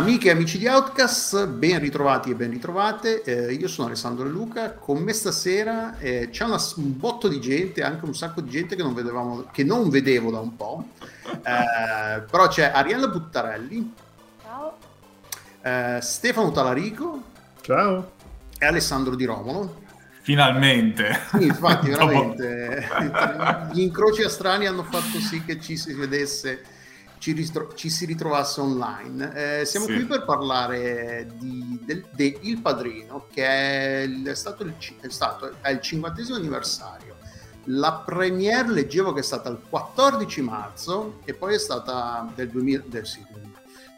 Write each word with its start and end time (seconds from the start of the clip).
Amiche 0.00 0.28
e 0.28 0.30
amici 0.30 0.56
di 0.56 0.66
Outcast, 0.66 1.46
ben 1.46 1.78
ritrovati 1.78 2.30
e 2.30 2.34
ben 2.34 2.48
ritrovate. 2.48 3.20
Eh, 3.22 3.52
io 3.52 3.68
sono 3.68 3.88
Alessandro 3.88 4.24
De 4.24 4.30
Luca. 4.30 4.72
Con 4.72 4.96
me 4.96 5.12
stasera 5.12 5.98
eh, 5.98 6.30
c'è 6.30 6.44
una, 6.44 6.56
un 6.76 6.96
botto 6.96 7.28
di 7.28 7.38
gente, 7.38 7.82
anche 7.82 8.06
un 8.06 8.14
sacco 8.14 8.40
di 8.40 8.48
gente 8.48 8.76
che 8.76 8.82
non, 8.82 8.94
vedevamo, 8.94 9.48
che 9.52 9.62
non 9.62 9.90
vedevo 9.90 10.30
da 10.30 10.38
un 10.38 10.56
po'. 10.56 10.86
Eh, 11.26 12.22
però 12.30 12.48
c'è 12.48 12.70
Ariella 12.72 13.08
Buttarelli. 13.08 13.92
Ciao. 14.42 14.78
Eh, 15.60 15.98
Stefano 16.00 16.50
Talarico. 16.50 17.22
Ciao. 17.60 18.12
E 18.58 18.64
Alessandro 18.64 19.14
Di 19.14 19.26
Romolo. 19.26 19.82
Finalmente. 20.22 21.20
Sì, 21.30 21.44
infatti, 21.44 21.90
veramente. 21.92 22.88
Gli 23.74 23.80
incroci 23.80 24.22
astrani 24.22 24.64
hanno 24.64 24.82
fatto 24.82 25.18
sì 25.18 25.44
che 25.44 25.60
ci 25.60 25.76
si 25.76 25.92
vedesse 25.92 26.78
ci, 27.20 27.32
ristro- 27.32 27.74
ci 27.74 27.90
si 27.90 28.06
ritrovasse 28.06 28.60
online. 28.62 29.60
Eh, 29.60 29.64
siamo 29.66 29.84
sì. 29.84 29.94
qui 29.94 30.06
per 30.06 30.24
parlare 30.24 31.28
di, 31.34 31.78
del, 31.84 32.06
de 32.12 32.38
Il 32.40 32.62
Padrino, 32.62 33.26
che 33.30 33.46
è, 33.46 34.00
il, 34.00 34.32
stato, 34.34 34.64
il, 34.64 34.74
è 35.00 35.08
stato 35.10 35.54
è 35.60 35.70
il 35.70 35.80
cinquantesimo 35.82 36.36
anniversario. 36.36 37.18
La 37.64 38.02
premiere 38.04 38.72
leggevo 38.72 39.12
che 39.12 39.20
è 39.20 39.22
stata 39.22 39.50
il 39.50 39.60
14 39.68 40.40
marzo 40.40 41.20
e 41.26 41.34
poi 41.34 41.54
è 41.54 41.58
stata 41.58 42.26
del, 42.34 42.48
2000, 42.48 42.84
del, 42.86 43.06
sì, 43.06 43.22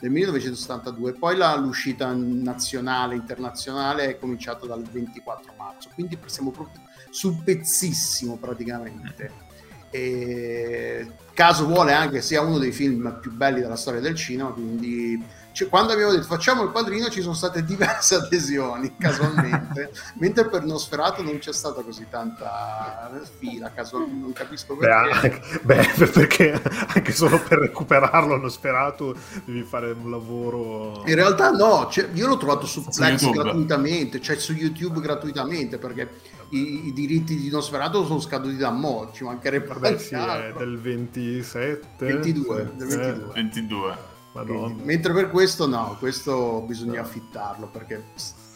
del 0.01 0.11
1972, 0.11 1.12
poi 1.12 1.36
la, 1.36 1.55
l'uscita 1.55 2.12
nazionale, 2.12 3.14
internazionale 3.14 4.09
è 4.09 4.19
cominciata 4.19 4.67
dal 4.67 4.83
24 4.83 5.55
marzo, 5.57 5.91
quindi 5.95 6.19
siamo 6.27 6.51
proprio 6.51 6.83
sul 7.11 7.41
pezzissimo 7.45 8.36
praticamente. 8.36 9.51
E 9.91 11.09
caso 11.35 11.67
vuole 11.67 11.93
anche 11.93 12.21
sia 12.21 12.41
uno 12.41 12.59
dei 12.59 12.73
film 12.73 13.19
più 13.21 13.33
belli 13.33 13.61
della 13.61 13.77
storia 13.77 14.01
del 14.01 14.15
cinema, 14.15 14.51
quindi 14.51 15.23
cioè, 15.53 15.69
quando 15.69 15.92
abbiamo 15.92 16.12
detto 16.12 16.25
facciamo 16.25 16.62
il 16.62 16.70
padrino 16.70 17.08
ci 17.08 17.20
sono 17.20 17.34
state 17.34 17.64
diverse 17.64 18.14
adesioni 18.27 18.95
casualmente, 18.97 19.92
mentre 20.19 20.48
per 20.48 20.64
Nosferatu 20.64 21.22
non 21.22 21.39
c'è 21.39 21.53
stata 21.53 21.83
così 21.83 22.06
tanta 22.08 23.11
fila, 23.39 23.70
casualmente 23.73 24.20
non 24.20 24.33
capisco 24.33 24.77
perché. 24.77 24.95
Beh, 24.95 25.12
anche, 25.12 25.61
beh, 25.62 26.08
perché 26.08 26.62
anche 26.95 27.12
solo 27.12 27.39
per 27.41 27.58
recuperarlo 27.58 28.36
Nosferatu 28.36 29.14
devi 29.45 29.62
fare 29.62 29.91
un 29.92 30.11
lavoro... 30.11 31.03
In 31.06 31.14
realtà 31.14 31.50
no, 31.50 31.89
cioè, 31.91 32.08
io 32.12 32.27
l'ho 32.27 32.36
trovato 32.36 32.67
su, 32.67 32.83
su 32.83 32.91
Plex 32.91 33.30
gratuitamente, 33.30 34.20
cioè 34.20 34.36
su 34.36 34.53
YouTube 34.53 35.00
gratuitamente 35.00 35.78
perché 35.78 36.08
i, 36.50 36.86
i, 36.89 36.92
diritti 36.92 37.36
di 37.36 37.48
Nosferatu 37.50 38.05
sono 38.05 38.20
scaduti 38.20 38.56
da 38.56 38.70
mo', 38.70 39.11
ci 39.12 39.25
mancherebbe 39.25 39.67
Vabbè, 39.67 39.98
sì, 39.98 40.14
è 40.14 40.53
del 40.56 40.78
27 40.78 42.06
22, 42.06 42.73
del 42.75 42.89
22. 42.89 43.28
Eh. 43.28 43.33
22. 43.34 44.12
Quindi, 44.33 44.83
mentre 44.85 45.13
per 45.13 45.31
questo 45.31 45.67
no, 45.67 45.97
questo 45.99 46.65
bisogna 46.67 47.03
affittarlo 47.03 47.67
perché 47.67 48.03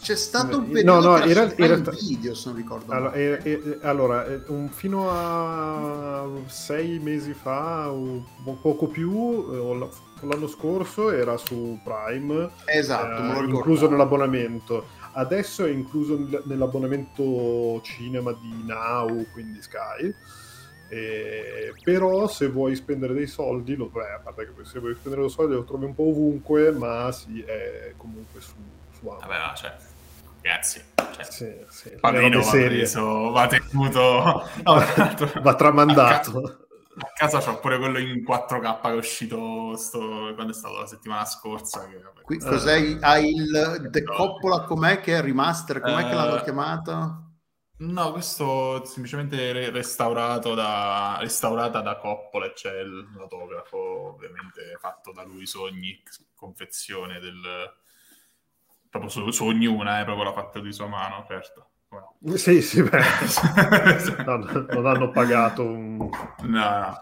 c'è 0.01 0.17
stato 0.17 0.59
un 0.59 0.71
periodo 0.71 1.01
no, 1.01 1.17
no, 1.17 1.25
era, 1.25 1.53
era, 1.57 1.75
era 1.75 1.91
video 1.91 2.35
se 2.35 2.49
non 2.49 2.57
ricordo 2.57 2.93
allora, 2.93 3.15
era, 3.15 3.43
allora 3.83 4.27
un, 4.47 4.69
fino 4.69 5.11
a 5.11 6.27
sei 6.47 6.99
mesi 7.01 7.35
fa 7.35 7.91
o 7.91 8.25
poco 8.61 8.87
più 8.87 9.45
eh, 9.53 9.89
l'anno 10.21 10.47
scorso 10.47 11.11
era 11.11 11.37
su 11.37 11.79
Prime 11.83 12.51
esatto 12.67 13.41
eh, 13.41 13.45
incluso 13.45 13.89
nell'abbonamento. 13.89 14.95
Adesso 15.13 15.65
è 15.65 15.71
incluso 15.71 16.19
nell'abbonamento 16.45 17.81
cinema 17.83 18.33
di 18.33 18.65
Now, 18.65 19.25
quindi 19.33 19.63
Sky. 19.63 20.15
Eh, 20.89 21.75
però 21.83 22.29
se 22.29 22.49
vuoi 22.49 22.77
spendere 22.77 23.13
dei 23.13 23.27
soldi, 23.27 23.75
lo, 23.75 23.87
beh, 23.87 24.13
a 24.13 24.19
parte 24.19 24.45
che 24.45 24.65
se 24.65 24.79
vuoi 24.79 24.95
spendere 24.95 25.23
dei 25.23 25.31
soldi 25.31 25.55
lo 25.55 25.65
trovi 25.65 25.85
un 25.85 25.95
po' 25.95 26.09
ovunque, 26.09 26.71
ma 26.73 27.11
sì, 27.13 27.41
è 27.43 27.93
comunque 27.97 28.41
su, 28.41 28.55
su 28.99 29.09
Amazon. 29.09 29.29
Vabbè, 29.29 29.47
no, 29.47 29.55
cioè, 29.55 29.77
ragazzi, 30.43 30.83
cioè, 31.13 31.25
sì, 31.25 31.55
sì, 31.69 31.91
Padrino 32.01 32.41
va 32.41 32.51
preso, 32.51 33.31
va 33.31 33.47
tenuto, 33.47 34.49
no, 34.63 34.85
va 35.43 35.55
tramandato 35.55 36.67
a 36.99 37.13
casa 37.15 37.41
c'ho 37.41 37.59
pure 37.59 37.79
quello 37.79 37.99
in 37.99 38.25
4K 38.27 38.81
che 38.81 38.89
è 38.89 38.95
uscito 38.95 39.77
sto, 39.77 40.33
quando 40.35 40.53
è 40.53 40.55
stato 40.55 40.79
la 40.79 40.87
settimana 40.87 41.25
scorsa. 41.27 41.87
Che, 41.87 41.99
vabbè, 41.99 42.23
Qui, 42.23 42.39
cos'è? 42.39 42.97
Hai 43.01 43.35
il 43.35 43.89
The 43.91 44.03
Coppola 44.03 44.63
com'è 44.63 45.01
che 45.01 45.17
è 45.17 45.21
remaster? 45.21 45.81
Com'è 45.81 46.05
uh, 46.05 46.09
che 46.09 46.15
l'hanno 46.15 46.37
eh, 46.37 46.43
chiamato? 46.43 47.26
No, 47.79 48.13
questo 48.13 48.83
è 48.83 48.87
semplicemente 48.87 49.71
restaurato 49.71 50.55
da, 50.55 51.19
restaurata 51.21 51.81
da 51.83 51.99
Coppola 51.99 52.47
e 52.47 52.53
c'è 52.53 52.81
il 52.81 53.07
fotografo 53.15 54.15
ovviamente 54.15 54.77
fatto 54.79 55.13
da 55.13 55.23
lui 55.23 55.47
su 55.47 55.61
ogni 55.61 56.03
confezione 56.35 57.19
del 57.21 57.75
proprio 58.89 59.11
su, 59.11 59.31
su 59.31 59.45
ognuna, 59.45 59.99
è 59.99 60.01
eh, 60.01 60.05
proprio 60.05 60.25
l'ha 60.25 60.33
fatta 60.33 60.61
di 60.61 60.73
sua 60.73 60.87
mano, 60.87 61.25
certo. 61.29 61.69
Wow. 61.89 62.15
Sì, 62.37 62.63
sì, 62.63 62.83
beh. 62.83 63.03
no, 64.25 64.37
non 64.37 64.87
hanno 64.87 65.11
pagato 65.11 65.63
un... 65.63 65.99
No, 65.99 66.79
no. 66.79 67.01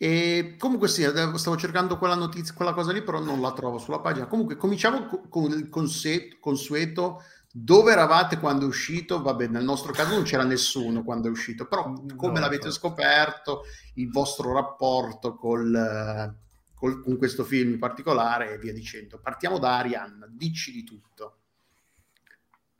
E 0.00 0.54
comunque 0.58 0.86
sì, 0.86 1.02
stavo 1.02 1.56
cercando 1.56 1.98
quella 1.98 2.14
notizia, 2.14 2.54
quella 2.54 2.72
cosa 2.72 2.92
lì, 2.92 3.02
però 3.02 3.18
non 3.18 3.40
la 3.40 3.52
trovo 3.52 3.78
sulla 3.78 3.98
pagina. 3.98 4.26
Comunque 4.26 4.56
cominciamo 4.56 5.08
con 5.28 5.50
il 5.50 5.68
consueto 5.68 7.22
dove 7.62 7.92
eravate 7.92 8.38
quando 8.38 8.64
è 8.64 8.68
uscito? 8.68 9.20
Vabbè, 9.20 9.48
nel 9.48 9.64
nostro 9.64 9.92
caso 9.92 10.14
non 10.14 10.22
c'era 10.22 10.44
nessuno 10.44 11.02
quando 11.02 11.28
è 11.28 11.30
uscito, 11.30 11.66
però 11.66 11.92
come 12.16 12.34
no, 12.34 12.40
l'avete 12.40 12.70
certo. 12.70 12.76
scoperto, 12.76 13.62
il 13.94 14.10
vostro 14.10 14.52
rapporto 14.52 15.34
col, 15.34 16.36
col, 16.74 17.02
con 17.02 17.16
questo 17.16 17.44
film 17.44 17.72
in 17.72 17.78
particolare 17.78 18.52
e 18.52 18.58
via 18.58 18.72
dicendo. 18.72 19.18
Partiamo 19.20 19.58
da 19.58 19.78
Arianna, 19.78 20.26
dici 20.30 20.72
di 20.72 20.84
tutto. 20.84 21.36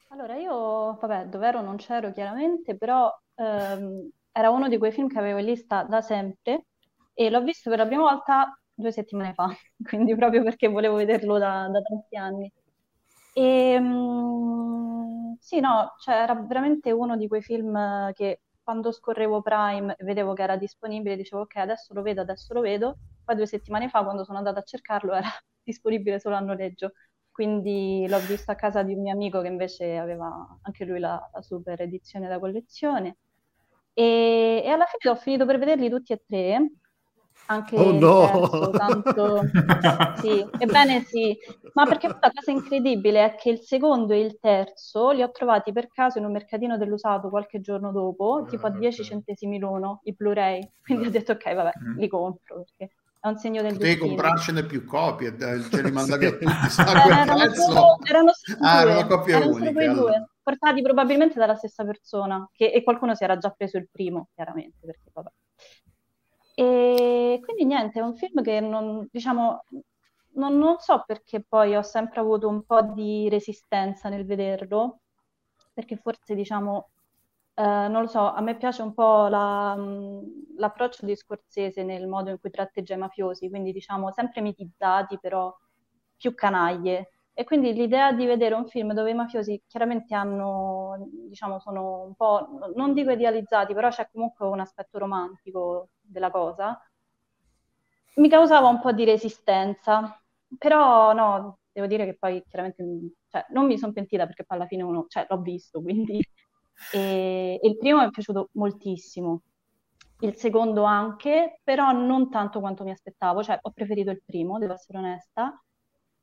Allora, 0.09 0.37
io, 0.37 0.95
vabbè, 0.95 1.27
dov'ero 1.27 1.61
non 1.61 1.77
c'ero 1.77 2.13
chiaramente, 2.13 2.77
però 2.77 3.13
ehm, 3.35 4.09
era 4.33 4.51
uno 4.51 4.69
di 4.69 4.79
quei 4.79 4.93
film 4.93 5.09
che 5.09 5.19
avevo 5.19 5.39
in 5.39 5.47
lista 5.47 5.83
da 5.83 6.01
sempre 6.01 6.67
e 7.13 7.31
l'ho 7.31 7.43
visto 7.43 7.69
per 7.69 7.81
la 7.81 7.87
prima 7.87 8.03
volta 8.03 8.59
due 8.73 8.93
settimane 8.93 9.35
fa, 9.35 9.49
quindi 9.83 10.15
proprio 10.15 10.43
perché 10.43 10.69
volevo 10.69 10.97
vederlo 10.97 11.39
da, 11.39 11.69
da 11.69 11.83
tanti 11.83 12.17
anni. 12.17 12.53
E, 13.39 13.73
ehm, 13.75 15.37
sì, 15.39 15.61
no, 15.61 15.95
cioè 16.01 16.15
era 16.17 16.35
veramente 16.35 16.91
uno 16.91 17.17
di 17.17 17.29
quei 17.29 17.43
film 17.43 18.13
che 18.13 18.43
quando 18.63 18.91
scorrevo 18.93 19.41
Prime 19.43 19.95
vedevo 20.01 20.35
che 20.35 20.43
era 20.43 20.57
disponibile, 20.57 21.17
dicevo 21.17 21.43
ok, 21.43 21.57
adesso 21.57 21.95
lo 21.95 22.03
vedo, 22.03 22.21
adesso 22.23 22.53
lo 22.55 22.61
vedo. 22.61 22.99
Poi 23.25 23.37
due 23.37 23.47
settimane 23.47 23.89
fa, 23.89 24.03
quando 24.05 24.25
sono 24.25 24.39
andata 24.39 24.61
a 24.61 24.63
cercarlo, 24.63 25.13
era 25.15 25.29
disponibile 25.63 26.19
solo 26.21 26.37
a 26.37 26.41
noleggio 26.41 26.93
quindi 27.31 28.05
l'ho 28.09 28.19
visto 28.19 28.51
a 28.51 28.57
casa 28.57 28.83
di 28.83 28.95
un 28.95 29.03
mio 29.03 29.13
amico 29.13 29.41
che 29.41 29.47
invece 29.47 29.97
aveva 29.97 30.59
anche 30.63 30.85
lui 30.85 30.99
la, 30.99 31.31
la 31.33 31.41
super 31.41 31.81
edizione 31.81 32.27
da 32.27 32.41
collezione. 32.41 33.19
E, 33.93 34.63
e, 34.65 34.69
alla 34.69 34.87
fine 34.87 35.13
ho 35.13 35.17
finito 35.17 35.47
per 35.47 35.59
vederli 35.59 35.89
tutti 35.89 36.13
e 36.13 36.23
tre. 36.27 36.69
Anche 37.51 37.77
oh 37.77 37.93
no! 37.93 38.49
Terzo, 38.51 38.71
tanto... 38.71 39.41
sì, 40.21 40.47
ebbene 40.59 41.03
sì, 41.05 41.35
ma 41.73 41.87
perché 41.87 42.09
la 42.09 42.31
cosa 42.35 42.51
incredibile 42.51 43.25
è 43.25 43.35
che 43.37 43.49
il 43.49 43.61
secondo 43.61 44.13
e 44.13 44.21
il 44.21 44.39
terzo 44.39 45.13
li 45.13 45.23
ho 45.23 45.31
trovati 45.31 45.73
per 45.73 45.89
caso 45.89 46.19
in 46.19 46.27
un 46.27 46.33
mercatino 46.33 46.77
dell'usato 46.77 47.31
qualche 47.31 47.61
giorno 47.61 47.91
dopo, 47.91 48.45
tipo 48.47 48.67
a 48.67 48.71
10 48.71 49.03
centesimi 49.03 49.59
l'uno, 49.59 50.01
i 50.05 50.13
Blu-ray. 50.13 50.73
Quindi 50.83 51.07
ho 51.07 51.11
detto 51.11 51.33
ok, 51.33 51.55
vabbè, 51.55 51.73
mm. 51.83 51.99
li 51.99 52.09
compro 52.09 52.65
perché 52.65 52.93
è 53.19 53.29
un 53.29 53.37
segno 53.37 53.63
del 53.63 53.73
Devi 53.73 53.85
destino. 53.85 54.07
comprarcene 54.09 54.65
più 54.65 54.85
copie, 54.85 55.35
ce 55.71 55.83
li 55.83 55.91
mandavi 55.91 56.27
a 56.27 56.31
tutti. 56.31 56.45
Eh, 56.45 57.11
erano, 57.11 57.55
solo, 57.55 57.99
erano 58.05 58.31
solo 58.33 58.59
ah, 58.61 58.83
due. 58.83 58.91
Era 58.91 58.99
una 58.99 59.07
coppia 59.07 59.37
erano 59.37 59.55
unica. 59.55 59.81
Allora. 59.81 59.95
Due, 59.95 60.29
portati 60.43 60.83
probabilmente 60.83 61.39
dalla 61.39 61.55
stessa 61.55 61.83
persona, 61.85 62.47
che, 62.53 62.71
e 62.71 62.83
qualcuno 62.83 63.15
si 63.15 63.25
era 63.25 63.39
già 63.39 63.49
preso 63.57 63.79
il 63.79 63.89
primo, 63.91 64.29
chiaramente, 64.35 64.77
perché 64.85 65.11
vabbè. 65.13 65.31
E 66.65 67.41
quindi 67.45 67.65
niente, 67.65 68.01
è 68.01 68.03
un 68.03 68.17
film 68.17 68.43
che 68.43 68.61
non, 68.61 69.07
diciamo, 69.13 69.65
non, 70.35 70.59
non 70.59 70.79
so 70.79 71.05
perché 71.07 71.43
poi 71.47 71.77
ho 71.77 71.83
sempre 71.83 72.21
avuto 72.21 72.49
un 72.49 72.65
po' 72.65 72.83
di 72.83 73.29
resistenza 73.29 74.09
nel 74.09 74.25
vederlo, 74.27 75.01
perché 75.73 75.97
forse 75.97 76.35
diciamo 76.35 76.91
Uh, 77.59 77.91
non 77.91 78.03
lo 78.03 78.07
so, 78.07 78.21
a 78.33 78.41
me 78.41 78.57
piace 78.57 78.83
un 78.83 78.95
po' 78.95 79.27
la, 79.27 79.77
l'approccio 80.59 81.05
di 81.05 81.17
Scorsese 81.17 81.83
nel 81.83 82.07
modo 82.07 82.31
in 82.31 82.39
cui 82.39 82.51
tratteggia 82.51 82.95
i 82.95 82.99
mafiosi, 82.99 83.49
quindi 83.51 83.73
diciamo 83.73 84.13
sempre 84.13 84.41
mitizzati, 84.43 85.19
però 85.19 85.53
più 86.17 86.35
canaglie. 86.35 87.11
E 87.39 87.45
quindi 87.45 87.73
l'idea 87.73 88.13
di 88.13 88.27
vedere 88.27 88.55
un 88.57 88.67
film 88.67 88.93
dove 88.93 89.11
i 89.11 89.15
mafiosi 89.15 89.63
chiaramente 89.69 90.13
hanno, 90.15 90.97
diciamo, 91.29 91.61
sono 91.61 92.03
un 92.03 92.15
po', 92.17 92.49
non 92.75 92.93
dico 92.95 93.13
idealizzati, 93.13 93.75
però 93.75 93.89
c'è 93.91 94.09
comunque 94.11 94.47
un 94.47 94.59
aspetto 94.61 94.99
romantico 94.99 95.91
della 96.01 96.31
cosa, 96.33 96.77
mi 98.17 98.29
causava 98.29 98.69
un 98.69 98.81
po' 98.81 98.93
di 98.93 99.05
resistenza. 99.05 100.21
Però 100.57 101.13
no, 101.13 101.59
devo 101.73 101.87
dire 101.87 102.05
che 102.07 102.17
poi 102.17 102.43
chiaramente 102.49 102.83
cioè, 103.29 103.45
non 103.51 103.67
mi 103.67 103.77
sono 103.79 103.93
pentita 103.93 104.25
perché 104.27 104.45
poi 104.45 104.57
alla 104.59 104.67
fine 104.67 104.83
uno, 104.83 105.05
cioè, 105.09 105.27
l'ho 105.29 105.41
visto, 105.41 105.83
quindi 105.83 106.19
e, 106.91 107.59
e 107.63 107.69
il 107.69 107.77
primo 107.77 108.01
mi 108.01 108.07
è 108.07 108.11
piaciuto 108.11 108.49
moltissimo. 108.53 109.43
il 110.21 110.37
secondo 110.37 110.85
anche, 110.85 111.61
però 111.65 111.93
non 111.93 112.31
tanto 112.31 112.61
quanto 112.61 112.85
mi 112.85 112.91
aspettavo, 112.93 113.43
cioè 113.43 113.59
ho 113.63 113.71
preferito 113.73 114.11
il 114.11 114.23
primo, 114.25 114.59
devo 114.59 114.75
essere 114.75 114.99
onesta. 114.99 115.63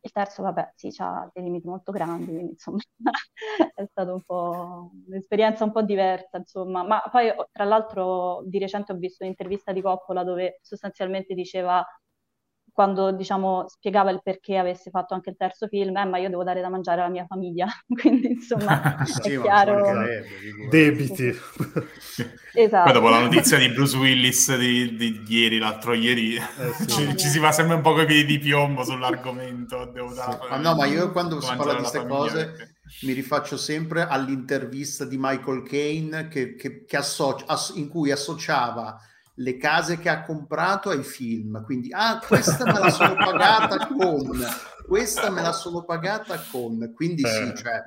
Il 0.06 0.12
terzo, 0.12 0.44
vabbè, 0.44 0.74
sì, 0.76 0.94
ha 1.00 1.28
dei 1.34 1.44
limiti 1.44 1.68
molto 1.68 1.92
grandi, 1.92 2.26
quindi 2.32 2.52
insomma 2.52 2.78
è 3.74 3.86
stata 3.90 4.14
un 4.14 4.22
po' 4.22 4.92
un'esperienza 5.08 5.64
un 5.64 5.72
po' 5.72 5.82
diversa, 5.82 6.38
insomma. 6.38 6.84
Ma 6.84 7.02
poi, 7.10 7.32
tra 7.52 7.64
l'altro, 7.64 8.44
di 8.46 8.60
recente 8.60 8.92
ho 8.92 8.96
visto 8.98 9.24
un'intervista 9.24 9.72
di 9.72 9.82
Coppola 9.82 10.24
dove 10.24 10.60
sostanzialmente 10.62 11.34
diceva 11.34 11.84
quando 12.76 13.14
diciamo 13.14 13.70
spiegava 13.70 14.12
il 14.12 14.20
perché 14.22 14.58
avesse 14.58 14.90
fatto 14.90 15.14
anche 15.14 15.30
il 15.30 15.38
terzo 15.38 15.66
film, 15.68 15.96
eh, 15.96 16.04
ma 16.04 16.18
io 16.18 16.28
devo 16.28 16.44
dare 16.44 16.60
da 16.60 16.68
mangiare 16.68 17.00
alla 17.00 17.10
mia 17.10 17.26
famiglia, 17.26 17.68
quindi 17.88 18.34
insomma 18.34 18.98
è 19.00 19.06
sì, 19.06 19.40
chiaro. 19.40 20.04
Debiti. 20.70 21.34
esatto. 22.54 22.84
Poi 22.84 22.94
dopo 22.94 23.08
la 23.08 23.22
notizia 23.22 23.58
di 23.58 23.70
Bruce 23.70 23.96
Willis 23.96 24.58
di, 24.58 24.94
di 24.98 25.24
ieri, 25.26 25.58
l'altro 25.58 25.94
ieri, 25.94 26.36
eh, 26.36 26.42
sì. 26.80 26.88
ci, 26.88 27.16
ci, 27.16 27.28
si 27.30 27.40
va 27.40 27.54
sempre 27.54 27.76
un 27.76 27.82
po' 27.82 27.94
con 27.94 28.02
i 28.02 28.06
piedi 28.06 28.26
di 28.26 28.40
piombo 28.40 28.84
sull'argomento. 28.84 29.86
Devo 29.86 30.10
sì. 30.10 30.16
dare, 30.16 30.38
ma 30.50 30.58
no, 30.58 30.76
ma 30.76 30.86
io 30.86 31.14
quando 31.14 31.40
si 31.40 31.56
parla 31.56 31.72
di 31.72 31.80
queste 31.80 32.06
cose... 32.06 32.46
Perché 32.46 32.74
mi 33.02 33.14
rifaccio 33.14 33.58
sempre 33.58 34.06
all'intervista 34.08 35.06
di 35.06 35.18
Michael 35.20 35.64
Caine 35.64 36.28
che, 36.28 36.54
che, 36.54 36.86
che 36.86 36.98
associa, 36.98 37.46
ass, 37.48 37.74
in 37.76 37.88
cui 37.88 38.12
associava 38.12 38.96
le 39.36 39.58
case 39.58 39.98
che 39.98 40.10
ha 40.10 40.24
comprato 40.24 40.90
ai 40.90 41.04
film. 41.04 41.64
Quindi, 41.64 41.90
ah, 41.92 42.20
questa 42.26 42.66
me 42.66 42.80
la 42.80 42.90
sono 42.90 43.16
pagata 43.16 43.88
con, 43.88 44.46
questa 44.86 45.30
me 45.30 45.42
la 45.42 45.52
sono 45.52 45.84
pagata 45.84 46.40
con. 46.52 46.92
Quindi 46.94 47.24
eh. 47.24 47.28
sì, 47.28 47.54
cioè, 47.56 47.82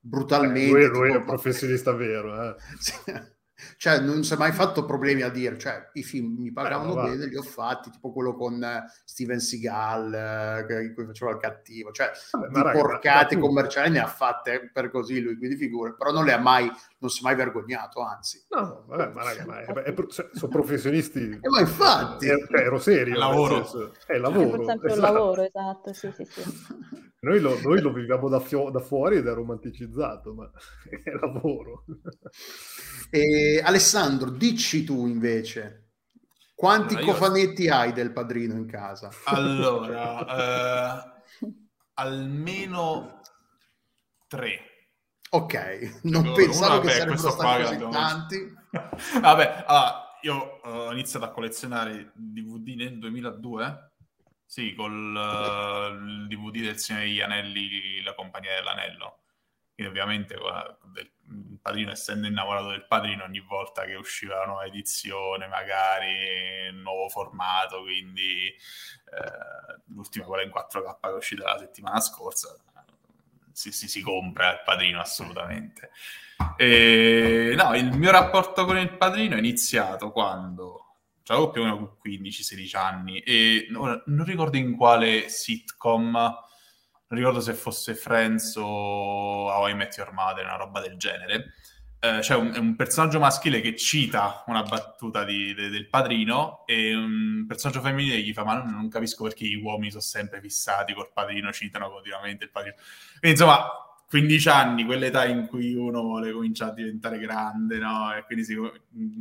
brutalmente. 0.00 0.70
Lui, 0.70 0.86
lui 0.86 1.12
è 1.12 1.16
un 1.16 1.24
professionista 1.24 1.92
vero. 1.92 2.50
Eh. 2.50 2.56
cioè 3.76 4.00
non 4.00 4.24
si 4.24 4.34
è 4.34 4.36
mai 4.36 4.52
fatto 4.52 4.84
problemi 4.84 5.22
a 5.22 5.28
dire, 5.28 5.58
cioè 5.58 5.90
i 5.94 6.02
film 6.02 6.36
mi 6.38 6.52
pagavano 6.52 7.00
eh, 7.00 7.10
bene, 7.10 7.26
li 7.26 7.36
ho 7.36 7.42
fatti, 7.42 7.90
tipo 7.90 8.12
quello 8.12 8.34
con 8.34 8.54
uh, 8.54 8.90
Steven 9.04 9.40
Seagal, 9.40 10.66
uh, 10.68 10.82
in 10.82 10.94
cui 10.94 11.04
faceva 11.04 11.32
il 11.32 11.38
cattivo, 11.38 11.90
cioè 11.90 12.10
Vabbè, 12.32 12.48
di 12.48 12.62
raga, 12.62 12.78
porcate 12.78 13.36
ma... 13.36 13.40
commerciali 13.42 13.90
ne 13.90 14.00
ha 14.00 14.06
fatte 14.06 14.70
per 14.72 14.90
così 14.90 15.20
lui, 15.20 15.36
quindi 15.36 15.56
figure, 15.56 15.94
però 15.94 16.12
non 16.12 16.24
le 16.24 16.32
ha 16.32 16.38
mai, 16.38 16.70
non 16.98 17.10
si 17.10 17.20
è 17.20 17.22
mai 17.24 17.34
vergognato, 17.34 18.00
anzi. 18.00 18.44
No, 18.50 18.84
vabbè, 18.86 19.12
ma 19.12 19.22
raga, 19.22 19.44
ma 19.46 19.60
è, 19.60 19.64
è, 19.64 19.94
è, 19.94 20.06
cioè, 20.06 20.28
sono 20.32 20.50
professionisti. 20.50 21.36
Eh, 21.48 21.48
ma 21.48 21.60
infatti. 21.60 22.26
Cioè, 22.26 22.60
ero 22.60 22.78
serio. 22.78 23.14
È 23.14 23.16
lavoro. 23.16 23.92
È 24.06 24.16
lavoro. 24.18 24.62
È 24.62 24.64
sempre 24.64 24.92
esatto. 24.92 25.06
un 25.06 25.14
lavoro, 25.14 25.42
esatto, 25.42 25.92
sì, 25.92 26.12
sì, 26.12 26.24
sì. 26.24 26.42
Noi 27.20 27.40
lo, 27.40 27.58
noi 27.60 27.80
lo 27.80 27.92
viviamo 27.92 28.28
da, 28.28 28.38
fio- 28.38 28.70
da, 28.70 28.78
fuori 28.78 29.16
ed 29.16 29.26
è 29.26 29.32
romanticizzato, 29.32 30.34
ma 30.34 30.50
è 31.02 31.10
lavoro. 31.20 31.84
E, 33.10 33.60
Alessandro, 33.64 34.30
dici 34.30 34.84
tu 34.84 35.06
invece, 35.06 35.94
quanti 36.54 36.94
allora, 36.94 37.12
cofanetti 37.12 37.62
io... 37.62 37.74
hai 37.74 37.92
del 37.92 38.12
padrino 38.12 38.54
in 38.54 38.66
casa? 38.66 39.10
Allora, 39.24 41.02
eh, 41.02 41.48
almeno 41.94 43.20
tre. 44.28 44.60
Ok, 45.30 46.00
non 46.02 46.22
allora, 46.22 46.36
pensavo 46.36 46.72
una, 46.72 46.80
che 46.80 46.86
beh, 46.86 46.92
sarebbero 46.92 47.30
stati 47.30 47.62
così 47.62 47.74
abbiamo... 47.74 47.92
tanti. 47.92 48.54
Vabbè, 49.20 49.64
allora, 49.66 50.08
io 50.22 50.60
ho 50.62 50.92
iniziato 50.92 51.24
a 51.24 51.30
collezionare 51.30 52.12
DVD 52.14 52.74
nel 52.76 52.98
2002 52.98 53.87
sì, 54.48 54.74
col 54.74 55.14
uh, 55.14 56.06
il 56.06 56.26
DVD 56.26 56.62
del 56.62 56.78
Signore 56.78 57.04
degli 57.04 57.20
Anelli, 57.20 58.00
La 58.00 58.14
Compagnia 58.14 58.54
dell'Anello. 58.54 59.18
Quindi 59.74 59.92
ovviamente 59.92 60.34
il 60.34 61.58
padrino, 61.60 61.90
essendo 61.90 62.26
innamorato 62.26 62.70
del 62.70 62.86
padrino, 62.86 63.24
ogni 63.24 63.40
volta 63.40 63.84
che 63.84 63.94
usciva 63.94 64.38
la 64.38 64.46
nuova 64.46 64.64
edizione, 64.64 65.48
magari 65.48 66.72
nuovo 66.72 67.10
formato, 67.10 67.82
quindi 67.82 68.46
eh, 68.46 69.82
l'ultima 69.88 70.24
quella 70.24 70.44
in 70.44 70.50
4K 70.50 70.98
che 70.98 71.08
è 71.10 71.12
uscita 71.12 71.52
la 71.52 71.58
settimana 71.58 72.00
scorsa, 72.00 72.56
si, 73.52 73.70
si, 73.70 73.86
si 73.86 74.00
compra 74.00 74.52
il 74.52 74.62
padrino 74.64 74.98
assolutamente. 74.98 75.90
E, 76.56 77.52
no, 77.54 77.76
il 77.76 77.92
mio 77.92 78.10
rapporto 78.10 78.64
con 78.64 78.78
il 78.78 78.96
padrino 78.96 79.34
è 79.34 79.38
iniziato 79.40 80.10
quando 80.10 80.87
avevo 81.32 81.50
più 81.50 81.62
o 81.62 81.64
meno 81.64 81.98
15-16 82.04 82.76
anni 82.76 83.18
e 83.20 83.66
non, 83.70 84.02
non, 84.06 84.24
ricordo 84.24 84.56
in 84.56 84.76
quale 84.76 85.28
sitcom, 85.28 86.12
non 86.12 87.18
ricordo 87.18 87.40
se 87.40 87.54
fosse 87.54 87.94
Friends 87.94 88.56
o 88.56 89.50
How 89.50 89.68
I 89.68 89.74
Met 89.74 89.96
Your 89.96 90.12
Mother, 90.12 90.44
una 90.44 90.56
roba 90.56 90.80
del 90.80 90.96
genere. 90.96 91.54
Eh, 92.00 92.18
c'è 92.20 92.36
un, 92.36 92.54
un, 92.56 92.76
personaggio 92.76 93.18
maschile 93.18 93.60
che 93.60 93.74
cita 93.74 94.44
una 94.46 94.62
battuta 94.62 95.24
di, 95.24 95.52
de, 95.52 95.68
del 95.68 95.88
padrino 95.88 96.62
e 96.64 96.94
un 96.94 97.44
personaggio 97.48 97.80
femminile 97.80 98.20
gli 98.20 98.32
fa 98.32 98.44
ma 98.44 98.54
non, 98.54 98.72
non 98.72 98.88
capisco 98.88 99.24
perché 99.24 99.44
gli 99.44 99.56
uomini 99.56 99.90
sono 99.90 100.02
sempre 100.02 100.40
fissati 100.40 100.94
col 100.94 101.10
padrino, 101.12 101.52
citano 101.52 101.90
continuamente 101.90 102.44
il 102.44 102.50
padrino. 102.50 102.76
Quindi 103.18 103.30
insomma 103.30 103.87
15 104.08 104.48
anni, 104.48 104.84
quell'età 104.84 105.26
in 105.26 105.46
cui 105.46 105.74
uno 105.74 106.00
vuole 106.00 106.32
cominciare 106.32 106.70
a 106.70 106.74
diventare 106.74 107.18
grande, 107.18 107.76
no? 107.76 108.14
E 108.14 108.24
quindi 108.24 108.42
si 108.42 108.56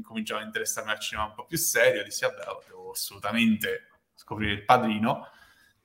cominciava 0.01 0.39
a 0.39 0.45
interessarmi 0.45 0.92
al 0.92 1.00
cinema 1.00 1.28
un 1.28 1.34
po' 1.34 1.45
più 1.45 1.57
serio, 1.57 2.04
dissi, 2.04 2.24
vabbè, 2.24 2.44
devo 2.68 2.92
assolutamente 2.92 3.88
scoprire 4.16 4.54
il 4.54 4.63
padrino. 4.63 5.28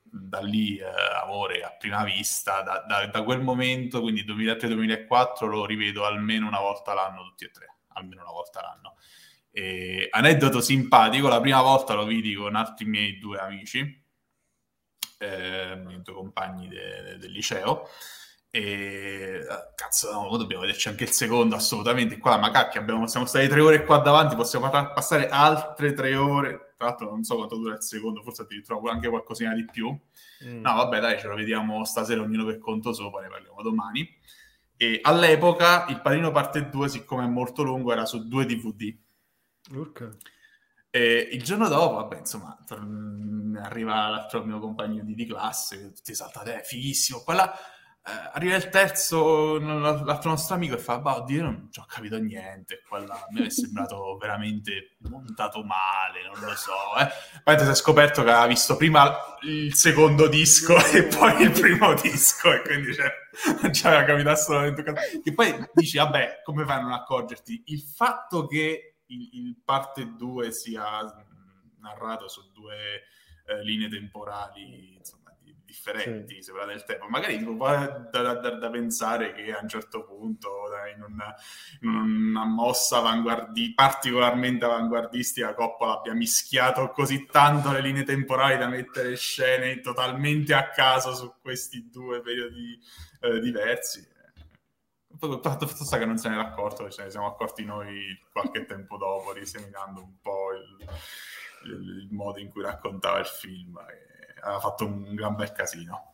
Da 0.05 0.41
lì, 0.41 0.77
eh, 0.77 0.85
amore 1.21 1.63
a 1.65 1.75
prima 1.77 2.05
vista, 2.05 2.63
da, 2.63 2.85
da, 2.87 3.07
da 3.07 3.23
quel 3.25 3.41
momento, 3.41 4.01
quindi 4.03 4.25
2003-2004, 4.25 5.47
lo 5.47 5.67
rivedo 5.67 6.05
almeno 6.05 6.47
una 6.47 6.61
volta 6.61 6.95
l'anno, 6.95 7.25
tutti 7.25 7.45
e 7.45 7.51
tre, 7.51 7.79
almeno 7.95 8.23
una 8.23 8.31
volta 8.31 8.61
l'anno. 8.61 8.97
E, 9.51 10.07
aneddoto 10.11 10.61
simpatico, 10.61 11.29
la 11.29 11.41
prima 11.41 11.61
volta 11.61 11.95
lo 11.95 12.05
vidi 12.05 12.35
con 12.35 12.55
altri 12.55 12.85
miei 12.85 13.19
due 13.19 13.39
amici, 13.39 14.05
eh, 15.19 15.85
i 15.89 16.03
due 16.03 16.15
compagni 16.15 16.69
de, 16.69 17.03
de, 17.03 17.19
del 17.19 17.33
liceo, 17.33 17.89
e 18.55 19.47
cazzo, 19.75 20.13
no, 20.13 20.37
dobbiamo 20.37 20.61
vederci 20.61 20.89
anche 20.89 21.05
il 21.05 21.11
secondo, 21.11 21.55
assolutamente. 21.55 22.19
Qua 22.19 22.37
ma 22.37 22.51
cacchia, 22.51 22.81
abbiamo, 22.81 23.07
siamo 23.07 23.25
stati 23.25 23.49
tre 23.49 23.63
ore 23.63 23.83
qua 23.87 23.97
davanti, 23.97 24.37
possiamo 24.37 24.69
passare 24.69 25.31
altre 25.31 25.95
tre 25.95 26.15
ore. 26.15 26.75
Tra 26.77 26.89
l'altro, 26.89 27.09
non 27.09 27.25
so 27.25 27.37
quanto 27.37 27.57
dura 27.57 27.77
il 27.77 27.83
secondo, 27.83 28.23
forse 28.23 28.47
ti 28.47 28.61
trovo 28.61 28.91
anche 28.91 29.09
qualcosina 29.09 29.55
di 29.55 29.65
più. 29.65 29.89
Mm. 30.45 30.61
No, 30.61 30.75
vabbè, 30.75 31.01
dai, 31.01 31.19
ce 31.19 31.29
lo 31.29 31.35
vediamo 31.35 31.83
stasera, 31.87 32.21
ognuno 32.21 32.45
per 32.45 32.59
conto 32.59 32.93
sopra, 32.93 33.23
ne 33.23 33.29
parliamo 33.29 33.63
domani. 33.63 34.07
E 34.77 34.99
all'epoca 35.01 35.87
il 35.89 36.03
Padrino 36.03 36.31
parte 36.31 36.69
2, 36.69 36.89
siccome 36.91 37.25
è 37.25 37.29
molto 37.29 37.63
lungo, 37.63 37.91
era 37.91 38.05
su 38.05 38.29
due 38.29 38.45
DVD. 38.45 38.95
Okay. 39.75 40.11
E 40.91 41.29
il 41.33 41.43
giorno 41.43 41.69
dopo, 41.69 41.95
vabbè, 41.95 42.19
insomma, 42.19 42.55
arriva 43.63 44.09
l'altro 44.11 44.45
mio 44.45 44.59
compagno 44.59 45.03
di, 45.05 45.15
di 45.15 45.25
classe, 45.25 45.93
tutti 45.95 46.15
saltati, 46.15 46.51
è 46.51 46.61
fighissimo. 46.63 47.21
Quella 47.21 47.51
eh, 48.05 48.31
arriva 48.33 48.57
il 48.57 48.69
terzo, 48.69 49.61
l'altro 49.61 50.31
nostro 50.31 50.57
amico 50.57 50.75
e 50.75 50.79
fa, 50.79 50.99
bah, 50.99 51.19
oddio, 51.19 51.43
non 51.43 51.69
ci 51.71 51.79
ho 51.79 51.85
capito 51.87 52.19
niente, 52.19 52.83
quella 52.89 53.27
me 53.31 53.47
è 53.47 53.51
sembrato 53.51 54.17
veramente 54.21 54.97
montato 55.03 55.63
male, 55.63 56.25
non 56.25 56.41
lo 56.41 56.57
so. 56.57 56.73
Eh. 56.99 57.09
Poi 57.45 57.59
si 57.59 57.71
è 57.71 57.75
scoperto 57.75 58.25
che 58.25 58.31
aveva 58.31 58.47
visto 58.49 58.77
prima 58.77 59.17
il 59.43 59.73
secondo 59.75 60.27
disco 60.27 60.77
e 60.93 61.05
poi 61.05 61.43
il 61.43 61.53
primo 61.53 61.95
disco 61.95 62.53
e 62.53 62.63
quindi 62.63 62.93
cioè, 62.93 63.09
non 63.61 63.73
ci 63.73 63.87
aveva 63.87 64.03
capito 64.03 64.31
assolutamente. 64.31 65.21
E 65.23 65.33
poi 65.33 65.71
dici, 65.73 65.97
vabbè, 65.97 66.41
come 66.43 66.65
fai 66.65 66.79
a 66.79 66.81
non 66.81 66.93
accorgerti? 66.93 67.63
Il 67.67 67.83
fatto 67.83 68.47
che 68.47 68.97
il, 69.07 69.29
il 69.33 69.63
parte 69.65 70.17
2 70.17 70.51
sia 70.51 70.85
narrato 71.79 72.27
su 72.27 72.51
due 72.53 73.03
eh, 73.47 73.63
linee 73.63 73.89
temporali, 73.89 74.95
insomma, 74.97 75.22
differenti, 75.73 76.35
sì. 76.35 76.43
sembra 76.43 76.67
del 76.67 76.85
tempo. 76.85 77.09
Magari 77.09 77.39
tipo, 77.39 77.55
da, 77.57 77.87
da, 78.11 78.35
da, 78.35 78.51
da, 78.51 78.71
pensare 78.71 79.33
che 79.33 79.53
a 79.53 79.61
un 79.63 79.69
certo 79.69 80.05
punto, 80.05 80.69
in 80.95 81.03
una, 81.03 81.35
in 81.81 81.89
una 81.89 82.45
mossa 82.45 82.99
avanguardi- 82.99 83.73
particolarmente 83.75 84.67
avanguardistica, 84.67 85.55
Coppola 85.55 85.99
abbia 85.99 86.13
mischiato 86.13 86.91
così 86.91 87.27
tanto 87.27 87.73
le 87.73 87.81
linee 87.81 88.05
temporali 88.05 88.59
da 88.59 88.69
mettere 88.69 89.17
scene 89.17 89.81
totalmente 89.81 90.53
a 90.53 90.69
caso 90.69 91.15
su 91.15 91.33
questi 91.41 91.89
due 91.91 92.21
periodi 92.21 92.79
eh, 93.21 93.41
diversi. 93.41 94.11
Fatto 95.19 95.67
sta 95.67 95.99
che 95.99 96.05
non 96.05 96.19
se 96.19 96.29
ne 96.29 96.35
era 96.35 96.49
accorto, 96.49 96.91
ce 96.91 97.05
ne 97.05 97.11
siamo 97.11 97.27
accorti 97.27 97.65
noi 97.65 98.19
qualche 98.33 98.65
tempo 98.65 98.97
dopo, 98.97 99.33
riseminando 99.33 100.03
un 100.03 100.19
po' 100.21 100.53
il, 100.53 100.89
il, 101.71 102.03
il 102.03 102.09
modo 102.11 102.41
in 102.41 102.49
cui 102.49 102.63
raccontava 102.63 103.19
il 103.21 103.27
film. 103.27 103.79
E 103.79 104.12
aveva 104.43 104.61
fatto 104.61 104.87
un 104.87 105.15
gran 105.15 105.35
bel 105.35 105.53
casino. 105.53 106.13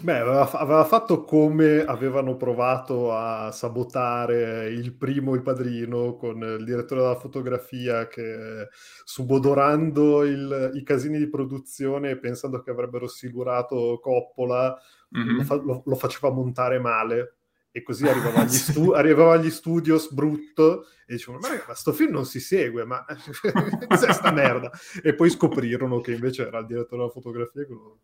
Beh, 0.00 0.18
aveva, 0.18 0.50
aveva, 0.50 0.84
fatto 0.84 1.22
come 1.22 1.84
avevano 1.84 2.36
provato 2.36 3.14
a 3.14 3.52
sabotare 3.52 4.68
il 4.68 4.92
primo 4.92 5.36
Il 5.36 5.42
Padrino 5.42 6.16
con 6.16 6.42
il 6.42 6.64
direttore 6.64 7.02
della 7.02 7.14
fotografia 7.18 8.08
che 8.08 8.68
subodorando 9.04 10.24
il, 10.24 10.72
i 10.74 10.82
casini 10.82 11.18
di 11.18 11.28
produzione 11.28 12.10
e 12.10 12.18
pensando 12.18 12.60
che 12.60 12.72
avrebbero 12.72 13.06
silurato 13.06 14.00
Coppola 14.02 14.76
mm-hmm. 15.16 15.36
lo, 15.36 15.44
fa, 15.44 15.54
lo, 15.54 15.82
lo, 15.84 15.94
faceva 15.94 16.32
montare 16.32 16.80
male 16.80 17.36
e 17.74 17.82
così 17.82 18.06
arrivava 18.06 18.40
agli, 18.40 18.52
stu- 18.54 18.92
arrivava 18.92 19.32
agli 19.32 19.50
studios 19.50 20.12
brutto 20.12 20.86
e 21.06 21.14
dicevano 21.14 21.40
ma 21.40 21.48
raga, 21.48 21.74
sto 21.74 21.92
film 21.92 22.12
non 22.12 22.26
si 22.26 22.38
segue 22.38 22.84
ma 22.84 23.04
cos'è 23.88 24.12
sta 24.12 24.30
merda 24.30 24.70
e 25.02 25.14
poi 25.14 25.30
scoprirono 25.30 26.00
che 26.00 26.12
invece 26.12 26.46
era 26.46 26.58
il 26.58 26.66
direttore 26.66 26.98
della 26.98 27.12
fotografia 27.12 27.64
che 27.64 27.72
lo, 27.72 28.00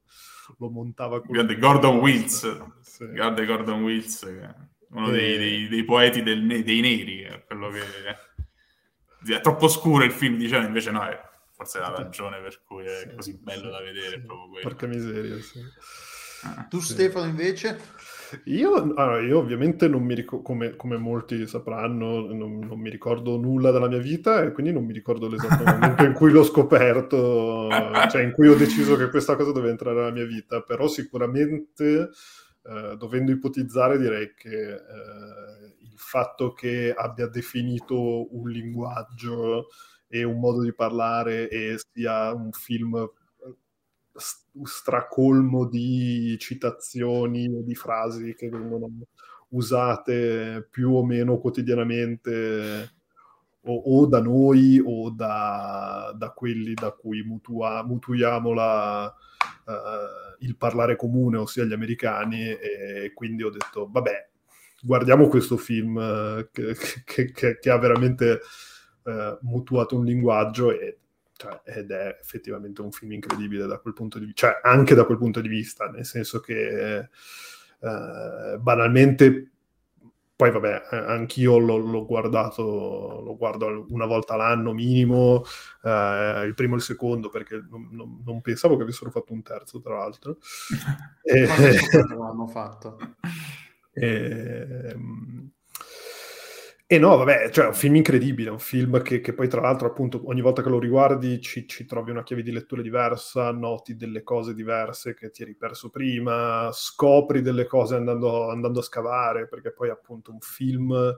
lo 0.57 0.71
montava 0.71 1.21
con 1.21 1.31
grande 1.31 1.59
Gordon 1.59 1.99
Wills 1.99 2.81
sì. 2.81 3.07
grande 3.09 3.45
Gordon 3.45 3.83
Wills 3.83 4.23
uno 4.91 5.09
e... 5.09 5.13
dei, 5.13 5.37
dei, 5.37 5.69
dei, 5.69 5.85
poeti 5.85 6.23
del, 6.23 6.65
dei 6.65 6.81
neri 6.81 7.29
quello 7.47 7.69
che 7.69 9.35
è 9.35 9.41
troppo 9.43 9.69
scuro 9.69 10.03
il 10.03 10.13
film 10.13 10.39
diceva 10.39 10.65
invece 10.65 10.91
no 10.91 11.07
è 11.07 11.27
forse 11.53 11.79
la 11.79 11.91
ragione 11.91 12.41
per 12.41 12.63
cui 12.65 12.87
è 12.87 13.01
sì, 13.01 13.15
così 13.15 13.39
bello 13.39 13.65
sì, 13.65 13.71
da 13.71 13.81
vedere 13.83 14.11
sì. 14.11 14.21
proprio 14.21 14.49
quello. 14.49 14.69
porca 14.69 14.87
miseria 14.87 15.43
sì. 15.43 15.61
ah, 16.45 16.67
tu 16.71 16.81
Stefano 16.81 17.27
invece 17.27 17.79
io, 18.45 18.75
allora, 18.75 19.21
io, 19.21 19.39
ovviamente 19.39 19.89
non 19.89 20.03
mi 20.03 20.15
ricordo, 20.15 20.45
come, 20.45 20.77
come, 20.77 20.97
molti 20.97 21.47
sapranno, 21.47 22.33
non, 22.33 22.59
non, 22.59 22.79
mi 22.79 22.91
ricordo 22.91 23.37
nulla 23.37 23.71
della 23.71 23.89
mia 23.89 23.99
vita 23.99 24.43
e 24.43 24.53
quindi 24.53 24.73
non 24.73 24.85
mi 24.85 24.93
ricordo 24.93 25.29
l'esatto 25.29 25.65
momento 25.65 26.05
in 26.05 26.13
cui 26.13 26.31
l'ho 26.31 26.45
scoperto, 26.45 27.69
cioè 28.11 28.23
in 28.23 28.33
cui 28.33 28.49
ho 28.49 28.57
deciso 28.57 28.97
che 28.97 29.11
questa 29.11 29.37
cosa 29.37 29.53
deve 29.53 29.71
entrare 29.71 29.97
nella 29.97 30.11
mia 30.11 30.27
vita, 30.27 30.63
però 30.63 30.89
sicuramente 30.89 32.11
eh, 32.63 32.97
dovendo 32.97 33.33
ipotizzare 33.33 33.99
direi 33.99 34.35
che 34.35 34.73
eh, 34.73 35.77
il 35.81 35.97
fatto 35.97 36.53
che 36.53 36.93
abbia 36.95 37.27
definito 37.27 38.35
un 38.37 38.51
linguaggio 38.51 39.69
e 40.07 40.23
un 40.25 40.39
modo 40.39 40.63
di 40.63 40.75
parlare 40.75 41.49
e 41.49 41.77
sia 41.79 42.33
un 42.33 42.53
film 42.53 43.09
stracolmo 44.65 45.67
di 45.67 46.37
citazioni 46.39 47.45
e 47.45 47.65
di 47.65 47.75
frasi 47.75 48.35
che 48.35 48.49
vengono 48.49 48.89
usate 49.51 50.67
più 50.71 50.93
o 50.93 51.05
meno 51.05 51.39
quotidianamente 51.39 52.91
o, 53.63 54.01
o 54.01 54.07
da 54.07 54.21
noi 54.21 54.83
o 54.85 55.11
da, 55.11 56.13
da, 56.17 56.31
quelli 56.31 56.75
da 56.75 56.91
cui 56.93 57.23
mutua, 57.23 57.85
mutuiamo 57.85 58.53
la, 58.53 59.05
uh, 59.07 60.45
il 60.45 60.57
parlare 60.57 60.97
comune, 60.97 61.39
ossia 61.39 61.65
gli 61.65 61.73
americani, 61.73 62.49
e 62.49 63.13
quindi 63.15 63.43
ho 63.43 63.51
detto, 63.51 63.89
vabbè, 63.91 64.29
guardiamo 64.83 65.29
questo 65.29 65.57
film 65.57 65.97
uh, 65.97 66.49
che, 66.51 66.75
che, 67.05 67.33
che, 67.33 67.59
che, 67.59 67.71
ha 67.71 67.79
veramente 67.79 68.41
uh, 69.03 69.39
mutuato 69.43 69.97
un 69.97 70.05
linguaggio 70.05 70.71
e 70.71 70.99
cioè, 71.39 71.61
ed 71.65 71.93
è 71.93 72.19
effettivamente 72.21 72.83
un 72.83 72.91
film 72.91 73.13
incredibile 73.13 73.67
da 73.67 73.79
quel 73.79 73.95
punto 73.95 74.19
di 74.19 74.25
vista, 74.27 74.49
cioè 74.49 74.61
anche 74.63 74.97
da 74.97 75.05
quel 75.05 75.19
punto 75.19 75.41
di 75.41 75.47
vista, 75.47 75.89
nel 75.89 76.05
senso 76.05 76.41
che 76.41 77.09
eh, 77.81 78.59
banalmente, 78.59 79.53
poi 80.35 80.51
vabbè, 80.51 80.89
eh, 80.91 80.97
anch'io 80.97 81.59
l'ho, 81.59 81.77
l'ho, 81.77 82.05
guardato, 82.05 83.23
lo 83.25 83.37
guardo 83.37 83.87
una 83.91 84.07
volta 84.07 84.35
l'anno 84.35 84.73
minimo, 84.73 85.45
eh, 85.85 86.43
il 86.45 86.55
primo 86.55 86.75
e 86.75 86.79
il 86.79 86.83
secondo, 86.83 87.29
perché 87.29 87.65
non, 87.71 87.89
non, 87.93 88.21
non, 88.25 88.41
pensavo 88.41 88.77
che 88.77 88.83
avessero 88.83 89.11
fatto 89.13 89.33
un 89.33 89.43
terzo, 89.43 89.81
tra 89.81 89.97
l'altro. 89.99 90.39
e, 91.23 91.47
l'hanno 91.47 92.49
fatto. 92.49 92.99
E, 94.01 94.95
e 96.91 96.99
no, 96.99 97.19
vabbè, 97.19 97.51
cioè 97.51 97.67
è 97.67 97.69
un 97.69 97.75
film 97.75 97.97
incredibile, 97.97 98.49
un 98.49 98.59
film 98.59 99.03
che, 99.03 99.21
che, 99.21 99.35
poi 99.35 99.47
tra 99.47 99.61
l'altro 99.61 99.89
appunto 99.89 100.23
ogni 100.25 100.41
volta 100.41 100.63
che 100.63 100.71
lo 100.71 100.79
riguardi 100.79 101.39
ci, 101.39 101.69
ci, 101.69 101.85
trovi 101.85 102.11
una 102.13 102.23
chiave 102.23 102.43
di 102.43 102.51
lettura 102.51 102.81
diversa, 102.81 103.51
noti 103.53 103.95
delle 103.95 104.23
cose 104.23 104.55
diverse 104.55 105.13
che 105.13 105.31
ti 105.31 105.43
eri 105.43 105.55
perso 105.55 105.91
prima, 105.91 106.71
scopri 106.73 107.43
delle 107.43 107.67
cose 107.67 107.95
andando, 107.95 108.49
andando 108.49 108.79
a 108.81 108.83
scavare, 108.83 109.49
perché 109.49 109.71
poi 109.71 109.91
appunto 109.91 110.33
un 110.33 110.41
film 110.41 111.15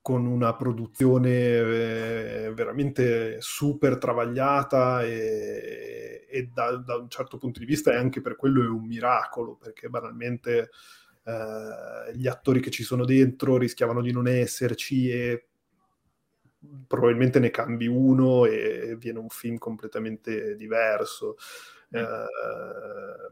con 0.00 0.26
una 0.26 0.54
produzione 0.54 1.30
eh, 1.30 2.52
veramente 2.54 3.40
super 3.40 3.98
travagliata 3.98 5.02
e, 5.02 6.24
e 6.30 6.50
da, 6.54 6.76
da, 6.76 6.96
un 6.98 7.08
certo 7.08 7.36
punto 7.36 7.58
di 7.58 7.66
vista 7.66 7.90
è 7.90 7.96
anche 7.96 8.20
per 8.20 8.36
quello 8.36 8.62
è 8.62 8.68
un 8.68 8.86
miracolo, 8.86 9.56
perché 9.56 9.88
banalmente 9.88 10.70
eh, 11.28 12.16
gli 12.16 12.26
attori 12.26 12.60
che 12.60 12.70
ci 12.70 12.82
sono 12.82 13.04
dentro 13.04 13.58
rischiavano 13.58 14.00
di 14.00 14.12
non 14.12 14.26
esserci 14.26 15.10
e 15.10 15.46
probabilmente 16.86 17.38
ne 17.38 17.50
cambi 17.50 17.86
uno 17.86 18.46
e 18.46 18.96
viene 18.98 19.18
un 19.18 19.28
film 19.28 19.58
completamente 19.58 20.56
diverso. 20.56 21.36
Eh, 21.90 22.00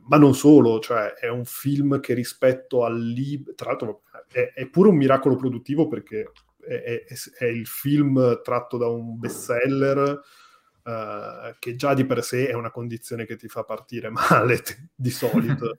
ma 0.09 0.17
non 0.19 0.35
solo, 0.35 0.79
cioè 0.79 1.15
è 1.15 1.29
un 1.29 1.47
film 1.47 2.01
che 2.01 2.13
rispetto 2.13 2.85
al 2.85 2.99
libro, 2.99 3.55
tra 3.55 3.71
l'altro 3.71 4.03
è, 4.31 4.53
è, 4.55 4.69
pure 4.69 4.91
un 4.91 4.97
miracolo 4.97 5.37
produttivo 5.37 5.89
perché 5.89 6.31
è, 6.61 7.05
è, 7.07 7.15
è 7.39 7.45
il 7.47 7.67
film 7.67 8.41
tratto 8.43 8.77
da 8.77 8.89
un 8.89 9.19
bestseller 9.19 10.21
uh, 10.85 11.55
che 11.59 11.77
già 11.77 11.95
di 11.95 12.07
per 12.07 12.23
sé 12.23 12.49
è 12.49 12.55
una 12.55 12.71
condizione 12.71 13.27
che 13.27 13.37
ti 13.37 13.49
fa 13.49 13.65
partire 13.65 14.09
male 14.13 14.63
di 14.95 15.11
solito. 15.11 15.79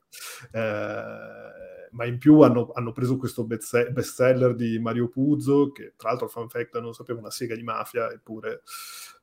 uh, 0.53 0.57
ma 1.97 2.05
in 2.05 2.19
più 2.19 2.41
hanno, 2.41 2.71
hanno 2.75 2.91
preso 2.91 3.17
questo 3.17 3.43
bestseller 3.43 4.53
di 4.53 4.77
Mario 4.77 5.09
Puzo, 5.09 5.71
che 5.71 5.93
tra 5.97 6.09
l'altro, 6.09 6.27
fun 6.27 6.47
fact, 6.47 6.77
non 6.79 6.93
sapevo 6.93 7.17
una 7.17 7.31
sega 7.31 7.55
di 7.55 7.63
mafia, 7.63 8.11
eppure... 8.11 8.61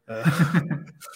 Eh, 0.07 0.23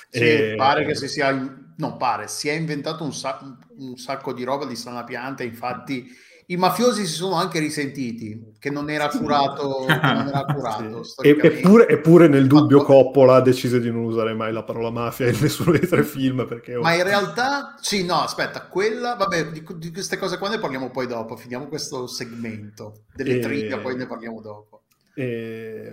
sì, 0.08 0.22
e... 0.52 0.54
pare 0.56 0.86
che 0.86 0.94
si 0.94 1.08
sia... 1.08 1.32
non 1.76 1.96
pare, 1.96 2.28
si 2.28 2.48
è 2.48 2.52
inventato 2.52 3.02
un, 3.02 3.12
sa- 3.12 3.58
un 3.76 3.96
sacco 3.96 4.32
di 4.32 4.44
roba 4.44 4.66
di 4.66 4.76
strana 4.76 5.02
pianta, 5.02 5.42
infatti 5.42 6.08
i 6.50 6.56
mafiosi 6.56 7.04
si 7.04 7.12
sono 7.12 7.34
anche 7.34 7.58
risentiti 7.58 8.54
che 8.58 8.70
non 8.70 8.88
era 8.88 9.08
curato, 9.08 9.84
non 9.86 10.28
era 10.28 10.44
curato 10.52 11.02
sì. 11.02 11.28
eppure, 11.28 11.88
eppure, 11.88 12.26
nel 12.26 12.46
dubbio 12.46 12.82
Coppola 12.82 13.36
ha 13.36 13.40
deciso 13.42 13.78
di 13.78 13.90
non 13.90 14.04
usare 14.04 14.32
mai 14.32 14.52
la 14.52 14.62
parola 14.62 14.90
mafia 14.90 15.28
in 15.28 15.36
nessuno 15.40 15.72
dei 15.72 15.86
tre 15.86 16.04
film 16.04 16.46
perché 16.46 16.76
ma 16.76 16.94
in 16.94 17.02
realtà 17.02 17.74
sì 17.80 18.04
no 18.04 18.22
aspetta 18.22 18.66
quella 18.66 19.14
vabbè 19.14 19.48
di, 19.48 19.62
di, 19.76 19.92
queste 19.92 20.16
cose 20.16 20.38
qua 20.38 20.48
ne 20.48 20.58
parliamo 20.58 20.90
poi 20.90 21.06
dopo 21.06 21.36
finiamo 21.36 21.66
questo 21.66 22.06
segmento 22.06 23.04
delle 23.14 23.36
e... 23.36 23.40
trivia 23.40 23.78
poi 23.78 23.96
ne 23.96 24.06
parliamo 24.06 24.40
dopo. 24.40 24.82
E 25.14 25.92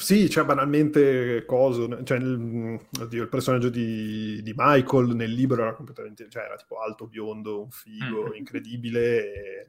sì, 0.00 0.28
cioè 0.28 0.44
banalmente 0.44 1.44
coso, 1.44 2.02
cioè, 2.04 2.18
il, 2.18 2.78
oddio, 3.00 3.22
il 3.22 3.28
personaggio 3.28 3.68
di, 3.68 4.40
di, 4.42 4.52
Michael 4.56 5.14
nel 5.14 5.32
libro 5.32 5.62
era 5.62 5.74
completamente, 5.74 6.28
cioè 6.28 6.44
era 6.44 6.56
tipo 6.56 6.80
alto, 6.80 7.06
biondo, 7.06 7.62
un 7.62 7.70
figo, 7.70 8.22
mm-hmm. 8.22 8.34
incredibile 8.34 9.32
e, 9.32 9.68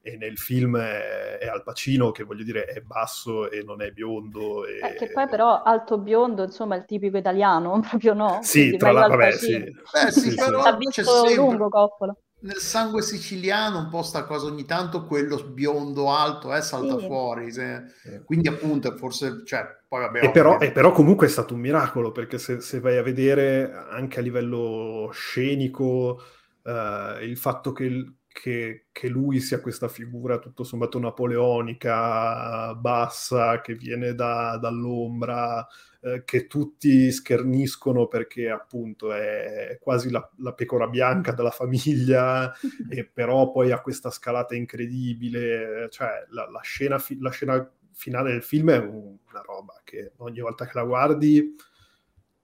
e, 0.00 0.16
nel 0.16 0.38
film 0.38 0.78
è, 0.78 1.38
è, 1.38 1.46
Al 1.46 1.62
Pacino 1.62 2.10
che 2.10 2.24
voglio 2.24 2.44
dire 2.44 2.64
è 2.64 2.80
basso 2.80 3.50
e 3.50 3.62
non 3.62 3.82
è 3.82 3.90
biondo. 3.90 4.66
E... 4.66 4.78
Eh, 4.82 4.94
che 4.94 5.10
poi 5.10 5.28
però 5.28 5.62
alto 5.62 5.98
biondo, 5.98 6.44
insomma, 6.44 6.74
è 6.74 6.78
il 6.78 6.84
tipico 6.84 7.16
italiano, 7.16 7.78
proprio 7.86 8.14
no? 8.14 8.40
Sì, 8.42 8.60
Quindi 8.60 8.76
tra 8.78 8.92
l'altro, 8.92 9.18
vabbè, 9.18 9.32
sì. 9.32 9.58
Beh, 9.58 10.10
sì, 10.10 10.30
sì, 10.30 10.34
però 10.34 10.62
L'ha 10.62 10.76
visto 10.76 11.02
sempre... 11.02 11.34
lungo 11.34 11.68
Coppola 11.68 12.16
nel 12.46 12.58
sangue 12.58 13.02
siciliano 13.02 13.78
un 13.78 13.88
po' 13.88 14.02
sta 14.02 14.24
cosa 14.24 14.46
ogni 14.46 14.64
tanto 14.64 15.04
quello 15.04 15.36
biondo 15.44 16.10
alto 16.12 16.54
eh, 16.54 16.62
salta 16.62 16.98
sì. 16.98 17.06
fuori 17.06 17.52
se... 17.52 17.82
quindi 18.24 18.48
appunto 18.48 18.96
forse 18.96 19.42
cioè, 19.44 19.66
poi 19.88 20.00
vabbè, 20.02 20.24
e, 20.24 20.30
però, 20.30 20.58
e, 20.58 20.70
però, 20.70 20.92
comunque 20.92 21.26
è 21.26 21.30
stato 21.30 21.54
un 21.54 21.60
miracolo 21.60 22.12
perché 22.12 22.38
se, 22.38 22.60
se 22.60 22.80
vai 22.80 22.96
a 22.96 23.02
vedere 23.02 23.72
anche 23.90 24.20
a 24.20 24.22
livello 24.22 25.10
scenico 25.12 26.22
uh, 26.62 27.22
il 27.22 27.36
fatto 27.36 27.72
che, 27.72 28.14
che, 28.28 28.86
che, 28.92 29.08
lui 29.08 29.40
sia 29.40 29.60
questa 29.60 29.88
figura 29.88 30.38
tutto 30.38 30.62
sommato 30.62 31.00
napoleonica 31.00 32.74
bassa 32.74 33.60
che 33.60 33.74
viene 33.74 34.14
da, 34.14 34.56
dall'ombra 34.60 35.66
eh, 36.06 36.22
che 36.24 36.46
tutti 36.46 37.10
scherniscono 37.10 38.06
perché 38.06 38.48
appunto 38.48 39.12
è 39.12 39.76
quasi 39.80 40.08
la, 40.08 40.30
la 40.38 40.52
pecora 40.52 40.86
bianca 40.86 41.32
della 41.32 41.50
famiglia, 41.50 42.52
e 42.88 43.04
però 43.04 43.50
poi 43.50 43.72
ha 43.72 43.80
questa 43.80 44.10
scalata 44.10 44.54
incredibile, 44.54 45.88
cioè 45.90 46.24
la, 46.28 46.48
la, 46.48 46.60
scena, 46.60 46.98
fi- 46.98 47.18
la 47.18 47.30
scena 47.30 47.68
finale 47.92 48.30
del 48.30 48.44
film 48.44 48.70
è 48.70 48.78
una 48.78 49.42
roba 49.44 49.80
che 49.82 50.12
ogni 50.18 50.38
volta 50.38 50.64
che 50.66 50.72
la 50.74 50.84
guardi 50.84 51.56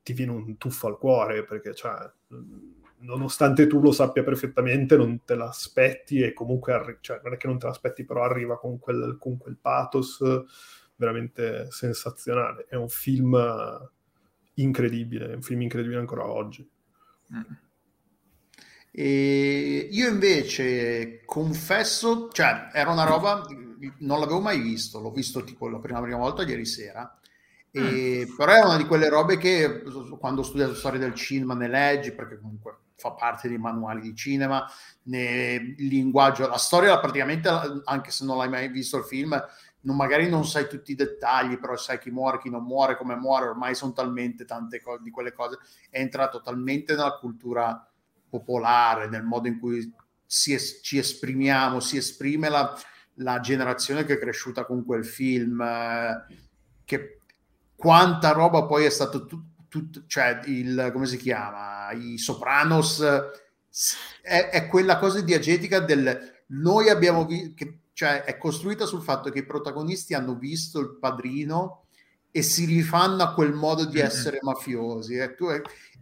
ti 0.03 0.13
viene 0.13 0.33
un 0.33 0.57
tuffo 0.57 0.89
al 0.89 0.99
cuore 0.99 1.45
perché 1.45 1.73
cioè, 1.73 1.95
nonostante 3.01 3.69
tu 3.69 3.81
lo 3.81 3.93
sappia 3.93 4.25
perfettamente 4.25 4.97
non 4.97 5.23
te 5.25 5.37
l'aspetti 5.37 6.21
e 6.21 6.33
comunque 6.33 6.73
arri- 6.73 6.99
cioè, 7.01 7.21
non 7.23 7.35
è 7.35 7.37
che 7.37 7.47
non 7.47 7.61
te 7.61 7.67
l'aspetti 7.67 8.05
però 8.05 8.25
arriva 8.25 8.59
con 8.59 8.81
quel, 8.81 9.17
con 9.21 9.39
quel 9.39 9.57
pathos 9.61 10.21
veramente 11.03 11.71
sensazionale. 11.71 12.67
È 12.69 12.77
un 12.77 12.89
film 12.89 13.37
incredibile, 14.55 15.33
è 15.33 15.35
un 15.35 15.43
film 15.43 15.63
incredibile 15.63 15.99
ancora 15.99 16.27
oggi. 16.27 16.69
E 18.91 19.89
io 19.91 20.09
invece 20.09 21.23
confesso, 21.25 22.29
cioè 22.31 22.69
era 22.73 22.91
una 22.91 23.05
roba, 23.05 23.43
non 23.99 24.21
l'avevo 24.21 24.41
mai 24.41 24.61
visto, 24.61 25.01
l'ho 25.01 25.11
visto 25.11 25.43
tipo 25.45 25.69
la 25.69 25.79
prima, 25.79 26.01
prima 26.03 26.19
volta 26.19 26.43
ieri 26.43 26.67
sera, 26.67 27.19
e, 27.71 28.27
mm. 28.29 28.37
però 28.37 28.53
è 28.53 28.65
una 28.65 28.77
di 28.77 28.85
quelle 28.85 29.09
robe 29.09 29.39
che 29.39 29.83
quando 30.19 30.43
ho 30.43 30.45
studiato 30.45 30.75
storia 30.75 31.01
del 31.01 31.15
cinema 31.15 31.55
ne 31.55 31.69
leggi, 31.69 32.13
perché 32.13 32.39
comunque 32.39 32.77
fa 32.97 33.13
parte 33.13 33.49
dei 33.49 33.59
manuali 33.59 34.03
di 34.03 34.15
cinema, 34.15 34.71
né, 35.05 35.75
il 35.79 35.87
linguaggio, 35.87 36.47
la 36.47 36.59
storia 36.59 37.01
praticamente, 37.01 37.49
anche 37.85 38.11
se 38.11 38.27
non 38.27 38.37
l'hai 38.37 38.51
mai 38.51 38.69
visto 38.69 38.99
il 38.99 39.05
film, 39.05 39.43
non, 39.83 39.97
magari 39.97 40.29
non 40.29 40.45
sai 40.45 40.69
tutti 40.69 40.93
i 40.93 40.97
dettagli, 40.97 41.59
però 41.59 41.77
sai 41.77 41.99
chi 41.99 42.11
muore, 42.11 42.39
chi 42.39 42.51
non 42.51 42.65
muore, 42.65 42.97
come 42.97 43.15
muore, 43.15 43.47
ormai 43.47 43.75
sono 43.75 43.93
talmente 43.93 44.45
tante 44.45 44.81
cose 44.81 45.03
di 45.03 45.11
quelle 45.11 45.33
cose, 45.33 45.59
è 45.91 46.01
entrato 46.01 46.41
talmente 46.41 46.95
nella 46.95 47.17
cultura 47.19 47.89
popolare, 48.29 49.09
nel 49.09 49.25
modo 49.25 49.49
in 49.49 49.59
cui 49.59 49.93
es- 50.27 50.81
ci 50.83 50.99
esprimiamo, 50.99 51.81
si 51.81 51.97
esprime 51.97 52.49
la, 52.49 52.77
la, 53.15 53.41
generazione 53.41 54.05
che 54.05 54.15
è 54.15 54.19
cresciuta 54.19 54.65
con 54.65 54.85
quel 54.85 55.05
film, 55.05 55.61
eh, 55.61 56.25
che 56.85 57.21
quanta 57.77 58.33
roba 58.33 58.65
poi 58.65 58.85
è 58.85 58.91
stato 58.91 59.27
tutto 59.27 59.51
tut, 59.73 60.05
cioè 60.07 60.41
il, 60.45 60.91
come 60.93 61.07
si 61.07 61.17
chiama, 61.17 61.91
i 61.93 62.19
Sopranos, 62.19 63.03
è, 64.21 64.51
è 64.51 64.69
quella 64.69 64.99
cosa 64.99 65.23
diegetica 65.23 65.81
del 65.81 66.31
noi 66.49 66.91
abbiamo 66.91 67.25
visto, 67.25 67.65
cioè 67.93 68.25
è 68.25 68.39
costruita 68.39 68.87
sul 68.87 69.03
fatto 69.03 69.31
che 69.31 69.41
i 69.41 69.47
protagonisti 69.47 70.15
hanno 70.15 70.35
visto 70.35 70.81
il 70.81 70.97
padrino 70.99 71.85
e 72.31 72.43
si 72.43 72.65
rifanno 72.65 73.23
a 73.23 73.35
quel 73.35 73.53
modo 73.53 73.85
di 73.85 74.01
essere 74.01 74.41
mm-hmm. 74.43 74.55
mafiosi. 74.55 75.17
È, 75.17 75.35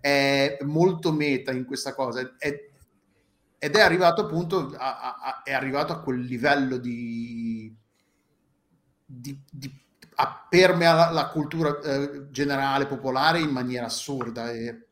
è, 0.00 0.58
molto 0.62 1.12
meta 1.12 1.50
in 1.50 1.64
questa 1.64 1.94
cosa 1.94 2.20
è, 2.38 2.68
ed 3.58 3.76
è 3.76 3.80
arrivato 3.80 4.22
appunto 4.22 4.74
a, 4.78 5.18
a, 5.20 5.42
è 5.42 5.52
arrivato 5.52 5.92
a 5.92 6.00
quel 6.00 6.20
livello 6.20 6.78
di, 6.78 7.74
di, 9.04 9.38
di 9.50 9.78
permea 10.48 10.94
la, 10.94 11.10
la 11.10 11.28
cultura 11.28 11.78
eh, 11.80 12.30
generale 12.30 12.86
popolare 12.86 13.40
in 13.40 13.50
maniera 13.50 13.86
assurda 13.86 14.50
e, 14.50 14.86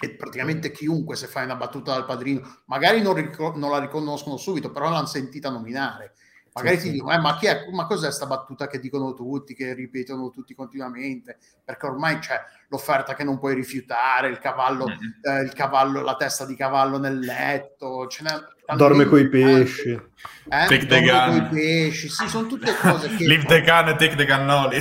e, 0.00 0.10
praticamente 0.16 0.70
chiunque 0.70 1.16
se 1.16 1.26
fai 1.26 1.44
una 1.44 1.56
battuta 1.56 1.92
dal 1.92 2.06
padrino 2.06 2.62
magari 2.66 3.02
non, 3.02 3.14
ric- 3.14 3.54
non 3.56 3.70
la 3.70 3.78
riconoscono 3.78 4.36
subito 4.36 4.70
però 4.70 4.90
l'hanno 4.90 5.06
sentita 5.06 5.50
nominare 5.50 6.14
magari 6.54 6.78
sì, 6.78 6.86
ti 6.86 6.92
dicono, 6.92 7.12
eh, 7.12 7.18
ma, 7.18 7.36
chi 7.36 7.46
è, 7.46 7.66
ma 7.70 7.86
cos'è 7.86 8.06
questa 8.06 8.26
battuta 8.26 8.66
che 8.66 8.78
dicono 8.78 9.12
tutti, 9.12 9.54
che 9.54 9.74
ripetono 9.74 10.30
tutti 10.30 10.54
continuamente? 10.54 11.38
Perché 11.64 11.86
ormai 11.86 12.18
c'è 12.18 12.40
l'offerta 12.68 13.14
che 13.14 13.24
non 13.24 13.38
puoi 13.38 13.54
rifiutare, 13.54 14.28
il 14.28 14.38
cavallo, 14.38 14.86
mm-hmm. 14.86 15.38
eh, 15.38 15.42
il 15.42 15.52
cavallo 15.52 16.00
la 16.00 16.16
testa 16.16 16.46
di 16.46 16.54
cavallo 16.54 16.98
nel 16.98 17.18
letto, 17.18 18.06
ce 18.06 18.22
n'è 18.22 18.52
Dorme 18.76 19.04
coi 19.04 19.28
pesci. 19.28 19.90
Eh? 19.90 20.00
Take 20.46 20.86
the 20.86 21.02
gun. 21.02 21.48
Pesci, 21.50 22.08
sì, 22.08 22.28
sono 22.28 22.46
tutte 22.46 22.74
cose 22.74 23.08
che... 23.14 23.26
Leave 23.26 23.44
the 23.44 23.60
gun 23.60 23.88
e 23.88 23.96
take 23.96 24.16
the 24.16 24.24
cannoli. 24.24 24.78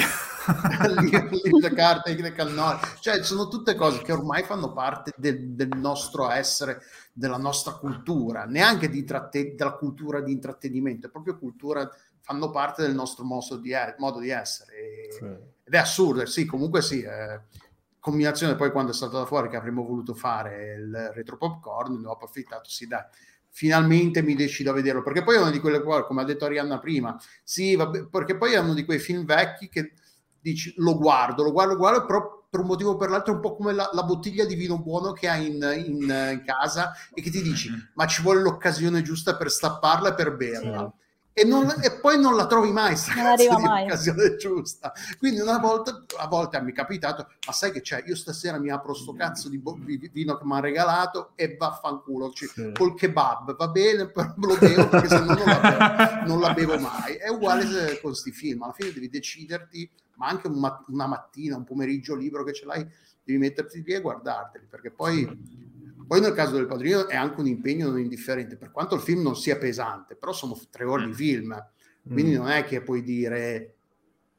Take 2.03 2.21
the 2.21 2.31
cannoli. 2.33 2.79
Cioè, 2.99 3.23
sono 3.23 3.47
tutte 3.47 3.75
cose 3.75 4.01
che 4.01 4.11
ormai 4.11 4.43
fanno 4.43 4.73
parte 4.73 5.11
del, 5.15 5.51
del 5.51 5.69
nostro 5.75 6.29
essere 6.29 6.81
della 7.13 7.37
nostra 7.37 7.73
cultura, 7.73 8.45
neanche 8.45 8.89
di 8.89 9.03
tratte- 9.03 9.53
della 9.55 9.73
cultura 9.73 10.21
di 10.21 10.31
intrattenimento, 10.31 11.07
è 11.07 11.11
proprio 11.11 11.37
cultura, 11.37 11.89
fanno 12.21 12.49
parte 12.49 12.81
del 12.81 12.95
nostro 12.95 13.23
modo 13.23 13.57
di, 13.57 13.71
e- 13.71 13.95
modo 13.99 14.19
di 14.19 14.29
essere. 14.29 14.73
E- 14.73 15.11
sì. 15.11 15.25
Ed 15.65 15.73
è 15.73 15.77
assurdo, 15.77 16.25
sì, 16.25 16.45
comunque 16.45 16.81
sì. 16.81 17.01
Eh, 17.01 17.41
combinazione 18.03 18.55
poi 18.55 18.69
quando 18.69 18.91
è 18.91 18.93
stato 18.93 19.17
da 19.17 19.25
fuori 19.25 19.47
che 19.47 19.55
avremmo 19.55 19.85
voluto 19.85 20.13
fare 20.13 20.73
il 20.73 21.11
retro 21.13 21.37
popcorn, 21.37 22.01
ne 22.01 22.07
ho 22.07 22.11
approfittato, 22.11 22.69
sì 22.69 22.85
dai, 22.85 23.01
finalmente 23.47 24.21
mi 24.21 24.35
decido 24.35 24.71
a 24.71 24.73
vederlo, 24.73 25.01
perché 25.01 25.23
poi 25.23 25.37
è 25.37 25.39
una 25.39 25.51
di 25.51 25.59
quelle 25.59 25.81
cose, 25.81 26.03
come 26.03 26.21
ha 26.21 26.25
detto 26.25 26.43
Arianna 26.43 26.79
prima, 26.79 27.17
sì, 27.43 27.77
vabbè, 27.77 28.07
perché 28.07 28.35
poi 28.35 28.53
è 28.53 28.57
uno 28.57 28.73
di 28.73 28.83
quei 28.83 28.99
film 28.99 29.23
vecchi 29.23 29.69
che 29.69 29.93
dici 30.43 30.73
lo 30.77 30.97
guardo, 30.97 31.43
lo 31.43 31.51
guardo, 31.51 31.73
lo 31.73 31.79
guardo, 31.79 32.05
però 32.05 32.47
per 32.49 32.59
un 32.59 32.67
motivo 32.67 32.91
o 32.91 32.97
per 32.97 33.09
l'altro 33.09 33.31
è 33.31 33.35
un 33.35 33.41
po' 33.41 33.55
come 33.55 33.73
la, 33.73 33.89
la 33.93 34.03
bottiglia 34.03 34.45
di 34.45 34.53
vino 34.53 34.77
buono 34.77 35.11
che 35.11 35.27
hai 35.27 35.47
in, 35.47 35.83
in, 35.85 36.01
in, 36.01 36.43
casa 36.45 36.91
e 37.11 37.21
che 37.21 37.31
ti 37.31 37.41
dici 37.41 37.71
mm-hmm. 37.71 37.79
ma 37.95 38.05
ci 38.05 38.21
vuole 38.21 38.41
l'occasione 38.41 39.01
giusta 39.01 39.35
per 39.35 39.49
stapparla 39.49 40.09
e 40.09 40.13
per 40.13 40.35
berla. 40.35 40.93
Sì. 40.95 41.01
E, 41.33 41.43
non, 41.45 41.67
e, 41.81 41.99
poi 41.99 42.19
non 42.19 42.35
la 42.35 42.45
trovi 42.45 42.71
mai, 42.71 42.95
non 43.15 43.25
arriva 43.25 43.57
mai. 43.57 43.83
l'occasione 43.83 44.35
giusta. 44.35 44.93
Quindi 45.17 45.39
una 45.41 45.57
volta, 45.57 46.03
a 46.17 46.27
volte 46.27 46.61
mi 46.61 46.71
è 46.71 46.75
capitato, 46.75 47.27
ma 47.47 47.51
sai 47.51 47.71
che 47.71 47.81
c'è? 47.81 48.03
Io 48.05 48.15
stasera 48.15 48.59
mi 48.59 48.69
apro 48.69 48.93
sto 48.93 49.13
cazzo 49.13 49.49
di, 49.49 49.57
bo- 49.57 49.79
di 49.79 50.09
vino 50.13 50.37
che 50.37 50.45
mi 50.45 50.53
ha 50.53 50.59
regalato 50.59 51.31
e 51.35 51.55
vaffanculo, 51.57 52.31
cioè, 52.31 52.47
sì. 52.49 52.71
col 52.73 52.95
kebab, 52.95 53.55
va 53.55 53.67
bene, 53.67 54.07
però 54.09 54.31
lo 54.37 54.57
bevo 54.57 54.87
perché 54.89 55.07
se 55.07 55.19
no 55.19 55.33
non 55.33 55.45
la 55.45 55.59
bevo, 55.59 56.27
non 56.27 56.39
la 56.39 56.53
bevo 56.53 56.77
mai. 56.77 57.15
È 57.15 57.29
uguale 57.29 57.99
con 57.99 58.11
questi 58.11 58.31
film, 58.31 58.61
alla 58.61 58.73
fine 58.73 58.93
devi 58.93 59.09
deciderti 59.09 59.89
ma 60.15 60.27
anche 60.27 60.47
un 60.47 60.59
mat- 60.59 60.85
una 60.89 61.07
mattina, 61.07 61.57
un 61.57 61.63
pomeriggio 61.63 62.15
libero 62.15 62.43
che 62.43 62.53
ce 62.53 62.65
l'hai, 62.65 62.87
devi 63.23 63.39
metterti 63.39 63.81
lì 63.83 63.93
e 63.93 64.01
guardarteli, 64.01 64.65
perché 64.69 64.91
poi, 64.91 65.25
poi 66.13 66.21
nel 66.21 66.33
caso 66.33 66.53
del 66.53 66.67
padrino 66.67 67.07
è 67.07 67.15
anche 67.15 67.39
un 67.39 67.47
impegno 67.47 67.87
non 67.87 67.97
indifferente, 67.97 68.55
per 68.55 68.69
quanto 68.69 68.93
il 68.93 69.01
film 69.01 69.23
non 69.23 69.35
sia 69.35 69.57
pesante, 69.57 70.15
però 70.15 70.31
sono 70.31 70.55
tre 70.69 70.83
ore 70.83 71.05
di 71.05 71.09
mm. 71.09 71.15
film, 71.15 71.69
quindi 72.03 72.33
mm. 72.33 72.35
non 72.35 72.49
è 72.49 72.65
che 72.65 72.83
puoi 72.83 73.01
dire, 73.01 73.77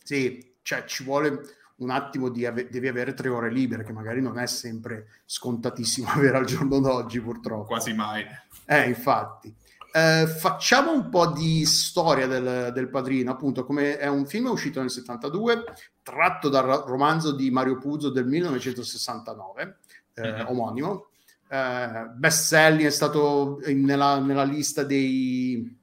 sì, 0.00 0.54
cioè 0.62 0.84
ci 0.84 1.02
vuole 1.02 1.40
un 1.78 1.90
attimo 1.90 2.28
di 2.28 2.46
ave- 2.46 2.68
devi 2.68 2.86
avere 2.86 3.12
tre 3.12 3.28
ore 3.28 3.50
libere, 3.50 3.82
che 3.82 3.92
magari 3.92 4.22
non 4.22 4.38
è 4.38 4.46
sempre 4.46 5.08
scontatissimo 5.24 6.10
avere 6.14 6.36
al 6.36 6.44
giorno 6.44 6.78
d'oggi, 6.78 7.20
purtroppo. 7.20 7.64
Quasi 7.64 7.92
mai. 7.92 8.24
Eh, 8.66 8.86
infatti. 8.86 9.52
Eh, 9.92 10.28
facciamo 10.28 10.92
un 10.92 11.08
po' 11.08 11.32
di 11.32 11.64
storia 11.66 12.28
del, 12.28 12.70
del, 12.72 12.88
Padrino, 12.88 13.32
appunto, 13.32 13.64
come 13.64 13.98
è 13.98 14.06
un 14.06 14.26
film 14.26 14.46
uscito 14.46 14.78
nel 14.78 14.90
72, 14.90 15.64
tratto 16.04 16.48
dal 16.48 16.84
romanzo 16.86 17.32
di 17.32 17.50
Mario 17.50 17.78
Puzo 17.78 18.10
del 18.10 18.26
1969, 18.26 19.78
eh, 20.14 20.22
mm-hmm. 20.22 20.46
omonimo. 20.46 21.08
Eh, 21.48 22.06
best 22.14 22.46
selling 22.46 22.86
è 22.86 22.90
stato 22.90 23.60
in, 23.66 23.84
nella, 23.84 24.18
nella, 24.18 24.44
lista 24.44 24.82
dei 24.82 25.78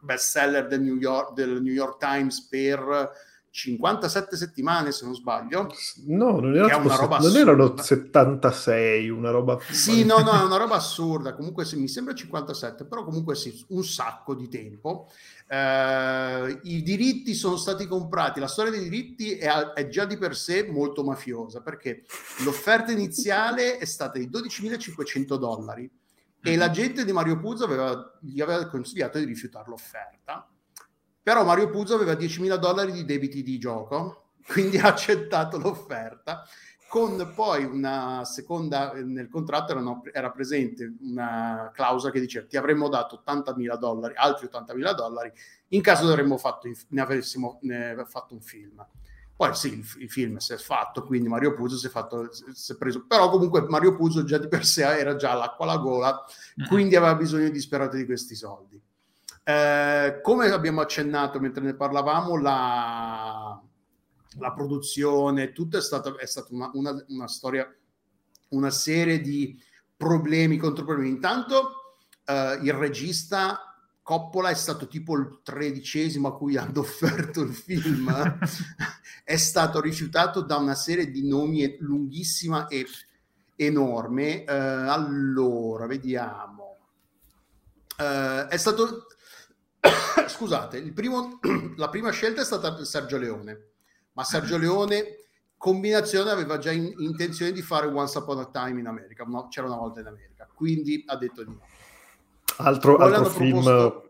best 0.00 0.30
seller 0.30 0.66
del 0.66 0.82
New 0.82 0.96
York, 0.96 1.34
del 1.34 1.62
New 1.62 1.72
York 1.72 1.98
Times 1.98 2.46
per 2.46 3.10
57 3.58 4.36
settimane 4.36 4.92
se 4.92 5.04
non 5.04 5.16
sbaglio. 5.16 5.66
No, 6.06 6.38
non, 6.38 6.54
era 6.54 6.76
una 6.76 6.94
roba 6.94 7.18
non 7.18 7.34
erano 7.34 7.76
76, 7.76 9.08
una 9.08 9.30
roba... 9.30 9.58
Sì, 9.68 10.04
no, 10.04 10.18
no, 10.18 10.30
è 10.30 10.44
una 10.44 10.58
roba 10.58 10.76
assurda, 10.76 11.34
comunque 11.34 11.64
sì, 11.64 11.76
mi 11.76 11.88
sembra 11.88 12.14
57, 12.14 12.84
però 12.84 13.02
comunque 13.02 13.34
sì, 13.34 13.64
un 13.70 13.84
sacco 13.84 14.36
di 14.36 14.48
tempo. 14.48 15.10
Eh, 15.48 16.60
I 16.62 16.82
diritti 16.84 17.34
sono 17.34 17.56
stati 17.56 17.88
comprati, 17.88 18.38
la 18.38 18.46
storia 18.46 18.70
dei 18.70 18.88
diritti 18.88 19.32
è, 19.32 19.50
è, 19.72 19.88
già 19.88 20.04
di 20.04 20.16
per 20.16 20.36
sé 20.36 20.68
molto 20.70 21.02
mafiosa, 21.02 21.60
perché 21.60 22.04
l'offerta 22.44 22.92
iniziale 22.92 23.78
è 23.78 23.84
stata 23.86 24.18
di 24.18 24.28
12.500 24.28 25.36
dollari 25.36 25.82
e 26.40 26.50
mm-hmm. 26.50 26.58
la 26.60 26.70
gente 26.70 27.04
di 27.04 27.10
Mario 27.10 27.40
Puzo 27.40 27.64
aveva, 27.64 28.16
gli 28.20 28.40
aveva 28.40 28.68
consigliato 28.68 29.18
di 29.18 29.24
rifiutare 29.24 29.68
l'offerta 29.68 30.48
però 31.28 31.44
Mario 31.44 31.68
Puzo 31.68 31.94
aveva 31.94 32.14
10.000 32.14 32.56
dollari 32.56 32.90
di 32.90 33.04
debiti 33.04 33.42
di 33.42 33.58
gioco, 33.58 34.30
quindi 34.48 34.78
ha 34.78 34.86
accettato 34.86 35.58
l'offerta 35.58 36.42
con 36.88 37.32
poi 37.34 37.64
una 37.64 38.24
seconda 38.24 38.94
nel 38.94 39.28
contratto 39.28 39.72
erano, 39.72 40.02
era 40.10 40.30
presente 40.30 40.90
una 41.02 41.70
clausola 41.74 42.10
che 42.10 42.20
diceva 42.20 42.46
ti 42.46 42.56
avremmo 42.56 42.88
dato 42.88 43.22
80.000 43.26 43.76
dollari 43.76 44.14
altri 44.16 44.48
80.000 44.50 44.94
dollari 44.94 45.30
in 45.68 45.82
caso 45.82 46.06
fatto, 46.38 46.66
ne 46.88 47.00
avessimo 47.02 47.58
ne 47.60 48.06
fatto 48.08 48.32
un 48.32 48.40
film. 48.40 48.86
Poi 49.36 49.54
sì 49.54 49.74
il, 49.74 49.86
il, 49.98 50.10
film 50.10 50.38
si 50.38 50.54
è 50.54 50.56
fatto 50.56 51.04
quindi 51.04 51.28
Mario 51.28 51.52
Puzo 51.52 51.76
si 51.76 51.88
è, 51.88 51.90
fatto, 51.90 52.30
si 52.32 52.72
è 52.72 52.76
preso 52.76 53.04
però 53.06 53.28
comunque 53.28 53.66
Mario 53.68 53.94
Puzo 53.94 54.24
già 54.24 54.38
di 54.38 54.48
per 54.48 54.64
sé 54.64 54.82
era 54.82 55.14
già 55.14 55.34
l'acqua 55.34 55.66
alla 55.66 55.76
gola 55.76 56.24
quindi 56.66 56.96
aveva 56.96 57.14
bisogno 57.14 57.50
disperato 57.50 57.96
di 57.96 58.06
questi 58.06 58.34
soldi 58.34 58.80
eh, 59.48 60.20
come 60.20 60.50
abbiamo 60.50 60.82
accennato 60.82 61.40
mentre 61.40 61.64
ne 61.64 61.72
parlavamo, 61.72 62.36
la, 62.36 63.58
la 64.36 64.52
produzione, 64.52 65.52
tutto 65.52 65.78
è 65.78 65.80
stato, 65.80 66.18
è 66.18 66.26
stata 66.26 66.48
una, 66.50 66.70
una, 66.74 67.04
una, 67.08 67.28
storia, 67.28 67.66
una 68.48 68.68
serie 68.68 69.22
di 69.22 69.58
problemi 69.96 70.58
contro 70.58 70.84
problemi. 70.84 71.08
Intanto 71.08 71.96
eh, 72.26 72.58
il 72.62 72.74
regista 72.74 73.74
Coppola 74.02 74.50
è 74.50 74.54
stato 74.54 74.86
tipo 74.86 75.16
il 75.16 75.40
tredicesimo 75.42 76.28
a 76.28 76.36
cui 76.36 76.56
hanno 76.58 76.80
offerto 76.80 77.40
il 77.40 77.54
film, 77.54 78.38
è 79.24 79.36
stato 79.36 79.80
rifiutato 79.80 80.42
da 80.42 80.58
una 80.58 80.74
serie 80.74 81.10
di 81.10 81.26
nomi 81.26 81.74
lunghissima 81.80 82.66
e 82.66 82.86
enorme. 83.56 84.44
Eh, 84.44 84.52
allora, 84.52 85.86
vediamo. 85.86 86.66
Uh, 87.98 88.46
è 88.46 88.56
stato 88.56 89.06
scusate, 90.28 90.80
primo, 90.92 91.38
la 91.76 91.88
prima 91.88 92.10
scelta 92.10 92.42
è 92.42 92.44
stata 92.44 92.84
Sergio 92.84 93.18
Leone, 93.18 93.68
ma 94.12 94.24
Sergio 94.24 94.58
Leone 94.58 95.16
combinazione 95.56 96.30
aveva 96.30 96.58
già 96.58 96.70
in, 96.70 96.92
intenzione 96.98 97.52
di 97.52 97.62
fare 97.62 97.86
Once 97.86 98.16
Upon 98.18 98.38
a 98.38 98.46
Time 98.46 98.80
in 98.80 98.86
America, 98.86 99.24
no, 99.24 99.48
c'era 99.48 99.66
una 99.66 99.76
volta 99.76 100.00
in 100.00 100.06
America, 100.06 100.48
quindi 100.52 101.02
ha 101.06 101.16
detto 101.16 101.44
di 101.44 101.50
no. 101.50 101.60
Altro, 102.58 102.96
altro 102.96 103.24
film 103.26 103.62
proposto... 103.62 104.06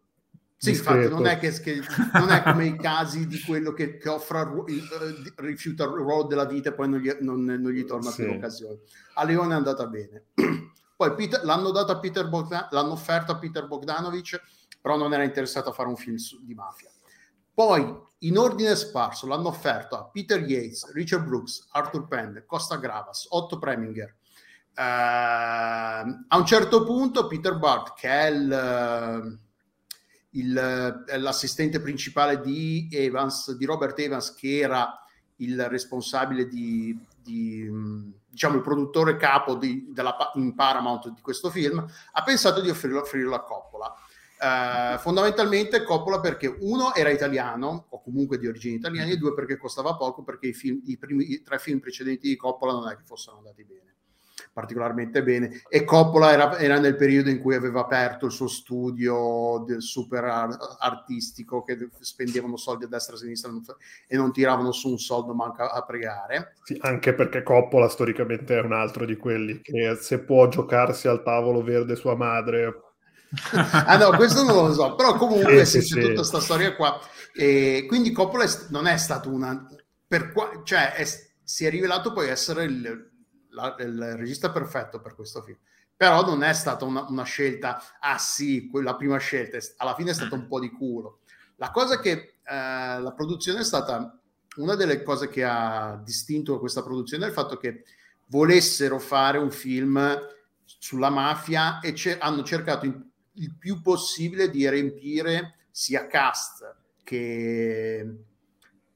Sì, 0.61 0.71
infatti, 0.71 1.09
non 1.09 1.25
è, 1.27 1.39
che, 1.39 1.53
che, 1.61 1.81
non 2.15 2.31
è 2.31 2.43
come 2.43 2.67
i 2.67 2.77
casi 2.77 3.29
di 3.29 3.41
quello 3.43 3.73
che, 3.73 3.97
che 3.97 4.09
offre, 4.09 4.41
uh, 4.41 4.65
rifiuta 5.37 5.85
il 5.85 5.91
ruolo 5.91 6.25
della 6.25 6.47
vita 6.47 6.71
e 6.71 6.73
poi 6.73 6.89
non 6.89 6.99
gli, 6.99 7.17
non, 7.21 7.45
non 7.45 7.71
gli 7.71 7.85
torna 7.85 8.11
sì. 8.11 8.25
più 8.25 8.33
l'occasione. 8.33 8.81
A 9.15 9.25
Leone 9.25 9.53
è 9.53 9.57
andata 9.57 9.87
bene. 9.87 10.25
Poi 10.97 11.15
Peter, 11.15 11.45
l'hanno 11.45 11.71
dato 11.71 11.93
a 11.93 12.01
Peter 12.01 12.29
Bogdan, 12.29 12.67
l'hanno 12.73 12.91
offerto 12.91 13.31
a 13.31 13.39
Peter 13.39 13.69
Bogdanovich, 13.69 14.43
però 14.89 14.97
non 14.97 15.13
era 15.13 15.23
interessato 15.23 15.69
a 15.69 15.73
fare 15.75 15.91
un 15.91 15.97
film 15.97 16.17
di 16.41 16.55
mafia. 16.55 16.89
Poi, 17.53 17.95
in 18.21 18.39
ordine 18.39 18.75
sparso, 18.75 19.27
l'hanno 19.27 19.49
offerto 19.49 19.99
a 19.99 20.05
Peter 20.07 20.41
Yates, 20.41 20.91
Richard 20.93 21.27
Brooks, 21.27 21.69
Arthur 21.73 22.09
Penn, 22.09 22.39
Costa 22.47 22.77
Gravas, 22.77 23.27
Otto 23.29 23.59
Preminger. 23.59 24.17
Uh, 24.75 24.81
a 24.81 26.37
un 26.39 26.47
certo 26.47 26.85
punto 26.85 27.27
Peter 27.27 27.59
Bart, 27.59 27.99
che 27.99 28.09
è 28.09 28.27
il, 28.29 29.39
il, 30.31 31.05
l'assistente 31.19 31.83
principale 31.83 32.41
di 32.41 32.89
Evans, 32.91 33.55
di 33.57 33.67
Robert 33.67 33.99
Evans, 33.99 34.33
che 34.33 34.61
era 34.61 35.05
il 35.37 35.69
responsabile 35.69 36.49
di, 36.49 36.99
di 37.23 37.71
diciamo 38.27 38.57
il 38.57 38.63
produttore 38.63 39.17
capo 39.17 39.57
di, 39.57 39.89
della, 39.91 40.17
in 40.37 40.55
Paramount 40.55 41.11
di 41.11 41.21
questo 41.21 41.51
film, 41.51 41.87
ha 42.13 42.23
pensato 42.23 42.63
di 42.63 42.71
offrirlo, 42.71 43.01
offrirlo 43.01 43.35
a 43.35 43.43
Coppola. 43.43 43.95
Uh, 44.41 44.99
fondamentalmente 44.99 45.83
Coppola 45.83 46.21
perché 46.21 46.47
uno 46.61 46.95
era 46.95 47.11
italiano 47.11 47.87
o 47.89 48.01
comunque 48.01 48.39
di 48.39 48.47
origini 48.47 48.77
italiane 48.77 49.11
e 49.11 49.17
due 49.17 49.35
perché 49.35 49.57
costava 49.57 49.97
poco 49.97 50.23
perché 50.23 50.49
i, 50.49 50.53
film, 50.53 50.81
i, 50.87 50.97
primi, 50.97 51.33
i 51.33 51.43
tre 51.43 51.59
film 51.59 51.81
precedenti 51.81 52.29
di 52.29 52.37
Coppola 52.37 52.73
non 52.73 52.89
è 52.89 52.97
che 52.97 53.03
fossero 53.05 53.39
andati 53.39 53.65
bene 53.65 53.89
particolarmente 54.59 55.23
bene. 55.23 55.63
E 55.69 55.85
Coppola 55.85 56.33
era, 56.33 56.59
era, 56.59 56.81
nel 56.81 56.97
periodo 56.97 57.31
in 57.31 57.41
cui 57.41 57.55
aveva 57.55 57.81
aperto 57.81 58.27
il 58.27 58.33
suo 58.33 58.49
studio 58.49 59.65
super 59.79 60.25
artistico 60.79 61.63
che 61.63 61.89
spendevano 62.01 62.57
soldi 62.57 62.85
a 62.85 62.89
destra 62.89 63.15
e 63.15 63.17
a 63.19 63.21
sinistra 63.21 63.53
e 64.09 64.17
non 64.17 64.33
tiravano 64.33 64.73
su 64.73 64.91
un 64.91 64.99
soldo 64.99 65.33
manca 65.33 65.71
a 65.71 65.85
pregare. 65.85 66.55
Sì, 66.65 66.77
anche 66.81 67.15
perché 67.15 67.45
Coppola 67.45 67.89
storicamente 67.89 68.59
è 68.59 68.61
un 68.61 68.73
altro 68.73 69.05
di 69.05 69.17
quelli 69.17 69.61
che 69.61 69.97
se 70.01 70.19
può 70.21 70.49
giocarsi 70.49 71.07
al 71.07 71.23
tavolo 71.23 71.63
verde 71.63 71.95
sua 71.95 72.17
madre 72.17 72.88
ah 73.51 73.97
no, 73.97 74.17
questo 74.17 74.43
non 74.43 74.69
lo 74.69 74.73
so, 74.73 74.95
però 74.95 75.17
comunque 75.17 75.65
sì, 75.65 75.83
sì, 75.83 75.95
c'è 75.95 76.01
tutta 76.01 76.15
questa 76.15 76.41
storia 76.41 76.75
qua. 76.75 76.99
E 77.35 77.85
quindi 77.87 78.13
Coppola 78.13 78.47
non 78.71 78.87
è 78.87 78.97
stato 78.97 79.31
una... 79.31 79.67
Per 80.07 80.33
qua, 80.33 80.63
cioè 80.65 80.95
è, 80.95 81.05
si 81.05 81.67
è 81.67 81.71
rivelato 81.71 82.13
poi 82.13 82.29
essere 82.29 82.65
il, 82.65 83.11
la, 83.51 83.77
il, 83.81 84.17
regista 84.17 84.51
perfetto 84.51 85.01
per 85.01 85.15
questo 85.15 85.43
film. 85.43 85.59
Però 85.95 86.25
non 86.25 86.43
è 86.43 86.53
stata 86.55 86.85
una, 86.85 87.05
una 87.09 87.25
scelta, 87.25 87.83
ah 88.01 88.19
sì, 88.19 88.71
la 88.73 88.95
prima 88.95 89.19
scelta, 89.19 89.59
alla 89.79 89.95
fine 89.95 90.13
è 90.13 90.15
stato 90.15 90.35
un 90.35 90.47
po' 90.47 90.61
di 90.61 90.71
culo. 90.71 91.21
La 91.57 91.71
cosa 91.71 91.99
che 91.99 92.11
eh, 92.11 93.01
la 93.01 93.13
produzione 93.15 93.61
è 93.61 93.65
stata, 93.65 94.19
una 94.57 94.75
delle 94.77 95.03
cose 95.03 95.29
che 95.29 95.45
ha 95.45 96.01
distinto 96.03 96.59
questa 96.59 96.83
produzione 96.83 97.25
è 97.25 97.29
il 97.29 97.35
fatto 97.35 97.57
che 97.57 97.85
volessero 98.27 98.99
fare 98.99 99.39
un 99.39 99.51
film 99.51 100.19
sulla 100.65 101.11
mafia 101.11 101.81
e 101.81 101.95
hanno 102.21 102.43
cercato 102.43 102.87
in 102.87 103.08
il 103.39 103.55
più 103.59 103.81
possibile 103.81 104.51
di 104.51 104.69
riempire 104.69 105.67
sia 105.71 106.07
cast 106.07 106.77
che 107.05 108.07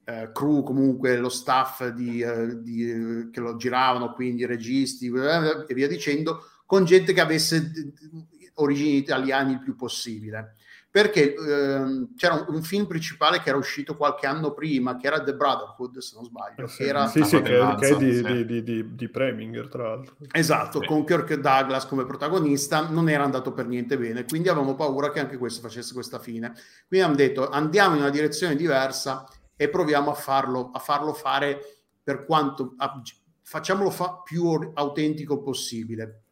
eh, 0.05 0.31
crew, 0.33 0.63
comunque 0.63 1.17
lo 1.17 1.29
staff 1.29 1.87
di, 1.89 2.21
eh, 2.21 2.61
di, 2.61 3.29
che 3.31 3.39
lo 3.39 3.55
giravano, 3.55 4.13
quindi 4.13 4.45
registi 4.45 5.07
eh, 5.07 5.65
e 5.67 5.73
via 5.73 5.87
dicendo, 5.87 6.43
con 6.65 6.85
gente 6.85 7.13
che 7.13 7.21
avesse 7.21 7.71
origini 8.55 8.97
italiane 8.97 9.53
il 9.53 9.59
più 9.59 9.75
possibile 9.75 10.55
perché 10.93 11.33
ehm, 11.33 12.13
c'era 12.15 12.35
un, 12.35 12.45
un, 12.49 12.61
film 12.61 12.85
principale 12.85 13.41
che 13.41 13.49
era 13.49 13.57
uscito 13.57 13.97
qualche 13.97 14.27
anno 14.27 14.53
prima, 14.53 14.95
che 14.95 15.07
era 15.07 15.23
The 15.23 15.33
Brotherhood, 15.33 15.97
se 15.97 16.13
non 16.13 16.25
sbaglio. 16.25 16.67
Sì, 16.67 16.83
era... 16.83 17.07
sì, 17.07 17.23
sì 17.23 17.41
che, 17.41 17.75
che, 17.79 17.87
è 17.87 17.95
di, 17.97 18.13
sì. 18.13 18.45
di, 18.45 18.61
di, 18.61 18.95
di, 18.95 19.09
Preminger, 19.09 19.69
tra 19.69 19.87
l'altro. 19.87 20.17
Esatto, 20.31 20.81
sì. 20.81 20.85
con 20.85 21.03
Kirk 21.03 21.33
Douglas 21.33 21.87
come 21.87 22.05
protagonista, 22.05 22.87
non 22.87 23.09
era 23.09 23.23
andato 23.23 23.53
per 23.53 23.65
niente 23.65 23.97
bene, 23.97 24.23
quindi 24.23 24.49
avevamo 24.49 24.75
paura 24.75 25.09
che 25.09 25.19
anche 25.19 25.37
questo 25.37 25.61
facesse 25.61 25.95
questa 25.95 26.19
fine. 26.19 26.53
Quindi 26.87 27.07
hanno 27.07 27.15
detto, 27.15 27.49
andiamo 27.49 27.95
in 27.95 28.01
una 28.01 28.11
direzione 28.11 28.55
diversa 28.55 29.27
e 29.55 29.69
proviamo 29.69 30.11
a 30.11 30.13
farlo, 30.13 30.69
a 30.71 30.77
farlo 30.77 31.13
fare 31.13 31.59
per 32.03 32.23
quanto... 32.23 32.75
A, 32.77 33.01
facciamolo 33.41 33.89
fa 33.89 34.21
più 34.23 34.71
autentico 34.75 35.41
possibile 35.41 36.22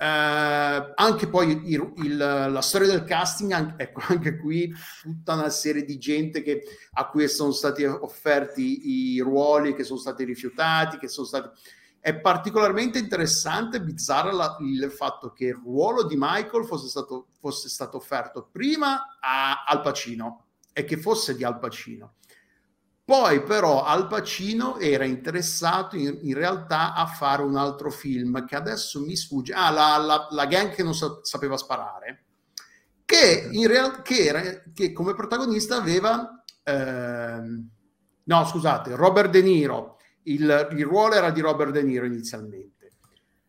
eh, 0.00 0.92
anche 0.94 1.26
poi 1.28 1.60
il, 1.64 1.92
il, 1.96 2.16
la 2.16 2.60
storia 2.60 2.86
del 2.86 3.02
casting, 3.02 3.50
anche, 3.50 3.82
ecco, 3.82 4.00
anche 4.08 4.36
qui 4.36 4.72
tutta 5.02 5.34
una 5.34 5.50
serie 5.50 5.84
di 5.84 5.98
gente 5.98 6.42
che, 6.42 6.62
a 6.92 7.08
cui 7.08 7.28
sono 7.28 7.50
stati 7.50 7.84
offerti 7.84 9.14
i 9.14 9.20
ruoli, 9.20 9.74
che 9.74 9.82
sono 9.82 9.98
stati 9.98 10.24
rifiutati, 10.24 10.98
che 10.98 11.08
sono 11.08 11.26
stati... 11.26 11.48
È 12.00 12.14
particolarmente 12.14 12.98
interessante 12.98 13.78
e 13.78 13.82
bizzarro 13.82 14.30
la, 14.30 14.56
il 14.60 14.88
fatto 14.90 15.32
che 15.32 15.46
il 15.46 15.60
ruolo 15.60 16.04
di 16.04 16.14
Michael 16.16 16.64
fosse 16.64 16.86
stato, 16.86 17.26
fosse 17.40 17.68
stato 17.68 17.96
offerto 17.96 18.48
prima 18.50 19.18
a 19.20 19.64
Al 19.66 19.80
Pacino 19.80 20.44
e 20.72 20.84
che 20.84 20.96
fosse 20.96 21.34
di 21.34 21.42
Al 21.42 21.58
Pacino 21.58 22.14
poi 23.08 23.42
però 23.42 23.84
Al 23.84 24.06
Pacino 24.06 24.76
era 24.76 25.06
interessato 25.06 25.96
in, 25.96 26.18
in, 26.24 26.34
realtà 26.34 26.92
a 26.92 27.06
fare 27.06 27.40
un 27.40 27.56
altro 27.56 27.90
film 27.90 28.44
che 28.44 28.54
adesso 28.54 29.00
mi 29.00 29.16
sfugge. 29.16 29.54
Ah, 29.54 29.70
la, 29.70 29.96
la, 29.96 30.28
la 30.30 30.44
gang 30.44 30.74
che 30.74 30.82
non 30.82 30.94
sa, 30.94 31.20
sapeva 31.22 31.56
sparare, 31.56 32.24
che, 33.06 33.48
in 33.50 33.66
real, 33.66 34.02
che, 34.02 34.26
era, 34.26 34.42
che 34.74 34.92
come 34.92 35.14
protagonista 35.14 35.78
aveva... 35.78 36.44
Ehm, 36.64 37.70
no, 38.24 38.44
scusate, 38.44 38.94
Robert 38.94 39.30
De 39.30 39.40
Niro. 39.40 39.96
Il, 40.24 40.68
il 40.72 40.84
ruolo 40.84 41.14
era 41.14 41.30
di 41.30 41.40
Robert 41.40 41.70
De 41.70 41.82
Niro 41.82 42.04
inizialmente. 42.04 42.90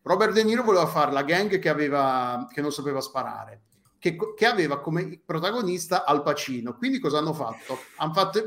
Robert 0.00 0.32
De 0.32 0.42
Niro 0.42 0.62
voleva 0.62 0.86
fare 0.86 1.12
la 1.12 1.22
gang 1.22 1.58
che, 1.58 1.68
aveva, 1.68 2.48
che 2.50 2.62
non 2.62 2.72
sapeva 2.72 3.02
sparare 3.02 3.64
che, 4.00 4.16
che, 4.34 4.46
aveva 4.46 4.80
come 4.80 5.20
protagonista 5.24 6.04
Al 6.06 6.22
Pacino. 6.22 6.74
Quindi 6.74 6.98
cosa 6.98 7.18
hanno 7.18 7.34
fatto? 7.34 7.78
Hanno 7.96 8.14
fatto 8.14 8.40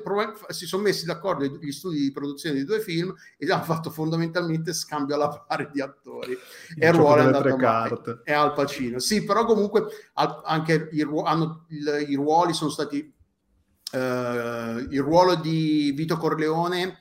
si 0.49 0.65
sono 0.65 0.81
messi 0.81 1.05
d'accordo 1.05 1.45
gli 1.45 1.71
studi 1.71 1.99
di 1.99 2.11
produzione 2.11 2.57
di 2.57 2.65
due 2.65 2.81
film 2.81 3.13
e 3.37 3.49
hanno 3.51 3.63
fatto 3.63 3.91
fondamentalmente 3.91 4.73
scambio 4.73 5.13
alla 5.13 5.29
pari 5.29 5.69
di 5.71 5.79
attori. 5.79 6.31
Il 6.31 6.83
e 6.83 6.87
il 6.87 6.93
ruolo 6.93 7.21
è 7.21 7.25
andato 7.25 7.55
male. 7.55 8.21
È 8.23 8.33
Al 8.33 8.53
Pacino. 8.53 8.97
Sì, 8.97 9.23
però 9.23 9.45
comunque 9.45 9.85
anche 10.13 10.89
il, 10.91 11.07
hanno, 11.23 11.65
il, 11.69 12.05
i 12.09 12.15
ruoli 12.15 12.53
sono 12.53 12.69
stati... 12.69 13.13
Uh, 13.93 14.79
il 14.89 15.01
ruolo 15.01 15.35
di 15.35 15.93
Vito 15.95 16.17
Corleone, 16.17 16.97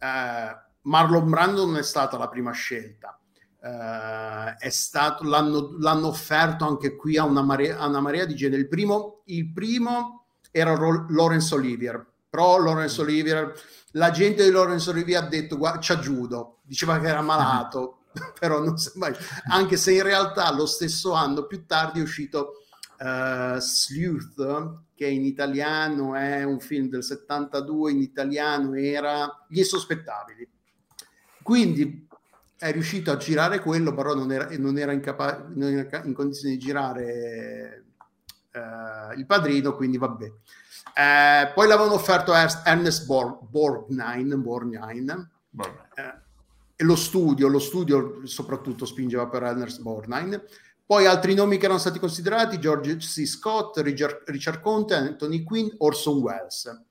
uh, 0.00 0.88
Marlon 0.88 1.30
Brando 1.30 1.64
non 1.64 1.76
è 1.76 1.82
stata 1.84 2.18
la 2.18 2.28
prima 2.28 2.50
scelta 2.50 3.16
Uh, 3.64 4.58
è 4.58 4.68
stato, 4.68 5.24
l'hanno, 5.24 5.76
l'hanno, 5.78 6.08
offerto 6.08 6.66
anche 6.66 6.96
qui 6.96 7.16
a 7.16 7.24
una, 7.24 7.40
marea, 7.40 7.78
a 7.78 7.86
una 7.86 8.00
marea 8.00 8.26
di 8.26 8.34
genere. 8.34 8.60
Il 8.60 8.68
primo, 8.68 9.22
il 9.26 9.50
primo 9.50 10.26
era 10.50 10.74
Ro- 10.74 11.06
Lawrence 11.08 11.54
Olivier, 11.54 12.06
però 12.28 12.58
Lawrence 12.58 13.00
Olivier, 13.00 13.58
la 13.92 14.10
gente 14.10 14.44
di 14.44 14.50
Lawrence 14.50 14.90
Olivier 14.90 15.22
ha 15.22 15.26
detto 15.26 15.56
guarda, 15.56 15.78
c'ha 15.80 15.98
giudo, 15.98 16.58
diceva 16.60 17.00
che 17.00 17.06
era 17.06 17.22
malato, 17.22 18.00
però 18.38 18.62
non 18.62 18.76
sembra, 18.76 19.16
anche 19.48 19.78
se 19.78 19.94
in 19.94 20.02
realtà 20.02 20.52
lo 20.52 20.66
stesso 20.66 21.12
anno 21.12 21.46
più 21.46 21.64
tardi 21.64 22.00
è 22.00 22.02
uscito 22.02 22.64
uh, 22.98 23.58
Sleuth, 23.58 24.82
che 24.94 25.06
in 25.06 25.24
italiano 25.24 26.14
è 26.14 26.42
un 26.42 26.60
film 26.60 26.90
del 26.90 27.02
72, 27.02 27.92
in 27.92 28.02
italiano 28.02 28.74
era 28.74 29.46
Gli 29.48 29.62
Sospettabili. 29.62 30.46
Quindi 31.42 32.06
è 32.64 32.72
riuscito 32.72 33.10
a 33.10 33.18
girare 33.18 33.60
quello, 33.60 33.92
però 33.92 34.14
non 34.14 34.32
era, 34.32 34.48
non 34.56 34.78
era, 34.78 34.92
incapa- 34.92 35.44
non 35.52 35.68
era 35.68 36.02
in 36.02 36.14
condizione 36.14 36.54
di 36.54 36.60
girare 36.60 37.84
eh, 38.52 39.14
il 39.18 39.26
padrino, 39.26 39.76
quindi 39.76 39.98
vabbè. 39.98 40.24
Eh, 40.24 41.52
poi 41.52 41.68
l'avevano 41.68 41.92
offerto 41.92 42.32
a 42.32 42.62
Ernest 42.64 43.04
Borg- 43.04 43.42
Borgnine, 43.50 44.34
Borgnine 44.36 45.30
eh, 45.94 46.14
e 46.74 46.84
lo 46.84 46.96
studio, 46.96 47.48
lo 47.48 47.58
studio 47.58 48.24
soprattutto 48.24 48.86
spingeva 48.86 49.28
per 49.28 49.42
Ernest 49.42 49.82
Borgnine. 49.82 50.42
Poi 50.86 51.04
altri 51.04 51.34
nomi 51.34 51.58
che 51.58 51.66
erano 51.66 51.80
stati 51.80 51.98
considerati, 51.98 52.58
George 52.58 52.96
C. 52.96 53.26
Scott, 53.26 53.76
Richard, 53.80 54.22
Richard 54.24 54.60
Conte, 54.62 54.94
Anthony 54.94 55.42
Quinn, 55.42 55.68
Orson 55.76 56.16
Welles. 56.16 56.82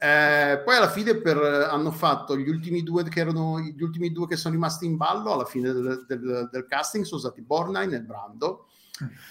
Eh, 0.00 0.62
poi 0.64 0.76
alla 0.76 0.90
fine 0.90 1.16
per, 1.16 1.36
hanno 1.38 1.90
fatto 1.90 2.36
gli 2.36 2.48
ultimi 2.48 2.84
due 2.84 3.02
che 3.02 3.18
erano 3.18 3.58
gli 3.58 3.82
ultimi 3.82 4.12
due 4.12 4.28
che 4.28 4.36
sono 4.36 4.54
rimasti 4.54 4.86
in 4.86 4.96
ballo 4.96 5.32
alla 5.32 5.44
fine 5.44 5.72
del, 5.72 6.04
del, 6.06 6.48
del 6.52 6.66
casting 6.66 7.04
sono 7.04 7.18
stati 7.18 7.42
Bornine 7.42 7.96
e 7.96 8.00
Brando. 8.00 8.68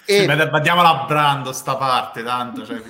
E... 0.06 0.20
Sì, 0.22 0.26
ma 0.26 0.60
diamola 0.60 1.04
a 1.04 1.06
Brando 1.06 1.52
sta 1.52 1.76
parte, 1.76 2.24
tanto, 2.24 2.66
cioè, 2.66 2.82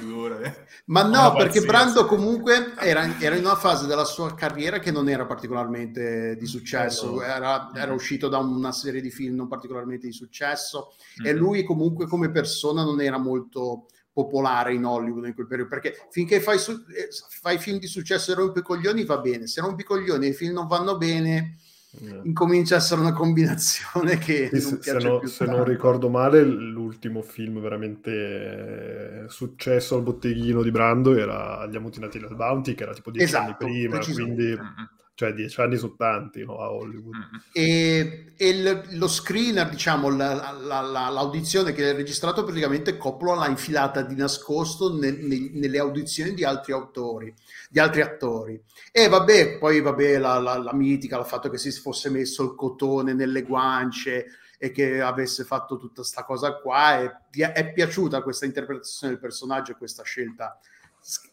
ma 0.86 1.04
no, 1.04 1.34
perché 1.34 1.62
Brando 1.62 2.06
comunque 2.06 2.74
era, 2.78 3.20
era, 3.20 3.36
in 3.36 3.44
una 3.44 3.56
fase 3.56 3.88
della 3.88 4.06
sua 4.06 4.34
carriera 4.36 4.80
che 4.80 4.92
non 4.92 5.10
era 5.10 5.26
particolarmente 5.26 6.36
di 6.38 6.46
successo, 6.46 7.22
era, 7.22 7.72
era 7.74 7.94
uscito 7.94 8.28
da 8.28 8.38
una 8.38 8.72
serie 8.72 9.02
di 9.02 9.10
film 9.10 9.36
non 9.36 9.48
particolarmente 9.48 10.08
di 10.08 10.14
successo. 10.14 10.94
Mm-hmm. 11.22 11.32
e 11.32 11.36
lui 11.36 11.64
comunque 11.64 12.08
come 12.08 12.30
persona 12.30 12.84
non 12.84 13.02
era 13.02 13.18
molto 13.18 13.88
popolare 14.18 14.74
in 14.74 14.84
Hollywood 14.84 15.28
in 15.28 15.36
quel 15.36 15.46
periodo, 15.46 15.70
perché 15.70 16.08
finché 16.10 16.40
fai, 16.40 16.58
su, 16.58 16.72
eh, 16.72 17.10
fai 17.40 17.60
film 17.60 17.78
di 17.78 17.86
successo 17.86 18.32
e 18.32 18.36
rompi 18.36 18.60
i 18.60 18.64
coglioni 18.64 19.06
va 19.06 19.20
bene, 19.20 19.46
se 19.46 19.62
rompi 19.62 19.84
i 19.84 19.86
coglioni 19.86 20.26
e 20.26 20.30
i 20.30 20.34
film 20.34 20.54
non 20.54 20.66
vanno 20.66 20.98
bene 20.98 21.58
yeah. 22.00 22.20
incomincia 22.24 22.74
a 22.74 22.78
essere 22.80 23.02
una 23.02 23.14
combinazione 23.14 24.18
che 24.18 24.50
sì, 24.52 24.72
non 24.72 24.82
se, 24.82 25.00
se, 25.00 25.08
no, 25.08 25.28
se 25.28 25.46
non 25.46 25.64
ricordo 25.64 26.10
male 26.10 26.42
l'ultimo 26.44 27.22
film 27.22 27.62
veramente 27.62 29.26
eh, 29.26 29.30
successo 29.30 29.96
al 29.96 30.02
botteghino 30.02 30.64
di 30.64 30.72
Brando 30.72 31.16
era 31.16 31.68
Gli 31.68 31.76
ammutinati 31.76 32.18
del 32.18 32.36
Bounty 32.36 32.74
che 32.74 32.84
era 32.84 32.94
tipo 32.94 33.12
dieci 33.12 33.28
esatto, 33.28 33.66
anni 33.66 33.72
prima 33.72 34.00
quindi 34.00 34.48
mm-hmm 34.48 34.96
cioè 35.18 35.34
dieci 35.34 35.60
anni 35.62 35.78
su 35.78 35.96
tanti 35.96 36.46
no, 36.46 36.60
a 36.60 36.72
Hollywood. 36.72 37.16
E, 37.52 38.34
e 38.38 38.54
l- 38.54 38.98
lo 39.00 39.08
screener, 39.08 39.68
diciamo, 39.68 40.16
la, 40.16 40.56
la, 40.62 40.80
la, 40.82 41.10
l'audizione 41.10 41.74
che 41.74 41.88
hai 41.88 41.96
registrato 41.96 42.44
praticamente 42.44 42.98
Coppola 42.98 43.34
l'ha 43.34 43.48
infilata 43.48 44.04
di 44.04 44.14
nascosto 44.14 44.96
nel, 44.96 45.18
nel, 45.18 45.50
nelle 45.54 45.80
audizioni 45.80 46.36
di 46.36 46.44
altri 46.44 46.72
autori, 46.72 47.34
di 47.68 47.80
altri 47.80 48.02
attori. 48.02 48.62
E 48.92 49.08
vabbè, 49.08 49.58
poi 49.58 49.82
vabbè, 49.82 50.20
la, 50.20 50.38
la 50.38 50.74
mitica, 50.76 51.18
il 51.18 51.26
fatto 51.26 51.50
che 51.50 51.58
si 51.58 51.72
fosse 51.72 52.12
messo 52.12 52.44
il 52.44 52.54
cotone 52.54 53.14
nelle 53.14 53.42
guance 53.42 54.28
e 54.60 54.70
che 54.70 55.02
avesse 55.02 55.44
fatto 55.46 55.78
tutta 55.78 56.02
questa 56.02 56.26
cosa 56.26 56.58
qua, 56.58 57.00
è, 57.00 57.54
è 57.54 57.74
piaciuta 57.74 58.22
questa 58.22 58.46
interpretazione 58.46 59.14
del 59.14 59.22
personaggio 59.22 59.72
e 59.72 59.78
questa 59.78 60.04
scelta 60.04 60.60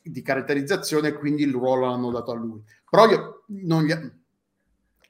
di 0.02 0.22
caratterizzazione, 0.22 1.12
quindi 1.14 1.42
il 1.42 1.52
ruolo 1.52 1.86
l'hanno 1.86 2.10
dato 2.10 2.32
a 2.32 2.36
lui. 2.36 2.62
Però 2.88 3.06
gli, 3.46 3.92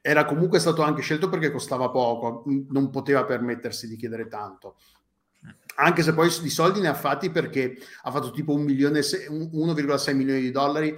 era 0.00 0.24
comunque 0.24 0.58
stato 0.58 0.82
anche 0.82 1.02
scelto 1.02 1.28
perché 1.28 1.50
costava 1.50 1.90
poco, 1.90 2.44
non 2.68 2.90
poteva 2.90 3.24
permettersi 3.24 3.88
di 3.88 3.96
chiedere 3.96 4.28
tanto. 4.28 4.76
Anche 5.76 6.02
se 6.02 6.14
poi 6.14 6.30
di 6.40 6.50
soldi 6.50 6.80
ne 6.80 6.88
ha 6.88 6.94
fatti 6.94 7.30
perché 7.30 7.76
ha 8.02 8.10
fatto 8.10 8.30
tipo 8.30 8.56
1,6 8.56 10.14
milioni 10.14 10.40
di 10.40 10.50
dollari 10.50 10.96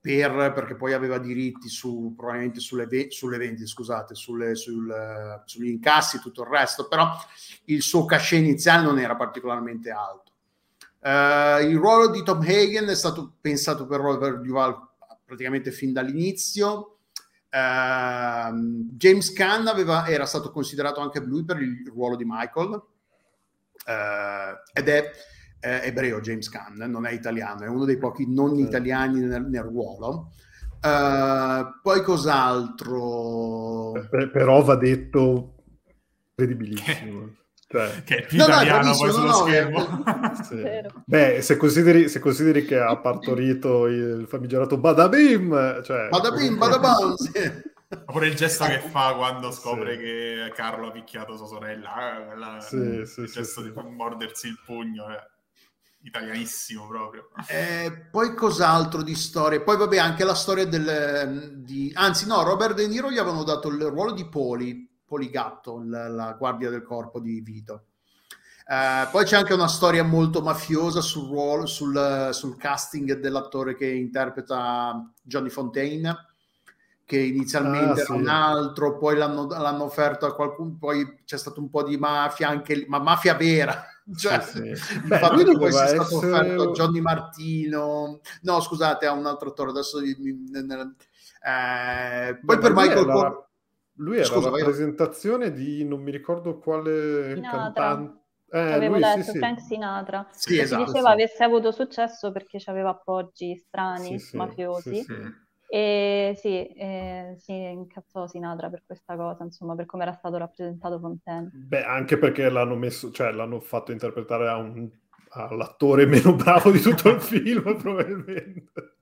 per, 0.00 0.52
perché 0.54 0.76
poi 0.76 0.92
aveva 0.92 1.18
diritti 1.18 1.68
su, 1.68 2.14
probabilmente 2.16 2.60
sulle, 2.60 2.86
sulle 3.10 3.38
vendite, 3.38 3.66
scusate, 3.66 4.14
sulle, 4.14 4.54
sul, 4.54 5.42
sugli 5.44 5.68
incassi 5.68 6.16
e 6.16 6.20
tutto 6.20 6.42
il 6.42 6.48
resto, 6.48 6.88
però 6.88 7.10
il 7.66 7.82
suo 7.82 8.04
cachet 8.04 8.40
iniziale 8.40 8.84
non 8.84 8.98
era 8.98 9.16
particolarmente 9.16 9.90
alto. 9.90 10.27
Uh, 11.08 11.64
il 11.64 11.78
ruolo 11.78 12.10
di 12.10 12.22
Tom 12.22 12.42
Hagen 12.42 12.86
è 12.86 12.94
stato 12.94 13.36
pensato 13.40 13.86
per 13.86 13.98
Robert 13.98 14.40
Duval 14.40 14.76
praticamente 15.24 15.70
fin 15.70 15.94
dall'inizio. 15.94 16.98
Uh, 17.50 18.52
James 18.92 19.32
Caan 19.32 19.68
aveva, 19.68 20.06
era 20.06 20.26
stato 20.26 20.50
considerato 20.50 21.00
anche 21.00 21.20
lui 21.20 21.46
per 21.46 21.62
il 21.62 21.82
ruolo 21.90 22.14
di 22.14 22.24
Michael 22.26 22.72
uh, 22.72 22.82
ed 24.70 24.88
è 24.88 25.10
eh, 25.60 25.80
ebreo 25.86 26.20
James 26.20 26.50
Caan, 26.50 26.74
non 26.76 27.06
è 27.06 27.12
italiano, 27.12 27.62
è 27.62 27.68
uno 27.68 27.86
dei 27.86 27.96
pochi 27.96 28.30
non 28.30 28.58
italiani 28.58 29.20
nel, 29.20 29.46
nel 29.46 29.62
ruolo. 29.62 30.32
Poi 30.80 32.02
cos'altro? 32.02 33.92
però 34.30 34.62
va 34.62 34.76
detto 34.76 35.54
credibilissimo. 36.34 37.36
Cioè, 37.70 38.02
che 38.02 38.16
è 38.16 38.26
più 38.26 38.38
no, 38.38 38.44
italiano 38.44 38.88
no, 38.88 38.96
poi 38.96 39.12
sullo 39.12 39.26
no, 39.26 39.32
schermo. 39.34 40.02
sì. 40.42 40.62
Beh, 41.04 41.42
se 41.42 41.58
consideri, 41.58 42.08
se 42.08 42.18
consideri, 42.18 42.64
che 42.64 42.78
ha 42.78 42.96
partorito 42.96 43.84
il 43.86 44.26
famigerato 44.26 44.78
Badabim, 44.78 45.82
cioè... 45.82 46.08
Badabim, 46.08 46.56
Badabam, 46.58 47.14
sì. 47.14 47.76
Oppure 47.90 48.28
il 48.28 48.34
gesto 48.34 48.64
che 48.64 48.80
fa 48.80 49.14
quando 49.14 49.50
scopre 49.50 49.96
sì. 49.96 50.02
che 50.02 50.52
Carlo 50.54 50.88
ha 50.88 50.90
picchiato 50.90 51.36
sua 51.36 51.46
sorella, 51.46 52.32
eh, 52.32 52.36
la, 52.36 52.60
sì, 52.60 52.76
il 52.76 53.06
sì, 53.06 53.26
gesto 53.26 53.60
di 53.60 53.70
mordersi 53.70 54.46
il 54.46 54.58
pugno, 54.64 55.10
eh. 55.10 55.22
italianissimo 56.04 56.86
proprio. 56.86 57.28
Eh, 57.48 58.08
poi 58.10 58.34
cos'altro 58.34 59.02
di 59.02 59.14
storie? 59.14 59.60
Poi 59.60 59.76
vabbè 59.76 59.98
anche 59.98 60.24
la 60.24 60.34
storia 60.34 60.64
del... 60.64 61.52
Di... 61.56 61.90
Anzi 61.94 62.26
no, 62.26 62.42
Robert 62.44 62.74
De 62.74 62.86
Niro 62.86 63.10
gli 63.10 63.18
avevano 63.18 63.44
dato 63.44 63.68
il 63.68 63.82
ruolo 63.82 64.12
di 64.12 64.26
Poli, 64.26 64.87
Poligatto, 65.08 65.82
la, 65.84 66.06
la 66.08 66.36
guardia 66.38 66.68
del 66.68 66.82
corpo 66.82 67.18
di 67.18 67.40
Vito. 67.40 67.84
Uh, 68.68 69.08
poi 69.10 69.24
c'è 69.24 69.36
anche 69.38 69.54
una 69.54 69.66
storia 69.66 70.04
molto 70.04 70.42
mafiosa 70.42 71.00
sul 71.00 71.26
ruolo, 71.26 71.64
sul, 71.64 72.28
sul, 72.32 72.58
casting 72.58 73.18
dell'attore 73.18 73.74
che 73.74 73.86
interpreta 73.86 75.10
Johnny 75.22 75.48
Fontaine, 75.48 76.14
che 77.06 77.18
inizialmente 77.18 78.02
ah, 78.02 78.04
era 78.04 78.04
sì. 78.04 78.12
un 78.12 78.28
altro, 78.28 78.98
poi 78.98 79.16
l'hanno, 79.16 79.46
l'hanno, 79.46 79.84
offerto 79.84 80.26
a 80.26 80.34
qualcuno, 80.34 80.76
poi 80.78 81.22
c'è 81.24 81.38
stato 81.38 81.60
un 81.60 81.70
po' 81.70 81.82
di 81.82 81.96
mafia, 81.96 82.50
anche 82.50 82.84
ma 82.88 82.98
mafia 82.98 83.32
vera. 83.32 83.82
Cioè, 84.14 84.40
sì, 84.42 84.74
sì. 84.74 85.00
Beh, 85.00 85.18
fatto 85.18 85.44
che 85.44 85.56
poi 85.56 85.72
sia 85.72 85.84
essere... 85.84 86.04
stato 86.04 86.16
offerto 86.16 86.62
a 86.62 86.72
Johnny 86.72 87.00
Martino, 87.00 88.20
no 88.42 88.60
scusate, 88.60 89.06
a 89.06 89.12
un 89.12 89.24
altro 89.24 89.48
attore 89.48 89.70
adesso. 89.70 89.98
Eh, 90.00 90.14
poi 92.44 92.56
Beh, 92.56 92.58
per 92.58 92.74
Michael 92.74 93.06
Corleone 93.06 93.47
lui 93.98 94.16
era 94.16 94.24
Scusa, 94.24 94.50
la 94.50 94.64
presentazione 94.64 95.52
di 95.52 95.84
non 95.84 96.02
mi 96.02 96.10
ricordo 96.10 96.58
quale 96.58 97.34
Sinatra. 97.34 97.58
cantante. 97.58 98.26
Eh, 98.50 98.58
avevo 98.58 98.94
lui, 98.94 99.02
detto 99.02 99.30
sì, 99.30 99.38
Frank 99.38 99.60
Sinatra 99.60 100.26
sì, 100.30 100.54
che 100.54 100.62
esatto, 100.62 100.84
diceva 100.84 101.08
sì. 101.08 101.12
avesse 101.12 101.44
avuto 101.44 101.70
successo 101.70 102.32
perché 102.32 102.58
aveva 102.64 102.90
appoggi 102.90 103.54
strani, 103.56 104.18
sì, 104.18 104.38
mafiosi 104.38 105.04
e 105.70 106.34
sì, 106.34 106.66
eh, 106.66 107.34
si 107.36 107.52
incazzò 107.52 108.26
Sinatra 108.26 108.70
per 108.70 108.84
questa 108.86 109.16
cosa, 109.16 109.44
insomma, 109.44 109.74
per 109.74 109.84
come 109.84 110.04
era 110.04 110.14
stato 110.14 110.38
rappresentato 110.38 110.98
Fontaine. 110.98 111.50
Beh, 111.52 111.84
anche 111.84 112.16
perché 112.16 112.48
l'hanno 112.48 112.74
messo, 112.74 113.10
cioè 113.10 113.32
l'hanno 113.32 113.60
fatto 113.60 113.92
interpretare 113.92 114.48
a 114.48 114.56
un 114.56 114.88
all'attore 115.30 116.06
meno 116.06 116.34
bravo 116.34 116.70
di 116.70 116.80
tutto 116.80 117.10
il 117.10 117.20
film, 117.20 117.76
probabilmente. 117.76 118.97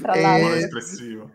Tra 0.00 0.56
espressivo. 0.56 1.32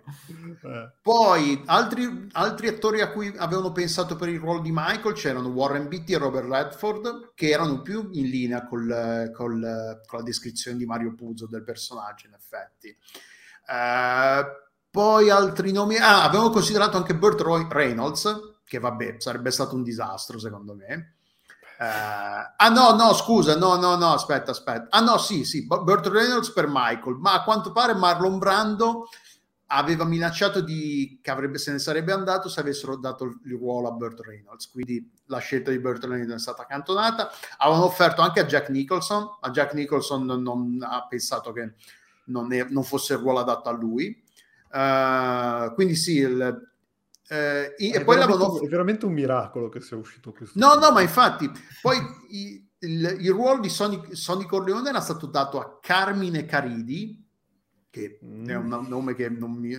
Eh. 0.64 0.92
Poi 1.02 1.64
altri, 1.66 2.30
altri, 2.32 2.68
attori 2.70 3.02
a 3.02 3.12
cui 3.12 3.34
avevano 3.36 3.74
pensato 3.74 4.16
per 4.16 4.30
il 4.30 4.40
ruolo 4.40 4.62
di 4.62 4.72
Michael 4.72 5.14
c'erano 5.14 5.50
Warren 5.50 5.90
Beatty 5.90 6.14
e 6.14 6.18
Robert 6.18 6.48
Redford, 6.50 7.34
che 7.36 7.50
erano 7.50 7.82
più 7.82 8.08
in 8.14 8.30
linea 8.30 8.66
col, 8.66 9.32
col, 9.34 10.02
con 10.06 10.20
la 10.20 10.24
descrizione 10.24 10.78
di 10.78 10.86
Mario 10.86 11.14
Puzo 11.14 11.46
del 11.46 11.64
personaggio, 11.64 12.28
in 12.28 12.34
effetti. 12.34 12.96
Uh, 13.68 14.46
poi 14.90 15.30
altri 15.30 15.74
nomi. 15.74 15.98
Ah, 15.98 16.24
avevano 16.24 16.50
considerato 16.50 16.96
anche 16.96 17.16
Burt 17.16 17.42
Reynolds, 17.70 18.60
che 18.64 18.80
vabbè, 18.80 19.16
sarebbe 19.18 19.52
stato 19.52 19.76
un 19.76 19.84
disastro 19.84 20.40
secondo 20.40 20.74
me. 20.74 21.17
Uh, 21.80 22.54
ah 22.56 22.70
no, 22.70 22.96
no, 22.96 23.14
scusa, 23.14 23.56
no, 23.56 23.76
no, 23.76 23.96
no, 23.96 24.14
aspetta, 24.14 24.52
aspetta. 24.52 24.88
Ah 24.90 25.02
no, 25.02 25.18
sì, 25.20 25.46
sì, 25.46 25.68
Burt 25.68 26.08
Reynolds 26.08 26.52
per 26.52 26.66
Michael, 26.68 27.18
ma 27.18 27.34
a 27.34 27.44
quanto 27.44 27.72
pare 27.72 27.94
Marlon 27.94 28.40
Brando 28.40 29.08
aveva 29.68 30.06
minacciato 30.06 30.62
di, 30.62 31.20
che 31.22 31.30
avrebbe, 31.30 31.58
se 31.58 31.72
ne 31.72 31.80
sarebbe 31.80 32.14
andato 32.14 32.50
se 32.50 32.62
avessero 32.62 32.96
dato 32.96 33.26
il 33.26 33.58
ruolo 33.58 33.90
a 33.90 33.92
Burt 33.92 34.22
Reynolds, 34.22 34.72
quindi 34.72 35.08
la 35.26 35.40
scelta 35.40 35.72
di 35.72 35.80
Burt 35.80 36.04
Reynolds 36.04 36.34
è 36.34 36.40
stata 36.40 36.64
accantonata. 36.64 37.30
Avevano 37.58 37.86
offerto 37.86 38.22
anche 38.22 38.40
a 38.40 38.46
Jack 38.46 38.70
Nicholson, 38.70 39.38
a 39.42 39.50
Jack 39.52 39.74
Nicholson 39.74 40.26
non, 40.26 40.42
non 40.42 40.80
ha 40.82 41.06
pensato 41.08 41.52
che 41.52 41.74
non, 42.26 42.52
è, 42.54 42.66
non, 42.70 42.84
fosse 42.84 43.14
il 43.14 43.20
ruolo 43.20 43.40
adatto 43.40 43.70
a 43.70 43.74
lui. 43.74 44.24
Uh, 44.72 45.74
quindi 45.74 45.96
sì, 45.96 46.18
il, 46.18 46.72
eh, 47.30 47.76
e 47.78 48.04
poi 48.04 48.18
l'avevano... 48.18 48.60
È 48.60 48.68
veramente 48.68 49.06
un 49.06 49.14
miracolo 49.14 49.68
che 49.70 49.82
sia 49.82 49.98
uscito 49.98 50.32
questo. 50.32 50.58
No, 50.58 50.76
no, 50.76 50.92
ma 50.92 51.02
infatti, 51.02 51.50
poi 51.82 51.98
il, 52.30 52.66
il, 52.80 53.18
il 53.20 53.32
ruolo 53.32 53.60
di 53.60 53.70
Sonny, 53.70 54.16
Sonny, 54.16 54.46
Corleone 54.46 54.90
era 54.90 55.02
stato 55.02 55.26
dato 55.26 55.60
a 55.60 55.78
Carmine 55.82 56.46
Caridi, 56.46 57.26
che 57.90 58.20
mm. 58.24 58.48
è 58.48 58.56
un 58.56 58.86
nome 58.88 59.14
che 59.14 59.30
non 59.30 59.52
mi... 59.52 59.74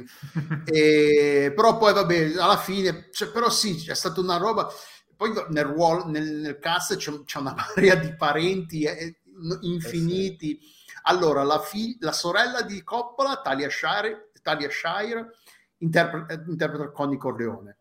e, 0.64 1.52
però 1.54 1.78
poi 1.78 1.94
vabbè, 1.94 2.34
alla 2.36 2.58
fine, 2.58 3.08
cioè, 3.12 3.30
però 3.30 3.48
sì, 3.48 3.76
c'è 3.76 3.94
stata 3.94 4.20
una 4.20 4.36
roba... 4.36 4.68
Poi 5.16 5.32
nel, 5.48 5.64
ruolo, 5.64 6.06
nel, 6.06 6.36
nel 6.36 6.58
cast 6.60 6.96
c'è, 6.96 7.12
c'è, 7.24 7.38
una 7.38 7.54
marea 7.74 7.96
di 7.96 8.14
parenti 8.14 8.82
eh, 8.82 9.20
infiniti. 9.62 10.56
Eh 10.56 10.60
sì. 10.62 10.76
Allora, 11.04 11.42
la, 11.42 11.58
fi- 11.58 11.96
la 11.98 12.12
sorella 12.12 12.62
di 12.62 12.84
Coppola, 12.84 13.40
Talia 13.40 13.68
Shire, 13.68 14.30
Talia 14.42 14.68
Shire 14.70 15.32
interpreta, 15.78 16.42
interpreta 16.46 16.90
Connie 16.90 17.18
Corleone. 17.18 17.76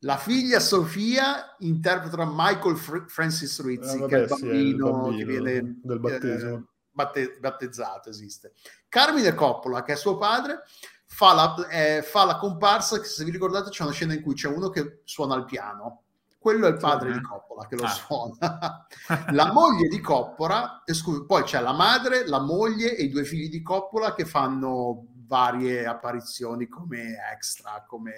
La 0.00 0.18
figlia 0.18 0.60
Sofia 0.60 1.56
interpreta 1.60 2.30
Michael 2.30 2.76
Fr- 2.76 3.06
Francis 3.08 3.62
Rizzi, 3.62 3.96
ah, 3.96 4.00
vabbè, 4.00 4.08
che 4.08 4.16
è 4.16 4.20
il 4.20 4.26
bambino, 4.26 4.46
sì, 4.46 4.50
è 4.50 4.60
il 4.60 4.76
bambino 4.76 5.16
che 5.16 5.24
viene 5.24 5.80
del 5.82 6.00
battesimo. 6.00 6.56
Eh, 6.56 6.62
batte- 6.90 7.38
battezzato, 7.40 8.08
esiste. 8.10 8.52
Carmine 8.88 9.34
Coppola, 9.34 9.82
che 9.82 9.94
è 9.94 9.96
suo 9.96 10.18
padre, 10.18 10.62
fa 11.06 11.32
la, 11.32 11.68
eh, 11.68 12.02
fa 12.02 12.24
la 12.24 12.36
comparsa, 12.36 12.98
che 12.98 13.06
se 13.06 13.24
vi 13.24 13.30
ricordate 13.30 13.70
c'è 13.70 13.82
una 13.82 13.92
scena 13.92 14.14
in 14.14 14.22
cui 14.22 14.34
c'è 14.34 14.48
uno 14.48 14.68
che 14.68 15.00
suona 15.04 15.36
il 15.36 15.44
piano, 15.44 16.02
quello 16.38 16.66
è 16.66 16.70
il 16.70 16.76
padre 16.76 17.10
sì, 17.10 17.18
di 17.18 17.24
Coppola 17.24 17.66
che 17.66 17.76
lo 17.76 17.84
ah. 17.84 17.88
suona. 17.88 18.86
la 19.32 19.52
moglie 19.52 19.88
di 19.88 20.00
Coppola, 20.00 20.82
eh, 20.84 20.92
scusa, 20.92 21.24
poi 21.24 21.42
c'è 21.44 21.60
la 21.60 21.72
madre, 21.72 22.26
la 22.26 22.40
moglie 22.40 22.94
e 22.94 23.04
i 23.04 23.08
due 23.08 23.24
figli 23.24 23.48
di 23.48 23.62
Coppola 23.62 24.12
che 24.12 24.26
fanno 24.26 25.06
varie 25.26 25.86
apparizioni 25.86 26.68
come 26.68 27.16
extra, 27.32 27.84
come 27.86 28.12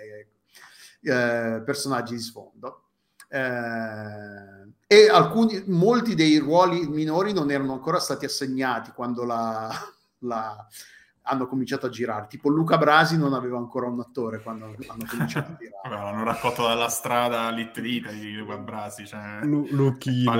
eh, 1.02 1.62
personaggi 1.64 2.14
di 2.14 2.20
sfondo. 2.20 2.82
Eh, 3.28 4.74
e 4.88 5.08
alcuni, 5.08 5.64
molti 5.66 6.14
dei 6.14 6.38
ruoli 6.38 6.86
minori 6.86 7.32
non 7.32 7.50
erano 7.50 7.72
ancora 7.72 7.98
stati 7.98 8.24
assegnati 8.24 8.92
quando 8.92 9.24
la, 9.24 9.70
la 10.20 10.66
hanno 11.28 11.46
cominciato 11.46 11.86
a 11.86 11.88
girare. 11.88 12.26
Tipo 12.28 12.48
Luca 12.48 12.78
Brasi 12.78 13.16
non 13.16 13.34
aveva 13.34 13.58
ancora 13.58 13.86
un 13.86 14.00
attore 14.00 14.40
quando 14.42 14.66
hanno 14.66 15.04
cominciato 15.08 15.52
a 15.52 15.56
girare. 15.58 15.88
Vabbè, 15.88 16.02
l'hanno 16.02 16.24
raccolto 16.24 16.62
dalla 16.62 16.88
strada 16.88 17.50
l'Itrita 17.50 18.10
di 18.10 18.32
Luca 18.32 18.56
Brasi. 18.58 19.06
Cioè... 19.06 19.40
Lu- 19.42 19.66
Luchino. 19.70 20.32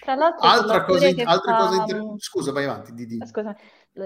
Tra 0.00 0.14
l'altro, 0.14 0.48
altra 0.48 0.84
cosa, 0.84 1.06
altre 1.06 1.52
fa... 1.52 1.56
cose 1.56 1.76
inter... 1.76 2.02
Scusa, 2.18 2.52
vai 2.52 2.64
avanti, 2.64 2.94
Didi. 2.94 3.18
Scusa, 3.26 3.56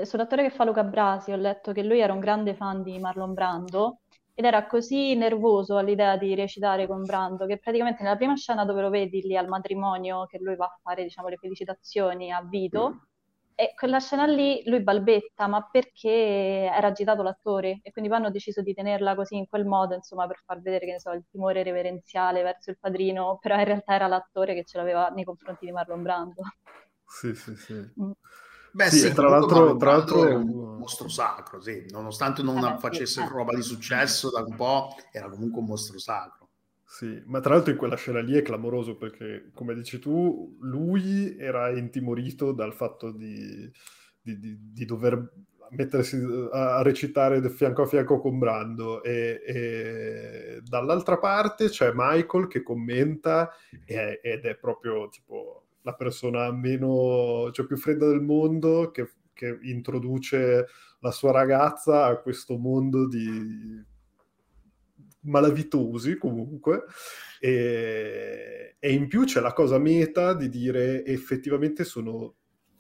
sull'attore 0.05 0.43
che 0.43 0.51
fa 0.51 0.65
Luca 0.65 0.85
Brasi 0.85 1.33
ho 1.33 1.37
letto 1.37 1.73
che 1.73 1.83
lui 1.83 2.01
era 2.01 2.13
un 2.13 2.21
grande 2.21 2.55
fan 2.55 2.83
di 2.83 2.99
Marlon 2.99 3.35
Brando 3.35 4.01
ed 4.35 4.45
era 4.45 4.67
così 4.67 5.15
nervoso 5.15 5.77
all'idea 5.77 6.17
di 6.17 6.35
recitare 6.35 6.87
con 6.87 7.03
Brando 7.03 7.47
che 7.47 7.59
praticamente 7.59 8.03
nella 8.03 8.17
prima 8.17 8.35
scena 8.35 8.65
dove 8.65 8.83
lo 8.83 8.91
vedi 8.91 9.21
lì 9.23 9.37
al 9.37 9.47
matrimonio 9.47 10.27
che 10.27 10.39
lui 10.41 10.57
va 10.57 10.65
a 10.65 10.79
fare 10.83 11.05
diciamo 11.05 11.29
le 11.29 11.37
felicitazioni 11.37 12.33
a 12.33 12.43
Vito 12.43 12.91
mm. 12.91 12.99
e 13.55 13.75
quella 13.77 14.01
scena 14.01 14.27
lì 14.27 14.63
lui 14.67 14.83
balbetta 14.83 15.47
ma 15.47 15.69
perché 15.71 16.69
era 16.73 16.89
agitato 16.89 17.23
l'attore 17.23 17.79
e 17.83 17.93
quindi 17.93 18.11
poi 18.11 18.19
hanno 18.19 18.31
deciso 18.31 18.61
di 18.61 18.75
tenerla 18.75 19.15
così 19.15 19.37
in 19.37 19.47
quel 19.47 19.67
modo 19.67 19.95
insomma 19.95 20.27
per 20.27 20.43
far 20.45 20.61
vedere 20.61 20.87
che 20.87 20.93
ne 20.93 21.01
so 21.01 21.13
il 21.13 21.25
timore 21.31 21.63
reverenziale 21.63 22.43
verso 22.43 22.71
il 22.71 22.79
padrino 22.81 23.39
però 23.41 23.57
in 23.57 23.65
realtà 23.65 23.95
era 23.95 24.09
l'attore 24.09 24.55
che 24.55 24.65
ce 24.65 24.79
l'aveva 24.79 25.09
nei 25.11 25.25
confronti 25.25 25.65
di 25.67 25.71
Marlon 25.71 26.03
Brando 26.03 26.43
sì 27.07 27.33
sì 27.35 27.55
sì 27.55 27.75
mm. 27.75 28.11
Beh, 28.75 28.91
sì, 28.91 28.99
sì 28.99 29.13
tra 29.13 29.29
l'altro, 29.29 29.77
tra 29.77 29.93
l'altro 29.93 30.27
è 30.27 30.35
un 30.35 30.79
mostro 30.79 31.09
sacro, 31.09 31.61
sì. 31.61 31.87
nonostante 31.91 32.43
non 32.43 32.59
eh, 32.59 32.77
facesse 32.79 33.23
sì. 33.23 33.29
roba 33.29 33.55
di 33.55 33.63
successo 33.63 34.31
da 34.31 34.43
un 34.43 34.57
po', 34.57 34.97
era 35.13 35.29
comunque 35.29 35.61
un 35.61 35.67
mostro 35.67 35.97
sacro. 35.99 36.49
Sì, 36.85 37.23
ma 37.27 37.39
tra 37.39 37.55
l'altro 37.55 37.71
in 37.71 37.79
quella 37.79 37.95
scena 37.95 38.21
lì 38.21 38.35
è 38.35 38.43
clamoroso 38.43 38.97
perché, 38.97 39.51
come 39.55 39.75
dici 39.75 40.01
tu, 40.01 40.57
lui 40.61 41.37
era 41.39 41.71
intimorito 41.71 42.51
dal 42.51 42.75
fatto 42.75 43.13
di, 43.13 43.71
di, 44.21 44.39
di, 44.39 44.59
di 44.73 44.85
dover 44.85 45.33
mettersi 45.71 46.21
a 46.53 46.83
recitare 46.83 47.49
fianco 47.51 47.83
a 47.83 47.87
fianco 47.87 48.21
con 48.21 48.39
Brando 48.39 49.03
e, 49.03 49.41
e 49.47 50.61
dall'altra 50.63 51.19
parte 51.19 51.69
c'è 51.69 51.91
Michael 51.95 52.49
che 52.49 52.63
commenta 52.63 53.51
e, 53.85 54.21
ed 54.23 54.45
è 54.45 54.57
proprio 54.57 55.09
tipo 55.09 55.64
la 55.85 55.95
persona 55.95 56.51
meno, 56.51 57.51
cioè 57.53 57.67
più 57.67 57.77
fredda 57.77 58.09
del 58.09 58.23
mondo 58.23 58.91
che, 58.91 59.09
che 59.33 59.59
introduce 59.63 60.67
la 61.01 61.11
sua 61.11 61.31
ragazza 61.31 62.07
a 62.07 62.17
questo 62.17 62.57
mondo 62.57 63.07
di 63.07 63.83
malavitosi 65.21 66.17
comunque. 66.17 66.85
E, 67.39 68.77
e, 68.79 68.93
in 68.93 69.09
più 69.09 69.25
c'è 69.25 69.41
la 69.41 69.53
cosa 69.53 69.79
meta 69.79 70.33
di 70.35 70.49
dire 70.49 71.05
effettivamente 71.05 71.85
sono 71.85 72.37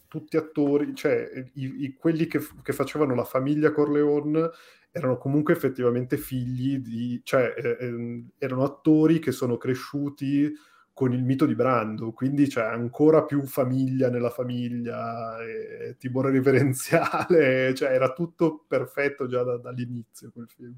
tutti 0.08 0.36
attori, 0.38 0.94
cioè 0.94 1.28
i, 1.54 1.84
i, 1.84 1.94
quelli 1.94 2.26
che, 2.26 2.40
che, 2.62 2.72
facevano 2.72 3.14
la 3.14 3.24
famiglia 3.24 3.72
Corleone 3.72 4.50
erano 4.90 5.18
comunque 5.18 5.52
effettivamente 5.52 6.16
figli 6.16 6.78
di, 6.78 7.20
cioè 7.24 7.52
eh, 7.56 7.76
eh, 7.80 8.24
erano 8.38 8.62
attori 8.62 9.18
che 9.18 9.32
sono 9.32 9.56
cresciuti 9.56 10.52
con 10.94 11.12
il 11.12 11.24
mito 11.24 11.44
di 11.44 11.56
Brando, 11.56 12.12
quindi 12.12 12.46
c'è 12.46 12.62
ancora 12.62 13.24
più 13.24 13.44
famiglia 13.44 14.08
nella 14.08 14.30
famiglia, 14.30 15.36
e 15.42 15.96
timore 15.98 16.30
reverenziale, 16.30 17.74
cioè 17.76 17.90
era 17.90 18.12
tutto 18.12 18.64
perfetto 18.66 19.26
già 19.26 19.42
da, 19.42 19.58
dall'inizio 19.58 20.30
quel 20.32 20.48
film. 20.48 20.74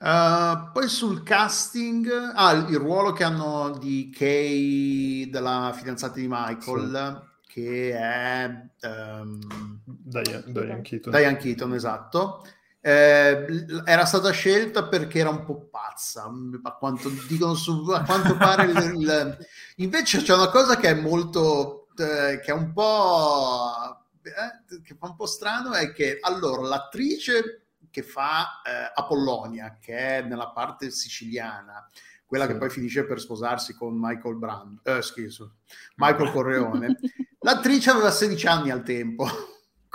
Uh, 0.00 0.72
poi 0.72 0.88
sul 0.88 1.22
casting, 1.22 2.10
ah, 2.34 2.52
il 2.52 2.76
ruolo 2.76 3.12
che 3.12 3.22
hanno 3.22 3.78
di 3.78 4.10
Kay, 4.12 5.30
della 5.30 5.72
fidanzata 5.76 6.14
di 6.14 6.26
Michael, 6.28 7.28
sì. 7.42 7.52
che 7.52 7.92
è 7.92 8.46
um, 8.82 9.38
Diane, 9.84 10.44
Diane 10.46 10.80
Keaton. 10.82 11.12
Diane 11.12 11.36
Keaton, 11.36 11.74
esatto 11.74 12.42
eh, 12.82 13.46
era 13.84 14.04
stata 14.06 14.30
scelta 14.30 14.88
perché 14.88 15.18
era 15.18 15.28
un 15.28 15.44
po' 15.44 15.68
pazza, 15.68 16.30
a 16.62 16.72
quanto 16.72 17.10
dicono 17.28 17.54
su, 17.54 17.84
a 17.90 18.02
quanto 18.02 18.36
pare. 18.36 18.64
il, 18.64 18.94
il... 18.96 19.38
Invece 19.76 20.22
c'è 20.22 20.34
una 20.34 20.48
cosa 20.48 20.76
che 20.76 20.88
è 20.88 20.94
molto, 20.94 21.88
eh, 21.96 22.40
che 22.40 22.50
è 22.50 22.52
un 22.52 22.72
po', 22.72 24.06
eh, 24.22 24.82
che 24.82 24.96
fa 24.98 25.08
un 25.08 25.16
po' 25.16 25.26
strano, 25.26 25.72
è 25.72 25.92
che 25.92 26.18
allora 26.20 26.62
l'attrice 26.62 27.66
che 27.90 28.02
fa 28.02 28.62
eh, 28.64 28.92
Apollonia, 28.94 29.76
che 29.80 29.96
è 29.96 30.22
nella 30.22 30.50
parte 30.50 30.90
siciliana, 30.90 31.86
quella 32.24 32.46
sì. 32.46 32.52
che 32.52 32.58
poi 32.58 32.70
finisce 32.70 33.04
per 33.04 33.20
sposarsi 33.20 33.74
con 33.74 33.98
Michael 33.98 34.36
Brand, 34.36 34.78
eh, 34.84 35.02
scherzo, 35.02 35.56
Michael 35.96 36.30
Correone, 36.30 36.98
l'attrice 37.40 37.90
aveva 37.90 38.10
16 38.10 38.46
anni 38.46 38.70
al 38.70 38.84
tempo 38.84 39.26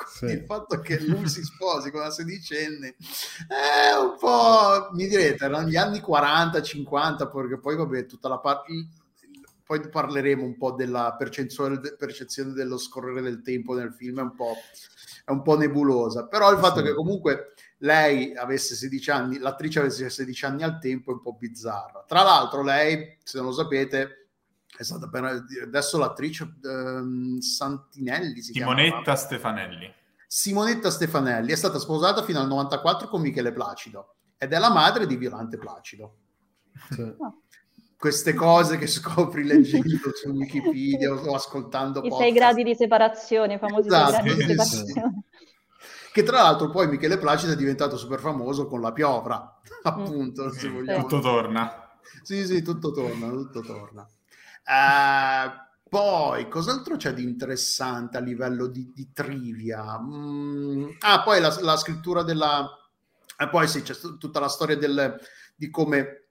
sì. 0.08 0.26
il 0.26 0.44
fatto 0.46 0.80
che 0.80 1.00
lui 1.00 1.28
si 1.28 1.42
sposi 1.46 1.92
con 1.92 2.02
una 2.02 2.12
sedicenne 2.12 2.96
è 3.48 3.96
un 3.98 4.16
po' 4.20 4.90
mi 4.94 5.08
direte 5.08 5.46
erano 5.46 5.68
gli 5.68 5.76
anni 5.76 6.02
40 6.02 6.62
50 6.62 7.28
perché 7.28 7.60
poi 7.60 7.76
vabbè 7.76 8.06
tutta 8.06 8.28
la 8.28 8.40
parte 8.40 8.88
poi 9.66 9.90
parleremo 9.90 10.44
un 10.44 10.58
po' 10.58 10.74
della 10.74 11.16
percezione, 11.18 11.80
percezione 11.98 12.54
dello 12.54 12.78
scorrere 12.78 13.22
del 13.22 13.42
tempo 13.42 13.74
nel 13.74 13.94
film 13.94 14.20
è 14.20 14.22
un 14.22 14.36
po', 14.36 14.54
è 15.26 15.32
un 15.32 15.42
po 15.42 15.58
nebulosa 15.58 16.28
però 16.28 16.52
il 16.52 16.60
fatto 16.60 16.80
sì. 16.80 16.86
che 16.86 16.94
comunque 16.94 17.54
lei 17.80 18.36
avesse 18.36 18.76
16 18.76 19.12
anni 19.12 19.38
l'attrice 19.38 19.80
avesse 19.80 20.10
16 20.10 20.46
anni 20.46 20.64
al 20.64 20.80
tempo 20.80 21.12
è 21.12 21.14
un 21.16 21.22
po' 21.22 21.34
bizzarra 21.34 22.04
tra 22.08 22.22
l'altro 22.22 22.62
lei 22.64 23.18
se 23.24 23.38
non 23.38 23.48
lo 23.48 23.54
sapete 23.54 24.25
è 24.78 24.84
stata 24.84 25.08
per, 25.08 25.46
adesso 25.64 25.98
l'attrice 25.98 26.56
um, 26.64 27.40
Santinelli 27.40 28.42
si 28.42 28.54
Simonetta 28.54 29.02
chiama, 29.02 29.18
Stefanelli 29.18 29.94
Simonetta 30.28 30.92
Stefanelli 30.92 31.52
è 31.52 31.56
stata 31.56 31.80
sposata 31.80 32.24
fino 32.24 32.40
al 32.40 32.48
94 32.48 33.08
con 33.08 33.22
Michele 33.22 33.54
Placido 33.54 34.16
ed 34.38 34.52
è 34.52 34.60
la 34.60 34.72
madre 34.72 35.08
di 35.08 35.16
Violante 35.16 35.58
Placido 35.58 36.18
sì. 36.90 37.02
Oh. 37.02 37.42
queste 37.98 38.34
cose 38.34 38.78
che 38.78 38.88
scopri 38.88 39.46
leggendo 39.46 40.12
su 40.14 40.30
Wikipedia 40.30 41.14
o 41.14 41.34
ascoltando 41.34 42.02
i 42.02 42.12
sei 42.12 42.34
gradi 42.34 42.64
di 42.64 42.76
separazione 42.76 43.58
famosi 43.58 43.88
esatto, 43.88 44.12
sei 44.12 44.24
gradi 44.24 44.36
di 44.36 44.42
separazione 44.44 45.24
che 46.12 46.24
tra 46.24 46.42
l'altro 46.42 46.70
poi 46.70 46.88
Michele 46.88 47.18
Placido 47.18 47.54
è 47.54 47.58
diventato 47.58 47.98
super 47.98 48.20
famoso 48.20 48.68
con 48.68 48.82
la 48.82 48.92
piovra 48.92 49.60
appunto 49.84 50.46
mm. 50.46 50.50
se 50.50 50.70
vogliamo. 50.70 51.02
tutto 51.02 51.20
torna 51.20 51.98
sì 52.24 52.46
sì 52.46 52.62
tutto 52.62 52.92
torna 52.92 53.30
tutto 53.30 53.62
torna 53.62 54.08
Uh, 54.66 55.64
poi, 55.88 56.50
cos'altro 56.50 56.98
c'è 56.98 57.14
di 57.14 57.24
interessante 57.24 58.18
a 58.18 58.22
livello 58.22 58.68
di, 58.68 58.92
di 58.94 59.12
trivia? 59.14 60.00
Mm, 60.00 60.90
ah, 61.00 61.22
poi 61.24 61.40
la, 61.40 61.56
la 61.62 61.78
scrittura 61.78 62.24
della... 62.24 62.68
Eh, 63.38 63.50
poi 63.50 63.68
sì, 63.68 63.82
c'è 63.82 63.96
tutta 64.18 64.40
la 64.40 64.48
storia 64.48 64.76
del, 64.76 65.20
di 65.56 65.70
come 65.70 66.26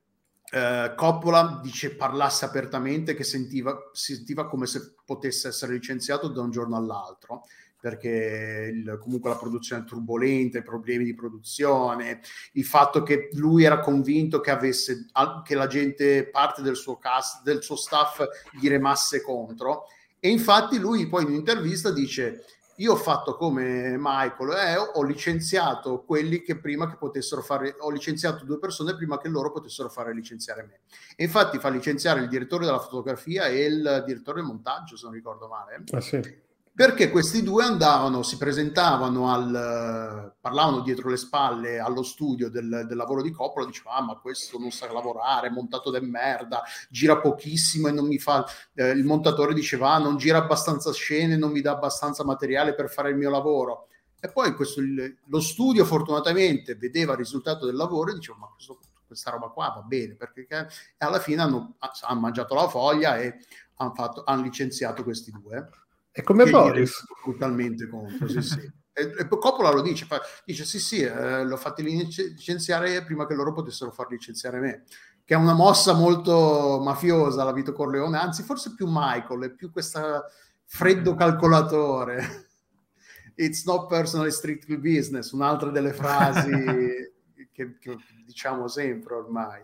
eh, 0.50 0.92
Coppola 0.96 1.58
dice 1.62 1.96
parlasse 1.96 2.44
apertamente 2.44 3.14
che 3.14 3.24
sentiva, 3.24 3.90
sentiva 3.92 4.46
come 4.46 4.66
se 4.66 4.94
potesse 5.04 5.48
essere 5.48 5.72
licenziato 5.72 6.28
da 6.28 6.42
un 6.42 6.50
giorno 6.50 6.76
all'altro 6.76 7.42
perché 7.84 8.70
il, 8.72 8.98
comunque 8.98 9.28
la 9.28 9.36
produzione 9.36 9.84
turbolenta, 9.84 10.56
i 10.56 10.62
problemi 10.62 11.04
di 11.04 11.12
produzione, 11.12 12.22
il 12.52 12.64
fatto 12.64 13.02
che 13.02 13.28
lui 13.34 13.64
era 13.64 13.80
convinto 13.80 14.40
che 14.40 14.50
avesse 14.50 15.04
che 15.44 15.54
la 15.54 15.66
gente, 15.66 16.26
parte 16.30 16.62
del 16.62 16.76
suo 16.76 16.96
cast, 16.96 17.42
del 17.42 17.62
suo 17.62 17.76
staff 17.76 18.24
gli 18.58 18.70
remasse 18.70 19.20
contro. 19.20 19.84
E 20.18 20.30
infatti 20.30 20.78
lui 20.78 21.06
poi 21.08 21.24
in 21.24 21.28
un'intervista 21.28 21.90
dice 21.90 22.46
io 22.76 22.92
ho 22.92 22.96
fatto 22.96 23.36
come 23.36 23.96
Michael, 23.98 24.50
eh, 24.52 24.76
ho 24.78 25.02
licenziato 25.02 26.04
quelli 26.04 26.40
che 26.40 26.58
prima 26.58 26.88
che 26.88 26.96
potessero 26.96 27.42
fare, 27.42 27.76
ho 27.80 27.90
licenziato 27.90 28.46
due 28.46 28.58
persone 28.58 28.96
prima 28.96 29.18
che 29.18 29.28
loro 29.28 29.52
potessero 29.52 29.90
fare 29.90 30.14
licenziare 30.14 30.62
me. 30.62 30.80
E 31.16 31.24
infatti 31.24 31.58
fa 31.58 31.68
licenziare 31.68 32.20
il 32.20 32.28
direttore 32.28 32.64
della 32.64 32.80
fotografia 32.80 33.44
e 33.44 33.66
il 33.66 34.04
direttore 34.06 34.38
del 34.40 34.48
montaggio, 34.48 34.96
se 34.96 35.04
non 35.04 35.12
ricordo 35.12 35.48
male. 35.48 35.84
Ah, 35.90 36.00
sì 36.00 36.43
perché 36.76 37.08
questi 37.08 37.44
due 37.44 37.62
andavano, 37.62 38.24
si 38.24 38.36
presentavano 38.36 39.32
al, 39.32 40.34
parlavano 40.40 40.80
dietro 40.80 41.08
le 41.08 41.16
spalle 41.16 41.78
allo 41.78 42.02
studio 42.02 42.50
del, 42.50 42.86
del 42.88 42.96
lavoro 42.96 43.22
di 43.22 43.30
Coppola, 43.30 43.64
dicevano, 43.64 43.96
ah 43.96 44.02
ma 44.02 44.16
questo 44.16 44.58
non 44.58 44.72
sa 44.72 44.90
lavorare, 44.90 45.46
è 45.46 45.50
montato 45.50 45.90
de 45.90 46.00
merda, 46.00 46.64
gira 46.90 47.20
pochissimo 47.20 47.86
e 47.86 47.92
non 47.92 48.08
mi 48.08 48.18
fa, 48.18 48.44
eh, 48.74 48.90
il 48.90 49.04
montatore 49.04 49.54
diceva, 49.54 49.92
ah 49.92 49.98
non 49.98 50.16
gira 50.16 50.38
abbastanza 50.38 50.92
scene, 50.92 51.36
non 51.36 51.52
mi 51.52 51.60
dà 51.60 51.70
abbastanza 51.70 52.24
materiale 52.24 52.74
per 52.74 52.90
fare 52.90 53.10
il 53.10 53.16
mio 53.16 53.30
lavoro. 53.30 53.86
E 54.18 54.32
poi 54.32 54.52
questo, 54.56 54.80
il, 54.80 55.16
lo 55.26 55.40
studio 55.40 55.84
fortunatamente 55.84 56.74
vedeva 56.74 57.12
il 57.12 57.18
risultato 57.18 57.66
del 57.66 57.76
lavoro 57.76 58.10
e 58.10 58.14
diceva, 58.14 58.38
ma 58.38 58.48
questo, 58.52 58.80
questa 59.06 59.30
roba 59.30 59.46
qua 59.46 59.68
va 59.76 59.82
bene, 59.82 60.16
perché 60.16 60.44
e 60.48 60.66
alla 60.98 61.20
fine 61.20 61.40
hanno, 61.40 61.76
hanno 61.78 62.20
mangiato 62.20 62.54
la 62.56 62.68
foglia 62.68 63.16
e 63.18 63.36
hanno, 63.76 63.94
fatto, 63.94 64.24
hanno 64.26 64.42
licenziato 64.42 65.04
questi 65.04 65.30
due. 65.30 65.68
È 66.16 66.22
come 66.22 66.48
Boris. 66.48 67.04
Brutalmente 67.24 67.88
contro, 67.88 68.28
sì, 68.28 68.40
sì. 68.40 68.72
E, 68.96 69.26
Coppola 69.26 69.72
lo 69.72 69.82
dice, 69.82 70.04
fa, 70.06 70.20
dice 70.44 70.64
sì 70.64 70.78
sì, 70.78 71.00
eh, 71.00 71.42
l'ho 71.42 71.56
fatto 71.56 71.82
licenziare 71.82 73.02
prima 73.04 73.26
che 73.26 73.34
loro 73.34 73.52
potessero 73.52 73.90
far 73.90 74.06
licenziare 74.08 74.60
me, 74.60 74.84
che 75.24 75.34
è 75.34 75.36
una 75.36 75.52
mossa 75.52 75.94
molto 75.94 76.78
mafiosa 76.80 77.42
la 77.42 77.52
Vito 77.52 77.72
Corleone, 77.72 78.16
anzi 78.18 78.44
forse 78.44 78.72
più 78.72 78.86
Michael, 78.88 79.42
è 79.42 79.50
più 79.50 79.72
questo 79.72 80.26
freddo 80.64 81.16
calcolatore. 81.16 82.46
it's 83.34 83.64
not 83.64 83.88
personal, 83.88 84.28
it's 84.28 84.36
strictly 84.36 84.76
business, 84.76 85.32
un'altra 85.32 85.70
delle 85.70 85.92
frasi 85.92 86.52
che, 87.50 87.76
che 87.80 87.96
diciamo 88.24 88.68
sempre 88.68 89.14
ormai. 89.14 89.60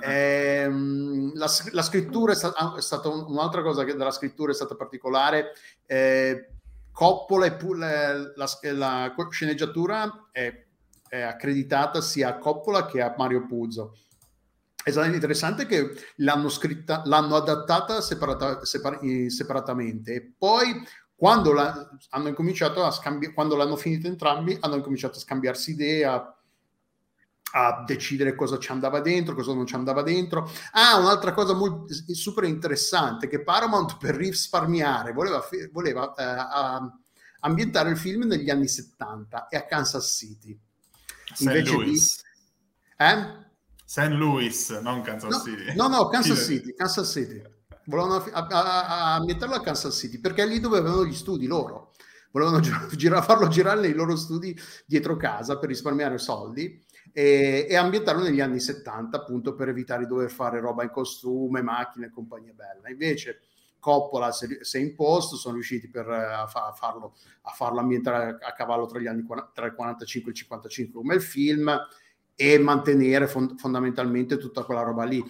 Eh, 0.00 0.68
la, 1.34 1.50
la, 1.72 1.82
scrittura 1.82 2.32
è, 2.32 2.34
sta, 2.34 2.74
è 2.76 2.80
stata 2.80 3.08
un, 3.08 3.24
un'altra 3.28 3.62
cosa 3.62 3.84
che 3.84 3.94
della 3.94 4.10
scrittura 4.10 4.52
è 4.52 4.54
stata 4.54 4.74
particolare. 4.74 5.52
Eh, 5.86 6.48
Coppola 6.92 7.46
e 7.46 7.56
la, 7.76 8.30
la, 8.36 8.48
la 8.72 9.14
sceneggiatura 9.30 10.28
è, 10.30 10.64
è, 11.08 11.20
accreditata 11.20 12.00
sia 12.00 12.28
a 12.28 12.38
Coppola 12.38 12.86
che 12.86 13.02
a 13.02 13.14
Mario 13.18 13.46
Puzo. 13.46 13.96
È 14.82 14.90
stato 14.90 15.12
interessante 15.12 15.66
che 15.66 15.92
l'hanno 16.16 16.48
scritta, 16.48 17.02
l'hanno 17.06 17.36
adattata 17.36 18.00
separata, 18.00 18.64
separ, 18.64 19.00
separatamente 19.28 20.14
e 20.14 20.34
poi 20.36 20.84
quando 21.16 21.52
la, 21.52 21.90
scambiare, 22.92 23.34
quando 23.34 23.56
l'hanno 23.56 23.76
finito 23.76 24.06
entrambi, 24.06 24.56
hanno 24.60 24.76
incominciato 24.76 25.16
a 25.16 25.20
scambiarsi 25.20 25.70
idee, 25.70 26.04
a 26.04 26.33
a 27.56 27.84
decidere 27.86 28.34
cosa 28.34 28.58
ci 28.58 28.72
andava 28.72 29.00
dentro, 29.00 29.34
cosa 29.34 29.54
non 29.54 29.66
ci 29.66 29.76
andava 29.76 30.02
dentro. 30.02 30.50
Ah, 30.72 30.98
un'altra 30.98 31.32
cosa 31.32 31.54
molto, 31.54 31.86
super 32.12 32.44
interessante, 32.44 33.28
che 33.28 33.42
Paramount 33.42 33.96
per 33.98 34.16
risparmiare 34.16 35.12
voleva, 35.12 35.42
voleva 35.70 36.14
eh, 36.14 36.90
ambientare 37.40 37.90
il 37.90 37.96
film 37.96 38.24
negli 38.24 38.50
anni 38.50 38.66
70 38.66 39.48
e 39.48 39.56
a 39.56 39.66
Kansas 39.66 40.16
City. 40.16 40.58
St. 41.32 41.68
Louis. 41.68 42.16
Di... 42.16 43.04
Eh? 43.04 43.42
St. 43.84 44.08
Louis, 44.08 44.70
non 44.80 45.02
Kansas 45.02 45.30
no, 45.30 45.38
City. 45.38 45.74
No, 45.76 45.86
no, 45.86 46.08
Kansas 46.08 46.44
City, 46.44 46.74
Kansas 46.74 47.08
City. 47.08 47.40
Volevano 47.86 48.16
a, 48.32 48.46
a, 48.46 48.86
a 48.86 49.14
ambientarlo 49.14 49.54
a 49.54 49.60
Kansas 49.60 49.96
City 49.96 50.18
perché 50.18 50.44
lì 50.44 50.58
dove 50.58 50.78
avevano 50.78 51.04
gli 51.04 51.14
studi 51.14 51.46
loro. 51.46 51.92
Volevano 52.32 52.58
gira, 52.96 53.22
farlo 53.22 53.46
girare 53.46 53.80
nei 53.80 53.94
loro 53.94 54.16
studi 54.16 54.58
dietro 54.84 55.16
casa 55.16 55.56
per 55.56 55.68
risparmiare 55.68 56.18
soldi 56.18 56.82
e, 57.16 57.66
e 57.70 57.76
ambientarlo 57.76 58.24
negli 58.24 58.40
anni 58.40 58.58
70 58.58 59.16
appunto 59.16 59.54
per 59.54 59.68
evitare 59.68 60.02
di 60.02 60.08
dover 60.08 60.32
fare 60.32 60.58
roba 60.58 60.82
in 60.82 60.90
costume, 60.90 61.62
macchine 61.62 62.06
e 62.06 62.10
compagnia 62.10 62.52
bella. 62.52 62.90
Invece 62.90 63.42
Coppola 63.78 64.32
si 64.32 64.58
è 64.58 64.80
imposto, 64.80 65.36
sono 65.36 65.54
riusciti 65.54 65.88
per, 65.88 66.08
eh, 66.08 66.16
a, 66.16 66.42
a, 66.42 66.72
farlo, 66.72 67.14
a, 67.42 67.50
farlo, 67.50 67.78
ambientare 67.78 68.38
a 68.40 68.52
cavallo 68.52 68.86
tra, 68.86 68.98
gli 68.98 69.06
anni, 69.06 69.24
tra 69.52 69.66
il 69.66 69.74
45 69.74 70.30
e 70.30 70.32
il 70.32 70.40
55 70.40 71.00
come 71.00 71.14
il 71.14 71.22
film 71.22 71.70
e 72.34 72.58
mantenere 72.58 73.28
fond- 73.28 73.58
fondamentalmente 73.58 74.36
tutta 74.38 74.64
quella 74.64 74.82
roba 74.82 75.04
lì. 75.04 75.22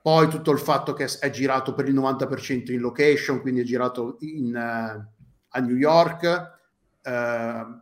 Poi 0.00 0.26
tutto 0.28 0.50
il 0.50 0.58
fatto 0.58 0.92
che 0.92 1.06
è 1.20 1.30
girato 1.30 1.74
per 1.74 1.86
il 1.86 1.94
90% 1.94 2.72
in 2.72 2.80
location, 2.80 3.40
quindi 3.40 3.60
è 3.60 3.64
girato 3.64 4.16
in, 4.20 4.54
uh, 4.54 5.06
a 5.48 5.60
New 5.60 5.76
York, 5.76 6.57
eh, 7.02 7.10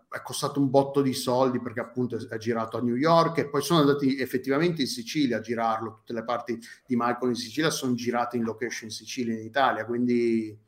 è 0.08 0.22
costato 0.22 0.60
un 0.60 0.70
botto 0.70 1.02
di 1.02 1.12
soldi 1.12 1.60
perché 1.60 1.80
appunto 1.80 2.16
è 2.28 2.36
girato 2.36 2.76
a 2.76 2.82
New 2.82 2.96
York 2.96 3.38
e 3.38 3.48
poi 3.48 3.62
sono 3.62 3.80
andati 3.80 4.18
effettivamente 4.18 4.82
in 4.82 4.88
Sicilia 4.88 5.38
a 5.38 5.40
girarlo, 5.40 5.94
tutte 5.96 6.12
le 6.12 6.24
parti 6.24 6.58
di 6.86 6.96
Michael 6.96 7.30
in 7.30 7.34
Sicilia 7.34 7.70
sono 7.70 7.94
girate 7.94 8.36
in 8.36 8.44
location 8.44 8.88
in 8.88 8.94
Sicilia 8.94 9.34
in 9.34 9.44
Italia, 9.44 9.84
quindi 9.84 10.64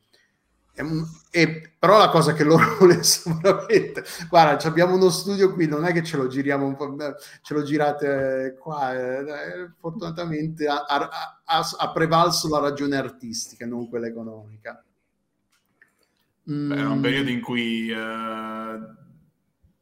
un, 0.82 1.04
e, 1.30 1.74
però 1.78 1.98
la 1.98 2.08
cosa 2.08 2.32
che 2.32 2.44
loro 2.44 2.76
volessero 2.78 3.38
veramente 3.40 4.04
guarda 4.28 4.68
abbiamo 4.68 4.94
uno 4.94 5.10
studio 5.10 5.52
qui 5.52 5.66
non 5.66 5.84
è 5.84 5.92
che 5.92 6.04
ce 6.04 6.16
lo 6.16 6.28
giriamo 6.28 6.66
un 6.66 6.76
po' 6.76 6.94
ce 7.42 7.54
lo 7.54 7.62
girate 7.62 8.56
qua 8.58 8.94
eh, 8.94 9.72
fortunatamente 9.78 10.66
ha, 10.66 10.84
ha, 10.84 11.40
ha 11.44 11.92
prevalso 11.92 12.48
la 12.48 12.60
ragione 12.60 12.96
artistica 12.96 13.66
non 13.66 13.88
quella 13.88 14.06
economica 14.06 14.82
Beh, 16.50 16.78
era 16.78 16.88
un 16.88 17.00
periodo 17.02 17.28
in 17.28 17.42
cui 17.42 17.90
uh, 17.90 18.96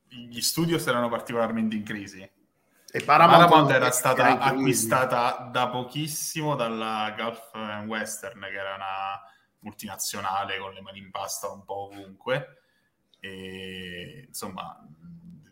gli 0.09 0.41
studios 0.41 0.85
erano 0.89 1.09
particolarmente 1.09 1.77
in 1.77 1.85
crisi. 1.85 2.29
E 2.91 3.03
Paramount, 3.05 3.49
Paramount 3.49 3.71
era 3.71 3.91
stata 3.93 4.41
acquistata 4.41 5.49
da 5.53 5.69
pochissimo 5.69 6.57
dalla 6.57 7.15
Gulf 7.17 7.53
Western, 7.87 8.41
che 8.41 8.59
era 8.59 8.75
una 8.75 9.23
multinazionale 9.61 10.59
con 10.59 10.73
le 10.73 10.81
mani 10.81 10.99
in 10.99 11.13
pasta 11.13 11.49
un 11.49 11.65
po' 11.65 11.85
ovunque. 11.85 12.63
E 13.21 14.25
insomma, 14.27 14.77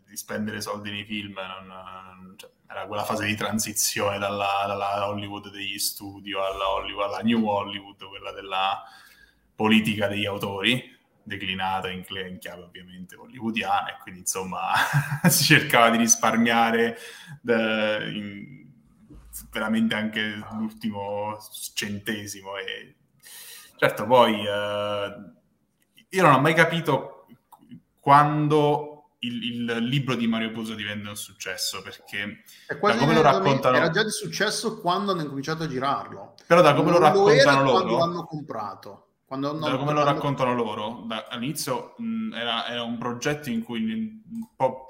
di 0.05 0.17
spendere 0.17 0.59
soldi 0.59 0.91
nei 0.91 1.05
film 1.05 1.35
non, 1.35 2.33
cioè, 2.35 2.49
era 2.67 2.87
quella 2.87 3.05
fase 3.05 3.25
di 3.25 3.35
transizione 3.35 4.17
dalla, 4.17 4.65
dalla 4.67 5.07
Hollywood 5.07 5.49
degli 5.49 5.79
studio 5.79 6.43
alla, 6.43 6.71
Hollywood, 6.71 7.05
alla 7.05 7.21
New 7.21 7.45
Hollywood, 7.45 8.03
quella 8.05 8.33
della 8.33 8.83
politica 9.55 10.07
degli 10.07 10.25
autori 10.25 10.93
declinata 11.25 11.89
in, 11.89 12.03
in 12.29 12.37
chiave 12.37 12.63
ovviamente 12.63 13.15
hollywoodiana 13.15 13.95
e 13.95 13.97
quindi 14.01 14.21
insomma 14.21 14.71
si 15.27 15.43
cercava 15.43 15.89
di 15.89 15.97
risparmiare 15.97 16.97
da, 17.41 18.03
in, 18.05 18.69
veramente 19.51 19.95
anche 19.95 20.39
l'ultimo 20.51 21.37
centesimo 21.73 22.57
e 22.57 22.95
certo 23.75 24.05
poi 24.05 24.45
eh, 24.45 25.15
io 26.09 26.21
non 26.21 26.33
ho 26.33 26.39
mai 26.39 26.53
capito 26.53 27.25
quando 27.99 29.15
il, 29.19 29.43
il, 29.43 29.77
libro 29.87 30.13
di 30.13 30.27
Mario 30.27 30.51
Puzo 30.51 30.75
diventa 30.75 31.09
un 31.09 31.15
successo 31.15 31.81
perché 31.81 32.43
da 32.67 32.95
come 32.95 33.15
lo 33.15 33.23
raccontano 33.23 33.77
era 33.77 33.89
già 33.89 34.03
di 34.03 34.11
successo 34.11 34.79
quando 34.79 35.11
hanno 35.11 35.21
incominciato 35.21 35.63
a 35.63 35.67
girarto 35.67 36.35
però 36.45 36.61
da 36.61 36.75
come 36.75 36.91
non 36.91 36.99
lo 36.99 37.05
raccontano 37.07 37.63
lo 37.63 37.71
loro 37.79 37.97
l'hanno 37.97 38.23
comprato 38.25 39.04
quando 39.25 39.57
non, 39.57 39.77
come 39.79 39.93
lo 39.93 40.03
raccontano 40.03 40.53
loro, 40.53 41.03
da, 41.07 41.25
all'inizio 41.27 41.95
mh, 41.97 42.33
era, 42.33 42.67
era, 42.67 42.83
un 42.83 42.97
progetto 42.99 43.49
in 43.49 43.63
cui 43.63 44.23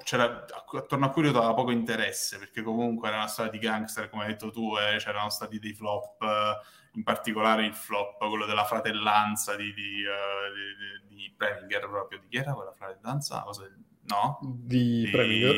c'era, 0.04 0.44
attorno 0.72 1.06
a 1.06 1.10
cui 1.10 1.24
io 1.24 1.32
poco 1.32 1.70
interesse, 1.70 2.38
perché 2.38 2.62
comunque 2.62 3.08
era 3.08 3.16
una 3.16 3.28
storia 3.28 3.50
di 3.50 3.58
gangster, 3.58 4.10
come 4.10 4.24
hai 4.24 4.28
detto 4.32 4.50
tu, 4.50 4.76
eh, 4.76 4.98
c'erano 4.98 5.30
stati 5.30 5.58
dei 5.58 5.72
flop, 5.72 6.20
eh, 6.22 6.58
in 6.96 7.02
particolare 7.02 7.64
il 7.64 7.74
flop, 7.74 8.18
quello 8.18 8.44
della 8.44 8.64
fratellanza 8.64 9.56
di, 9.56 9.72
di, 9.72 10.02
uh, 10.04 11.08
di, 11.08 11.16
di 11.16 11.34
Preminger, 11.34 11.88
proprio. 11.88 12.18
Di 12.18 12.28
chi 12.28 12.36
era 12.36 12.52
quella 12.52 12.72
fratellanza? 12.72 13.40
Cosa, 13.40 13.70
no? 14.02 14.38
Di, 14.42 15.04
di 15.04 15.10
Preminger? 15.10 15.56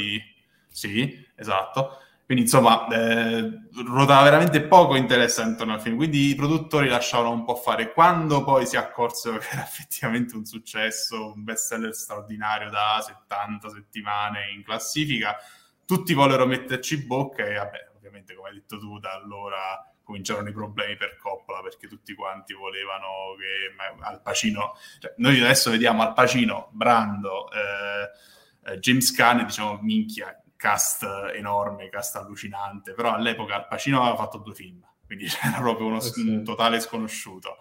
Sì, 0.68 1.26
esatto 1.34 2.02
quindi 2.28 2.44
insomma, 2.44 2.86
eh, 2.88 3.70
ruotava 3.86 4.22
veramente 4.22 4.60
poco 4.60 4.96
interesse 4.96 5.40
intorno 5.40 5.72
al 5.72 5.80
film, 5.80 5.96
quindi 5.96 6.28
i 6.28 6.34
produttori 6.34 6.86
lasciavano 6.86 7.30
un 7.30 7.42
po' 7.42 7.54
fare. 7.54 7.90
Quando 7.90 8.44
poi 8.44 8.66
si 8.66 8.76
accorsero 8.76 9.38
che 9.38 9.48
era 9.50 9.62
effettivamente 9.64 10.36
un 10.36 10.44
successo, 10.44 11.32
un 11.32 11.42
bestseller 11.42 11.94
straordinario 11.94 12.68
da 12.68 13.02
70 13.02 13.70
settimane 13.70 14.50
in 14.54 14.62
classifica, 14.62 15.38
tutti 15.86 16.12
vollero 16.12 16.44
metterci 16.44 17.06
bocca 17.06 17.46
e 17.46 17.54
vabbè, 17.54 17.92
ovviamente 17.96 18.34
come 18.34 18.50
hai 18.50 18.56
detto 18.56 18.78
tu, 18.78 18.98
da 18.98 19.14
allora 19.14 19.90
cominciarono 20.02 20.50
i 20.50 20.52
problemi 20.52 20.98
per 20.98 21.16
Coppola 21.16 21.62
perché 21.62 21.88
tutti 21.88 22.14
quanti 22.14 22.52
volevano 22.52 23.36
che 23.38 24.04
Al 24.04 24.20
Pacino, 24.20 24.76
cioè, 24.98 25.14
noi 25.16 25.40
adesso 25.40 25.70
vediamo 25.70 26.02
Al 26.02 26.12
Pacino, 26.12 26.68
Brando, 26.72 27.50
eh, 27.52 28.70
eh, 28.70 28.78
James 28.80 29.18
e 29.18 29.44
diciamo 29.46 29.78
minchia, 29.80 30.38
cast 30.58 31.06
enorme, 31.34 31.88
cast 31.88 32.16
allucinante, 32.16 32.92
però 32.92 33.14
all'epoca 33.14 33.54
Al 33.54 33.68
Pacino 33.68 34.00
aveva 34.02 34.16
fatto 34.16 34.38
due 34.38 34.54
film, 34.54 34.84
quindi 35.06 35.26
era 35.42 35.60
proprio 35.60 35.86
uno, 35.86 36.02
eh 36.02 36.12
un 36.16 36.44
totale 36.44 36.80
sconosciuto. 36.80 37.58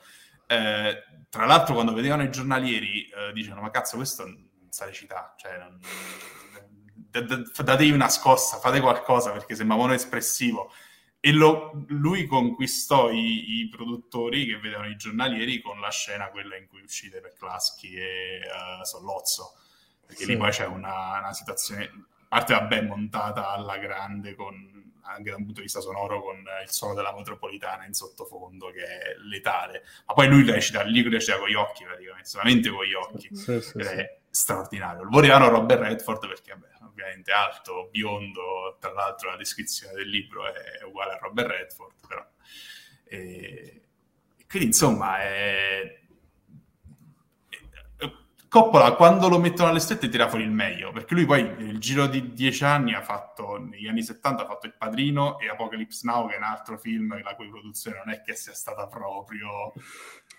Eh, 0.48 1.04
tra 1.30 1.46
l'altro 1.46 1.76
quando 1.76 1.94
vedevano 1.94 2.24
i 2.24 2.32
giornalieri 2.32 3.08
eh, 3.10 3.34
dicevano 3.34 3.62
ma 3.62 3.70
cazzo 3.70 3.98
questo 3.98 4.26
non 4.26 4.50
sa 4.70 4.86
recitare, 4.86 5.34
cioè 5.38 5.58
non... 5.58 5.80
dategli 7.64 7.92
una 7.92 8.10
scossa, 8.10 8.58
fate 8.58 8.82
qualcosa 8.82 9.32
perché 9.32 9.56
sembrava 9.56 9.84
uno 9.84 9.94
espressivo. 9.94 10.72
E 11.20 11.32
lo, 11.34 11.86
lui 11.90 12.26
conquistò 12.26 13.12
i, 13.12 13.60
i, 13.60 13.70
produttori 13.70 14.46
che 14.46 14.60
vedevano 14.60 14.88
i 14.88 14.96
giornalieri 14.96 15.62
con 15.62 15.80
la 15.80 15.90
scena 15.90 16.30
quella 16.30 16.56
in 16.56 16.68
cui 16.68 16.82
uscite 16.82 17.20
per 17.20 17.34
Claschi 17.34 17.96
e 17.96 18.40
uh, 18.40 18.84
Sollozzo, 18.84 19.56
perché 20.06 20.24
sì. 20.24 20.32
lì 20.32 20.38
poi 20.38 20.52
c'è 20.52 20.66
una, 20.66 21.18
una 21.18 21.34
situazione 21.34 21.90
parte 22.28 22.54
vabbè 22.54 22.82
montata 22.82 23.50
alla 23.50 23.78
grande 23.78 24.36
con 24.36 24.76
anche 25.08 25.30
da 25.30 25.38
un 25.38 25.44
punto 25.44 25.60
di 25.60 25.66
vista 25.66 25.80
sonoro 25.80 26.22
con 26.22 26.38
il 26.38 26.70
suono 26.70 26.94
della 26.94 27.14
metropolitana 27.14 27.86
in 27.86 27.94
sottofondo 27.94 28.72
che 28.72 28.84
è 28.84 29.16
letale. 29.20 29.84
Ma 30.06 30.14
poi 30.14 30.28
lui 30.28 30.44
recita 30.50 30.84
lì 30.84 31.08
recita 31.08 31.38
con 31.38 31.48
gli 31.48 31.54
occhi 31.54 31.86
praticamente 31.86 32.28
solamente 32.28 32.70
con 32.70 32.84
gli 32.84 32.94
occhi. 32.94 33.30
sì, 33.36 33.62
sì, 33.62 33.78
è 33.78 33.84
sì. 33.84 34.06
straordinario. 34.30 35.08
Volevano 35.10 35.50
Robert 35.50 35.82
Redford 35.82 36.28
perché 36.28 36.52
vabbè, 36.52 36.84
ovviamente 36.84 37.32
alto, 37.32 37.88
biondo 37.90 38.78
tra 38.80 38.92
l'altro 38.92 39.30
la 39.30 39.38
descrizione 39.38 39.94
del 39.94 40.10
libro 40.10 40.46
è 40.46 40.84
uguale 40.84 41.14
a 41.14 41.18
Robert 41.18 41.50
Redford 41.50 41.94
però 42.06 42.26
e... 43.10 43.82
quindi 44.48 44.68
insomma 44.68 45.20
è 45.20 46.02
Coppola 48.58 48.94
quando 48.94 49.28
lo 49.28 49.38
mettono 49.38 49.70
alle 49.70 49.78
strette 49.78 50.10
tira 50.10 50.28
fuori 50.28 50.44
il 50.44 50.50
meglio, 50.50 50.92
perché 50.92 51.14
lui 51.14 51.28
poi 51.28 51.44
nel 51.44 51.78
giro 51.78 52.08
di 52.08 52.34
dieci 52.34 52.64
anni 52.64 52.96
ha 52.96 53.04
fatto, 53.04 53.60
negli 53.60 53.86
anni 53.86 54.02
70 54.02 54.42
ha 54.42 54.48
fatto 54.48 54.66
Il 54.66 54.74
Padrino 54.76 55.38
e 55.38 55.48
Apocalypse 55.48 56.02
Now, 56.06 56.28
che 56.28 56.34
è 56.34 56.38
un 56.38 56.44
altro 56.44 56.76
film 56.80 57.22
la 57.22 57.36
cui 57.36 57.50
produzione 57.50 58.02
non 58.04 58.12
è 58.12 58.24
che 58.24 58.34
sia 58.34 58.56
stata 58.56 58.88
proprio 58.88 59.74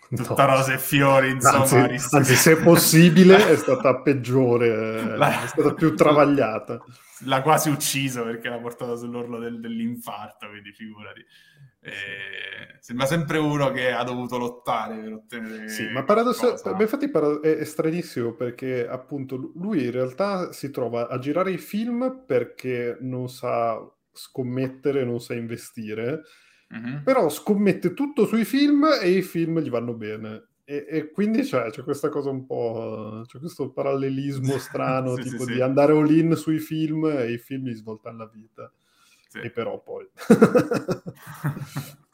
tutta 0.08 0.46
no. 0.46 0.56
rose 0.56 0.74
e 0.74 0.78
fiori, 0.78 1.30
insomma. 1.30 1.58
Anzi, 1.58 2.16
anzi, 2.16 2.34
se 2.34 2.56
possibile, 2.56 3.48
è 3.48 3.56
stata 3.56 4.00
peggiore, 4.00 5.16
la... 5.16 5.44
è 5.44 5.46
stata 5.46 5.74
più 5.74 5.94
travagliata. 5.94 6.82
L'ha 7.24 7.42
quasi 7.42 7.68
ucciso 7.68 8.22
perché 8.24 8.48
l'ha 8.48 8.58
portato 8.58 8.96
sull'orlo 8.96 9.38
del, 9.38 9.60
dell'infarto, 9.60 10.48
quindi 10.48 10.72
figurati. 10.72 11.24
Eh, 11.80 12.76
sembra 12.80 13.06
sempre 13.06 13.38
uno 13.38 13.70
che 13.70 13.92
ha 13.92 14.02
dovuto 14.02 14.36
lottare 14.36 14.96
per 14.96 15.12
ottenere. 15.12 15.68
Sì, 15.68 15.88
ma 15.88 16.04
paradossalmente, 16.04 16.82
infatti 16.82 17.10
è, 17.46 17.56
è 17.56 17.64
stranissimo 17.64 18.32
perché 18.32 18.86
appunto 18.86 19.52
lui 19.54 19.84
in 19.84 19.90
realtà 19.92 20.52
si 20.52 20.70
trova 20.70 21.08
a 21.08 21.18
girare 21.18 21.52
i 21.52 21.58
film 21.58 22.24
perché 22.26 22.98
non 23.00 23.28
sa 23.28 23.78
scommettere, 24.12 25.04
non 25.04 25.20
sa 25.20 25.34
investire, 25.34 26.22
mm-hmm. 26.74 27.02
però 27.02 27.28
scommette 27.28 27.94
tutto 27.94 28.26
sui 28.26 28.44
film 28.44 28.86
e 29.00 29.10
i 29.10 29.22
film 29.22 29.60
gli 29.60 29.70
vanno 29.70 29.94
bene. 29.94 30.46
E, 30.64 30.86
e 30.86 31.10
quindi 31.10 31.42
c'è, 31.42 31.70
c'è, 31.70 31.82
questa 31.82 32.10
cosa 32.10 32.30
un 32.30 32.44
po'. 32.44 33.22
c'è 33.26 33.38
questo 33.38 33.70
parallelismo 33.70 34.56
strano, 34.58 35.16
sì, 35.16 35.22
tipo 35.22 35.44
sì, 35.44 35.52
di 35.52 35.54
sì. 35.54 35.60
andare 35.62 35.92
all-in 35.92 36.36
sui 36.36 36.58
film 36.58 37.06
e 37.06 37.32
i 37.32 37.38
film 37.38 37.66
gli 37.66 37.74
svoltano 37.74 38.18
la 38.18 38.30
vita. 38.32 38.70
E 39.42 39.50
però 39.50 39.82
poi... 39.82 40.08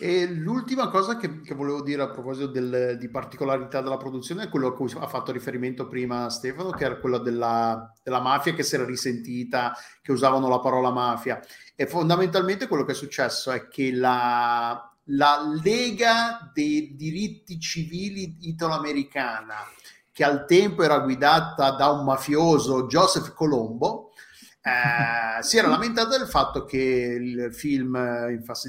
e 0.00 0.26
l'ultima 0.26 0.88
cosa 0.88 1.16
che, 1.16 1.40
che, 1.40 1.54
volevo 1.54 1.82
dire 1.82 2.02
a 2.02 2.10
proposito 2.10 2.46
del, 2.46 2.96
di 3.00 3.08
particolarità 3.08 3.80
della 3.80 3.96
produzione 3.96 4.44
è 4.44 4.48
quello 4.48 4.68
a 4.68 4.74
cui 4.74 4.92
ha 4.96 5.08
fatto 5.08 5.32
riferimento 5.32 5.88
prima 5.88 6.30
Stefano, 6.30 6.70
che 6.70 6.84
era 6.84 6.98
quello 6.98 7.18
della, 7.18 7.92
della 8.00 8.20
mafia 8.20 8.54
che 8.54 8.62
si 8.62 8.76
era 8.76 8.84
risentita, 8.84 9.76
che 10.00 10.12
usavano 10.12 10.48
la 10.48 10.60
parola 10.60 10.92
mafia. 10.92 11.40
E 11.74 11.86
fondamentalmente 11.88 12.68
quello 12.68 12.84
che 12.84 12.92
è 12.92 12.94
successo 12.94 13.50
è 13.50 13.66
che 13.66 13.90
la, 13.92 14.88
la 15.06 15.58
Lega 15.64 16.48
dei 16.54 16.94
diritti 16.94 17.58
civili 17.58 18.36
italo-americana, 18.42 19.56
che 20.12 20.22
al 20.22 20.46
tempo 20.46 20.84
era 20.84 21.00
guidata 21.00 21.72
da 21.72 21.90
un 21.90 22.04
mafioso, 22.04 22.86
Joseph 22.86 23.34
Colombo, 23.34 24.07
eh, 24.60 25.42
si 25.42 25.56
era 25.56 25.68
lamentato 25.68 26.16
del 26.16 26.26
fatto 26.26 26.64
che 26.64 26.78
il 26.78 27.54
film 27.54 27.96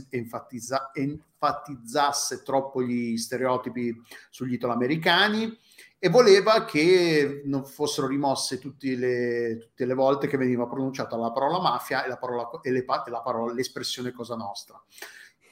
enfatizza, 0.09 0.91
enfatizzasse 0.93 2.43
troppo 2.43 2.81
gli 2.81 3.17
stereotipi 3.17 3.99
sugli 4.29 4.53
italoamericani 4.53 5.57
e 6.01 6.09
voleva 6.09 6.63
che 6.63 7.41
non 7.45 7.65
fossero 7.65 8.07
rimosse 8.07 8.55
le, 8.55 9.57
tutte 9.59 9.85
le 9.85 9.93
volte 9.93 10.27
che 10.27 10.37
veniva 10.37 10.65
pronunciata 10.65 11.17
la 11.17 11.31
parola 11.31 11.59
mafia 11.59 12.05
e, 12.05 12.07
la 12.07 12.17
parola, 12.17 12.49
e, 12.61 12.71
le, 12.71 12.85
la 12.87 13.21
parola, 13.21 13.53
l'espressione 13.53 14.13
Cosa 14.13 14.35
Nostra. 14.35 14.81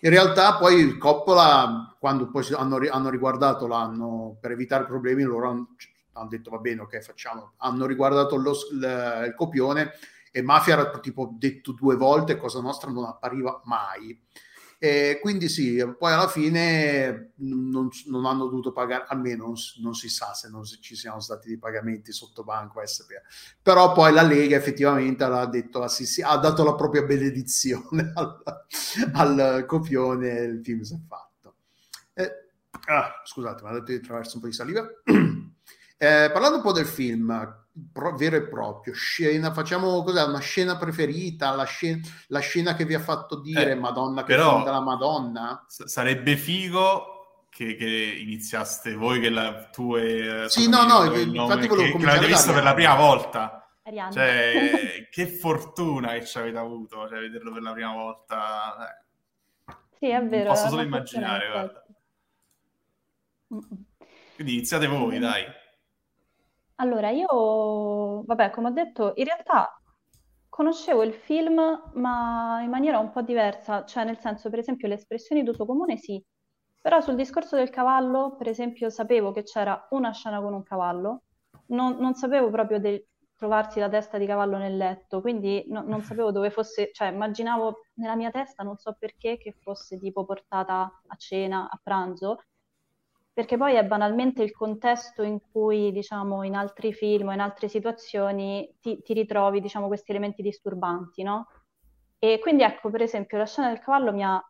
In 0.02 0.10
realtà 0.12 0.56
poi 0.58 0.98
Coppola, 0.98 1.96
quando 2.00 2.30
poi 2.30 2.46
hanno, 2.54 2.80
hanno 2.90 3.10
riguardato 3.10 3.68
l'anno, 3.68 4.38
per 4.40 4.52
evitare 4.52 4.86
problemi, 4.86 5.24
loro 5.24 5.50
hanno, 5.50 5.76
hanno 6.14 6.30
detto 6.30 6.52
va 6.52 6.60
bene, 6.60 6.82
ok, 6.82 7.00
facciamo, 7.00 7.54
hanno 7.58 7.86
riguardato 7.86 8.38
lo, 8.38 8.52
il, 8.72 9.24
il 9.28 9.34
copione 9.36 9.92
e 10.38 10.44
Mafia 10.44 10.74
era 10.74 11.00
tipo 11.00 11.34
detto 11.36 11.72
due 11.72 11.96
volte, 11.96 12.38
Cosa 12.38 12.62
Nostra 12.62 12.92
non 12.92 13.06
appariva 13.06 13.60
mai. 13.66 14.22
E 14.78 15.18
quindi 15.20 15.50
sì, 15.50 15.84
poi 15.98 16.14
alla 16.14 16.28
fine 16.28 17.32
non, 17.38 17.90
non 18.06 18.26
hanno 18.28 18.46
dovuto 18.46 18.72
pagare, 18.72 19.06
almeno 19.08 19.46
non, 19.46 19.56
non, 19.82 19.96
si 19.96 20.08
sa 20.08 20.36
se 20.36 20.50
non 20.50 20.64
ci 20.64 20.96
siano 20.96 21.20
stati 21.20 21.48
dei 21.48 21.58
pagamenti 21.58 22.12
sotto 22.12 22.44
banco 22.44 22.86
SPA. 22.86 23.20
Però 23.60 23.92
poi 23.94 24.14
la 24.14 24.22
Lega 24.22 24.56
effettivamente 24.56 25.24
detto, 25.50 25.82
ah, 25.82 25.90
ha 26.26 26.38
dato 26.38 26.64
la 26.64 26.76
propria 26.76 27.02
benedizione 27.02 28.12
al, 28.14 28.44
al 29.14 29.66
copione 29.66 30.38
e 30.38 30.44
il 30.44 30.62
film 30.64 30.82
si 30.82 30.94
è 30.94 31.00
fatto. 31.08 31.56
Eh, 32.14 32.32
ah, 32.86 33.22
scusate, 33.24 33.64
mi 33.64 33.70
ha 33.70 33.74
detto 33.74 33.92
di 33.92 33.96
attraverso 33.96 34.36
un 34.36 34.42
po' 34.42 34.48
di 34.48 34.54
saliva. 34.54 34.88
Eh, 36.00 36.30
parlando 36.32 36.58
un 36.58 36.62
po' 36.62 36.74
del 36.74 36.86
film, 36.86 37.32
pro- 37.92 38.16
vero 38.16 38.36
e 38.36 38.48
proprio, 38.48 38.94
scena, 38.94 39.54
facciamo 39.54 40.04
cos'è, 40.04 40.24
una 40.24 40.40
scena 40.40 40.78
preferita, 40.78 41.56
la 41.56 41.66
scena, 41.66 42.00
la 42.28 42.40
scena 42.40 42.76
che 42.76 42.86
vi 42.86 42.94
ha 42.94 43.00
fatto 43.00 43.40
dire 43.40 43.72
eh, 43.72 43.76
Madonna 43.76 44.24
che 44.24 44.36
però, 44.36 44.64
la 44.64 44.80
Madonna? 44.80 45.66
S- 45.68 45.86
sarebbe 45.86 46.38
figo 46.38 47.46
che, 47.50 47.76
che, 47.76 48.18
iniziaste 48.20 48.96
voi, 48.96 49.20
che 49.20 49.30
la, 49.30 49.70
tu 49.72 49.96
e... 49.96 50.44
Eh, 50.44 50.50
sì, 50.50 50.70
no, 50.70 50.84
no, 50.86 51.04
infatti 51.14 51.68
volevo 51.68 51.84
che, 51.86 51.92
cominciare 51.92 51.98
che 51.98 52.06
l'avete 52.06 52.28
visto 52.28 52.54
per 52.54 52.64
la 52.64 52.74
prima 52.74 52.96
volta. 52.96 53.68
Cioè, 54.12 55.08
che 55.10 55.28
fortuna 55.28 56.12
che 56.14 56.26
ci 56.26 56.38
avete 56.38 56.58
avuto, 56.58 57.08
cioè, 57.08 57.20
vederlo 57.20 57.52
per 57.52 57.62
la 57.62 57.72
prima 57.72 57.94
volta. 57.94 58.76
Eh. 58.90 59.76
Sì, 59.98 60.10
è 60.10 60.24
vero. 60.24 60.50
Posso 60.50 60.68
solo 60.68 60.82
immaginare, 60.82 61.50
guarda. 61.50 61.86
Quindi 64.36 64.54
iniziate 64.54 64.88
voi, 64.88 65.20
dai. 65.20 65.46
Allora, 66.80 67.10
io, 67.10 68.24
vabbè, 68.26 68.52
come 68.52 68.68
ho 68.68 68.72
detto, 68.72 69.14
in 69.16 69.26
realtà 69.26 69.80
conoscevo 70.50 71.04
il 71.04 71.14
film, 71.14 71.60
ma 71.96 72.62
in 72.62 72.70
maniera 72.70 73.00
un 73.00 73.12
po' 73.12 73.22
diversa, 73.22 73.84
cioè 73.86 74.04
nel 74.04 74.20
senso, 74.20 74.50
per 74.50 74.60
esempio, 74.60 74.88
le 74.88 74.94
espressioni 74.96 75.44
d'uso 75.44 75.66
comune 75.66 75.98
sì, 75.98 76.24
però 76.82 77.02
sul 77.02 77.16
discorso 77.16 77.56
del 77.56 77.70
cavallo, 77.72 78.36
per 78.38 78.48
esempio, 78.48 78.90
sapevo 78.90 79.32
che 79.32 79.44
c'era 79.44 79.88
una 79.92 80.12
scena 80.14 80.40
con 80.42 80.54
un 80.54 80.64
cavallo, 80.64 81.24
non, 81.68 81.98
non 81.98 82.14
sapevo 82.14 82.50
proprio 82.52 82.80
di 82.80 83.04
trovarsi 83.36 83.80
la 83.80 83.90
testa 83.90 84.18
di 84.20 84.26
cavallo 84.28 84.58
nel 84.58 84.78
letto, 84.78 85.22
quindi 85.22 85.64
no- 85.68 85.84
non 85.84 86.02
sapevo 86.02 86.32
dove 86.32 86.50
fosse, 86.52 86.92
cioè 86.94 87.10
immaginavo 87.10 87.82
nella 87.96 88.16
mia 88.16 88.30
testa, 88.32 88.64
non 88.64 88.78
so 88.78 88.96
perché, 89.00 89.38
che 89.38 89.54
fosse 89.62 89.98
tipo 90.00 90.26
portata 90.26 90.92
a 91.08 91.16
cena, 91.18 91.68
a 91.70 91.80
pranzo, 91.82 92.38
perché 93.38 93.56
poi 93.56 93.76
è 93.76 93.86
banalmente 93.86 94.42
il 94.42 94.52
contesto 94.52 95.22
in 95.22 95.38
cui, 95.52 95.92
diciamo, 95.92 96.42
in 96.42 96.56
altri 96.56 96.92
film 96.92 97.28
o 97.28 97.34
in 97.34 97.40
altre 97.40 97.68
situazioni 97.68 98.68
ti, 98.82 99.00
ti 99.04 99.14
ritrovi, 99.14 99.62
diciamo, 99.62 99.86
questi 99.86 100.10
elementi 100.10 100.42
disturbanti, 100.42 101.22
no? 101.22 101.46
E 102.18 102.40
quindi 102.40 102.64
ecco, 102.64 102.90
per 102.90 103.04
esempio, 103.04 103.38
la 103.38 103.46
scena 103.46 103.68
del 103.68 103.78
cavallo 103.78 104.12
mi 104.12 104.24
ha 104.24 104.44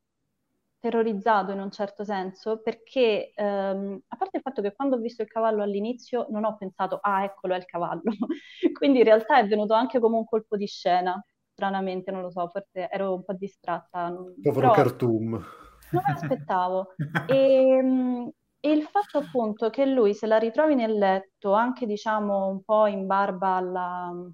terrorizzato 0.79 1.51
in 1.51 1.59
un 1.59 1.69
certo 1.69 2.05
senso, 2.05 2.61
perché 2.61 3.33
ehm, 3.35 3.99
a 4.07 4.15
parte 4.15 4.37
il 4.37 4.41
fatto 4.41 4.61
che 4.61 4.73
quando 4.73 4.95
ho 4.95 4.99
visto 4.99 5.21
il 5.21 5.27
cavallo 5.27 5.63
all'inizio 5.63 6.27
non 6.29 6.45
ho 6.45 6.55
pensato, 6.55 6.97
ah, 7.01 7.25
eccolo 7.25 7.55
è 7.55 7.57
il 7.57 7.65
cavallo, 7.65 8.03
quindi 8.71 8.99
in 8.99 9.03
realtà 9.03 9.37
è 9.37 9.47
venuto 9.47 9.73
anche 9.73 9.99
come 9.99 10.15
un 10.15 10.23
colpo 10.23 10.55
di 10.55 10.65
scena, 10.65 11.21
stranamente, 11.51 12.09
non 12.09 12.21
lo 12.21 12.29
so, 12.29 12.47
forse 12.47 12.87
ero 12.89 13.15
un 13.15 13.25
po' 13.25 13.33
distratta. 13.33 14.15
Povero 14.41 14.53
Però... 14.53 14.71
cartoon. 14.71 15.29
Non 15.29 16.03
me 16.05 16.13
l'aspettavo. 16.13 16.95
E, 17.27 17.35
ehm, 17.83 18.31
e 18.67 18.73
il 18.73 18.83
fatto 18.83 19.17
appunto 19.17 19.69
che 19.69 19.85
lui 19.85 20.13
se 20.13 20.27
la 20.27 20.37
ritrovi 20.37 20.75
nel 20.75 20.93
letto, 20.97 21.53
anche 21.53 21.85
diciamo 21.85 22.47
un 22.47 22.63
po' 22.63 22.85
in 22.87 23.05
barba 23.05 23.55
alla 23.55 24.11
mm, 24.11 24.27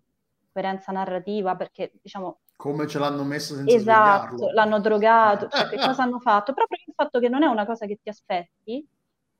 coerenza 0.51 0.91
narrativa, 0.91 1.55
perché 1.55 1.91
diciamo... 2.01 2.39
Come 2.55 2.87
ce 2.87 2.99
l'hanno 2.99 3.23
messo 3.23 3.55
senza 3.55 3.75
Esatto, 3.75 4.37
svegliarlo. 4.37 4.53
l'hanno 4.53 4.79
drogato, 4.79 5.47
cioè 5.49 5.67
che 5.69 5.77
cosa 5.97 6.03
hanno 6.03 6.19
fatto? 6.19 6.53
Proprio 6.53 6.79
il 6.85 6.93
fatto 6.95 7.19
che 7.19 7.29
non 7.29 7.43
è 7.43 7.47
una 7.47 7.65
cosa 7.65 7.85
che 7.85 7.99
ti 8.01 8.09
aspetti, 8.09 8.87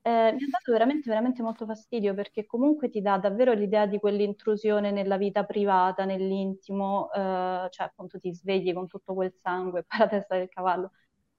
eh, 0.02 0.32
mi 0.32 0.42
ha 0.44 0.46
dato 0.50 0.70
veramente, 0.70 1.08
veramente 1.08 1.42
molto 1.42 1.64
fastidio 1.64 2.12
perché 2.14 2.44
comunque 2.44 2.90
ti 2.90 3.00
dà 3.00 3.16
davvero 3.18 3.52
l'idea 3.52 3.86
di 3.86 3.98
quell'intrusione 3.98 4.90
nella 4.90 5.16
vita 5.16 5.44
privata, 5.44 6.04
nell'intimo, 6.04 7.10
eh, 7.12 7.66
cioè 7.70 7.86
appunto 7.86 8.18
ti 8.18 8.32
svegli 8.34 8.72
con 8.74 8.86
tutto 8.86 9.14
quel 9.14 9.32
sangue 9.40 9.84
per 9.88 9.98
la 10.00 10.08
testa 10.08 10.36
del 10.36 10.48
cavallo 10.48 10.90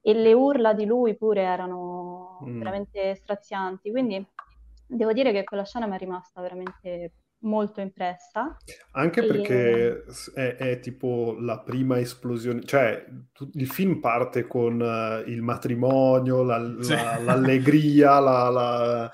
e 0.08 0.14
le 0.14 0.34
urla 0.34 0.74
di 0.76 0.86
lui 0.86 1.18
pure 1.18 1.42
erano 1.42 2.38
mm. 2.46 2.60
veramente 2.60 3.16
strazianti, 3.16 3.90
quindi 3.90 4.24
devo 4.86 5.12
dire 5.14 5.32
che 5.32 5.44
quella 5.44 5.66
scena 5.66 5.88
mi 5.88 5.96
è 5.96 5.98
rimasta 5.98 6.42
veramente 6.42 7.14
molto 7.40 7.82
impressa. 7.82 8.56
Anche 8.92 9.22
e... 9.22 9.26
perché 9.26 10.04
è, 10.36 10.56
è, 10.58 10.80
tipo 10.80 11.36
la 11.40 11.60
prima 11.62 11.98
esplosione, 11.98 12.62
cioè 12.66 13.04
tu, 13.34 13.50
il 13.54 13.68
film 13.68 14.00
parte 14.00 14.46
con 14.46 14.80
uh, 14.80 15.28
il 15.28 15.42
matrimonio, 15.42 16.44
la, 16.44 16.76
sì. 16.82 16.94
la, 16.94 17.18
l'allegria, 17.18 18.20
la, 18.20 18.50
la. 18.50 19.12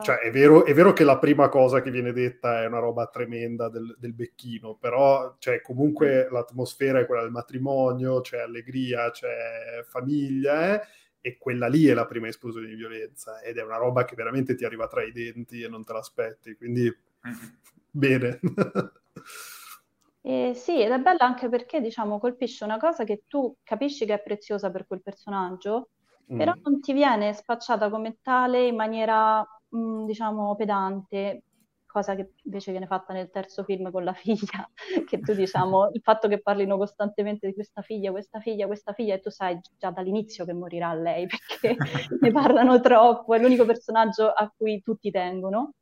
Cioè, 0.00 0.16
è 0.16 0.30
vero, 0.32 0.64
è 0.64 0.74
vero, 0.74 0.92
che 0.92 1.04
la 1.04 1.18
prima 1.18 1.48
cosa 1.48 1.80
che 1.80 1.92
viene 1.92 2.12
detta 2.12 2.62
è 2.62 2.66
una 2.66 2.80
roba 2.80 3.06
tremenda 3.06 3.68
del, 3.68 3.94
del 3.96 4.12
becchino, 4.12 4.76
però 4.76 5.36
cioè, 5.38 5.60
comunque 5.60 6.28
l'atmosfera 6.28 6.98
è 6.98 7.06
quella 7.06 7.22
del 7.22 7.30
matrimonio, 7.30 8.20
c'è 8.20 8.40
allegria, 8.40 9.10
c'è 9.12 9.84
famiglia, 9.84 10.74
eh? 10.74 10.86
e 11.20 11.38
quella 11.38 11.68
lì 11.68 11.86
è 11.86 11.94
la 11.94 12.06
prima 12.06 12.26
esplosione 12.26 12.66
di 12.66 12.74
violenza, 12.74 13.40
ed 13.40 13.56
è 13.56 13.62
una 13.62 13.76
roba 13.76 14.04
che 14.04 14.16
veramente 14.16 14.56
ti 14.56 14.64
arriva 14.64 14.88
tra 14.88 15.04
i 15.04 15.12
denti 15.12 15.62
e 15.62 15.68
non 15.68 15.84
te 15.84 15.92
l'aspetti, 15.92 16.56
quindi 16.56 16.82
mm-hmm. 16.82 17.48
bene. 17.90 18.40
Eh, 20.20 20.52
sì, 20.54 20.82
ed 20.82 20.90
è 20.90 20.98
bella 20.98 21.24
anche 21.24 21.48
perché, 21.48 21.80
diciamo, 21.80 22.18
colpisce 22.18 22.64
una 22.64 22.76
cosa 22.76 23.04
che 23.04 23.22
tu 23.26 23.56
capisci 23.62 24.04
che 24.04 24.12
è 24.12 24.20
preziosa 24.20 24.70
per 24.70 24.86
quel 24.86 25.00
personaggio, 25.00 25.90
mm. 26.30 26.36
però 26.36 26.52
non 26.64 26.80
ti 26.80 26.92
viene 26.92 27.32
spacciata 27.32 27.88
come 27.88 28.18
tale 28.20 28.66
in 28.66 28.74
maniera 28.74 29.42
mh, 29.68 30.04
diciamo, 30.06 30.54
pedante, 30.56 31.44
cosa 31.86 32.14
che 32.14 32.32
invece 32.44 32.70
viene 32.70 32.86
fatta 32.86 33.12
nel 33.12 33.30
terzo 33.30 33.64
film 33.64 33.90
con 33.90 34.04
la 34.04 34.12
figlia, 34.14 34.68
che 35.06 35.18
tu 35.20 35.32
diciamo, 35.34 35.90
il 35.92 36.00
fatto 36.02 36.28
che 36.28 36.40
parlino 36.40 36.76
costantemente 36.76 37.46
di 37.46 37.54
questa 37.54 37.82
figlia, 37.82 38.10
questa 38.10 38.40
figlia, 38.40 38.66
questa 38.66 38.92
figlia, 38.92 39.14
e 39.14 39.20
tu 39.20 39.30
sai 39.30 39.58
già 39.78 39.90
dall'inizio 39.90 40.44
che 40.44 40.52
morirà 40.52 40.92
lei, 40.94 41.26
perché 41.58 41.76
ne 42.20 42.30
parlano 42.32 42.80
troppo, 42.80 43.34
è 43.34 43.38
l'unico 43.40 43.64
personaggio 43.64 44.28
a 44.30 44.52
cui 44.56 44.80
tutti 44.82 45.10
tengono. 45.10 45.72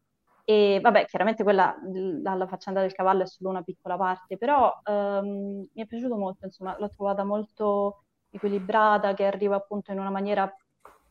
E 0.49 0.79
vabbè, 0.81 1.07
chiaramente 1.07 1.43
quella, 1.43 1.75
la, 2.23 2.35
la 2.35 2.47
faccenda 2.47 2.81
del 2.81 2.93
cavallo 2.93 3.23
è 3.23 3.27
solo 3.27 3.51
una 3.51 3.63
piccola 3.63 3.97
parte, 3.97 4.37
però 4.39 4.73
um, 4.85 5.67
mi 5.73 5.83
è 5.83 5.87
piaciuto 5.87 6.17
molto, 6.17 6.47
insomma, 6.47 6.77
l'ho 6.79 6.89
trovata 6.95 7.25
molto 7.25 8.05
equilibrata, 8.31 9.13
che 9.15 9.25
arriva 9.27 9.57
appunto 9.57 9.91
in 9.91 9.99
una 9.99 10.11
maniera 10.11 10.49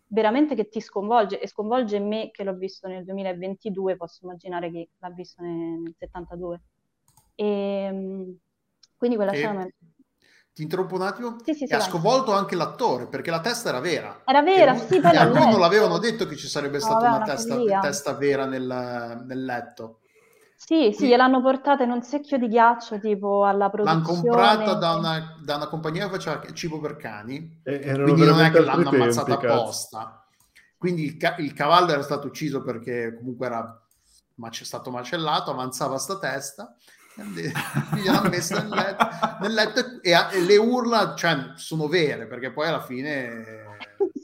veramente 0.07 0.55
che 0.55 0.67
ti 0.69 0.79
sconvolge 0.79 1.39
e 1.39 1.47
sconvolge 1.47 1.99
me 1.99 2.31
che 2.31 2.43
l'ho 2.43 2.55
visto 2.55 2.87
nel 2.87 3.03
2022, 3.03 3.97
posso 3.97 4.25
immaginare 4.25 4.69
chi 4.69 4.87
l'ha 4.99 5.09
visto 5.09 5.41
nel, 5.41 5.79
nel 5.81 5.95
72. 5.97 6.61
E, 7.35 7.45
ehm, 7.45 8.37
quindi 8.97 9.15
quella 9.15 9.33
scena... 9.33 9.67
Ti 10.55 10.63
interrompo 10.63 10.95
un 10.95 11.01
attimo? 11.01 11.35
Sì, 11.43 11.53
sì, 11.53 11.67
sì, 11.67 11.73
ha 11.73 11.81
sconvolto 11.81 12.31
anche 12.31 12.55
l'attore 12.55 13.07
perché 13.07 13.29
la 13.29 13.41
testa 13.41 13.67
era 13.67 13.81
vera. 13.81 14.21
Era 14.23 14.41
vera, 14.41 14.71
lui, 14.71 14.85
sì, 14.87 15.01
però. 15.01 15.19
A 15.19 15.25
lui 15.25 15.51
non 15.51 15.59
l'avevano 15.59 15.97
detto 15.97 16.25
che 16.25 16.37
ci 16.37 16.47
sarebbe 16.47 16.77
no, 16.77 16.83
stata 16.83 17.07
una, 17.07 17.21
testa, 17.23 17.81
testa, 17.81 18.13
vera 18.13 18.45
nel, 18.45 19.23
nel 19.25 19.43
letto. 19.43 19.99
Sì, 20.65 20.91
sì, 20.97 21.05
gliel'hanno 21.05 21.43
portata 21.43 21.83
in 21.83 21.91
un 21.91 22.01
secchio 22.01 22.39
di 22.39 22.47
ghiaccio 22.47 22.97
tipo 22.99 23.45
alla 23.45 23.69
produzione. 23.69 24.01
L'hanno 24.01 24.21
comprata 24.21 24.73
da 24.73 24.95
una, 24.95 25.37
da 25.39 25.57
una, 25.57 25.67
compagnia 25.67 26.05
che 26.05 26.17
faceva 26.17 26.41
cibo 26.53 26.79
per 26.79 26.95
cani, 26.95 27.61
e, 27.61 27.91
quindi 27.93 28.25
non 28.25 28.39
è 28.39 28.49
che 28.49 28.61
l'hanno 28.61 28.81
tempi, 28.81 28.95
ammazzata 28.95 29.37
cazzo. 29.37 29.53
apposta. 29.53 30.27
Quindi 30.75 31.03
il, 31.03 31.17
ca- 31.17 31.35
il, 31.37 31.53
cavallo 31.53 31.91
era 31.91 32.01
stato 32.01 32.25
ucciso 32.25 32.63
perché 32.63 33.13
comunque 33.15 33.45
era 33.45 33.87
mac- 34.37 34.63
stato 34.63 34.89
macellato, 34.89 35.51
avanzava 35.51 35.99
sta 35.99 36.17
testa, 36.17 36.75
gliel'hanno 37.13 38.29
messa 38.29 38.59
nel 38.63 38.69
letto, 38.69 39.07
nel 39.41 39.53
letto 39.53 40.01
e, 40.01 40.13
e, 40.13 40.41
le 40.41 40.57
urla 40.57 41.13
cioè, 41.13 41.51
sono 41.57 41.87
vere 41.87 42.25
perché 42.25 42.51
poi 42.51 42.69
alla 42.69 42.81
fine... 42.81 43.77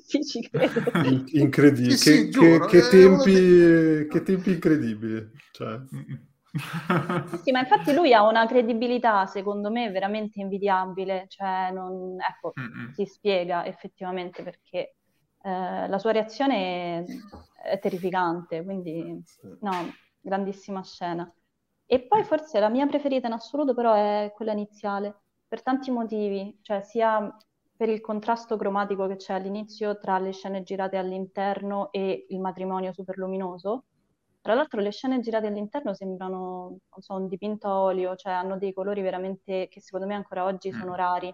sì, 0.08 0.26
ci 0.26 0.50
credo. 0.50 0.89
incredibile, 1.34 1.98
sì, 1.98 2.04
che, 2.04 2.32
sì, 2.32 2.39
che, 2.39 2.66
che, 2.66 2.78
eh, 2.80 2.89
tempi, 2.89 4.08
che 4.10 4.24
tempi 4.24 4.54
incredibili. 4.54 5.30
Cioè 5.52 5.80
sì, 7.43 7.52
ma 7.52 7.60
infatti 7.62 7.93
lui 7.93 8.14
ha 8.14 8.28
una 8.28 8.45
credibilità, 8.45 9.26
secondo 9.26 9.72
me, 9.72 9.89
veramente 9.89 10.39
invidiabile, 10.41 11.26
cioè 11.28 11.72
non, 11.72 12.18
ecco, 12.20 12.52
Mm-mm. 12.60 12.91
si 12.91 13.06
spiega 13.06 13.66
effettivamente 13.66 14.43
perché 14.43 14.95
eh, 15.43 15.88
la 15.88 15.97
sua 15.97 16.12
reazione 16.12 17.06
è, 17.64 17.80
terrificante, 17.80 18.64
quindi 18.64 19.24
no, 19.62 19.72
grandissima 20.20 20.84
scena. 20.84 21.32
E 21.86 22.02
poi 22.08 22.24
forse 22.24 22.60
la 22.60 22.70
mia 22.70 22.88
preferita 22.88 23.28
in 23.28 23.34
assoluto 23.34 23.74
però 23.74 23.93
è 23.93 24.32
quella 24.36 24.52
iniziale, 24.52 25.22
per 25.47 25.62
tanti 25.62 25.91
motivi, 25.91 26.58
cioè 26.62 26.82
sia 26.82 27.36
per 27.76 27.89
il 27.89 27.99
contrasto 27.99 28.58
cromatico 28.58 29.08
che 29.08 29.16
c'è 29.16 29.34
all'inizio 29.34 29.97
tra 29.97 30.18
le 30.20 30.32
scene 30.32 30.64
girate 30.64 30.97
all'interno 30.97 31.91
e 31.91 32.26
il 32.30 32.39
matrimonio 32.39 32.93
super 32.93 33.18
luminoso, 33.18 33.86
tra 34.42 34.56
l'altro 34.56 34.82
le 34.82 34.92
scene 34.92 35.20
girate 35.20 35.48
all'interno 35.48 35.94
sembrano, 35.94 36.78
non 36.89 37.02
so, 37.02 37.14
un 37.14 37.28
dipinto 37.28 37.68
a 37.68 37.80
olio, 37.82 38.16
cioè 38.16 38.34
hanno 38.34 38.58
dei 38.58 38.74
colori 38.74 39.02
veramente 39.02 39.68
che 39.70 39.80
secondo 39.82 40.08
me 40.08 40.16
ancora 40.16 40.46
oggi 40.46 40.72
mm. 40.72 40.80
sono 40.80 40.96
rari. 40.96 41.34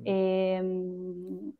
Mm. 0.00 0.06
E, 0.06 0.52
ehm, 0.52 1.52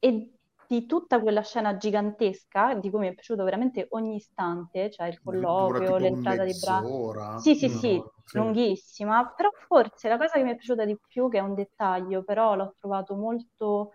e, 0.00 0.32
di 0.70 0.86
tutta 0.86 1.20
quella 1.20 1.42
scena 1.42 1.76
gigantesca, 1.76 2.74
di 2.74 2.90
cui 2.90 3.00
mi 3.00 3.08
è 3.08 3.14
piaciuto 3.14 3.42
veramente 3.42 3.88
ogni 3.90 4.14
istante, 4.14 4.88
cioè 4.90 5.08
il 5.08 5.20
colloquio, 5.20 5.96
l'entrata 5.96 6.44
di 6.44 6.56
braccio. 6.60 7.38
Sì, 7.40 7.56
sì, 7.56 7.66
no, 7.66 7.72
sì, 7.72 8.02
sì, 8.24 8.38
lunghissima, 8.38 9.32
però 9.34 9.50
forse 9.66 10.08
la 10.08 10.16
cosa 10.16 10.34
che 10.34 10.44
mi 10.44 10.50
è 10.50 10.54
piaciuta 10.54 10.84
di 10.84 10.96
più, 11.08 11.28
che 11.28 11.38
è 11.38 11.40
un 11.40 11.54
dettaglio, 11.54 12.22
però 12.22 12.54
l'ho 12.54 12.74
trovato 12.78 13.16
molto... 13.16 13.94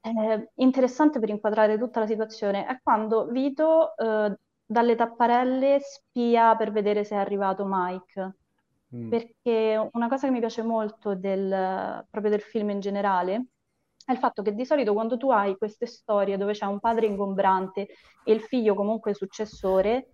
Eh, 0.00 0.50
interessante 0.56 1.18
per 1.18 1.30
inquadrare 1.30 1.78
tutta 1.78 2.00
la 2.00 2.06
situazione 2.06 2.64
è 2.66 2.78
quando 2.80 3.26
Vito 3.26 3.96
eh, 3.96 4.36
dalle 4.66 4.96
tapparelle 4.96 5.78
spia 5.80 6.56
per 6.56 6.72
vedere 6.72 7.04
se 7.04 7.14
è 7.14 7.18
arrivato 7.18 7.64
Mike. 7.66 8.36
Mm. 8.94 9.08
Perché 9.08 9.90
una 9.92 10.08
cosa 10.08 10.26
che 10.26 10.32
mi 10.32 10.40
piace 10.40 10.62
molto 10.62 11.14
del, 11.14 12.04
proprio 12.10 12.30
del 12.30 12.40
film 12.40 12.70
in 12.70 12.80
generale 12.80 13.46
è 14.04 14.12
il 14.12 14.18
fatto 14.18 14.42
che 14.42 14.54
di 14.54 14.64
solito 14.64 14.92
quando 14.92 15.16
tu 15.16 15.30
hai 15.30 15.56
queste 15.56 15.86
storie 15.86 16.36
dove 16.36 16.52
c'è 16.52 16.66
un 16.66 16.78
padre 16.78 17.06
ingombrante 17.06 17.88
e 18.24 18.32
il 18.32 18.40
figlio 18.40 18.74
comunque 18.74 19.14
successore, 19.14 20.12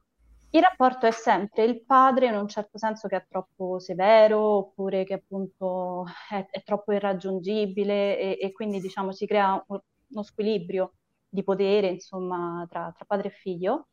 il 0.54 0.62
rapporto 0.62 1.06
è 1.06 1.10
sempre 1.10 1.64
il 1.64 1.84
padre 1.84 2.26
in 2.26 2.34
un 2.34 2.48
certo 2.48 2.78
senso 2.78 3.08
che 3.08 3.16
è 3.16 3.26
troppo 3.28 3.78
severo 3.78 4.38
oppure 4.38 5.04
che 5.04 5.14
appunto 5.14 6.04
è, 6.30 6.46
è 6.50 6.62
troppo 6.62 6.92
irraggiungibile 6.92 8.18
e, 8.18 8.38
e, 8.40 8.52
quindi 8.52 8.80
diciamo 8.80 9.12
si 9.12 9.26
crea 9.26 9.62
uno 9.66 10.22
squilibrio 10.22 10.94
di 11.28 11.42
potere 11.42 11.88
insomma 11.88 12.66
tra, 12.68 12.92
tra 12.94 13.04
padre 13.06 13.28
e 13.28 13.32
figlio 13.32 13.88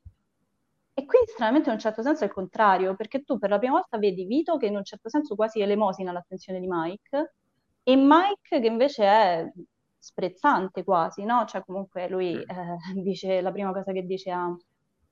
e 0.99 1.05
qui 1.05 1.19
stranamente 1.25 1.69
in 1.69 1.75
un 1.75 1.79
certo 1.79 2.01
senso 2.01 2.23
è 2.23 2.27
il 2.27 2.33
contrario, 2.33 2.95
perché 2.95 3.23
tu 3.23 3.37
per 3.39 3.49
la 3.49 3.57
prima 3.57 3.73
volta 3.75 3.97
vedi 3.97 4.25
Vito 4.25 4.57
che 4.57 4.65
in 4.65 4.75
un 4.75 4.83
certo 4.83 5.07
senso 5.09 5.35
quasi 5.35 5.61
elemosina 5.61 6.11
l'attenzione 6.11 6.59
di 6.59 6.67
Mike 6.69 7.35
e 7.83 7.95
Mike 7.95 8.59
che 8.59 8.67
invece 8.67 9.03
è 9.05 9.51
sprezzante 9.97 10.83
quasi, 10.83 11.23
no? 11.23 11.45
Cioè 11.45 11.63
comunque 11.63 12.09
lui 12.09 12.33
eh, 12.33 12.45
dice, 13.01 13.39
la 13.39 13.51
prima 13.51 13.71
cosa 13.71 13.93
che 13.93 14.05
dice 14.05 14.31
a, 14.31 14.53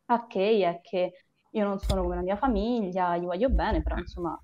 a 0.06 0.28
Kay 0.28 0.62
è 0.62 0.82
che 0.82 1.14
io 1.52 1.64
non 1.64 1.80
sono 1.80 2.02
come 2.02 2.16
la 2.16 2.22
mia 2.22 2.36
famiglia, 2.36 3.16
gli 3.16 3.26
voglio 3.26 3.50
bene, 3.50 3.82
però 3.82 3.96
insomma 3.98 4.38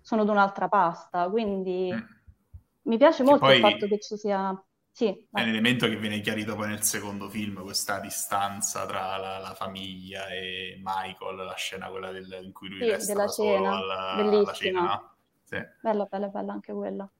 sono 0.00 0.22
di 0.22 0.30
un'altra 0.30 0.68
pasta, 0.68 1.28
quindi 1.28 1.90
mm. 1.92 1.98
mi 2.82 2.96
piace 2.98 3.24
molto 3.24 3.46
poi... 3.46 3.56
il 3.56 3.60
fatto 3.60 3.88
che 3.88 3.98
ci 3.98 4.16
sia 4.16 4.56
sì, 4.94 5.06
è 5.08 5.42
un 5.42 5.48
elemento 5.48 5.88
che 5.88 5.96
viene 5.96 6.20
chiarito 6.20 6.54
poi 6.54 6.68
nel 6.68 6.82
secondo 6.82 7.28
film, 7.28 7.60
questa 7.62 7.98
distanza 7.98 8.86
tra 8.86 9.16
la, 9.16 9.38
la 9.38 9.52
famiglia 9.54 10.28
e 10.28 10.80
Michael, 10.80 11.34
la 11.34 11.56
scena 11.56 11.88
quella 11.88 12.12
del, 12.12 12.38
in 12.44 12.52
cui 12.52 12.68
lui 12.68 12.78
sì, 12.78 12.90
resta 12.90 13.12
della 13.12 13.26
cena. 13.26 13.74
Alla, 13.74 14.10
alla 14.12 14.52
cena. 14.52 15.16
Sì. 15.42 15.56
Bella, 15.82 16.04
bella, 16.04 16.28
bella 16.28 16.52
anche 16.52 16.72
quella. 16.72 17.10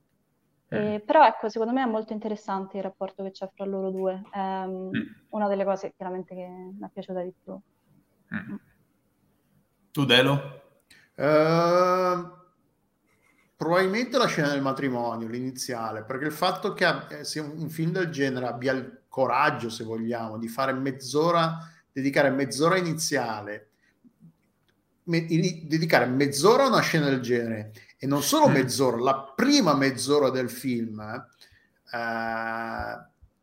Mm. 0.72 0.78
Eh, 0.78 1.00
però 1.00 1.26
ecco, 1.26 1.48
secondo 1.48 1.72
me 1.72 1.82
è 1.82 1.86
molto 1.86 2.12
interessante 2.12 2.76
il 2.76 2.84
rapporto 2.84 3.24
che 3.24 3.32
c'è 3.32 3.50
fra 3.52 3.64
loro 3.64 3.90
due. 3.90 4.22
È 4.30 4.38
um, 4.38 4.90
mm. 4.96 5.02
una 5.30 5.48
delle 5.48 5.64
cose 5.64 5.94
chiaramente 5.96 6.32
che 6.36 6.46
mi 6.46 6.86
è 6.86 6.90
piaciuta 6.92 7.22
di 7.22 7.34
più. 7.42 7.58
Mm. 8.36 8.54
Tu, 9.90 10.04
Delo? 10.04 10.62
Uh, 11.16 12.43
Probabilmente 13.56 14.18
la 14.18 14.26
scena 14.26 14.48
del 14.48 14.62
matrimonio, 14.62 15.28
l'iniziale, 15.28 16.02
perché 16.02 16.24
il 16.24 16.32
fatto 16.32 16.72
che 16.72 16.84
abbia, 16.84 17.22
sia 17.22 17.42
un 17.42 17.70
film 17.70 17.92
del 17.92 18.10
genere 18.10 18.46
abbia 18.46 18.72
il 18.72 19.02
coraggio, 19.08 19.70
se 19.70 19.84
vogliamo, 19.84 20.38
di 20.38 20.48
fare 20.48 20.72
mezz'ora, 20.72 21.58
dedicare 21.92 22.30
mezz'ora 22.30 22.76
iniziale, 22.76 23.68
me, 25.04 25.18
in, 25.18 25.68
dedicare 25.68 26.06
mezz'ora 26.06 26.64
a 26.64 26.68
una 26.68 26.80
scena 26.80 27.08
del 27.08 27.20
genere 27.20 27.72
e 27.96 28.08
non 28.08 28.22
solo 28.22 28.48
mm. 28.48 28.52
mezz'ora, 28.52 28.98
la 28.98 29.32
prima 29.36 29.74
mezz'ora 29.74 30.30
del 30.30 30.50
film, 30.50 31.00
eh, 31.00 31.22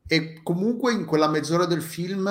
e 0.07 0.43
comunque 0.43 0.91
in 0.91 1.05
quella 1.05 1.29
mezz'ora 1.29 1.65
del 1.65 1.81
film 1.81 2.29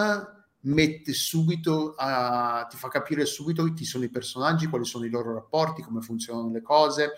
mette 0.64 1.14
subito, 1.14 1.94
uh, 1.96 2.66
ti 2.68 2.76
fa 2.76 2.88
capire 2.88 3.24
subito 3.24 3.64
chi 3.72 3.86
sono 3.86 4.04
i 4.04 4.10
personaggi, 4.10 4.66
quali 4.66 4.84
sono 4.84 5.06
i 5.06 5.08
loro 5.08 5.32
rapporti, 5.32 5.80
come 5.80 6.02
funzionano 6.02 6.50
le 6.50 6.60
cose 6.60 7.14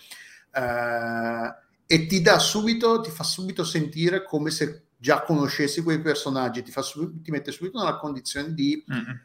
eh, 0.52 1.54
e 1.86 2.06
ti 2.06 2.20
dà 2.20 2.38
subito, 2.38 3.00
ti 3.00 3.10
fa 3.10 3.24
subito 3.24 3.64
sentire 3.64 4.24
come 4.24 4.50
se 4.50 4.84
già 4.96 5.22
conoscessi 5.22 5.82
quei 5.82 6.00
personaggi, 6.00 6.62
ti, 6.62 6.70
fa 6.70 6.82
subito, 6.82 7.22
ti 7.22 7.30
mette 7.30 7.50
subito 7.50 7.78
nella 7.78 7.96
condizione 7.96 8.54
di 8.54 8.84
mm-hmm. 8.90 9.16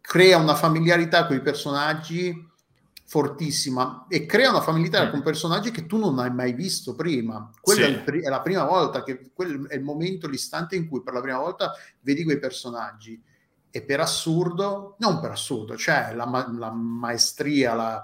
crea 0.00 0.38
una 0.38 0.54
familiarità 0.54 1.26
con 1.26 1.36
i 1.36 1.42
personaggi 1.42 2.52
fortissima 3.06 4.06
e 4.08 4.26
crea 4.26 4.50
una 4.50 4.62
familiarità 4.62 5.06
mm. 5.06 5.10
con 5.10 5.22
personaggi 5.22 5.70
che 5.70 5.86
tu 5.86 5.98
non 5.98 6.18
hai 6.18 6.32
mai 6.32 6.52
visto 6.52 6.94
prima. 6.94 7.50
Quella 7.60 7.86
sì. 7.86 7.92
è, 7.92 8.04
è, 8.04 8.28
la 8.28 8.40
prima 8.40 8.64
volta 8.64 9.02
che 9.02 9.30
quel 9.34 9.66
è 9.66 9.74
il 9.74 9.82
momento, 9.82 10.28
l'istante 10.28 10.76
in 10.76 10.88
cui 10.88 11.02
per 11.02 11.12
la 11.12 11.20
prima 11.20 11.38
volta 11.38 11.72
vedi 12.00 12.24
quei 12.24 12.38
personaggi. 12.38 13.22
E 13.70 13.82
per 13.82 14.00
assurdo, 14.00 14.96
non 15.00 15.20
per 15.20 15.32
assurdo, 15.32 15.76
cioè 15.76 16.14
la, 16.14 16.24
la 16.56 16.70
maestria, 16.70 17.74
la, 17.74 18.02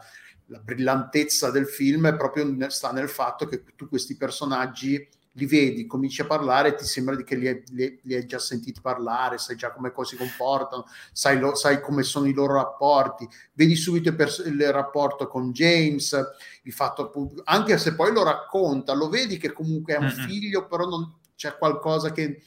la 0.51 0.59
brillantezza 0.59 1.51
del 1.51 1.67
film 1.67 2.09
è 2.09 2.17
proprio 2.17 2.45
sta 2.71 2.93
nel 2.93 3.09
fatto 3.09 3.47
che 3.47 3.63
tu 3.77 3.89
questi 3.89 4.17
personaggi 4.17 5.09
li 5.35 5.47
vedi, 5.47 5.87
cominci 5.87 6.23
a 6.23 6.27
parlare, 6.27 6.75
ti 6.75 6.85
sembra 6.85 7.15
che 7.17 7.37
li 7.37 7.47
hai, 7.47 7.63
li, 7.69 8.01
li 8.03 8.15
hai 8.15 8.27
già 8.27 8.41
sentiti 8.41 8.81
parlare, 8.81 9.39
sai 9.39 9.55
già 9.55 9.71
come 9.71 9.93
si 10.03 10.17
comportano, 10.17 10.87
sai, 11.13 11.39
lo, 11.39 11.55
sai, 11.55 11.81
come 11.81 12.03
sono 12.03 12.27
i 12.27 12.33
loro 12.33 12.55
rapporti, 12.55 13.29
vedi 13.53 13.77
subito 13.77 14.09
il, 14.09 14.17
pers- 14.17 14.43
il 14.45 14.73
rapporto 14.73 15.29
con 15.29 15.53
James, 15.53 16.19
il 16.65 16.73
fatto 16.73 17.03
appunto, 17.03 17.43
anche 17.45 17.79
se 17.79 17.95
poi 17.95 18.13
lo 18.13 18.25
racconta, 18.25 18.93
lo 18.93 19.09
vedi 19.09 19.39
che 19.39 19.53
comunque 19.53 19.95
è 19.95 19.99
un 19.99 20.07
mm-hmm. 20.07 20.27
figlio, 20.27 20.67
però 20.67 20.85
non, 20.89 21.15
c'è 21.37 21.57
qualcosa 21.57 22.11
che, 22.11 22.43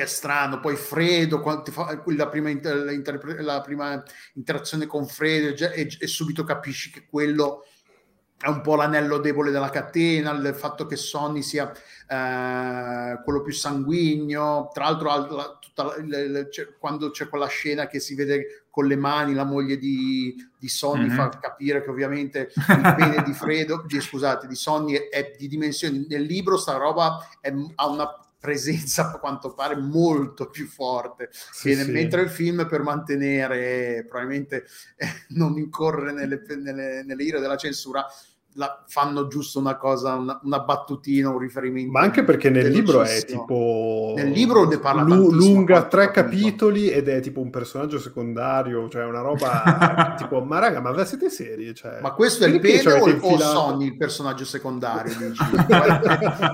che 0.00 0.02
è 0.02 0.06
strano. 0.06 0.60
Poi 0.60 0.76
Fredo, 0.76 1.42
fa, 1.70 2.02
la, 2.06 2.28
prima 2.28 2.48
inter, 2.48 3.02
la, 3.40 3.60
prima 3.60 4.02
interazione 4.34 4.86
con 4.86 5.06
Fredo, 5.06 5.70
e, 5.72 5.96
e, 5.98 6.06
subito 6.06 6.44
capisci 6.44 6.90
che 6.90 7.06
quello 7.06 7.66
è 8.38 8.48
un 8.48 8.62
po' 8.62 8.74
l'anello 8.74 9.18
debole 9.18 9.50
della 9.50 9.68
catena, 9.68 10.30
il 10.30 10.54
fatto 10.54 10.86
che 10.86 10.96
Sonny 10.96 11.42
sia 11.42 11.70
eh, 11.70 13.20
quello 13.22 13.42
più 13.42 13.52
sanguigno. 13.52 14.70
Tra 14.72 14.84
l'altro, 14.84 15.08
la, 15.08 15.58
la, 15.74 16.28
la, 16.28 16.48
c'è, 16.48 16.68
quando 16.78 17.10
c'è 17.10 17.28
quella 17.28 17.48
scena 17.48 17.86
che 17.86 18.00
si 18.00 18.14
vede 18.14 18.64
con 18.70 18.86
le 18.86 18.96
mani 18.96 19.34
la 19.34 19.44
moglie 19.44 19.76
di, 19.76 20.34
di 20.58 20.68
Sonny, 20.68 21.08
mm-hmm. 21.08 21.16
fa 21.16 21.28
capire 21.28 21.82
che 21.82 21.90
ovviamente 21.90 22.50
il 22.54 22.94
pene 22.96 23.22
di 23.22 23.34
Fredo, 23.34 23.84
di, 23.86 24.00
scusate, 24.00 24.46
di 24.46 24.54
Sonny 24.54 24.94
è, 24.94 25.08
è, 25.10 25.34
di 25.36 25.46
dimensioni. 25.46 26.06
Nel 26.08 26.22
libro 26.22 26.56
sta 26.56 26.78
roba 26.78 27.18
è, 27.42 27.52
ha 27.74 27.88
una 27.88 28.08
presenza 28.40 29.12
a 29.12 29.18
quanto 29.18 29.52
pare 29.52 29.76
molto 29.76 30.48
più 30.48 30.66
forte 30.66 31.28
sì, 31.30 31.74
sì. 31.74 31.90
mentre 31.90 32.22
il 32.22 32.30
film 32.30 32.66
per 32.66 32.82
mantenere 32.82 34.04
probabilmente 34.08 34.64
eh, 34.96 35.06
non 35.28 35.58
incorrere 35.58 36.12
nelle, 36.12 36.42
nelle, 36.56 37.02
nelle 37.04 37.22
ire 37.22 37.38
della 37.38 37.56
censura 37.56 38.04
la, 38.54 38.82
fanno 38.86 39.28
giusto 39.28 39.58
una 39.58 39.76
cosa, 39.76 40.14
una, 40.14 40.40
una, 40.42 40.60
battutina, 40.60 41.28
un 41.28 41.38
riferimento. 41.38 41.92
Ma 41.92 42.00
anche 42.00 42.24
perché 42.24 42.50
nel 42.50 42.68
libro 42.68 43.02
è 43.02 43.24
tipo... 43.24 44.14
Nel 44.16 44.30
libro 44.30 44.66
ne 44.66 44.78
parla 44.78 45.02
lu- 45.02 45.30
lunga 45.30 45.84
tre 45.84 46.10
capitoli 46.10 46.88
ed 46.90 47.08
è 47.08 47.20
tipo 47.20 47.40
un 47.40 47.50
personaggio 47.50 47.98
secondario, 47.98 48.88
cioè 48.88 49.04
una 49.04 49.20
roba 49.20 50.14
tipo, 50.18 50.42
ma 50.42 50.58
raga, 50.58 50.80
ma 50.80 51.04
siete 51.04 51.30
seri? 51.30 51.74
Cioè, 51.74 52.00
ma 52.00 52.12
questo 52.12 52.44
è 52.44 52.48
il 52.48 52.60
pene 52.60 52.92
o, 52.92 53.08
infilato... 53.08 53.26
o 53.26 53.38
Sonny 53.38 53.86
il 53.86 53.96
personaggio 53.96 54.44
secondario? 54.44 55.12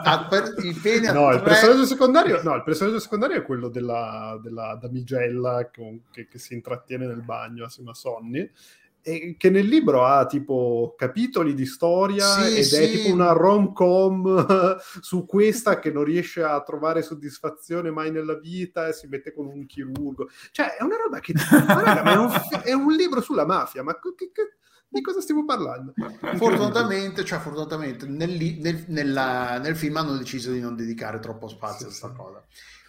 Ah, 0.07 0.29
il 0.63 0.79
pene 0.81 1.13
no, 1.13 1.27
tre... 1.27 1.37
il 1.37 1.43
personaggio 1.43 1.85
secondario, 1.87 2.43
no, 2.43 2.55
il 2.55 2.63
personaggio 2.63 2.99
secondario 2.99 3.37
è 3.37 3.43
quello 3.43 3.69
della, 3.69 4.39
della 4.43 4.79
damigella 4.81 5.69
che, 5.71 6.01
che, 6.11 6.29
che 6.29 6.39
si 6.39 6.55
intrattiene 6.55 7.07
nel 7.07 7.23
bagno 7.23 7.65
assieme 7.65 7.91
a 7.91 7.95
Sonny 7.95 8.51
che 9.37 9.51
nel 9.51 9.67
libro 9.67 10.05
ha 10.05 10.27
tipo 10.27 10.95
capitoli 10.97 11.55
di 11.55 11.65
storia 11.65 12.27
sì, 12.43 12.57
ed 12.57 12.65
sì. 12.65 12.83
è 12.83 12.91
tipo 12.91 13.13
una 13.13 13.31
rom-com 13.31 14.77
su 15.01 15.25
questa 15.25 15.79
che 15.79 15.93
non 15.93 16.03
riesce 16.03 16.43
a 16.43 16.61
trovare 16.63 17.03
soddisfazione 17.03 17.93
mai 17.93 18.11
nella 18.11 18.37
vita 18.37 18.89
e 18.89 18.93
si 18.93 19.07
mette 19.07 19.33
con 19.33 19.47
un 19.47 19.65
chirurgo. 19.67 20.29
Cioè, 20.51 20.77
è 20.77 20.83
una 20.83 20.97
roba 20.97 21.21
che... 21.21 21.35
raga, 21.35 22.03
è, 22.03 22.17
un, 22.17 22.33
è, 22.65 22.73
un, 22.73 22.93
libro 22.93 23.21
sulla 23.21 23.47
mafia, 23.47 23.85
ma 23.85 23.97
che, 23.99 24.31
che, 24.33 24.57
di 24.89 25.01
cosa 25.01 25.21
stiamo 25.21 25.45
parlando? 25.45 25.93
Fortunatamente, 26.35 27.25
cioè 27.25 27.39
fortunatamente 27.39 28.07
nel, 28.07 28.31
nel, 28.59 28.85
nella, 28.89 29.59
nel, 29.59 29.77
film 29.77 29.97
hanno 29.99 30.17
deciso 30.17 30.51
di 30.51 30.61
non 30.61 30.75
dedicare 30.75 31.21
troppo 31.21 31.47
spazio 31.47 31.91
sì, 31.91 32.05
a 32.05 32.09
questa 32.09 32.13
cosa. 32.13 32.45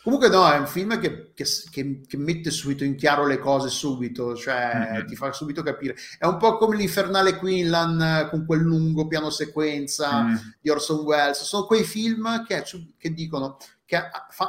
Comunque 0.08 0.30
no, 0.30 0.49
è 0.49 0.58
un 0.58 0.68
film 0.68 0.97
che, 1.01 1.34
che, 1.34 1.43
che, 1.70 2.01
che, 2.08 2.16
mette 2.16 2.49
subito 2.49 2.86
in 2.86 2.95
chiaro 2.95 3.26
le 3.26 3.38
cose 3.39 3.68
subito, 3.68 4.38
cioè 4.38 4.72
mm-hmm. 4.74 5.05
ti 5.05 5.18
fa 5.18 5.34
subito 5.34 5.62
capire. 5.62 5.97
È 6.18 6.26
un 6.26 6.38
po' 6.38 6.55
come 6.55 6.78
l'infernale 6.78 7.36
Quinlan 7.36 8.30
con 8.30 8.45
quel 8.45 8.62
lungo 8.62 9.05
piano 9.08 9.30
sequenza 9.30 10.24
mm. 10.24 10.36
di 10.62 10.70
Orson 10.70 10.99
Welles. 10.99 11.43
Sono 11.43 11.66
quei 11.66 11.84
film 11.84 12.45
che, 12.45 13.14
dicono 13.14 13.58
che 13.84 14.01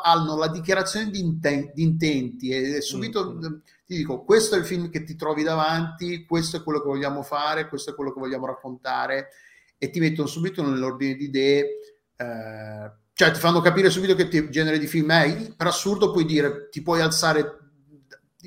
hanno 0.04 0.36
la 0.36 0.46
dichiarazione 0.46 1.10
di, 1.10 1.18
inten- 1.18 1.72
di 1.74 1.82
intenti 1.82 2.50
e 2.50 2.80
subito 2.80 3.34
mm-hmm. 3.34 3.58
ti 3.84 3.96
dico 3.96 4.22
questo 4.22 4.54
è 4.54 4.58
il 4.58 4.64
film 4.64 4.90
che 4.90 5.02
ti 5.02 5.16
trovi 5.16 5.42
davanti, 5.42 6.24
questo 6.24 6.58
è 6.58 6.62
quello 6.62 6.80
che 6.80 6.86
vogliamo 6.86 7.24
fare, 7.24 7.68
questo 7.68 7.90
è 7.90 7.94
quello 7.96 8.12
che 8.12 8.20
vogliamo 8.20 8.46
raccontare 8.46 9.30
e 9.76 9.90
ti 9.90 9.98
mettono 9.98 10.28
subito 10.28 10.62
nell'ordine 10.62 11.16
di 11.16 11.24
idee. 11.24 11.66
Eh, 12.14 12.92
cioè 13.18 13.32
ti 13.32 13.40
fanno 13.40 13.60
capire 13.60 13.90
subito 13.90 14.14
che 14.14 14.28
t- 14.28 14.48
genere 14.48 14.78
di 14.78 14.86
film 14.86 15.10
è. 15.10 15.52
Per 15.56 15.66
assurdo 15.66 16.12
puoi 16.12 16.24
dire, 16.24 16.68
ti 16.68 16.82
puoi 16.82 17.00
alzare 17.00 17.58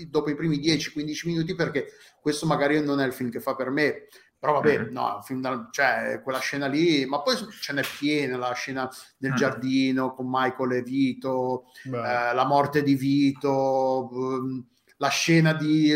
dopo 0.07 0.29
i 0.29 0.35
primi 0.35 0.59
10-15 0.59 1.27
minuti 1.27 1.55
perché 1.55 1.87
questo 2.21 2.45
magari 2.45 2.81
non 2.81 3.01
è 3.01 3.05
il 3.05 3.11
film 3.11 3.29
che 3.29 3.41
fa 3.41 3.53
per 3.53 3.69
me. 3.69 4.07
Però 4.39 4.53
vabbè, 4.53 4.79
mm-hmm. 4.79 4.93
no, 4.93 5.21
da, 5.41 5.67
cioè, 5.71 6.21
quella 6.23 6.39
scena 6.39 6.67
lì, 6.67 7.05
ma 7.05 7.21
poi 7.21 7.35
ce 7.35 7.73
n'è 7.73 7.81
piena, 7.99 8.37
la 8.37 8.53
scena 8.53 8.89
del 9.17 9.31
mm-hmm. 9.31 9.37
giardino 9.37 10.13
con 10.13 10.27
Michael 10.29 10.71
e 10.71 10.83
Vito, 10.83 11.65
eh, 11.83 11.89
la 12.33 12.45
morte 12.45 12.81
di 12.81 12.95
Vito, 12.95 14.07
um, 14.09 14.65
la 14.95 15.09
scena 15.09 15.51
di 15.51 15.91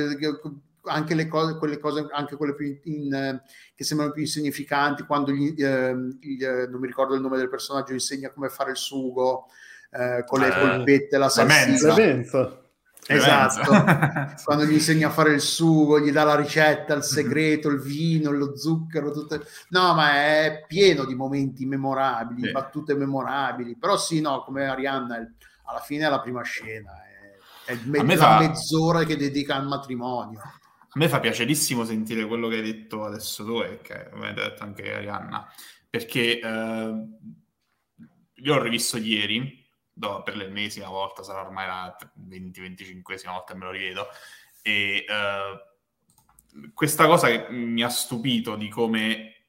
anche 0.83 1.15
le 1.15 1.27
cose, 1.27 1.57
quelle 1.57 1.79
cose, 1.79 2.07
anche 2.11 2.35
quelle 2.35 2.55
più 2.55 2.77
in, 2.83 3.41
che 3.75 3.83
sembrano 3.83 4.13
più 4.13 4.21
insignificanti, 4.21 5.03
quando 5.03 5.31
gli, 5.31 5.53
eh, 5.61 5.93
gli, 6.19 6.43
non 6.43 6.79
mi 6.79 6.87
ricordo 6.87 7.13
il 7.13 7.21
nome 7.21 7.37
del 7.37 7.49
personaggio, 7.49 7.91
insegna 7.91 8.31
come 8.31 8.47
fare 8.47 8.71
il 8.71 8.77
sugo 8.77 9.47
eh, 9.91 10.23
con 10.25 10.39
le 10.39 10.49
polpette, 10.49 11.17
la 11.17 11.29
salsina. 11.29 11.75
Esatto, 13.07 13.71
quando 14.43 14.65
gli 14.65 14.73
insegna 14.73 15.09
a 15.09 15.11
fare 15.11 15.33
il 15.33 15.41
sugo, 15.41 15.99
gli 15.99 16.11
dà 16.11 16.23
la 16.23 16.35
ricetta, 16.35 16.95
il 16.95 17.03
segreto, 17.03 17.69
il 17.69 17.79
vino, 17.79 18.31
lo 18.31 18.57
zucchero, 18.57 19.11
tutte... 19.11 19.41
no, 19.69 19.93
ma 19.93 20.13
è 20.13 20.63
pieno 20.67 21.05
di 21.05 21.13
momenti 21.13 21.67
memorabili, 21.67 22.47
sì. 22.47 22.51
battute 22.51 22.95
memorabili, 22.95 23.77
però 23.77 23.95
sì, 23.95 24.21
no, 24.21 24.41
come 24.43 24.65
Arianna, 24.65 25.17
alla 25.65 25.81
fine 25.81 26.07
è 26.07 26.09
la 26.09 26.19
prima 26.19 26.41
scena, 26.41 26.93
è, 27.65 27.73
è 27.73 27.77
me- 27.83 28.17
fa... 28.17 28.39
mezz'ora 28.39 29.03
che 29.03 29.17
dedica 29.17 29.55
al 29.55 29.67
matrimonio. 29.67 30.41
A 30.95 30.97
me 30.97 31.09
fa 31.09 31.19
piacerissimo 31.19 31.83
sentire 31.83 32.25
quello 32.25 32.47
che 32.47 32.55
hai 32.55 32.61
detto 32.61 33.03
adesso 33.03 33.43
tu 33.43 33.59
e 33.59 33.81
che 33.81 34.09
mi 34.13 34.27
hai 34.27 34.33
detto 34.33 34.63
anche 34.63 34.93
Arianna, 34.93 35.45
perché 35.89 36.39
eh, 36.39 37.07
io 38.33 38.55
l'ho 38.55 38.61
rivisto 38.61 38.95
ieri, 38.95 39.61
do, 39.91 40.23
per 40.23 40.37
l'ennesima 40.37 40.87
volta, 40.87 41.21
sarà 41.21 41.41
ormai 41.41 41.67
la 41.67 41.97
20-25esima 42.29 43.31
volta 43.31 43.51
che 43.51 43.59
me 43.59 43.65
lo 43.65 43.71
rivedo, 43.71 44.07
e 44.61 45.03
eh, 45.05 46.69
questa 46.73 47.07
cosa 47.07 47.27
che 47.27 47.47
mi 47.49 47.83
ha 47.83 47.89
stupito 47.89 48.55
di 48.55 48.69
come 48.69 49.47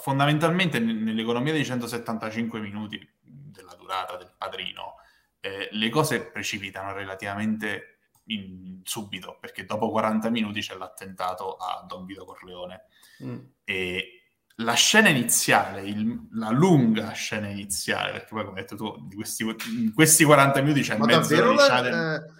fondamentalmente 0.00 0.80
nell'economia 0.80 1.52
dei 1.52 1.64
175 1.64 2.58
minuti 2.58 2.98
della 3.20 3.76
durata 3.76 4.16
del 4.16 4.34
padrino, 4.36 4.96
eh, 5.38 5.68
le 5.70 5.88
cose 5.90 6.24
precipitano 6.24 6.92
relativamente 6.92 7.91
in, 8.34 8.80
subito, 8.84 9.38
perché 9.40 9.64
dopo 9.64 9.90
40 9.90 10.30
minuti 10.30 10.60
c'è 10.60 10.76
l'attentato 10.76 11.56
a 11.56 11.84
Don 11.86 12.04
Vito 12.04 12.24
Corleone. 12.24 12.86
Mm. 13.22 13.38
E 13.64 14.22
la 14.56 14.74
scena 14.74 15.08
iniziale, 15.08 15.82
il, 15.82 16.28
la 16.32 16.50
lunga 16.50 17.10
scena 17.12 17.48
iniziale, 17.48 18.12
perché 18.12 18.28
poi 18.30 18.44
come 18.44 18.60
hai 18.60 18.66
detto 18.66 18.76
tu, 18.76 19.06
di 19.08 19.14
questi, 19.16 19.44
in 19.44 19.92
questi 19.94 20.24
40 20.24 20.60
minuti 20.60 20.82
c'è 20.82 20.96
Ma 20.96 21.06
mezzo 21.06 21.34
davvero 21.34 21.52
la, 21.52 22.16
eh, 22.16 22.30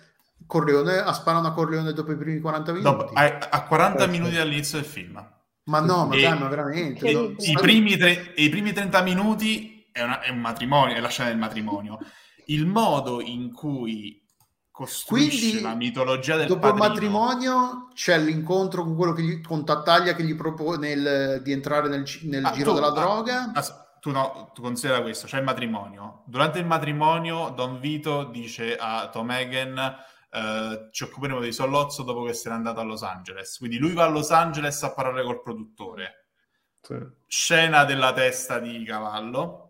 Corleone 0.47 1.05
sparano 1.15 1.49
a 1.49 1.53
Corleone 1.53 1.93
dopo 1.93 2.13
i 2.13 2.17
primi 2.17 2.41
40 2.41 2.73
minuti? 2.73 2.97
Dopo, 2.97 3.13
a, 3.13 3.39
a 3.51 3.63
40 3.65 4.07
minuti 4.07 4.35
dall'inizio 4.35 4.79
del 4.79 4.87
film. 4.87 5.31
Ma 5.65 5.81
no, 5.81 6.07
ma, 6.07 6.17
dai, 6.17 6.39
ma 6.39 6.49
veramente. 6.49 7.13
No. 7.13 7.35
I, 7.39 7.57
primi 7.61 7.97
tre, 7.97 8.33
I, 8.37 8.49
primi 8.49 8.73
30 8.73 9.01
minuti 9.03 9.89
è, 9.93 10.03
una, 10.03 10.21
è 10.21 10.31
un 10.31 10.41
matrimonio, 10.41 10.97
è 10.97 11.01
la 11.01 11.09
scena 11.09 11.29
del 11.29 11.39
matrimonio. 11.39 11.99
Il 12.47 12.67
modo 12.67 13.21
in 13.21 13.53
cui 13.53 14.22
costruisce 14.83 15.39
Quindi, 15.39 15.61
la 15.63 15.75
mitologia 15.75 16.37
del 16.37 16.49
dopo 16.49 16.61
padrino. 16.61 16.85
il 16.85 16.91
matrimonio 16.91 17.89
c'è 17.95 18.19
l'incontro 18.19 18.83
con 18.83 18.97
quello 18.97 19.13
che 19.13 19.23
gli, 19.23 19.41
con 19.41 19.65
Tattaglia 19.65 20.15
che 20.15 20.25
gli 20.25 20.35
propone 20.35 20.91
il, 20.91 21.41
di 21.45 21.53
entrare 21.53 21.89
nel, 21.89 22.05
nel 22.23 22.45
ah, 22.45 22.51
giro 22.51 22.71
tu, 22.71 22.75
della 22.75 22.89
ah, 22.89 22.91
droga? 22.91 23.53
ah, 23.55 23.95
tu 24.01 24.11
no, 24.11 24.51
tu 24.53 24.63
considera 24.63 25.01
questo, 25.01 25.29
c'è 25.29 25.39
il 25.39 25.45
matrimonio. 25.45 26.25
Durante 26.27 26.59
il 26.59 26.67
matrimonio 26.67 27.51
Don 27.51 27.79
Vito 27.79 28.25
dice 28.25 28.77
a 28.77 29.09
Tom 29.09 29.31
Hagen 29.31 29.79
eh, 30.31 30.89
ci 30.91 31.05
occuperemo 31.05 31.41
di 31.41 31.53
Sollozzo 31.53 32.03
dopo 32.03 32.25
che 32.25 32.33
se 32.33 32.49
n'è 32.49 32.57
andato 32.57 32.81
a 32.81 32.83
Los 32.83 33.05
Angeles. 33.05 33.57
Quindi 33.59 33.79
lui 33.79 33.93
va 33.93 34.05
a 34.05 34.09
Los 34.09 34.33
Angeles 34.33 34.83
a 34.83 34.93
parlare 34.93 35.23
col 35.23 35.41
produttore. 35.41 36.17
Sì. 36.85 36.97
scena 37.29 37.85
della 37.85 38.13
testa 38.13 38.59
di 38.59 38.83
cavallo 38.85 39.62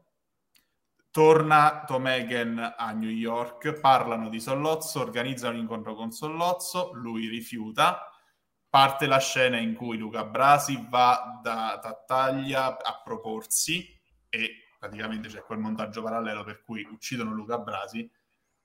Torna 1.12 1.84
Tom 1.86 2.06
Hagen 2.06 2.74
a 2.74 2.90
New 2.92 3.10
York, 3.10 3.78
parlano 3.80 4.30
di 4.30 4.40
Sollozzo, 4.40 5.00
organizzano 5.00 5.56
un 5.56 5.60
incontro 5.60 5.94
con 5.94 6.10
Sollozzo, 6.10 6.92
lui 6.94 7.28
rifiuta, 7.28 8.10
parte 8.70 9.04
la 9.04 9.18
scena 9.18 9.58
in 9.58 9.74
cui 9.74 9.98
Luca 9.98 10.24
Brasi 10.24 10.86
va 10.88 11.38
da 11.42 11.78
Tattaglia 11.82 12.78
a 12.82 13.02
proporsi 13.04 13.86
e 14.30 14.68
praticamente 14.78 15.28
c'è 15.28 15.42
quel 15.42 15.58
montaggio 15.58 16.02
parallelo 16.02 16.44
per 16.44 16.62
cui 16.62 16.82
uccidono 16.90 17.34
Luca 17.34 17.58
Brasi 17.58 18.10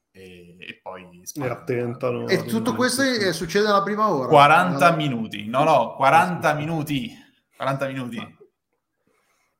e, 0.09 0.55
e 0.57 0.79
poi 0.81 1.21
e 1.33 1.49
attentano. 1.49 2.27
E 2.27 2.45
tutto 2.45 2.75
questo 2.75 3.01
è, 3.01 3.33
succede 3.33 3.65
nella 3.65 3.83
prima 3.83 4.09
ora. 4.09 4.29
40 4.29 4.89
no? 4.89 4.95
minuti, 4.95 5.47
no 5.47 5.65
no, 5.65 5.95
40 5.95 6.53
minuti, 6.53 7.11
40 7.57 7.87
minuti. 7.87 8.37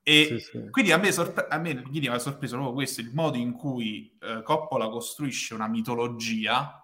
E 0.09 0.25
sì, 0.25 0.39
sì. 0.39 0.69
quindi 0.69 0.93
a 0.93 0.97
me, 0.97 1.11
sorpre- 1.11 1.47
a 1.49 1.57
me 1.57 1.83
ieri 1.91 2.07
mi 2.07 2.15
ha 2.15 2.17
sorpreso 2.17 2.55
proprio 2.55 2.73
questo, 2.73 3.01
il 3.01 3.11
modo 3.13 3.35
in 3.35 3.51
cui 3.51 4.17
eh, 4.21 4.41
Coppola 4.41 4.87
costruisce 4.87 5.53
una 5.53 5.67
mitologia 5.67 6.81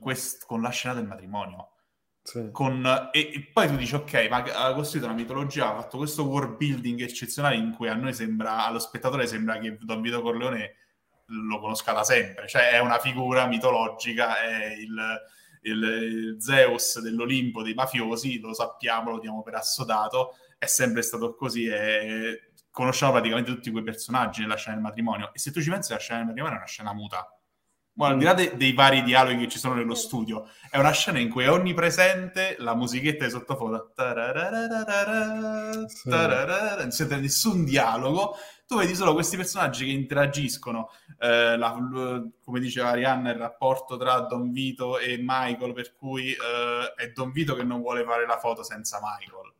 quest- 0.00 0.46
con 0.46 0.62
la 0.62 0.70
scena 0.70 0.94
del 0.94 1.06
matrimonio. 1.06 1.72
Sì. 2.22 2.48
Con, 2.50 3.10
e, 3.12 3.32
e, 3.34 3.50
poi 3.52 3.68
tu 3.68 3.76
dici, 3.76 3.94
ok, 3.94 4.28
ma 4.30 4.38
ha 4.38 4.72
costruito 4.72 5.06
una 5.06 5.14
mitologia, 5.14 5.68
ha 5.68 5.82
fatto 5.82 5.98
questo 5.98 6.24
world 6.24 6.56
building 6.56 7.02
eccezionale 7.02 7.56
in 7.56 7.74
cui 7.74 7.90
a 7.90 7.94
noi 7.94 8.14
sembra, 8.14 8.64
allo 8.64 8.78
spettatore 8.78 9.26
sembra 9.26 9.58
che 9.58 9.76
Don 9.82 10.00
Vito 10.00 10.22
Corleone 10.22 10.76
lo 11.26 11.60
conosca 11.60 11.92
da 11.92 12.02
sempre, 12.02 12.48
cioè 12.48 12.70
è 12.70 12.78
una 12.78 12.98
figura 12.98 13.46
mitologica, 13.46 14.40
è 14.40 14.72
il, 14.72 15.20
il, 15.64 15.82
il 15.82 16.36
Zeus 16.38 16.98
dell'Olimpo 17.00 17.62
dei 17.62 17.74
mafiosi, 17.74 18.40
lo 18.40 18.54
sappiamo, 18.54 19.10
lo 19.10 19.18
diamo 19.18 19.42
per 19.42 19.56
assodato, 19.56 20.34
è 20.58 20.66
sempre 20.66 21.02
stato 21.02 21.34
così 21.34 21.66
e 21.66 22.50
conosciamo 22.70 23.12
praticamente 23.12 23.52
tutti 23.52 23.70
quei 23.70 23.82
personaggi 23.82 24.42
nella 24.42 24.56
scena 24.56 24.74
del 24.74 24.84
matrimonio 24.84 25.30
e 25.32 25.38
se 25.38 25.50
tu 25.50 25.62
ci 25.62 25.70
pensi 25.70 25.92
la 25.92 25.98
scena 25.98 26.18
del 26.18 26.26
matrimonio 26.26 26.56
è 26.56 26.60
una 26.60 26.68
scena 26.68 26.92
muta 26.92 27.38
Guarda, 27.98 28.14
al 28.14 28.18
di 28.20 28.24
là 28.26 28.34
de- 28.34 28.56
dei 28.56 28.72
vari 28.74 29.02
dialoghi 29.02 29.38
che 29.38 29.48
ci 29.48 29.58
sono 29.58 29.74
nello 29.74 29.96
studio, 29.96 30.48
è 30.70 30.78
una 30.78 30.92
scena 30.92 31.18
in 31.18 31.28
cui 31.28 31.42
è 31.42 31.50
onnipresente 31.50 32.54
la 32.60 32.76
musichetta 32.76 33.24
di 33.24 33.30
sottofondo. 33.32 33.92
Sì. 35.88 36.08
Non 36.08 36.90
sente 36.92 37.16
nessun 37.16 37.64
dialogo. 37.64 38.36
Tu 38.68 38.76
vedi 38.76 38.94
solo 38.94 39.14
questi 39.14 39.36
personaggi 39.36 39.84
che 39.84 39.90
interagiscono. 39.90 40.90
Eh, 41.18 41.56
la, 41.56 41.76
come 42.40 42.60
diceva 42.60 42.90
Arianna, 42.90 43.32
il 43.32 43.38
rapporto 43.38 43.96
tra 43.96 44.20
Don 44.20 44.52
Vito 44.52 45.00
e 45.00 45.18
Michael, 45.20 45.72
per 45.72 45.96
cui 45.96 46.30
eh, 46.30 46.94
è 46.94 47.08
Don 47.08 47.32
Vito 47.32 47.56
che 47.56 47.64
non 47.64 47.80
vuole 47.80 48.04
fare 48.04 48.26
la 48.26 48.38
foto 48.38 48.62
senza 48.62 49.00
Michael. 49.02 49.54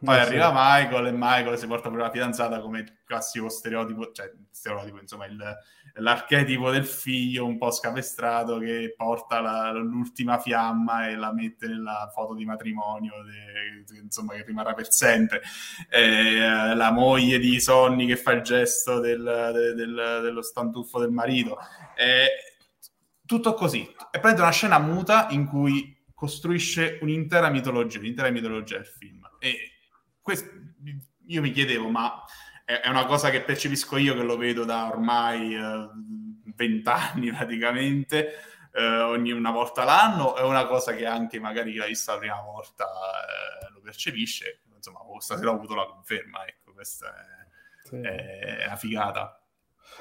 Poi 0.00 0.16
eh, 0.16 0.20
arriva 0.20 0.46
sì. 0.46 0.52
Michael 0.54 1.06
e 1.06 1.12
Michael 1.12 1.58
si 1.58 1.66
porta 1.66 1.90
per 1.90 1.98
la 1.98 2.10
fidanzata 2.10 2.60
come 2.60 3.00
classico 3.04 3.48
stereotipo, 3.48 4.12
cioè 4.12 4.30
stereotipo, 4.50 5.00
insomma, 5.00 5.26
il, 5.26 5.56
l'archetipo 5.94 6.70
del 6.70 6.86
figlio 6.86 7.44
un 7.44 7.58
po' 7.58 7.72
scapestrato 7.72 8.58
che 8.58 8.94
porta 8.96 9.40
la, 9.40 9.72
l'ultima 9.72 10.38
fiamma 10.38 11.08
e 11.08 11.16
la 11.16 11.32
mette 11.32 11.66
nella 11.66 12.10
foto 12.14 12.34
di 12.34 12.44
matrimonio, 12.44 13.12
de, 13.24 14.00
insomma, 14.00 14.34
che 14.34 14.44
rimarrà 14.44 14.74
per 14.74 14.92
sempre. 14.92 15.42
Eh, 15.90 16.74
la 16.74 16.92
moglie 16.92 17.38
di 17.40 17.58
Sonny 17.60 18.06
che 18.06 18.16
fa 18.16 18.32
il 18.32 18.42
gesto 18.42 19.00
del, 19.00 19.50
del, 19.52 19.74
del, 19.74 20.20
dello 20.22 20.42
stantuffo 20.42 21.00
del 21.00 21.10
marito. 21.10 21.58
Eh, 21.96 22.28
tutto 23.26 23.54
così. 23.54 23.82
È 23.82 24.20
praticamente 24.20 24.42
una 24.42 24.52
scena 24.52 24.78
muta 24.78 25.26
in 25.30 25.46
cui 25.46 25.96
costruisce 26.14 26.98
un'intera 27.02 27.50
mitologia, 27.50 27.98
un'intera 27.98 28.30
mitologia 28.30 28.76
del 28.76 28.86
film. 28.86 29.28
E 29.38 29.72
questo, 30.28 30.50
io 31.26 31.40
mi 31.40 31.52
chiedevo, 31.52 31.88
ma 31.88 32.22
è, 32.66 32.86
una 32.86 33.06
cosa 33.06 33.30
che 33.30 33.40
percepisco 33.40 33.96
io 33.96 34.14
che 34.14 34.22
lo 34.22 34.36
vedo 34.36 34.64
da 34.64 34.90
ormai 34.90 35.54
eh, 35.54 35.88
vent'anni 36.54 37.28
eh, 37.28 37.32
praticamente, 37.32 38.34
eh, 38.74 39.00
ogni 39.00 39.32
una 39.32 39.50
volta 39.50 39.84
l'anno, 39.84 40.36
è 40.36 40.42
una 40.42 40.66
cosa 40.66 40.94
che 40.94 41.06
anche 41.06 41.40
magari 41.40 41.72
chi 41.72 41.78
l'ha 41.78 41.86
vista 41.86 42.12
la 42.12 42.18
prima 42.18 42.42
volta 42.42 42.84
eh, 42.84 43.72
lo 43.72 43.80
percepisce. 43.80 44.60
Insomma, 44.76 45.00
stasera 45.18 45.50
ho 45.50 45.54
avuto 45.54 45.74
la 45.74 45.86
conferma, 45.86 46.46
ecco, 46.46 46.74
questa 46.74 47.08
è, 47.08 47.86
sì. 47.86 47.96
è 47.96 48.64
una 48.66 48.76
figata. 48.76 49.42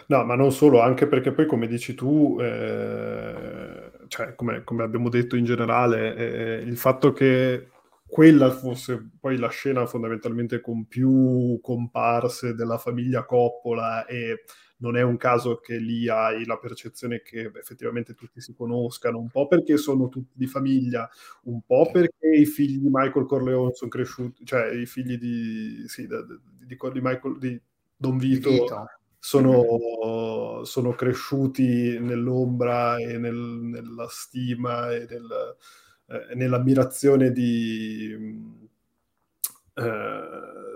No, 0.07 0.25
ma 0.25 0.36
non 0.36 0.51
solo, 0.51 0.82
anche 0.82 1.07
perché 1.07 1.32
poi, 1.32 1.45
come 1.45 1.67
dici 1.67 1.95
tu, 1.95 2.38
eh, 2.41 3.91
cioè, 4.09 4.36
come, 4.36 4.65
come, 4.65 4.84
abbiamo 4.84 5.07
detto 5.07 5.38
in 5.38 5.45
generale, 5.45 6.15
eh, 6.15 6.53
il 6.63 6.78
fatto 6.78 7.13
che 7.13 7.69
quella 8.08 8.51
fosse 8.51 9.10
poi 9.20 9.38
la 9.38 9.49
scena 9.49 9.86
fondamentalmente 9.86 10.62
con 10.62 10.86
più 10.88 11.60
comparse 11.62 12.55
della 12.55 12.78
famiglia 12.78 13.26
Coppola 13.26 14.05
e 14.05 14.43
non 14.78 14.95
è 14.95 15.01
un 15.01 15.18
caso 15.18 15.60
che 15.60 15.78
lì 15.78 16.08
hai 16.08 16.45
la 16.45 16.58
percezione 16.58 17.22
che 17.22 17.51
effettivamente 17.55 18.14
tutti 18.14 18.39
si 18.41 18.53
conoscano, 18.53 19.20
un 19.20 19.30
po' 19.30 19.47
perché 19.47 19.78
sono 19.78 20.08
tutti 20.08 20.34
di 20.36 20.47
famiglia, 20.47 21.10
un 21.43 21.62
po' 21.66 21.89
perché 21.91 22.28
i 22.28 22.45
figli 22.45 22.78
di 22.78 22.89
Michael 22.91 23.26
Corleone 23.26 23.74
sono 23.74 23.89
cresciuti, 23.89 24.45
cioè 24.45 24.72
i 24.72 24.86
figli 24.86 25.18
di, 25.18 25.84
sì, 25.88 26.08
di, 26.08 26.16
di, 26.66 27.01
Michael, 27.01 27.38
di 27.39 27.60
Don 27.95 28.18
Vito, 28.18 28.49
Vito. 28.49 28.86
Sono, 29.20 30.64
sono, 30.64 30.91
cresciuti 30.93 31.99
nell'ombra 31.99 32.97
e 32.97 33.18
nel, 33.18 33.34
nella 33.34 34.08
stima 34.08 34.93
e 34.93 35.08
nel 35.10 35.58
eh, 36.08 36.36
nell'ammirazione 36.36 37.32
di, 37.32 38.12
eh, 39.74 40.20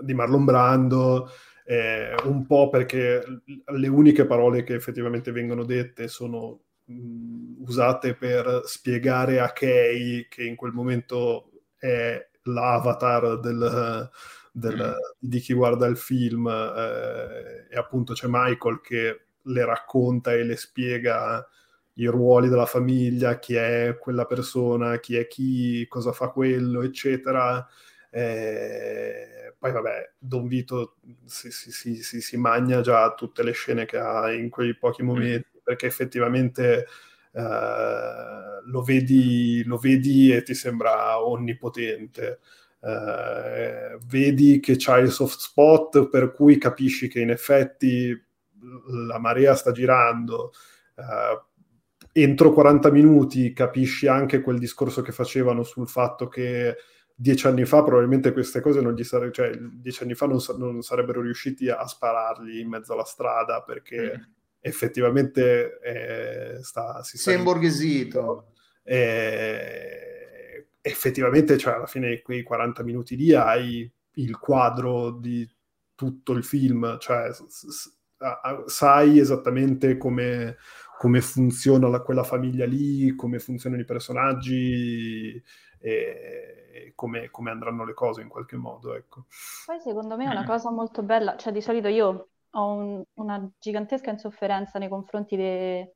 di 0.02 0.14
Marlon 0.14 0.44
Brando, 0.44 1.30
eh, 1.64 2.14
un 2.24 2.44
po' 2.46 2.68
perché 2.68 3.24
le 3.64 3.88
uniche 3.88 4.26
parole 4.26 4.62
che 4.62 4.74
effettivamente 4.74 5.32
vengono 5.32 5.64
dette 5.64 6.08
sono 6.08 6.60
mh, 6.84 7.62
usate 7.62 8.14
per 8.14 8.62
spiegare 8.64 9.40
a 9.40 9.52
Kay 9.52 10.26
che 10.28 10.44
in 10.44 10.56
quel 10.56 10.72
momento 10.72 11.50
è 11.78 12.28
l'avatar 12.42 13.38
del, 13.40 14.10
del, 14.52 14.76
mm. 14.76 15.18
di 15.18 15.38
chi 15.38 15.52
guarda 15.54 15.86
il 15.86 15.96
film 15.96 16.46
eh, 16.48 17.68
e 17.70 17.76
appunto 17.76 18.12
c'è 18.12 18.26
Michael 18.28 18.80
che 18.82 19.20
le 19.42 19.64
racconta 19.64 20.32
e 20.32 20.44
le 20.44 20.56
spiega 20.56 21.46
i 21.94 22.06
ruoli 22.06 22.48
della 22.48 22.66
famiglia, 22.66 23.38
chi 23.38 23.54
è 23.54 23.96
quella 23.98 24.24
persona, 24.24 24.98
chi 24.98 25.16
è 25.16 25.26
chi, 25.26 25.86
cosa 25.88 26.12
fa 26.12 26.28
quello, 26.28 26.82
eccetera. 26.82 27.66
Eh, 28.10 29.54
poi 29.58 29.72
vabbè, 29.72 30.12
Don 30.18 30.46
Vito 30.46 30.96
si, 31.24 31.50
si, 31.50 32.02
si, 32.02 32.20
si, 32.20 32.36
magna 32.36 32.80
già 32.80 33.14
tutte 33.14 33.42
le 33.42 33.52
scene 33.52 33.84
che 33.84 33.98
ha 33.98 34.32
in 34.32 34.50
quei 34.50 34.76
pochi 34.76 35.02
momenti, 35.02 35.48
mm. 35.58 35.60
perché 35.62 35.86
effettivamente 35.86 36.86
eh, 37.32 38.62
lo, 38.64 38.82
vedi, 38.82 39.62
lo, 39.64 39.76
vedi, 39.76 40.32
e 40.32 40.42
ti 40.42 40.54
sembra 40.54 41.22
onnipotente. 41.24 42.40
Eh, 42.80 43.98
vedi 44.06 44.58
che 44.60 44.74
c'ha 44.76 44.98
il 44.98 45.10
soft 45.12 45.38
spot 45.38 46.08
per 46.08 46.32
cui 46.32 46.58
capisci 46.58 47.06
che 47.06 47.20
in 47.20 47.30
effetti 47.30 48.20
la 49.06 49.18
marea 49.18 49.54
sta 49.54 49.72
girando. 49.72 50.52
Uh, 50.94 51.40
entro 52.12 52.52
40 52.52 52.90
minuti 52.90 53.52
capisci 53.52 54.06
anche 54.06 54.40
quel 54.40 54.58
discorso 54.58 55.02
che 55.02 55.12
facevano 55.12 55.62
sul 55.62 55.88
fatto 55.88 56.28
che 56.28 56.76
dieci 57.14 57.46
anni 57.46 57.64
fa 57.64 57.82
probabilmente 57.82 58.32
queste 58.32 58.60
cose 58.60 58.80
non 58.80 58.94
gli 58.94 59.04
sarebbero, 59.04 59.32
cioè 59.32 59.56
dieci 59.56 60.02
anni 60.02 60.14
fa 60.14 60.26
non, 60.26 60.38
non, 60.58 60.82
sarebbero 60.82 61.20
riusciti 61.20 61.68
a 61.68 61.86
sparargli 61.86 62.58
in 62.58 62.68
mezzo 62.68 62.92
alla 62.92 63.04
strada 63.04 63.62
perché 63.62 64.18
mm. 64.18 64.22
effettivamente 64.60 65.78
eh, 65.80 66.62
sta, 66.62 67.02
si 67.02 67.30
è 67.30 67.34
imborghesito. 67.34 68.52
Eh, 68.82 70.66
effettivamente, 70.80 71.56
cioè, 71.56 71.74
alla 71.74 71.86
fine 71.86 72.08
di 72.08 72.22
quei 72.22 72.42
40 72.42 72.82
minuti 72.82 73.16
lì 73.16 73.32
hai 73.32 73.90
il 74.14 74.38
quadro 74.38 75.12
di 75.12 75.48
tutto 75.94 76.32
il 76.32 76.44
film, 76.44 76.98
cioè 76.98 77.32
s- 77.32 77.46
s- 77.46 77.96
sai 78.66 79.18
esattamente 79.18 79.96
come 79.96 80.56
come 81.02 81.20
funziona 81.20 81.88
la, 81.88 82.00
quella 82.00 82.22
famiglia 82.22 82.64
lì, 82.64 83.16
come 83.16 83.40
funzionano 83.40 83.82
i 83.82 83.84
personaggi 83.84 85.42
e 85.80 86.92
come, 86.94 87.28
come, 87.28 87.50
andranno 87.50 87.84
le 87.84 87.92
cose 87.92 88.22
in 88.22 88.28
qualche 88.28 88.56
modo. 88.56 88.94
Ecco. 88.94 89.24
Poi 89.66 89.80
secondo 89.80 90.16
me 90.16 90.26
è 90.26 90.30
una 90.30 90.44
cosa 90.44 90.70
molto 90.70 91.02
bella, 91.02 91.34
cioè 91.34 91.52
di 91.52 91.60
solito 91.60 91.88
io 91.88 92.28
ho 92.48 92.72
un, 92.72 93.02
una 93.14 93.50
gigantesca 93.58 94.10
insofferenza 94.10 94.78
nei 94.78 94.88
confronti 94.88 95.34
de, 95.34 95.94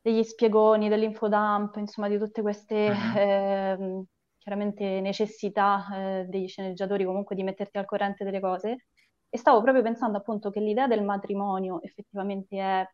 degli 0.00 0.22
spiegoni, 0.22 0.88
dell'infodump, 0.88 1.76
insomma 1.76 2.08
di 2.08 2.16
tutte 2.16 2.40
queste 2.40 2.86
eh, 3.14 4.04
chiaramente 4.38 5.02
necessità 5.02 5.86
eh, 5.92 6.24
degli 6.30 6.48
sceneggiatori 6.48 7.04
comunque 7.04 7.36
di 7.36 7.42
metterti 7.42 7.76
al 7.76 7.84
corrente 7.84 8.24
delle 8.24 8.40
cose. 8.40 8.86
E 9.28 9.36
stavo 9.36 9.60
proprio 9.60 9.82
pensando 9.82 10.16
appunto 10.16 10.48
che 10.48 10.60
l'idea 10.60 10.86
del 10.86 11.04
matrimonio 11.04 11.82
effettivamente 11.82 12.56
è 12.56 12.88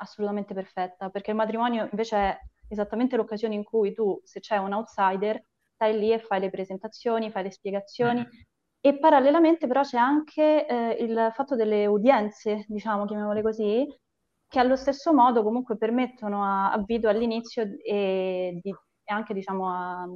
assolutamente 0.00 0.54
perfetta, 0.54 1.10
perché 1.10 1.30
il 1.30 1.36
matrimonio 1.36 1.88
invece 1.90 2.16
è 2.16 2.38
esattamente 2.68 3.16
l'occasione 3.16 3.54
in 3.54 3.64
cui 3.64 3.92
tu, 3.92 4.20
se 4.24 4.40
c'è 4.40 4.56
un 4.56 4.72
outsider, 4.72 5.42
stai 5.74 5.98
lì 5.98 6.12
e 6.12 6.18
fai 6.18 6.40
le 6.40 6.50
presentazioni, 6.50 7.30
fai 7.30 7.44
le 7.44 7.50
spiegazioni. 7.50 8.20
Mm. 8.20 8.40
E 8.82 8.98
parallelamente 8.98 9.66
però 9.66 9.82
c'è 9.82 9.98
anche 9.98 10.66
eh, 10.66 10.96
il 11.00 11.30
fatto 11.34 11.54
delle 11.54 11.86
udienze, 11.86 12.64
diciamo, 12.66 13.04
chiamiamole 13.04 13.42
così, 13.42 13.86
che 14.48 14.58
allo 14.58 14.76
stesso 14.76 15.12
modo 15.12 15.42
comunque 15.42 15.76
permettono 15.76 16.42
a, 16.42 16.72
a 16.72 16.82
Vito 16.82 17.08
all'inizio 17.08 17.62
e, 17.84 18.58
di, 18.60 18.70
e 18.70 19.12
anche 19.12 19.34
diciamo 19.34 19.68
a, 19.68 20.06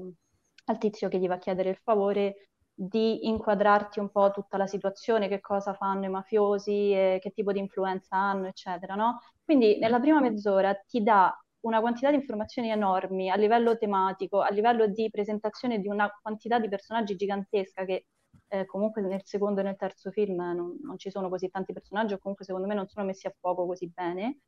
al 0.66 0.78
tizio 0.78 1.08
che 1.08 1.18
gli 1.18 1.28
va 1.28 1.34
a 1.34 1.38
chiedere 1.38 1.70
il 1.70 1.78
favore 1.82 2.48
di 2.74 3.28
inquadrarti 3.28 4.00
un 4.00 4.10
po' 4.10 4.30
tutta 4.32 4.56
la 4.56 4.66
situazione, 4.66 5.28
che 5.28 5.40
cosa 5.40 5.74
fanno 5.74 6.06
i 6.06 6.08
mafiosi, 6.08 6.92
eh, 6.92 7.18
che 7.20 7.30
tipo 7.30 7.52
di 7.52 7.60
influenza 7.60 8.16
hanno, 8.16 8.48
eccetera, 8.48 8.94
no? 8.94 9.20
Quindi 9.44 9.78
nella 9.78 10.00
prima 10.00 10.20
mezz'ora 10.20 10.74
ti 10.74 11.02
dà 11.02 11.32
una 11.60 11.80
quantità 11.80 12.10
di 12.10 12.16
informazioni 12.16 12.70
enormi 12.70 13.30
a 13.30 13.36
livello 13.36 13.76
tematico, 13.78 14.40
a 14.40 14.50
livello 14.50 14.86
di 14.86 15.08
presentazione 15.10 15.78
di 15.78 15.88
una 15.88 16.10
quantità 16.20 16.58
di 16.58 16.68
personaggi 16.68 17.16
gigantesca 17.16 17.84
che 17.84 18.06
eh, 18.48 18.66
comunque 18.66 19.02
nel 19.02 19.22
secondo 19.24 19.60
e 19.60 19.64
nel 19.64 19.76
terzo 19.76 20.10
film 20.10 20.36
non, 20.36 20.76
non, 20.82 20.98
ci 20.98 21.10
sono 21.10 21.28
così 21.28 21.48
tanti 21.48 21.72
personaggi 21.72 22.14
o 22.14 22.18
comunque 22.18 22.44
secondo 22.44 22.66
me 22.66 22.74
non 22.74 22.86
sono 22.88 23.06
messi 23.06 23.26
a 23.26 23.34
fuoco 23.38 23.66
così 23.66 23.88
bene. 23.88 24.40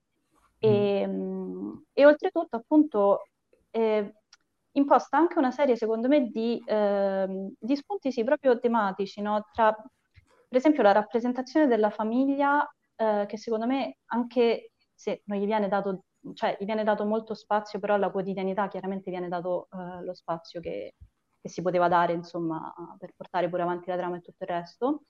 E, 0.59 1.07
mm. 1.07 1.77
e 1.93 2.07
oltretutto 2.07 2.57
appunto 2.57 3.29
eh, 3.71 4.15
imposta 4.77 5.17
anche 5.17 5.39
una 5.39 5.51
serie, 5.51 5.77
secondo 5.77 6.09
me, 6.09 6.29
di, 6.29 6.63
eh, 6.65 7.27
di 7.59 7.77
spunti 7.77 8.13
sì, 8.13 8.25
proprio 8.25 8.59
tematici, 8.59 9.21
no? 9.21 9.49
Tra, 9.53 9.73
per 9.73 10.59
esempio, 10.59 10.83
la 10.83 10.93
rappresentazione 10.93 11.67
della 11.67 11.91
famiglia, 11.91 12.67
eh, 12.97 13.25
che 13.27 13.37
secondo 13.39 13.67
me 13.67 13.99
anche 14.07 14.73
se 14.95 15.23
non 15.27 15.39
gli 15.39 15.47
viene 15.47 15.69
dato, 15.69 16.05
cioè 16.35 16.57
gli 16.59 16.65
viene 16.65 16.85
dato 16.85 17.05
molto 17.05 17.35
spazio, 17.35 17.79
però 17.79 17.95
alla 17.95 18.11
quotidianità 18.11 18.69
chiaramente 18.69 19.11
viene 19.11 19.29
dato 19.29 19.69
uh, 19.71 20.03
lo 20.03 20.15
spazio 20.15 20.61
che, 20.61 20.95
che, 21.41 21.49
si 21.49 21.63
poteva 21.63 21.89
dare, 21.89 22.13
insomma, 22.15 22.73
per 22.99 23.13
portare 23.15 23.49
pure 23.49 23.63
avanti 23.63 23.91
la 23.91 23.97
trama 23.97 24.17
e 24.17 24.21
tutto 24.21 24.45
il 24.45 24.49
resto. 24.49 25.03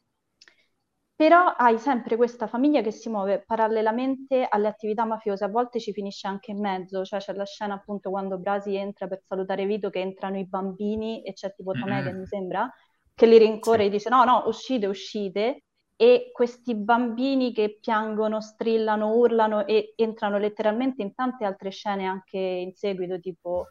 Però 1.17 1.47
hai 1.57 1.79
sempre 1.79 2.15
questa 2.17 2.47
famiglia 2.47 2.83
che 2.83 2.91
si 2.91 3.09
muove 3.09 3.43
parallelamente 3.43 4.47
alle 4.47 4.69
attività 4.69 5.07
mafiose, 5.07 5.45
a 5.45 5.49
volte 5.49 5.81
ci 5.81 5.93
finisce 5.95 6.27
anche 6.27 6.51
in 6.51 6.61
mezzo, 6.61 7.05
cioè 7.07 7.21
c'è 7.21 7.33
la 7.33 7.47
scena 7.47 7.73
appunto 7.73 8.11
quando 8.11 8.37
Brasi 8.39 8.75
entra 8.77 9.07
per 9.07 9.23
salutare 9.27 9.65
Vito 9.65 9.89
che 9.89 10.01
entrano 10.01 10.37
i 10.37 10.47
bambini 10.47 11.23
e 11.23 11.33
c'è 11.33 11.55
tipo 11.55 11.73
Tomé 11.73 12.03
mm-hmm. 12.03 12.05
che 12.05 12.13
mi 12.13 12.27
sembra, 12.27 12.71
che 13.15 13.25
li 13.25 13.39
rincorre 13.39 13.85
sì. 13.85 13.87
e 13.87 13.91
dice 13.91 14.09
no, 14.11 14.25
no, 14.25 14.43
uscite, 14.47 14.87
uscite, 14.87 15.63
e 15.97 16.29
questi 16.33 16.75
bambini 16.75 17.55
che 17.55 17.79
piangono, 17.81 18.43
strillano, 18.43 19.15
urlano 19.15 19.67
e 19.67 19.95
entrano 19.97 20.37
letteralmente 20.37 21.01
in 21.01 21.15
tante 21.15 21.47
altre 21.47 21.71
scene 21.71 22.05
anche 22.05 22.37
in 22.39 22.75
seguito, 22.75 23.19
tipo 23.19 23.69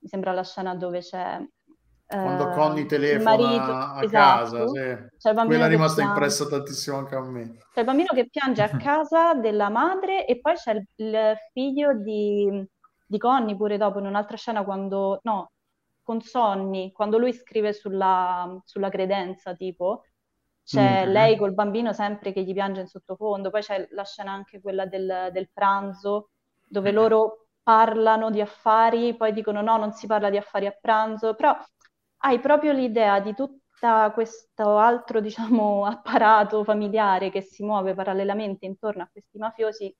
mi 0.00 0.08
sembra 0.08 0.32
la 0.32 0.42
scena 0.42 0.74
dove 0.74 0.98
c'è 0.98 1.40
quando 2.08 2.44
uh, 2.44 2.50
Conny 2.52 2.86
telefona 2.86 3.36
marito, 3.36 3.70
a 3.70 4.00
esatto. 4.02 4.56
casa, 4.56 4.66
sì. 4.68 5.44
quella 5.46 5.66
è 5.66 5.68
rimasta 5.68 6.00
impressa 6.00 6.46
tantissimo 6.46 6.96
anche 6.96 7.14
a 7.14 7.20
me. 7.20 7.58
C'è 7.70 7.80
il 7.80 7.86
bambino 7.86 8.08
che 8.14 8.28
piange 8.30 8.62
a 8.62 8.70
casa 8.78 9.34
della 9.34 9.68
madre 9.68 10.24
e 10.26 10.40
poi 10.40 10.54
c'è 10.54 10.72
il, 10.72 10.86
il 10.96 11.36
figlio 11.52 11.92
di, 11.94 12.66
di 13.06 13.18
Conny 13.18 13.54
pure 13.56 13.76
dopo 13.76 13.98
in 13.98 14.06
un'altra 14.06 14.38
scena 14.38 14.64
quando, 14.64 15.20
no, 15.24 15.50
con 16.02 16.22
Sonny, 16.22 16.92
quando 16.92 17.18
lui 17.18 17.34
scrive 17.34 17.74
sulla, 17.74 18.58
sulla 18.64 18.88
credenza 18.88 19.54
tipo, 19.54 20.04
c'è 20.64 21.02
mm-hmm. 21.02 21.12
lei 21.12 21.36
col 21.36 21.52
bambino 21.52 21.92
sempre 21.92 22.32
che 22.32 22.42
gli 22.42 22.54
piange 22.54 22.80
in 22.80 22.86
sottofondo, 22.86 23.50
poi 23.50 23.60
c'è 23.60 23.86
la 23.90 24.04
scena 24.04 24.32
anche 24.32 24.62
quella 24.62 24.86
del, 24.86 25.28
del 25.30 25.50
pranzo, 25.52 26.30
dove 26.64 26.90
loro 26.90 27.48
parlano 27.62 28.30
di 28.30 28.40
affari, 28.40 29.14
poi 29.14 29.34
dicono 29.34 29.60
no, 29.60 29.76
non 29.76 29.92
si 29.92 30.06
parla 30.06 30.30
di 30.30 30.38
affari 30.38 30.64
a 30.64 30.74
pranzo, 30.80 31.34
però 31.34 31.54
hai 32.18 32.40
proprio 32.40 32.72
l'idea 32.72 33.20
di 33.20 33.34
tutto 33.34 33.60
questo 34.12 34.76
altro, 34.76 35.20
diciamo, 35.20 35.86
apparato 35.86 36.64
familiare 36.64 37.30
che 37.30 37.40
si 37.42 37.62
muove 37.62 37.94
parallelamente 37.94 38.66
intorno 38.66 39.02
a 39.02 39.08
questi 39.10 39.38
mafiosi, 39.38 39.94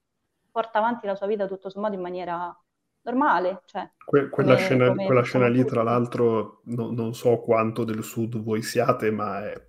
porta 0.51 0.79
avanti 0.79 1.07
la 1.07 1.14
sua 1.14 1.27
vita 1.27 1.47
tutto 1.47 1.71
sommato 1.71 1.95
in 1.95 2.01
maniera 2.01 2.57
normale. 3.03 3.62
Cioè, 3.66 3.89
que- 4.05 4.29
quella, 4.29 4.55
come, 4.55 4.64
scena, 4.64 4.89
come 4.89 5.05
quella 5.07 5.23
scena, 5.23 5.49
lì, 5.49 5.64
tra 5.64 5.83
l'altro, 5.83 6.62
no, 6.64 6.91
non 6.91 7.14
so 7.14 7.39
quanto 7.39 7.85
del 7.85 8.03
sud 8.03 8.39
voi 8.39 8.62
siate, 8.62 9.11
ma 9.11 9.45
è, 9.45 9.68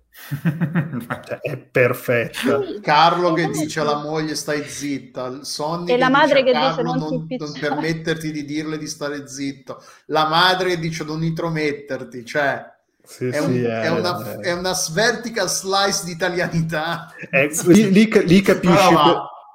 cioè, 1.26 1.40
è 1.40 1.56
perfetta. 1.56 2.62
Sì, 2.62 2.80
Carlo 2.80 3.32
che 3.32 3.48
dice 3.48 3.80
alla 3.80 4.02
moglie 4.02 4.34
stai 4.34 4.68
zitta, 4.68 5.42
Sonny 5.42 5.92
e 5.92 5.98
la 5.98 6.10
madre 6.10 6.42
che 6.42 6.52
dice 6.52 6.82
non, 6.82 6.98
non, 6.98 7.26
non, 7.28 7.52
permetterti 7.58 8.30
di 8.30 8.44
dirle 8.44 8.78
di 8.78 8.86
stare 8.86 9.26
zitto, 9.26 9.82
la 10.06 10.28
madre 10.28 10.78
dice 10.78 11.04
non 11.04 11.22
intrometterti, 11.22 12.24
cioè... 12.24 12.78
Sì, 13.02 13.26
è, 13.26 13.38
un, 13.38 13.52
sì, 13.52 13.62
è, 13.62 13.80
è, 13.80 13.88
una, 13.90 14.38
è, 14.40 14.52
una, 14.52 14.74
vertical 14.92 15.48
slice 15.48 16.04
di 16.04 16.12
italianità. 16.12 17.12
lì, 17.64 17.90
lì, 17.90 18.08
lì, 18.24 18.40
capisci, 18.40 18.76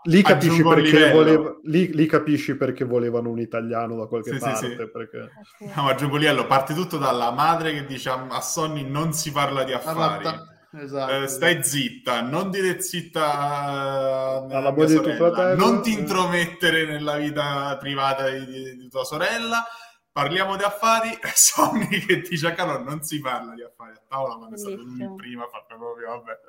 Lì 0.08 0.22
capisci, 0.22 0.62
voleva, 0.62 1.58
lì, 1.64 1.94
lì 1.94 2.06
capisci, 2.06 2.56
perché 2.56 2.86
volevano 2.86 3.30
un 3.30 3.40
italiano 3.40 3.96
da 3.96 4.06
qualche 4.06 4.34
sì, 4.34 4.40
parte. 4.40 4.68
Sì, 4.68 4.76
sì. 4.78 4.90
Perché... 4.90 5.30
No, 5.76 5.88
aggiungo 5.88 6.18
liello, 6.18 6.46
parte 6.46 6.74
tutto 6.74 6.98
dalla 6.98 7.32
madre 7.32 7.74
che 7.74 7.86
dice 7.86 8.10
a 8.10 8.42
Sonny 8.42 8.88
non 8.88 9.14
si 9.14 9.32
parla 9.32 9.64
di 9.64 9.74
affari. 9.74 10.54
Esatto, 10.78 11.24
eh, 11.24 11.28
stai 11.28 11.58
esatto. 11.58 11.68
zitta, 11.68 12.22
non 12.22 12.52
dire 12.52 12.82
zitta 12.82 14.46
alla 14.50 14.72
moglie 14.72 14.88
di 14.88 15.02
tuo 15.02 15.16
fratello. 15.16 15.56
Non 15.56 15.82
ti 15.82 15.94
intromettere 15.94 16.86
nella 16.86 17.18
vita 17.18 17.76
privata 17.80 18.30
di, 18.30 18.46
di, 18.46 18.76
di 18.76 18.90
tua 18.90 19.06
sorella. 19.06 19.66
Parliamo 20.12 20.56
di 20.56 20.64
affari. 20.64 21.18
Sonny 21.34 22.00
che 22.06 22.22
dice 22.22 22.48
a 22.48 22.54
Carlo 22.54 22.84
non 22.84 23.02
si 23.02 23.20
parla 23.20 23.54
di 23.54 23.64
affari 23.64 23.94
a 23.94 24.02
tavola, 24.08 24.38
ma 24.38 24.54
è 24.54 24.58
stato 24.58 24.76
lui 24.76 25.16
prima, 25.16 25.48
fa 25.48 25.66
proprio 25.68 26.08
vabbè, 26.10 26.40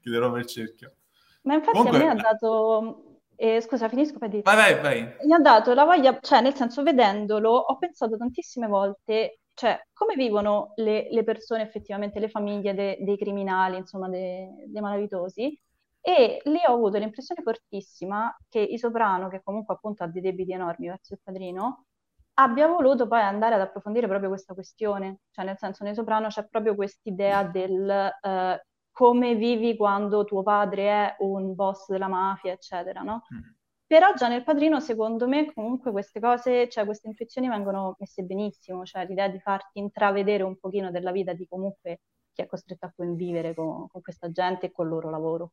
chiuderò 0.00 0.30
per 0.30 0.40
il 0.40 0.46
cerchio. 0.46 0.94
Ma 1.42 1.54
infatti 1.54 1.78
Comunque... 1.78 2.00
a 2.00 2.04
me 2.04 2.10
ha 2.10 2.22
dato... 2.22 3.06
Eh, 3.34 3.60
scusa, 3.60 3.88
finisco 3.88 4.18
per 4.18 4.28
dire. 4.28 4.42
Vai, 4.42 4.74
vai, 4.74 4.80
vai. 4.80 5.16
Mi 5.24 5.32
ha 5.34 5.38
dato 5.38 5.74
la 5.74 5.84
voglia, 5.84 6.18
cioè 6.20 6.40
nel 6.40 6.54
senso 6.54 6.82
vedendolo, 6.84 7.50
ho 7.50 7.76
pensato 7.76 8.16
tantissime 8.16 8.68
volte, 8.68 9.40
cioè 9.54 9.80
come 9.92 10.14
vivono 10.14 10.72
le, 10.76 11.08
le 11.10 11.24
persone 11.24 11.62
effettivamente, 11.62 12.20
le 12.20 12.28
famiglie 12.28 12.72
de, 12.72 12.98
dei 13.00 13.16
criminali, 13.16 13.78
insomma, 13.78 14.08
de, 14.08 14.48
dei 14.66 14.80
malavitosi. 14.80 15.60
E 16.00 16.40
lì 16.44 16.60
ho 16.66 16.74
avuto 16.74 16.98
l'impressione 16.98 17.42
fortissima 17.42 18.32
che 18.48 18.60
Isoprano, 18.60 19.28
che 19.28 19.40
comunque 19.42 19.74
appunto 19.74 20.04
ha 20.04 20.08
dei 20.08 20.22
debiti 20.22 20.52
enormi 20.52 20.88
verso 20.88 21.14
il 21.14 21.20
padrino, 21.22 21.86
abbia 22.34 22.68
voluto 22.68 23.08
poi 23.08 23.20
andare 23.20 23.56
ad 23.56 23.60
approfondire 23.60 24.06
proprio 24.06 24.28
questa 24.28 24.54
questione. 24.54 25.20
Cioè, 25.30 25.44
nel 25.44 25.58
senso, 25.58 25.82
nei 25.82 25.94
Soprano 25.94 26.28
c'è 26.28 26.46
proprio 26.48 26.76
quest'idea 26.76 27.42
del 27.42 28.12
uh, 28.22 28.70
come 28.92 29.34
vivi 29.34 29.76
quando 29.76 30.24
tuo 30.24 30.42
padre 30.42 30.88
è 30.88 31.16
un 31.20 31.54
boss 31.54 31.88
della 31.88 32.08
mafia, 32.08 32.52
eccetera, 32.52 33.00
no? 33.00 33.22
Mm. 33.34 33.40
Però 33.86 34.12
già 34.14 34.28
nel 34.28 34.44
padrino, 34.44 34.80
secondo 34.80 35.26
me, 35.26 35.52
comunque 35.52 35.90
queste 35.90 36.20
cose, 36.20 36.68
cioè 36.68 36.84
queste 36.84 37.08
intuizioni 37.08 37.48
vengono 37.48 37.96
messe 37.98 38.22
benissimo, 38.22 38.84
cioè 38.84 39.06
l'idea 39.06 39.28
di 39.28 39.38
farti 39.38 39.80
intravedere 39.80 40.42
un 40.42 40.56
pochino 40.58 40.90
della 40.90 41.10
vita 41.12 41.32
di 41.34 41.46
comunque 41.46 42.00
chi 42.32 42.42
è 42.42 42.46
costretto 42.46 42.86
a 42.86 42.92
convivere 42.94 43.54
con, 43.54 43.88
con 43.88 44.00
questa 44.00 44.30
gente 44.30 44.66
e 44.66 44.72
col 44.72 44.88
loro 44.88 45.10
lavoro. 45.10 45.52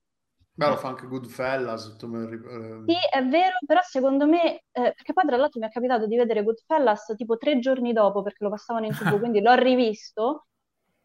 Beh, 0.53 0.67
lo 0.67 0.77
fa 0.77 0.89
anche 0.89 1.07
Goodfellas. 1.07 1.97
Eh. 2.01 2.83
Sì, 2.85 2.97
è 3.11 3.25
vero, 3.25 3.57
però 3.65 3.79
secondo 3.81 4.27
me, 4.27 4.55
eh, 4.55 4.61
perché 4.71 5.13
poi 5.13 5.25
tra 5.25 5.37
l'altro 5.37 5.59
mi 5.59 5.67
è 5.67 5.69
capitato 5.69 6.05
di 6.05 6.17
vedere 6.17 6.43
Goodfellas 6.43 7.13
tipo 7.15 7.37
tre 7.37 7.59
giorni 7.59 7.93
dopo 7.93 8.21
perché 8.21 8.43
lo 8.43 8.49
passavano 8.49 8.85
in 8.85 8.91
tv, 8.93 9.19
quindi 9.19 9.41
l'ho 9.41 9.53
rivisto 9.53 10.47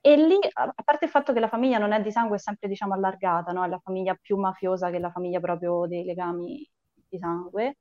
e 0.07 0.17
lì, 0.17 0.39
a 0.53 0.75
parte 0.85 1.07
il 1.07 1.11
fatto 1.11 1.33
che 1.33 1.41
la 1.41 1.49
famiglia 1.49 1.79
non 1.79 1.93
è 1.93 2.03
di 2.03 2.13
sangue, 2.13 2.37
è 2.37 2.39
sempre 2.39 2.69
diciamo 2.69 2.93
allargata, 2.93 3.53
no? 3.53 3.65
è 3.65 3.69
la 3.69 3.79
famiglia 3.79 4.15
più 4.15 4.37
mafiosa 4.37 4.91
che 4.91 4.99
la 4.99 5.11
famiglia 5.11 5.41
proprio 5.41 5.87
dei 5.87 6.05
legami 6.05 6.71
di 7.09 7.19
sangue, 7.19 7.79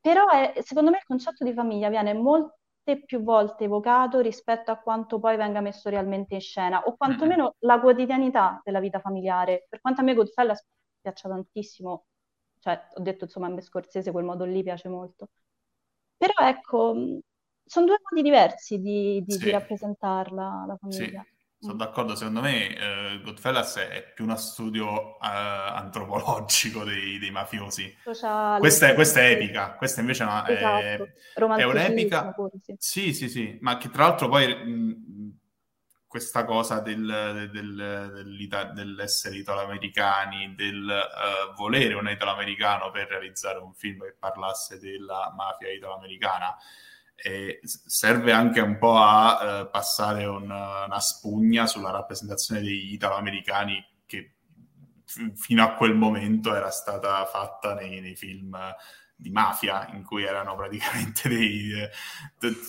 però 0.00 0.26
è, 0.30 0.60
secondo 0.62 0.90
me 0.90 0.96
il 0.96 1.04
concetto 1.04 1.44
di 1.44 1.52
famiglia 1.52 1.88
viene 1.88 2.12
molte 2.12 3.04
più 3.06 3.22
volte 3.22 3.64
evocato 3.64 4.18
rispetto 4.18 4.72
a 4.72 4.78
quanto 4.78 5.20
poi 5.20 5.36
venga 5.36 5.60
messo 5.60 5.88
realmente 5.88 6.34
in 6.34 6.40
scena, 6.40 6.82
o 6.82 6.96
quantomeno 6.96 7.54
la 7.60 7.78
quotidianità 7.78 8.60
della 8.64 8.80
vita 8.80 8.98
familiare. 8.98 9.66
Per 9.68 9.80
quanto 9.80 10.00
a 10.00 10.04
me 10.04 10.14
Goodfellas 10.14 10.66
piaccia 11.00 11.28
tantissimo, 11.28 12.06
cioè 12.58 12.88
ho 12.94 13.00
detto 13.00 13.24
insomma 13.24 13.46
a 13.46 13.50
me 13.50 13.60
Scorsese 13.60 14.10
quel 14.10 14.24
modo 14.24 14.44
lì 14.44 14.64
piace 14.64 14.88
molto, 14.88 15.28
però 16.16 16.34
ecco, 16.48 16.96
sono 17.64 17.86
due 17.86 17.98
modi 18.10 18.22
diversi 18.22 18.80
di, 18.80 19.22
di, 19.24 19.34
sì. 19.34 19.44
di 19.44 19.50
rappresentarla 19.52 20.64
la 20.66 20.76
famiglia. 20.76 21.22
Sì. 21.22 21.38
Sono 21.60 21.74
d'accordo, 21.74 22.14
secondo 22.14 22.40
me 22.40 22.74
eh, 22.74 23.20
Goodfellas 23.22 23.76
è 23.76 24.12
più 24.14 24.24
uno 24.24 24.36
studio 24.36 25.20
eh, 25.20 25.26
antropologico 25.26 26.84
dei, 26.84 27.18
dei 27.18 27.30
mafiosi. 27.30 27.94
Sociale, 28.02 28.60
questa, 28.60 28.88
è, 28.88 28.94
questa, 28.94 29.20
è, 29.20 29.32
epica, 29.32 29.74
questa 29.74 30.00
invece 30.00 30.24
no, 30.24 30.46
esatto. 30.46 30.80
è, 30.82 30.98
è 31.34 31.62
un'epica. 31.64 32.32
Pure, 32.32 32.52
sì. 32.78 33.12
sì, 33.12 33.28
sì, 33.28 33.58
ma 33.60 33.76
che 33.76 33.90
tra 33.90 34.04
l'altro 34.04 34.28
poi 34.28 34.54
mh, 34.54 35.38
questa 36.06 36.46
cosa 36.46 36.80
del, 36.80 37.50
del, 37.52 38.72
dell'essere 38.74 39.36
italo-americani, 39.36 40.54
del 40.56 40.82
uh, 40.82 41.54
volere 41.56 41.92
un 41.92 42.08
italo-americano 42.08 42.90
per 42.90 43.06
realizzare 43.06 43.58
un 43.58 43.74
film 43.74 44.00
che 44.04 44.16
parlasse 44.18 44.78
della 44.78 45.30
mafia 45.36 45.70
italo-americana 45.70 46.56
e 47.22 47.60
serve 47.62 48.32
anche 48.32 48.60
un 48.60 48.78
po' 48.78 48.96
a 48.96 49.62
uh, 49.62 49.70
passare 49.70 50.24
un, 50.24 50.44
una 50.44 51.00
spugna 51.00 51.66
sulla 51.66 51.90
rappresentazione 51.90 52.60
degli 52.60 52.94
italo-americani 52.94 53.84
che 54.06 54.36
f- 55.04 55.32
fino 55.34 55.62
a 55.62 55.74
quel 55.74 55.94
momento 55.94 56.54
era 56.54 56.70
stata 56.70 57.24
fatta 57.26 57.74
nei, 57.74 58.00
nei, 58.00 58.16
film 58.16 58.56
di 59.14 59.30
mafia, 59.30 59.86
in 59.92 60.02
cui 60.02 60.24
erano 60.24 60.56
praticamente 60.56 61.28
dei 61.28 61.72
eh, 61.72 61.90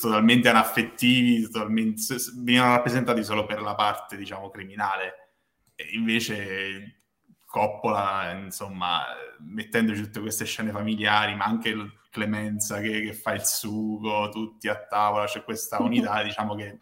totalmente 0.02 0.50
anaffettivi, 0.50 1.44
totalmente, 1.44 2.16
venivano 2.36 2.76
rappresentati 2.76 3.24
solo 3.24 3.46
per 3.46 3.62
la 3.62 3.76
parte, 3.76 4.18
diciamo, 4.18 4.50
criminale. 4.50 5.30
E 5.76 5.92
invece 5.94 7.04
Coppola, 7.46 8.32
insomma, 8.32 9.04
mettendoci 9.40 10.04
tutte 10.04 10.22
queste 10.22 10.46
scene 10.46 10.72
familiari, 10.72 11.36
ma 11.36 11.46
anche 11.46 11.74
Clemenza 12.12 12.80
che, 12.82 13.02
che, 13.02 13.14
fa 13.14 13.32
il 13.32 13.46
sugo, 13.46 14.30
tutti 14.30 14.68
a 14.68 14.76
tavola, 14.76 15.26
c'è 15.26 15.44
questa 15.44 15.80
unità, 15.82 16.22
diciamo 16.22 16.56
che 16.56 16.80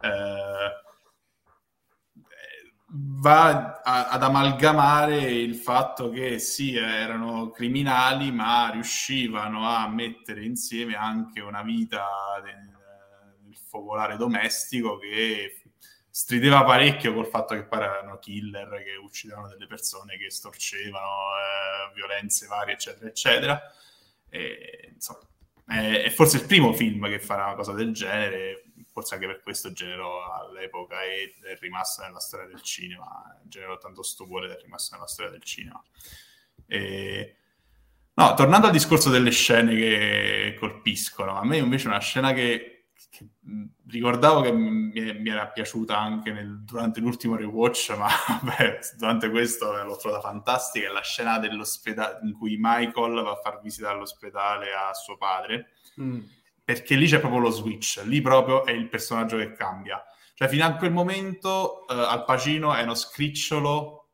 eh, 0.00 0.82
va 2.94 3.80
a, 3.82 4.08
ad 4.08 4.22
amalgamare 4.22 5.18
il 5.30 5.54
fatto 5.56 6.08
che 6.08 6.38
sì, 6.38 6.74
erano 6.74 7.50
criminali, 7.50 8.32
ma 8.32 8.70
riuscivano 8.70 9.68
a 9.68 9.86
mettere 9.88 10.42
insieme 10.42 10.94
anche 10.94 11.40
una 11.40 11.62
vita 11.62 12.06
del, 12.42 13.44
del 13.44 13.56
focolare 13.56 14.16
domestico 14.16 14.96
che 14.96 15.62
strideva 16.08 16.64
parecchio 16.64 17.12
col 17.12 17.26
fatto 17.26 17.54
che 17.54 17.64
poi 17.64 17.80
erano 17.80 18.18
killer 18.18 18.82
che 18.82 18.96
uccidevano 18.96 19.48
delle 19.48 19.66
persone, 19.66 20.16
che 20.16 20.30
storcevano 20.30 21.06
eh, 21.06 21.94
violenze 21.94 22.46
varie, 22.46 22.72
eccetera, 22.72 23.08
eccetera 23.08 23.62
E, 24.34 24.88
insomma, 24.94 25.20
è, 25.66 26.04
è, 26.04 26.10
forse 26.10 26.38
il 26.38 26.46
primo 26.46 26.72
film 26.72 27.06
che 27.08 27.20
farà 27.20 27.44
una 27.44 27.54
cosa 27.54 27.72
del 27.72 27.92
genere, 27.92 28.64
forse 28.90 29.14
anche 29.14 29.26
per 29.26 29.42
questo 29.42 29.72
generò 29.72 30.24
all'epoca 30.32 31.02
e 31.02 31.34
è 31.42 31.58
rimasto 31.60 32.02
nella 32.02 32.18
storia 32.18 32.46
del 32.46 32.62
cinema, 32.62 33.38
generò 33.44 33.76
tanto 33.76 34.02
stupore 34.02 34.46
ed 34.46 34.52
è 34.52 34.60
rimasto 34.62 34.94
nella 34.94 35.06
storia 35.06 35.30
del 35.30 35.42
cinema. 35.42 35.82
E... 36.66 37.36
No, 38.14 38.34
tornando 38.34 38.66
al 38.66 38.72
discorso 38.72 39.10
delle 39.10 39.30
scene 39.30 39.74
che 39.74 40.56
colpiscono, 40.58 41.38
a 41.38 41.44
me 41.44 41.58
invece 41.58 41.88
una 41.88 42.00
scena 42.00 42.32
che 42.32 42.71
che 43.12 43.28
ricordavo 43.88 44.40
che 44.40 44.52
mi, 44.52 44.90
mi, 44.90 45.28
era 45.28 45.46
piaciuta 45.48 45.98
anche 45.98 46.32
nel, 46.32 46.62
durante 46.64 46.98
l'ultimo 47.00 47.36
rewatch, 47.36 47.94
ma 47.94 48.08
beh, 48.42 48.78
durante 48.96 49.28
questo 49.28 49.70
l'ho 49.70 49.96
trovata 49.96 50.26
fantastica, 50.26 50.88
è 50.88 50.90
la 50.90 51.02
scena 51.02 51.38
dell'ospedale 51.38 52.20
in 52.22 52.32
cui 52.32 52.56
Michael 52.58 53.22
va 53.22 53.32
a 53.32 53.40
far 53.42 53.60
visita 53.60 53.90
all'ospedale 53.90 54.72
a 54.72 54.94
suo 54.94 55.18
padre, 55.18 55.72
mm. 56.00 56.20
perché 56.64 56.94
lì 56.94 57.06
c'è 57.06 57.20
proprio 57.20 57.40
lo 57.40 57.50
switch, 57.50 58.00
lì 58.06 58.22
proprio 58.22 58.64
è 58.64 58.72
il 58.72 58.88
personaggio 58.88 59.36
che 59.36 59.52
cambia. 59.52 60.02
Cioè, 60.32 60.48
fino 60.48 60.64
a 60.64 60.74
quel 60.76 60.92
momento 60.92 61.86
eh, 61.88 61.92
Al 61.92 62.24
Pacino 62.24 62.72
è 62.72 62.82
uno 62.82 62.94
scricciolo 62.94 64.08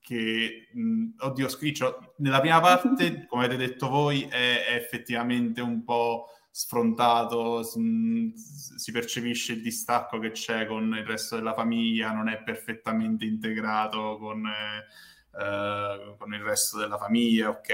che, 0.00 0.68
mh, 0.72 1.08
oddio, 1.18 1.48
scricciolo, 1.50 2.14
nella 2.18 2.40
prima 2.40 2.60
parte, 2.60 3.26
come 3.26 3.44
avete 3.44 3.66
detto 3.66 3.90
voi, 3.90 4.22
è, 4.22 4.64
è 4.64 4.74
effettivamente 4.74 5.60
un 5.60 5.84
po' 5.84 6.28
sfrontato, 6.54 7.62
si 7.62 8.92
percepisce 8.92 9.54
il 9.54 9.62
distacco 9.62 10.18
che 10.18 10.32
c'è 10.32 10.66
con 10.66 10.94
il 10.94 11.06
resto 11.06 11.36
della 11.36 11.54
famiglia, 11.54 12.12
non 12.12 12.28
è 12.28 12.42
perfettamente 12.42 13.24
integrato 13.24 14.18
con, 14.18 14.46
eh, 14.46 16.14
con 16.18 16.34
il 16.34 16.42
resto 16.42 16.78
della 16.78 16.98
famiglia, 16.98 17.48
ok. 17.48 17.72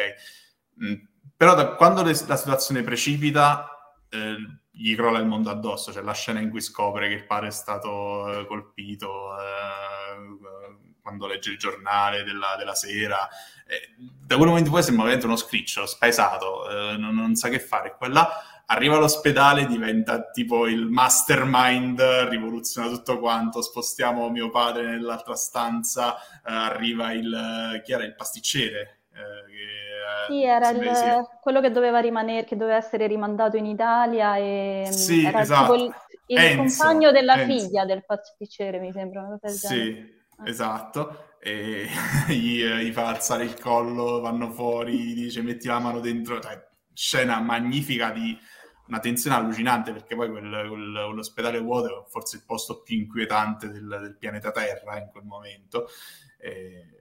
Mm, 0.84 0.94
però 1.36 1.56
da, 1.56 1.74
quando 1.74 2.04
le, 2.04 2.16
la 2.26 2.36
situazione 2.36 2.82
precipita, 2.82 3.68
eh, 4.10 4.36
gli 4.70 4.94
crolla 4.94 5.18
il 5.18 5.26
mondo 5.26 5.50
addosso, 5.50 5.90
c'è 5.90 6.00
la 6.00 6.12
scena 6.12 6.38
in 6.38 6.50
cui 6.50 6.60
scopre 6.60 7.08
che 7.08 7.14
il 7.14 7.26
padre 7.26 7.48
è 7.48 7.50
stato 7.50 8.32
eh, 8.32 8.46
colpito 8.46 9.36
eh, 9.40 10.98
quando 11.02 11.26
legge 11.26 11.50
il 11.50 11.58
giornale 11.58 12.22
della, 12.22 12.54
della 12.56 12.76
sera. 12.76 13.28
da 13.98 14.36
quel 14.36 14.48
momento 14.48 14.70
poi 14.70 14.84
sembra 14.84 15.02
veramente 15.02 15.26
uno 15.26 15.36
scriccio, 15.36 15.84
spaesato, 15.84 16.70
eh, 16.70 16.96
non, 16.96 17.12
non, 17.16 17.34
sa 17.34 17.48
che 17.48 17.58
fare. 17.58 17.96
Quella 17.96 18.28
arriva 18.70 18.96
all'ospedale, 18.96 19.66
diventa 19.66 20.30
tipo 20.30 20.66
il 20.66 20.86
mastermind, 20.86 22.00
rivoluziona 22.28 22.88
tutto 22.88 23.18
quanto, 23.18 23.62
spostiamo 23.62 24.28
mio 24.30 24.50
padre 24.50 24.84
nell'altra 24.84 25.34
stanza, 25.34 26.16
eh, 26.16 26.52
arriva 26.52 27.12
il, 27.12 27.80
chi 27.84 27.92
era, 27.92 28.04
il 28.04 28.14
pasticcere. 28.14 29.00
Eh, 29.12 29.50
che, 29.50 30.32
sì, 30.32 30.44
era 30.44 30.68
il, 30.70 31.28
quello 31.40 31.60
che 31.60 31.70
doveva 31.70 31.98
rimanere, 32.00 32.44
che 32.44 32.56
doveva 32.56 32.76
essere 32.76 33.06
rimandato 33.06 33.56
in 33.56 33.66
Italia 33.66 34.36
e 34.36 34.88
sì, 34.90 35.24
era 35.24 35.40
esatto. 35.40 35.74
il, 35.74 35.94
il 36.26 36.38
Enzo, 36.38 36.82
compagno 36.82 37.10
della 37.10 37.40
Enzo. 37.40 37.66
figlia 37.66 37.84
del 37.86 38.04
pasticcere, 38.04 38.78
mi 38.78 38.92
sembra. 38.92 39.38
Sì, 39.44 40.06
ah. 40.36 40.48
esatto. 40.48 41.36
E 41.40 41.86
gli, 42.28 42.62
gli, 42.62 42.92
fa 42.92 43.08
alzare 43.08 43.44
il 43.44 43.58
collo, 43.58 44.20
vanno 44.20 44.50
fuori, 44.50 45.14
dice 45.14 45.40
metti 45.40 45.68
la 45.68 45.78
mano 45.78 46.00
dentro, 46.00 46.38
cioè, 46.38 46.66
scena 46.92 47.40
magnifica 47.40 48.10
di 48.10 48.36
una 48.88 48.98
tensione 49.00 49.36
allucinante 49.36 49.92
perché 49.92 50.16
poi 50.16 50.30
quel, 50.30 50.50
quel, 50.50 51.04
quell'ospedale 51.06 51.60
vuoto 51.60 52.04
è 52.04 52.08
forse 52.08 52.36
il 52.36 52.42
posto 52.44 52.82
più 52.82 52.96
inquietante 52.96 53.70
del, 53.70 53.86
del 53.86 54.16
pianeta 54.18 54.50
Terra 54.50 54.98
in 54.98 55.08
quel 55.10 55.24
momento. 55.24 55.88
E 56.38 56.98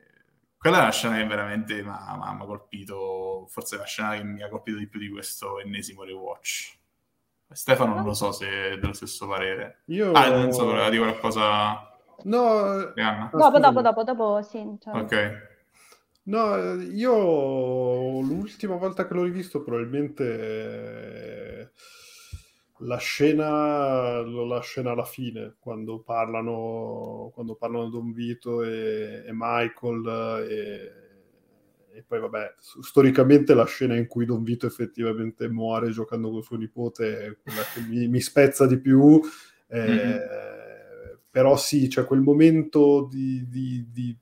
quella 0.58 0.78
è 0.78 0.82
una 0.82 0.92
scena 0.92 1.18
che 1.18 1.26
veramente 1.26 1.82
mi 1.82 1.90
ha 1.90 2.38
colpito, 2.46 3.46
forse 3.50 3.76
è 3.76 3.80
la 3.80 3.86
scena 3.86 4.16
che 4.16 4.24
mi 4.24 4.44
ha 4.44 4.50
colpito 4.50 4.78
di 4.78 4.88
più 4.88 5.00
di 5.00 5.10
questo 5.10 5.60
ennesimo 5.60 6.04
rewatch. 6.04 6.76
Stefano 7.50 7.94
non 7.96 8.04
lo 8.04 8.14
so 8.14 8.34
se 8.34 8.72
è 8.72 8.78
dello 8.78 8.94
stesso 8.94 9.28
parere. 9.28 9.84
Io... 9.86 10.12
Ah, 10.12 10.30
non 10.30 10.52
so, 10.52 10.66
voleva 10.66 10.90
dire 10.90 11.04
qualcosa... 11.04 11.98
No, 12.24 12.92
dopo, 13.32 13.60
dopo, 13.60 13.82
dopo, 13.82 14.04
dopo, 14.04 14.42
sì. 14.42 14.78
Cioè... 14.82 14.96
Ok. 14.96 15.57
No, 16.28 16.74
io 16.82 18.20
l'ultima 18.20 18.76
volta 18.76 19.08
che 19.08 19.14
l'ho 19.14 19.24
rivisto 19.24 19.64
probabilmente 19.64 21.72
la 22.80 22.98
scena, 22.98 24.22
la 24.22 24.60
scena 24.60 24.92
alla 24.92 25.06
fine, 25.06 25.56
quando 25.58 26.02
parlano, 26.02 27.32
quando 27.34 27.56
parlano 27.56 27.90
Don 27.90 28.12
Vito 28.12 28.62
e, 28.62 29.24
e 29.26 29.30
Michael 29.32 30.46
e, 30.50 30.92
e, 31.98 32.04
poi 32.06 32.20
vabbè, 32.20 32.56
storicamente 32.82 33.54
la 33.54 33.66
scena 33.66 33.96
in 33.96 34.08
cui 34.08 34.26
Don 34.26 34.44
Vito 34.44 34.68
effettivamente 34.68 35.48
muore 35.48 35.92
giocando 35.92 36.30
con 36.30 36.44
suo 36.44 36.58
nipote 36.58 37.26
è 37.26 37.38
quella 37.42 37.62
che 37.74 37.80
mi, 37.88 38.10
mi 38.10 38.20
spezza 38.20 38.68
di 38.68 38.80
più. 38.80 39.22
Eh, 39.70 39.80
mm-hmm. 39.80 40.18
Però 41.32 41.56
sì, 41.56 41.88
c'è 41.88 42.04
quel 42.04 42.22
momento 42.22 43.08
di, 43.10 43.48
di, 43.48 43.88
di 43.92 44.18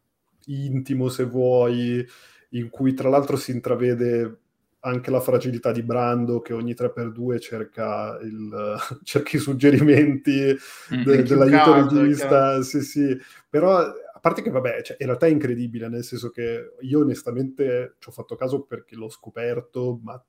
intimo, 0.45 1.09
se 1.09 1.25
vuoi, 1.25 2.05
in 2.49 2.69
cui 2.69 2.93
tra 2.93 3.09
l'altro 3.09 3.35
si 3.35 3.51
intravede 3.51 4.39
anche 4.85 5.09
la 5.09 5.19
fragilità 5.19 5.71
di 5.71 5.81
Brando 5.81 6.41
che 6.41 6.53
ogni 6.53 6.73
3x2 6.73 7.39
cerca, 7.39 8.17
il, 8.21 8.75
cerca 9.03 9.37
i 9.37 9.39
suggerimenti 9.39 10.55
mm, 10.93 11.03
de, 11.03 11.23
dell'aiuto 11.23 11.73
regista, 11.73 12.61
sì, 12.61 12.81
sì. 12.81 13.17
però 13.49 13.77
a 13.79 14.19
parte 14.21 14.41
che 14.41 14.51
vabbè, 14.51 14.81
cioè, 14.83 14.97
in 14.99 15.07
realtà 15.07 15.25
è 15.25 15.29
incredibile, 15.29 15.89
nel 15.89 16.03
senso 16.03 16.29
che 16.29 16.73
io 16.81 16.99
onestamente 16.99 17.95
ci 17.99 18.09
ho 18.09 18.11
fatto 18.11 18.35
caso 18.35 18.61
perché 18.63 18.95
l'ho 18.95 19.09
scoperto, 19.09 19.99
ma 20.03 20.23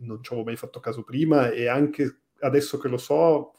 non 0.00 0.22
ci 0.22 0.32
avevo 0.32 0.46
mai 0.46 0.56
fatto 0.56 0.80
caso 0.80 1.02
prima 1.02 1.50
e 1.50 1.68
anche 1.68 2.20
adesso 2.40 2.78
che 2.78 2.88
lo 2.88 2.96
so 2.96 3.52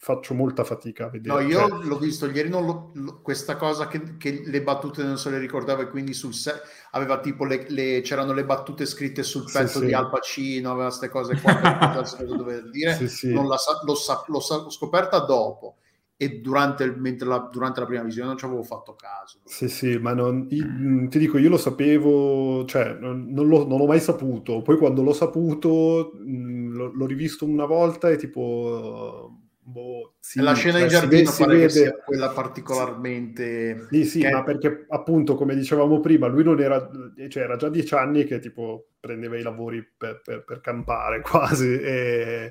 faccio 0.00 0.34
molta 0.34 0.64
fatica 0.64 1.06
a 1.06 1.08
vedere. 1.10 1.34
No, 1.34 1.48
io 1.48 1.68
cioè... 1.68 1.84
l'ho 1.84 1.98
visto 1.98 2.26
ieri, 2.30 2.48
lo, 2.48 2.90
lo, 2.94 3.20
questa 3.20 3.56
cosa 3.56 3.88
che, 3.88 4.16
che, 4.16 4.42
le 4.44 4.62
battute 4.62 5.02
non 5.02 5.18
se 5.18 5.30
le 5.30 5.38
ricordava 5.38 5.82
e 5.82 5.88
quindi 5.88 6.14
sul 6.14 6.34
set 6.34 6.62
aveva 6.92 7.18
tipo 7.20 7.44
le, 7.44 7.66
le, 7.68 8.00
c'erano 8.02 8.32
le 8.32 8.44
battute 8.44 8.86
scritte 8.86 9.22
sul 9.22 9.50
pezzo 9.50 9.80
sì, 9.80 9.86
di 9.86 9.92
Al 9.92 10.08
Pacino, 10.08 10.70
aveva 10.70 10.86
queste 10.86 11.08
cose 11.08 11.40
qua 11.40 11.54
per 11.54 12.26
dover 12.26 12.70
dire, 12.70 12.94
sì, 12.94 13.08
sì. 13.08 13.32
Non 13.32 13.48
la, 13.48 13.56
l'ho, 13.82 13.94
l'ho, 14.26 14.40
l'ho, 14.48 14.70
scoperta 14.70 15.18
dopo 15.20 15.76
e 16.20 16.40
durante, 16.40 16.84
la, 17.20 17.48
durante 17.50 17.78
la 17.78 17.86
prima 17.86 18.02
visione 18.02 18.28
non 18.28 18.36
ci 18.36 18.44
avevo 18.44 18.64
fatto 18.64 18.96
caso. 18.96 19.38
Sì, 19.44 19.68
sì, 19.68 19.98
ma 19.98 20.14
non, 20.14 20.48
io, 20.50 20.66
mm, 20.66 21.06
ti 21.06 21.18
dico, 21.20 21.38
io 21.38 21.48
lo 21.48 21.56
sapevo, 21.56 22.64
cioè 22.64 22.96
non, 22.98 23.26
non, 23.30 23.46
l'ho, 23.46 23.64
non 23.66 23.78
l'ho 23.78 23.86
mai 23.86 24.00
saputo, 24.00 24.60
poi 24.62 24.76
quando 24.78 25.02
l'ho 25.02 25.12
saputo 25.12 26.12
mh, 26.18 26.30
mm, 26.30 26.72
l'ho, 26.74 26.92
l'ho 26.92 27.06
rivisto 27.06 27.44
una 27.44 27.66
volta 27.66 28.10
e 28.10 28.16
tipo 28.16 29.37
boh, 29.68 30.14
sì, 30.18 30.40
la 30.40 30.54
scena 30.54 30.78
in 30.78 30.88
cioè, 30.88 31.00
giardino 31.00 31.30
si, 31.30 31.44
pare 31.44 31.68
si 31.68 31.80
vede... 31.80 32.02
quella 32.04 32.30
particolarmente 32.30 33.86
sì 33.90 34.04
sì 34.04 34.20
che... 34.20 34.30
ma 34.30 34.42
perché 34.42 34.86
appunto 34.88 35.34
come 35.34 35.54
dicevamo 35.54 36.00
prima 36.00 36.26
lui 36.26 36.42
non 36.42 36.58
era 36.60 36.88
cioè 37.28 37.42
era 37.42 37.56
già 37.56 37.68
dieci 37.68 37.94
anni 37.94 38.24
che 38.24 38.38
tipo 38.38 38.88
prendeva 38.98 39.36
i 39.36 39.42
lavori 39.42 39.86
per, 39.96 40.22
per, 40.24 40.44
per 40.44 40.60
campare 40.60 41.20
quasi 41.22 41.78
e, 41.78 42.50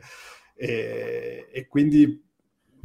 e, 0.55 1.47
e 1.51 1.67
quindi 1.67 2.23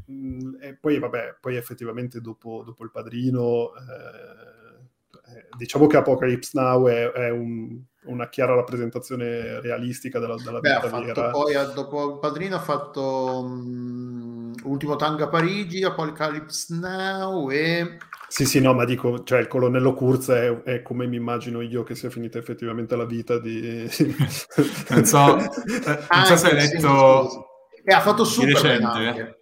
mh, 0.06 0.12
mm, 0.14 0.54
e 0.60 0.76
poi 0.80 0.98
vabbè 0.98 1.36
poi 1.40 1.56
effettivamente 1.56 2.20
dopo, 2.20 2.62
dopo 2.64 2.84
il 2.84 2.90
padrino 2.90 3.72
eh, 3.74 5.36
eh 5.36 5.48
diciamo 5.56 5.86
che 5.86 5.98
Apocalypse 5.98 6.50
Now 6.54 6.88
è, 6.88 7.10
è 7.10 7.30
un 7.30 7.82
una 8.04 8.28
chiara 8.28 8.54
rappresentazione 8.54 9.60
realistica 9.60 10.18
della, 10.18 10.36
della 10.36 10.60
Beh, 10.60 10.80
vita 10.82 10.98
vera. 10.98 11.30
Poi 11.30 11.54
dopo 11.74 12.14
il 12.14 12.18
padrino 12.18 12.56
ha 12.56 12.60
fatto 12.60 13.40
um, 13.42 14.52
Ultimo 14.64 14.96
Tango 14.96 15.24
a 15.24 15.28
Parigi, 15.28 15.84
Apocalypse 15.84 16.74
Now 16.74 17.50
e... 17.50 17.98
Sì, 18.28 18.46
sì, 18.46 18.60
no, 18.60 18.72
ma 18.72 18.84
dico, 18.84 19.22
cioè 19.24 19.40
il 19.40 19.46
colonnello 19.46 19.92
Kurz 19.92 20.30
è, 20.30 20.62
è, 20.62 20.82
come 20.82 21.06
mi 21.06 21.16
immagino 21.16 21.60
io 21.60 21.82
che 21.82 21.94
sia 21.94 22.08
finita 22.08 22.38
effettivamente 22.38 22.96
la 22.96 23.04
vita 23.04 23.38
di... 23.38 23.88
non 24.88 25.04
so, 25.04 25.36
eh, 25.38 26.06
non 26.10 26.24
so 26.24 26.36
se 26.36 26.46
hai 26.48 26.54
letto... 26.54 27.46
E 27.84 27.92
ha 27.92 28.00
fatto 28.00 28.24
Superman 28.24 28.84
anche. 28.84 29.40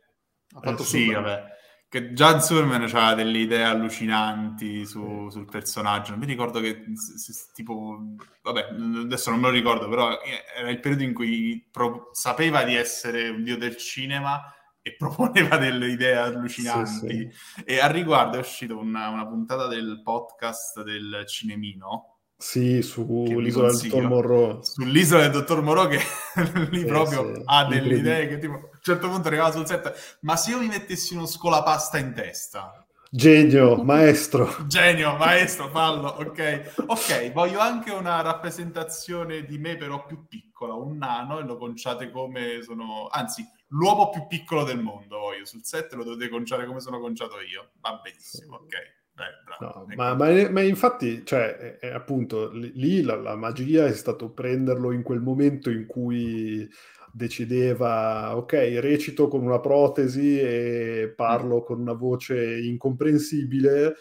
Ha 0.55 0.61
fatto 0.61 0.83
eh, 0.83 0.87
sì, 0.87 1.13
vabbè 1.13 1.50
che 1.91 2.13
John 2.13 2.41
Surman 2.41 2.83
aveva 2.83 3.15
delle 3.15 3.39
idee 3.39 3.65
allucinanti 3.65 4.87
su, 4.87 5.29
sul 5.29 5.47
personaggio. 5.47 6.13
Non 6.13 6.21
mi 6.21 6.27
ricordo 6.27 6.61
che 6.61 6.85
se, 6.95 7.33
se, 7.33 7.47
tipo, 7.53 8.15
vabbè, 8.43 8.69
adesso 9.03 9.31
non 9.31 9.41
me 9.41 9.49
lo 9.49 9.53
ricordo, 9.53 9.89
però 9.89 10.17
era 10.57 10.71
il 10.71 10.79
periodo 10.79 11.03
in 11.03 11.13
cui 11.13 11.67
pro, 11.69 12.11
sapeva 12.13 12.63
di 12.63 12.77
essere 12.77 13.29
un 13.31 13.43
dio 13.43 13.59
del 13.59 13.77
cinema 13.77 14.41
e 14.81 14.95
proponeva 14.97 15.57
delle 15.57 15.89
idee 15.89 16.15
allucinanti. 16.15 17.09
Sì, 17.09 17.29
sì. 17.29 17.63
E 17.65 17.81
al 17.81 17.91
riguardo 17.91 18.37
è 18.37 18.41
uscita 18.41 18.77
una, 18.77 19.09
una 19.09 19.27
puntata 19.27 19.67
del 19.67 20.01
podcast 20.05 20.85
del 20.85 21.25
Cinemino 21.27 22.19
sì, 22.41 22.81
sull'isola 22.81 23.71
del 23.71 23.81
dottor 23.81 24.09
Moreau. 24.09 24.63
Sull'isola 24.63 25.23
del 25.23 25.31
dottor 25.33 25.61
Moreau 25.61 25.89
che 25.89 25.99
lì 26.71 26.81
eh, 26.81 26.87
proprio 26.87 27.35
sì, 27.35 27.43
ha 27.45 27.67
delle 27.67 27.97
idee 27.97 28.29
che 28.29 28.39
tipo 28.39 28.70
certo 28.81 29.09
punto 29.09 29.29
arrivava 29.29 29.53
sul 29.53 29.67
set, 29.67 30.19
ma 30.21 30.37
se 30.37 30.51
io 30.51 30.59
mi 30.59 30.69
mettessi 30.69 31.15
uno 31.15 31.27
scolapasta 31.27 31.99
in 31.99 32.13
testa? 32.15 32.85
Genio, 33.13 33.83
maestro. 33.83 34.49
Genio, 34.67 35.17
maestro, 35.17 35.69
fallo, 35.69 36.09
ok. 36.09 36.75
Ok, 36.87 37.33
voglio 37.33 37.59
anche 37.59 37.91
una 37.91 38.21
rappresentazione 38.21 39.45
di 39.45 39.59
me 39.59 39.77
però 39.77 40.07
più 40.07 40.29
piccola, 40.29 40.75
un 40.75 40.97
nano, 40.97 41.41
e 41.41 41.43
lo 41.43 41.57
conciate 41.57 42.11
come 42.11 42.63
sono... 42.63 43.09
Anzi, 43.11 43.45
l'uomo 43.71 44.11
più 44.11 44.29
piccolo 44.29 44.63
del 44.63 44.79
mondo 44.79 45.19
voglio. 45.19 45.45
Sul 45.45 45.65
set 45.65 45.93
lo 45.95 46.05
dovete 46.05 46.31
conciare 46.31 46.67
come 46.67 46.79
sono 46.79 47.01
conciato 47.01 47.41
io. 47.41 47.71
Va 47.81 48.01
benissimo, 48.01 48.57
ok. 48.57 48.75
Eh, 49.21 49.65
no, 49.65 49.87
ma, 49.97 50.15
ma, 50.15 50.49
ma, 50.49 50.61
infatti, 50.63 51.25
cioè, 51.27 51.57
è, 51.57 51.79
è 51.79 51.91
appunto, 51.91 52.51
lì 52.53 53.03
la, 53.03 53.17
la, 53.17 53.37
magia 53.37 53.85
è 53.85 53.93
stato 53.93 54.31
prenderlo 54.31 54.93
in 54.93 55.03
quel 55.03 55.21
momento 55.21 55.69
in 55.69 55.87
cui 55.87 56.67
decideva, 57.13 58.37
ok, 58.37 58.79
recito 58.81 59.29
con 59.29 59.43
una 59.43 59.61
protesi 59.61 60.39
e 60.39 61.13
parlo 61.15 61.61
mm. 61.61 61.65
con 61.65 61.81
una 61.81 61.93
voce 61.93 62.59
incomprensibile, 62.59 63.97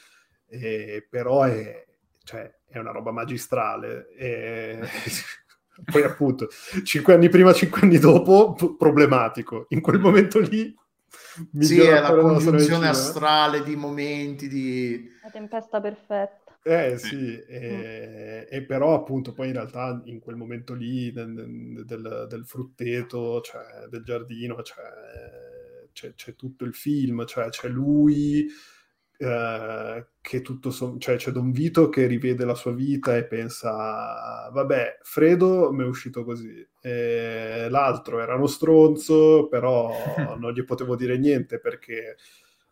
eh, 0.47 1.05
però 1.09 1.43
è, 1.43 1.85
cioè, 2.23 2.51
è, 2.67 2.77
una 2.77 2.91
roba 2.91 3.11
magistrale. 3.11 4.09
E... 4.15 4.79
Poi 5.79 6.03
appunto, 6.03 6.49
cinque 6.83 7.13
anni 7.13 7.29
prima, 7.29 7.53
cinque 7.53 7.81
anni 7.81 7.99
dopo, 7.99 8.75
problematico. 8.77 9.65
In 9.69 9.81
quel 9.81 9.99
momento 9.99 10.39
lì... 10.39 10.75
Sì, 11.59 11.79
è 11.79 12.01
la 12.01 12.13
congiunzione 12.13 12.89
astrale 12.89 13.63
di 13.63 13.75
momenti 13.75 14.49
di... 14.49 15.09
La 15.23 15.29
tempesta 15.29 15.79
perfetta. 15.79 16.48
Eh 16.71 16.99
sì, 16.99 17.35
e, 17.47 18.47
e, 18.47 18.63
però 18.63 18.93
appunto 18.93 19.33
poi 19.33 19.47
in 19.47 19.53
realtà 19.53 19.99
in 20.05 20.19
quel 20.19 20.35
momento 20.35 20.75
lì 20.75 21.11
del, 21.11 21.83
del, 21.83 22.27
del 22.29 22.45
frutteto, 22.45 23.41
cioè 23.41 23.87
del 23.89 24.03
giardino, 24.03 24.61
cioè, 24.61 24.85
c'è, 25.91 26.13
c'è, 26.13 26.35
tutto 26.35 26.65
il 26.65 26.75
film, 26.75 27.25
cioè 27.25 27.49
c'è 27.49 27.67
lui 27.69 28.45
eh, 29.17 30.07
che 30.21 30.41
tutto, 30.43 30.69
so- 30.69 30.97
cioè 30.99 31.15
c'è 31.15 31.31
Don 31.31 31.51
Vito 31.51 31.89
che 31.89 32.05
rivede 32.05 32.45
la 32.45 32.53
sua 32.53 32.71
vita 32.71 33.17
e 33.17 33.25
pensa, 33.25 34.49
vabbè, 34.53 34.99
Fredo 35.01 35.71
mi 35.71 35.83
è 35.83 35.87
uscito 35.87 36.23
così, 36.23 36.67
e 36.81 37.67
l'altro 37.67 38.19
era 38.21 38.35
uno 38.35 38.45
stronzo, 38.45 39.47
però 39.47 39.89
non 40.37 40.51
gli 40.53 40.63
potevo 40.63 40.95
dire 40.95 41.17
niente 41.17 41.59
perché 41.59 42.15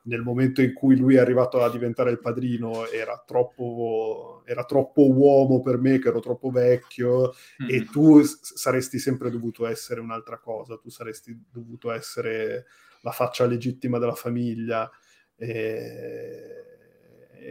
nel 0.07 0.21
momento 0.21 0.61
in 0.61 0.73
cui 0.73 0.97
lui 0.97 1.15
è 1.15 1.19
arrivato 1.19 1.61
a 1.61 1.69
diventare 1.69 2.11
il 2.11 2.19
padrino 2.19 2.88
era 2.89 3.21
troppo, 3.25 4.41
era 4.45 4.63
troppo 4.63 5.11
uomo 5.11 5.61
per 5.61 5.77
me, 5.77 5.99
che 5.99 6.07
ero 6.07 6.19
troppo 6.19 6.49
vecchio, 6.49 7.34
mm-hmm. 7.61 7.75
e 7.75 7.85
tu 7.85 8.21
s- 8.21 8.53
saresti 8.55 8.99
sempre 8.99 9.29
dovuto 9.29 9.67
essere 9.67 9.99
un'altra 9.99 10.39
cosa, 10.39 10.77
tu 10.77 10.89
saresti 10.89 11.38
dovuto 11.51 11.91
essere 11.91 12.65
la 13.01 13.11
faccia 13.11 13.45
legittima 13.45 13.99
della 13.99 14.15
famiglia. 14.15 14.89
E, 15.35 16.67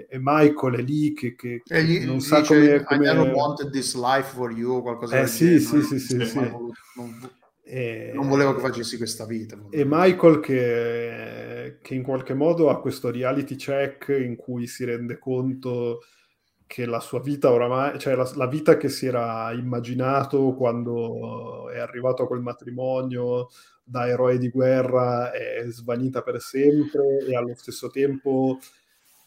e 0.08 0.18
Michael 0.18 0.74
è 0.74 0.82
lì 0.82 1.12
che, 1.12 1.34
che, 1.34 1.62
che 1.64 1.84
gli, 1.84 2.04
non 2.04 2.20
sa 2.20 2.40
dice, 2.40 2.84
come, 2.84 2.84
come... 2.84 3.10
I 3.10 3.14
never 3.14 3.32
wanted 3.32 3.70
this 3.70 3.94
life 3.94 4.34
for 4.34 4.50
you, 4.50 4.82
qualcosa 4.82 5.16
eh, 5.16 5.20
del 5.20 5.28
sì, 5.28 5.58
genere. 5.58 5.82
Sì, 5.82 5.82
sì, 5.82 5.98
sì, 5.98 6.24
sì. 6.24 6.38
Non, 6.38 6.72
non, 6.96 7.30
e, 7.68 8.12
non 8.14 8.28
volevo 8.28 8.54
che 8.54 8.60
facessi 8.60 8.96
questa 8.96 9.26
vita. 9.26 9.58
E 9.70 9.82
Michael 9.84 10.38
che, 10.38 11.78
che, 11.82 11.94
in 11.94 12.04
qualche 12.04 12.32
modo 12.32 12.70
ha 12.70 12.80
questo 12.80 13.10
reality 13.10 13.56
check 13.56 14.08
in 14.08 14.36
cui 14.36 14.68
si 14.68 14.84
rende 14.84 15.18
conto 15.18 16.04
che 16.64 16.86
la 16.86 17.00
sua 17.00 17.20
vita 17.20 17.50
oramai, 17.50 17.98
cioè 17.98 18.14
la, 18.14 18.30
la 18.36 18.46
vita 18.46 18.76
che 18.76 18.88
si 18.88 19.06
era 19.06 19.50
immaginato 19.52 20.54
quando 20.54 21.68
è 21.70 21.78
arrivato 21.78 22.22
a 22.22 22.26
quel 22.28 22.40
matrimonio 22.40 23.48
da 23.82 24.06
eroe 24.06 24.38
di 24.38 24.48
guerra 24.48 25.32
è 25.32 25.64
svanita 25.66 26.22
per 26.22 26.40
sempre 26.40 27.24
e 27.26 27.34
allo 27.34 27.54
stesso 27.56 27.90
tempo 27.90 28.58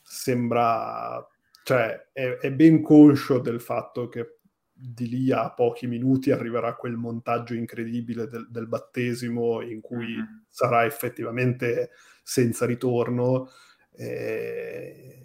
sembra, 0.02 1.26
cioè 1.64 2.08
è, 2.14 2.38
è 2.40 2.52
ben 2.54 2.82
conscio 2.82 3.40
del 3.40 3.60
fatto 3.60 4.08
che 4.08 4.39
di 4.82 5.10
lì 5.10 5.32
a 5.32 5.52
pochi 5.52 5.88
minuti 5.88 6.32
arriverà 6.32 6.76
quel 6.76 6.96
montaggio 6.96 7.54
incredibile 7.54 8.28
del, 8.28 8.48
del 8.50 8.68
battesimo 8.68 9.62
in 9.62 9.82
cui 9.82 10.16
mm-hmm. 10.16 10.26
sarà 10.48 10.86
effettivamente 10.86 11.92
senza 12.24 12.66
ritorno. 12.66 13.50
Eh, 13.92 15.20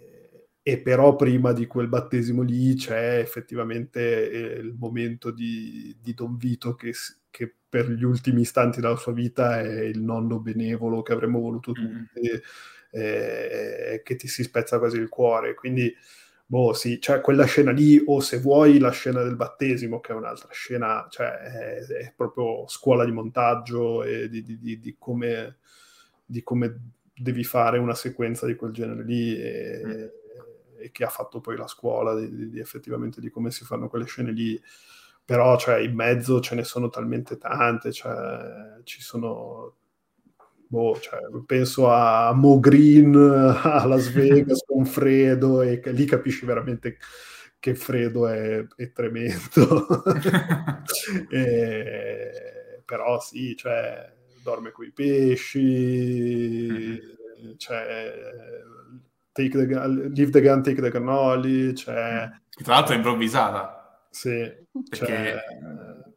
e 0.61 0.81
però 0.81 1.15
prima 1.15 1.53
di 1.53 1.67
quel 1.67 1.87
battesimo 1.87 2.41
lì 2.41 2.73
c'è 2.73 3.19
effettivamente 3.19 4.31
eh, 4.31 4.57
il 4.57 4.73
momento 4.77 5.29
di, 5.29 5.95
di 6.01 6.13
Don 6.15 6.37
Vito 6.37 6.73
che, 6.73 6.91
che, 7.29 7.53
per 7.69 7.91
gli 7.91 8.03
ultimi 8.03 8.41
istanti 8.41 8.81
della 8.81 8.95
sua 8.95 9.13
vita 9.13 9.61
è 9.61 9.81
il 9.83 10.01
nonno 10.01 10.39
benevolo 10.39 11.03
che 11.03 11.13
avremmo 11.13 11.39
voluto 11.39 11.71
tutti, 11.71 12.19
mm-hmm. 12.19 12.39
eh, 12.89 14.01
che 14.03 14.15
ti 14.15 14.27
si 14.27 14.43
spezza 14.43 14.79
quasi 14.79 14.97
il 14.97 15.07
cuore. 15.07 15.53
Quindi 15.53 15.93
boh 16.45 16.73
sì, 16.73 16.99
cioè 17.01 17.21
quella 17.21 17.45
scena 17.45 17.71
lì, 17.71 18.01
o 18.05 18.19
se 18.19 18.39
vuoi 18.39 18.79
la 18.79 18.91
scena 18.91 19.23
del 19.23 19.35
battesimo, 19.35 19.99
che 19.99 20.13
è 20.13 20.15
un'altra 20.15 20.49
scena, 20.51 21.07
cioè 21.09 21.27
è, 21.27 21.75
è 21.85 22.13
proprio 22.15 22.67
scuola 22.67 23.05
di 23.05 23.11
montaggio 23.11 24.03
e 24.03 24.29
di, 24.29 24.43
di, 24.43 24.59
di, 24.59 24.79
di, 24.79 24.95
come, 24.97 25.57
di 26.25 26.43
come 26.43 26.91
devi 27.13 27.43
fare 27.43 27.77
una 27.77 27.95
sequenza 27.95 28.45
di 28.45 28.55
quel 28.55 28.71
genere 28.71 29.03
lì 29.03 29.39
e, 29.39 29.81
mm. 29.85 30.03
e 30.79 30.91
che 30.91 31.03
ha 31.03 31.09
fatto 31.09 31.39
poi 31.39 31.57
la 31.57 31.67
scuola 31.67 32.13
di, 32.15 32.59
effettivamente 32.59 33.21
di 33.21 33.29
come 33.29 33.51
si 33.51 33.63
fanno 33.63 33.87
quelle 33.87 34.05
scene 34.05 34.31
lì 34.31 34.61
però 35.25 35.57
cioè, 35.57 35.79
in 35.79 35.95
mezzo 35.95 36.39
ce 36.39 36.53
ne 36.53 36.63
sono 36.63 36.89
talmente 36.89 37.39
tante, 37.39 37.91
cioè, 37.91 38.79
ci 38.83 39.01
sono 39.01 39.77
boh, 40.75 40.99
cioè, 40.99 41.19
penso 41.45 41.89
a 41.89 42.33
Mo 42.33 42.59
Green 42.59 43.15
a 43.63 43.85
Las 43.85 44.11
Vegas 44.11 44.61
con 44.65 44.83
Fredo 44.85 45.61
e 45.61 45.81
lì 45.85 46.03
capisci 46.03 46.45
veramente 46.45 46.97
che 47.59 47.75
Fredo 47.75 48.27
è, 48.27 48.65
è 48.75 48.91
tremendo. 48.91 50.03
e, 51.31 52.81
però 52.83 53.21
sì, 53.21 53.55
cioè, 53.55 54.13
dorme 54.43 54.71
coi 54.71 54.91
pesci, 54.91 55.61
mm-hmm. 56.69 57.53
cioè, 57.55 58.13
take 59.31 59.57
the 59.57 59.65
gun, 59.65 60.11
leave 60.13 60.31
the 60.31 60.41
gun, 60.41 60.61
take 60.61 60.81
the 60.81 60.91
cannoli, 60.91 61.73
cioè... 61.73 62.29
Tra 62.63 62.73
l'altro 62.73 62.93
è 62.93 62.97
improvvisata. 62.97 64.07
Sì, 64.09 64.53
perché... 64.89 65.05
Cioè, 65.05 66.13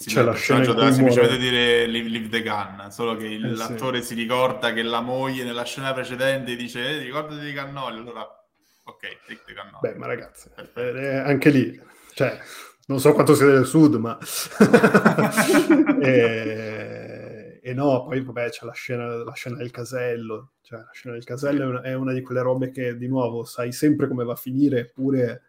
sì, 0.00 0.08
c'è 0.08 0.22
la 0.22 0.32
scena 0.32 0.72
da 0.72 0.90
semplicemente 0.90 1.36
dire 1.36 1.86
leave, 1.86 2.08
leave, 2.08 2.28
the 2.30 2.42
gun, 2.42 2.90
solo 2.90 3.16
che 3.16 3.26
il, 3.26 3.44
eh, 3.44 3.54
l'attore 3.54 4.00
sì. 4.00 4.06
si 4.06 4.14
ricorda 4.14 4.72
che 4.72 4.82
la 4.82 5.02
moglie 5.02 5.44
nella 5.44 5.64
scena 5.64 5.92
precedente 5.92 6.56
dice 6.56 6.80
eh, 6.80 6.98
ricordati 7.00 7.42
dei 7.42 7.52
cannoli, 7.52 7.98
allora 7.98 8.22
ok, 8.22 9.00
take 9.26 9.42
the 9.44 9.52
cannoli. 9.52 9.78
Beh, 9.82 9.96
ma 9.96 10.06
ragazzi, 10.06 10.48
eh, 10.74 11.16
anche 11.16 11.50
lì, 11.50 11.78
cioè, 12.14 12.40
non 12.86 12.98
so 12.98 13.12
quanto 13.12 13.34
sia 13.34 13.44
del 13.44 13.66
sud, 13.66 13.96
ma... 13.96 14.16
e, 16.00 17.60
e, 17.62 17.74
no, 17.74 18.04
poi 18.04 18.22
vabbè 18.22 18.48
c'è 18.48 18.64
la 18.64 18.72
scena, 18.72 19.06
la 19.06 19.34
scena 19.34 19.56
del 19.56 19.70
casello, 19.70 20.52
cioè 20.62 20.78
la 20.78 20.88
scena 20.92 21.12
del 21.12 21.24
casello 21.24 21.62
è 21.62 21.66
una, 21.66 21.82
è 21.82 21.92
una, 21.92 22.14
di 22.14 22.22
quelle 22.22 22.40
robe 22.40 22.70
che 22.70 22.96
di 22.96 23.06
nuovo 23.06 23.44
sai 23.44 23.70
sempre 23.70 24.08
come 24.08 24.24
va 24.24 24.32
a 24.32 24.36
finire, 24.36 24.80
eppure... 24.80 25.42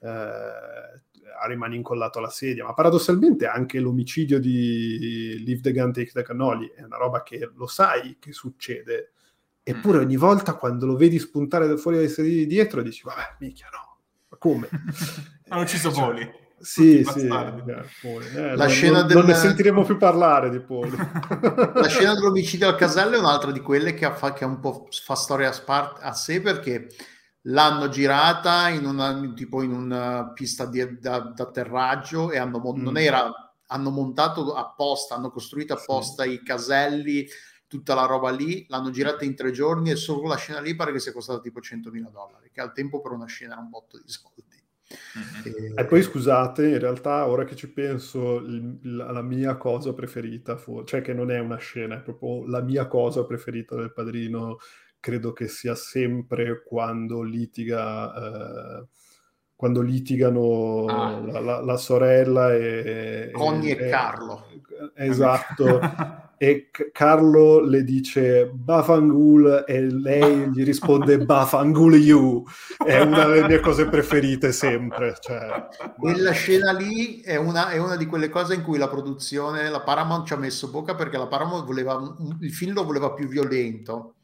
Eh, 0.00 1.04
rimane 1.44 1.76
incollato 1.76 2.18
alla 2.18 2.30
sedia, 2.30 2.64
ma 2.64 2.74
paradossalmente 2.74 3.46
anche 3.46 3.78
l'omicidio 3.78 4.40
di 4.40 5.42
Leave 5.44 5.60
the 5.60 5.72
Gun, 5.72 5.92
Take 5.92 6.12
the 6.12 6.22
Cannoli 6.22 6.72
è 6.74 6.82
una 6.82 6.96
roba 6.96 7.22
che 7.22 7.50
lo 7.54 7.66
sai 7.66 8.16
che 8.18 8.32
succede, 8.32 9.12
eppure 9.62 9.98
mm. 9.98 10.02
ogni 10.02 10.16
volta 10.16 10.54
quando 10.54 10.86
lo 10.86 10.96
vedi 10.96 11.18
spuntare 11.18 11.76
fuori 11.76 11.98
dai 11.98 12.08
sedili 12.08 12.36
di 12.36 12.46
dietro 12.46 12.82
dici, 12.82 13.02
vabbè, 13.04 13.36
minchia 13.40 13.68
no, 13.72 13.98
ma 14.28 14.36
come? 14.38 14.68
Hanno 15.48 15.62
ucciso 15.62 15.92
cioè, 15.92 16.04
Poli. 16.04 16.44
Sì, 16.58 17.04
sì, 17.04 17.26
eh, 17.26 18.56
la 18.56 18.66
scena 18.66 19.00
non, 19.00 19.06
del... 19.06 19.16
non 19.18 19.26
ne 19.26 19.34
sentiremo 19.34 19.84
più 19.84 19.98
parlare 19.98 20.48
di 20.48 20.58
Poli. 20.60 20.96
la 20.96 21.86
scena 21.88 22.14
dell'omicidio 22.14 22.66
al 22.66 22.76
casello 22.76 23.16
è 23.16 23.18
un'altra 23.18 23.50
di 23.52 23.60
quelle 23.60 23.92
che, 23.92 24.10
fa, 24.12 24.32
che 24.32 24.46
un 24.46 24.58
po' 24.58 24.88
fa 24.90 25.14
storia 25.14 25.50
a, 25.50 25.52
spart- 25.52 26.02
a 26.02 26.12
sé 26.12 26.40
perché 26.40 26.88
l'hanno 27.48 27.88
girata 27.88 28.68
in 28.68 28.84
una, 28.86 29.32
tipo 29.34 29.62
in 29.62 29.72
una 29.72 30.30
pista 30.32 30.66
di, 30.66 30.98
da, 30.98 31.20
d'atterraggio 31.20 32.30
e 32.30 32.38
hanno, 32.38 32.58
mm. 32.58 32.82
non 32.82 32.96
era, 32.96 33.30
hanno 33.66 33.90
montato 33.90 34.54
apposta, 34.54 35.14
hanno 35.14 35.30
costruito 35.30 35.74
apposta 35.74 36.24
sì. 36.24 36.32
i 36.32 36.42
caselli, 36.42 37.26
tutta 37.68 37.94
la 37.94 38.06
roba 38.06 38.30
lì, 38.30 38.64
l'hanno 38.68 38.90
girata 38.90 39.24
in 39.24 39.34
tre 39.34 39.50
giorni 39.50 39.90
e 39.90 39.96
solo 39.96 40.28
la 40.28 40.36
scena 40.36 40.60
lì 40.60 40.74
pare 40.74 40.92
che 40.92 41.00
sia 41.00 41.12
costata 41.12 41.40
tipo 41.40 41.60
100.000 41.60 42.10
dollari, 42.10 42.50
che 42.52 42.60
al 42.60 42.72
tempo 42.72 43.00
per 43.00 43.12
una 43.12 43.26
scena 43.26 43.52
era 43.54 43.62
un 43.62 43.70
botto 43.70 43.98
di 43.98 44.10
soldi. 44.10 44.44
Mm-hmm. 45.18 45.74
E... 45.76 45.80
e... 45.82 45.84
poi 45.84 46.02
scusate, 46.02 46.68
in 46.68 46.78
realtà 46.78 47.26
ora 47.26 47.44
che 47.44 47.56
ci 47.56 47.68
penso, 47.72 48.36
il, 48.36 48.78
la, 48.82 49.10
la, 49.10 49.22
mia 49.22 49.56
cosa 49.56 49.92
preferita, 49.92 50.56
fu, 50.56 50.84
cioè 50.84 51.00
che 51.00 51.12
non 51.12 51.30
è 51.32 51.40
una 51.40 51.56
scena, 51.56 51.96
è 51.96 52.02
proprio 52.02 52.46
la 52.46 52.60
mia 52.60 52.86
cosa 52.86 53.24
preferita 53.24 53.74
del 53.74 53.92
padrino 53.92 54.58
credo 55.06 55.32
che 55.32 55.46
sia 55.46 55.76
sempre 55.76 56.64
quando 56.64 57.22
litiga, 57.22 58.12
eh, 58.12 58.86
quando 59.54 59.80
litigano 59.80 60.84
ah. 60.86 61.20
la, 61.20 61.38
la, 61.38 61.60
la, 61.60 61.76
sorella 61.76 62.52
e... 62.52 63.30
Connie 63.32 63.78
e, 63.78 63.86
e, 63.86 63.88
Carlo. 63.88 64.46
Esatto. 64.96 65.78
e 66.38 66.70
Carlo 66.90 67.60
le 67.60 67.84
dice 67.84 68.50
Bafangul 68.52 69.62
e 69.64 69.80
lei 69.80 70.50
gli 70.50 70.64
risponde 70.64 71.18
Bafangul 71.24 71.94
you 71.94 72.44
è 72.84 73.00
una 73.00 73.26
delle 73.26 73.46
mie 73.46 73.60
cose 73.60 73.86
preferite 73.86 74.52
sempre 74.52 75.16
cioè, 75.18 75.66
quella 75.96 76.32
scena 76.32 76.72
lì 76.72 77.20
è 77.20 77.36
una, 77.36 77.70
è 77.70 77.78
una, 77.78 77.96
di 77.96 78.04
quelle 78.04 78.28
cose 78.28 78.52
in 78.52 78.62
cui 78.62 78.76
la 78.76 78.88
produzione 78.88 79.70
la 79.70 79.80
Paramount 79.80 80.26
ci 80.26 80.34
ha 80.34 80.36
messo 80.36 80.68
bocca 80.68 80.94
perché 80.94 81.16
la 81.16 81.26
Paramount 81.26 81.64
voleva 81.64 81.98
il 82.40 82.52
film 82.52 82.74
lo 82.74 82.84
voleva 82.84 83.14
più 83.14 83.28
violento 83.28 84.15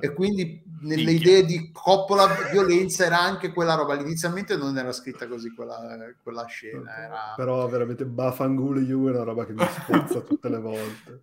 e 0.00 0.12
quindi 0.12 0.62
nelle 0.80 1.04
minchia. 1.04 1.38
idee 1.38 1.44
di 1.44 1.70
Coppola 1.72 2.26
violenza 2.50 3.06
era 3.06 3.20
anche 3.20 3.52
quella 3.52 3.74
roba 3.74 3.98
inizialmente 3.98 4.56
non 4.56 4.76
era 4.76 4.92
scritta 4.92 5.26
così 5.26 5.54
quella, 5.54 5.78
quella 6.22 6.44
scena 6.44 6.96
era... 6.96 7.32
però 7.34 7.66
veramente 7.68 8.04
Bafangul 8.04 8.82
you 8.82 9.08
è 9.08 9.10
una 9.10 9.22
roba 9.22 9.46
che 9.46 9.52
mi 9.54 9.64
spezza 9.66 10.20
tutte 10.20 10.48
le 10.48 10.58
volte 10.58 11.22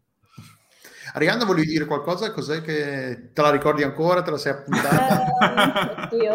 Arianna, 1.14 1.44
volevi 1.44 1.68
dire 1.68 1.86
qualcosa? 1.86 2.32
Cos'è 2.32 2.62
che 2.62 3.32
te 3.34 3.42
la 3.42 3.50
ricordi 3.50 3.84
ancora? 3.84 4.22
Te 4.22 4.32
la 4.32 4.38
sei 4.38 4.54
appuntata? 4.54 6.10
Eh, 6.12 6.28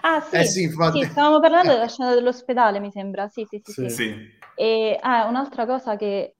ah, 0.00 0.20
sì, 0.20 0.36
eh, 0.36 0.44
sì, 0.44 0.62
infatti. 0.62 1.02
sì, 1.02 1.10
stavamo 1.10 1.38
parlando 1.40 1.72
della 1.72 1.88
scena 1.88 2.14
dell'ospedale, 2.14 2.80
mi 2.80 2.90
sembra. 2.90 3.28
Sì, 3.28 3.46
sì, 3.48 3.60
sì. 3.62 3.72
sì. 3.72 3.88
sì. 3.88 4.14
E 4.54 4.98
ah, 5.00 5.26
un'altra 5.26 5.66
cosa 5.66 5.96
che 5.96 6.34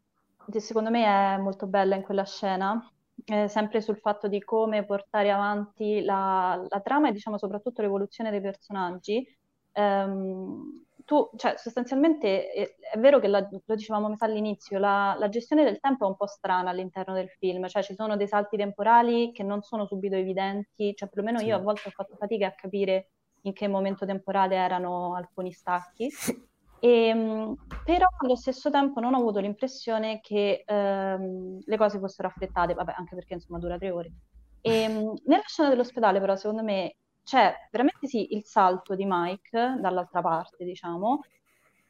secondo 0.59 0.90
me 0.90 1.05
è 1.05 1.36
molto 1.38 1.66
bella 1.66 1.94
in 1.94 2.02
quella 2.02 2.24
scena, 2.24 2.90
eh, 3.24 3.48
sempre 3.48 3.80
sul 3.80 3.98
fatto 3.98 4.28
di 4.28 4.43
come 4.43 4.84
portare 4.84 5.30
avanti 5.30 6.02
la, 6.02 6.64
la 6.68 6.80
trama 6.80 7.09
e 7.09 7.12
diciamo 7.12 7.38
soprattutto 7.38 7.82
l'evoluzione 7.82 8.30
dei 8.30 8.40
personaggi. 8.40 9.26
Um, 9.72 10.84
tu, 11.05 11.30
cioè, 11.36 11.55
sostanzialmente 11.56 12.51
è, 12.51 12.74
è 12.93 12.98
vero 12.98 13.20
che 13.20 13.28
la, 13.28 13.47
lo 13.48 13.74
dicevamo 13.74 14.14
all'inizio, 14.18 14.78
la, 14.78 15.14
la, 15.18 15.28
gestione 15.28 15.62
del 15.62 15.78
tempo 15.78 16.05
è 16.05 16.09
un 16.09 16.16
po' 16.16 16.26
strana 16.26 16.70
all'interno 16.70 17.14
del 17.14 17.28
film, 17.28 17.66
cioè 17.68 17.82
ci 17.82 17.94
sono 17.94 18.16
dei 18.16 18.26
salti 18.26 18.56
temporali 18.56 19.30
che 19.32 19.44
non 19.44 19.62
sono 19.62 19.86
subito 19.86 20.16
evidenti, 20.16 20.94
cioè 20.97 21.09
perlomeno 21.09 21.38
sì. 21.38 21.47
io 21.47 21.56
a 21.56 21.60
volte 21.60 21.88
ho 21.88 21.93
fatto 21.93 22.16
fatica 22.16 22.48
a 22.48 22.55
capire 22.55 23.10
in 23.43 23.52
che 23.52 23.68
momento 23.68 24.05
temporale 24.05 24.56
erano 24.56 25.14
alcuni 25.14 25.52
stacchi. 25.52 26.10
E, 26.87 27.09
ehm, 27.09 27.57
però 27.85 28.07
allo 28.19 28.37
stesso 28.37 28.71
tempo 28.71 29.01
non 29.01 29.15
ho 29.15 29.19
avuto 29.19 29.41
l'impressione 29.41 30.21
che 30.21 30.63
ehm, 30.65 31.59
le 31.65 31.77
cose 31.77 31.99
fossero 31.99 32.29
affrettate, 32.29 32.75
vabbè, 32.75 32.95
anche 32.97 33.15
perché 33.17 33.35
insomma 33.35 33.59
dura 33.59 33.77
tre 33.77 33.91
ore. 33.91 34.13
E, 34.61 34.83
ehm, 34.83 35.15
nella 35.25 35.43
scena 35.47 35.69
dell'ospedale, 35.69 36.21
però, 36.21 36.37
secondo 36.37 36.63
me 36.63 36.97
c'è 37.25 37.53
veramente 37.73 38.07
sì 38.07 38.35
il 38.37 38.45
salto 38.45 38.95
di 38.95 39.05
Mike 39.07 39.79
dall'altra 39.81 40.21
parte, 40.21 40.65
diciamo, 40.65 41.23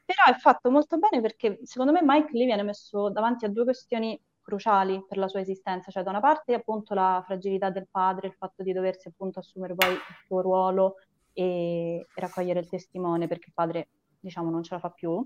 però 0.04 0.34
è 0.34 0.38
fatto 0.38 0.70
molto 0.70 0.98
bene 0.98 1.20
perché 1.20 1.58
secondo 1.64 1.92
me 1.92 2.00
Mike 2.02 2.30
lì 2.32 2.46
viene 2.46 2.62
messo 2.62 3.10
davanti 3.10 3.44
a 3.44 3.48
due 3.48 3.64
questioni 3.64 4.18
cruciali 4.40 5.04
per 5.06 5.18
la 5.18 5.28
sua 5.28 5.40
esistenza, 5.40 5.90
cioè 5.90 6.04
da 6.04 6.10
una 6.10 6.20
parte 6.20 6.54
appunto 6.54 6.94
la 6.94 7.22
fragilità 7.26 7.68
del 7.70 7.88
padre, 7.90 8.28
il 8.28 8.34
fatto 8.34 8.62
di 8.62 8.72
doversi 8.72 9.08
appunto 9.08 9.40
assumere 9.40 9.74
poi 9.74 9.92
il 9.92 10.00
suo 10.26 10.40
ruolo 10.40 10.94
e 11.32 12.06
raccogliere 12.14 12.60
il 12.60 12.68
testimone 12.68 13.26
perché 13.26 13.48
il 13.48 13.54
padre 13.54 13.88
diciamo 14.26 14.50
non 14.50 14.62
ce 14.62 14.74
la 14.74 14.80
fa 14.80 14.90
più, 14.90 15.24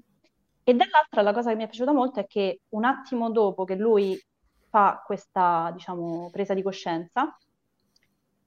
e 0.62 0.74
dall'altra 0.74 1.22
la 1.22 1.32
cosa 1.32 1.50
che 1.50 1.56
mi 1.56 1.64
è 1.64 1.66
piaciuta 1.66 1.92
molto 1.92 2.20
è 2.20 2.26
che 2.26 2.60
un 2.70 2.84
attimo 2.84 3.30
dopo 3.30 3.64
che 3.64 3.74
lui 3.74 4.20
fa 4.68 5.02
questa 5.04 5.70
diciamo 5.72 6.28
presa 6.30 6.54
di 6.54 6.62
coscienza, 6.62 7.36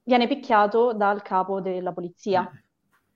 viene 0.04 0.28
picchiato 0.28 0.94
dal 0.94 1.22
capo 1.22 1.60
della 1.60 1.92
polizia. 1.92 2.50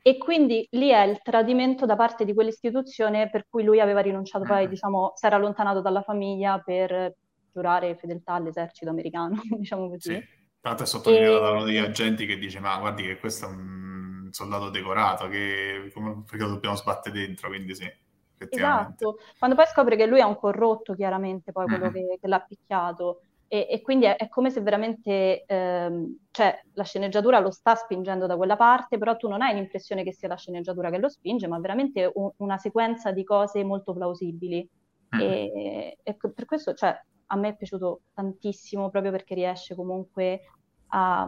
E 0.01 0.17
quindi 0.17 0.65
lì 0.71 0.89
è 0.89 1.03
il 1.03 1.19
tradimento 1.21 1.85
da 1.85 1.95
parte 1.95 2.25
di 2.25 2.33
quell'istituzione 2.33 3.29
per 3.29 3.45
cui 3.49 3.63
lui 3.63 3.79
aveva 3.79 3.99
rinunciato, 3.99 4.45
poi 4.45 4.65
mm. 4.65 4.69
diciamo, 4.69 5.11
si 5.15 5.25
era 5.25 5.35
allontanato 5.35 5.81
dalla 5.81 6.01
famiglia 6.01 6.59
per 6.59 7.13
giurare 7.51 7.95
fedeltà 7.95 8.33
all'esercito 8.33 8.89
americano, 8.89 9.41
diciamo 9.57 9.89
così. 9.89 10.15
Sì. 10.15 10.23
L'altro 10.61 10.85
è 10.85 10.87
sottolineato 10.87 11.39
da 11.39 11.51
uno 11.51 11.63
degli 11.63 11.77
agenti 11.77 12.25
che 12.25 12.37
dice 12.37 12.59
ma 12.59 12.77
guardi 12.77 13.03
che 13.03 13.17
questo 13.19 13.45
è 13.45 13.49
un 13.49 14.16
soldato 14.31 14.69
decorato, 14.69 15.27
che 15.27 15.91
come, 15.93 16.23
perché 16.29 16.43
lo 16.43 16.51
dobbiamo 16.51 16.75
sbattere 16.75 17.19
dentro, 17.19 17.47
quindi 17.49 17.75
sì. 17.75 17.91
Esatto, 18.37 19.17
quando 19.39 19.55
poi 19.55 19.65
scopre 19.65 19.95
che 19.95 20.05
lui 20.05 20.19
è 20.19 20.23
un 20.23 20.37
corrotto, 20.37 20.93
chiaramente, 20.93 21.51
poi 21.51 21.65
quello 21.65 21.89
mm. 21.89 21.93
che, 21.93 22.17
che 22.21 22.27
l'ha 22.27 22.39
picchiato, 22.39 23.21
e, 23.49 23.67
e 23.69 23.81
quindi 23.81 24.05
è, 24.05 24.17
è, 24.17 24.27
come 24.27 24.49
se 24.49 24.59
veramente 24.61 25.45
ehm, 25.45 26.17
cioè, 26.31 26.61
la 26.73 26.83
sceneggiatura 26.83 27.39
lo 27.39 27.49
sta 27.49 27.75
spingendo 27.75 28.25
da 28.27 28.35
quella 28.35 28.57
parte, 28.57 28.97
però 28.97 29.15
tu 29.15 29.29
non 29.29 29.41
hai 29.41 29.53
l'impressione 29.53 30.03
che 30.03 30.11
sia 30.11 30.27
la 30.27 30.35
sceneggiatura 30.35 30.89
che 30.89 30.97
lo 30.97 31.07
spinge, 31.07 31.47
ma 31.47 31.57
veramente 31.59 32.11
un, 32.13 32.29
una 32.37 32.57
sequenza 32.57 33.11
di 33.11 33.23
cose 33.23 33.63
molto 33.63 33.93
plausibili. 33.93 34.67
Mm. 35.15 35.19
E, 35.19 35.97
e, 36.03 36.15
per 36.15 36.45
questo 36.45 36.73
cioè, 36.73 36.99
a 37.27 37.35
me 37.37 37.49
è 37.49 37.55
piaciuto 37.55 38.01
tantissimo, 38.13 38.89
proprio 38.89 39.11
perché 39.11 39.33
riesce 39.33 39.75
comunque 39.75 40.41
a, 40.87 41.27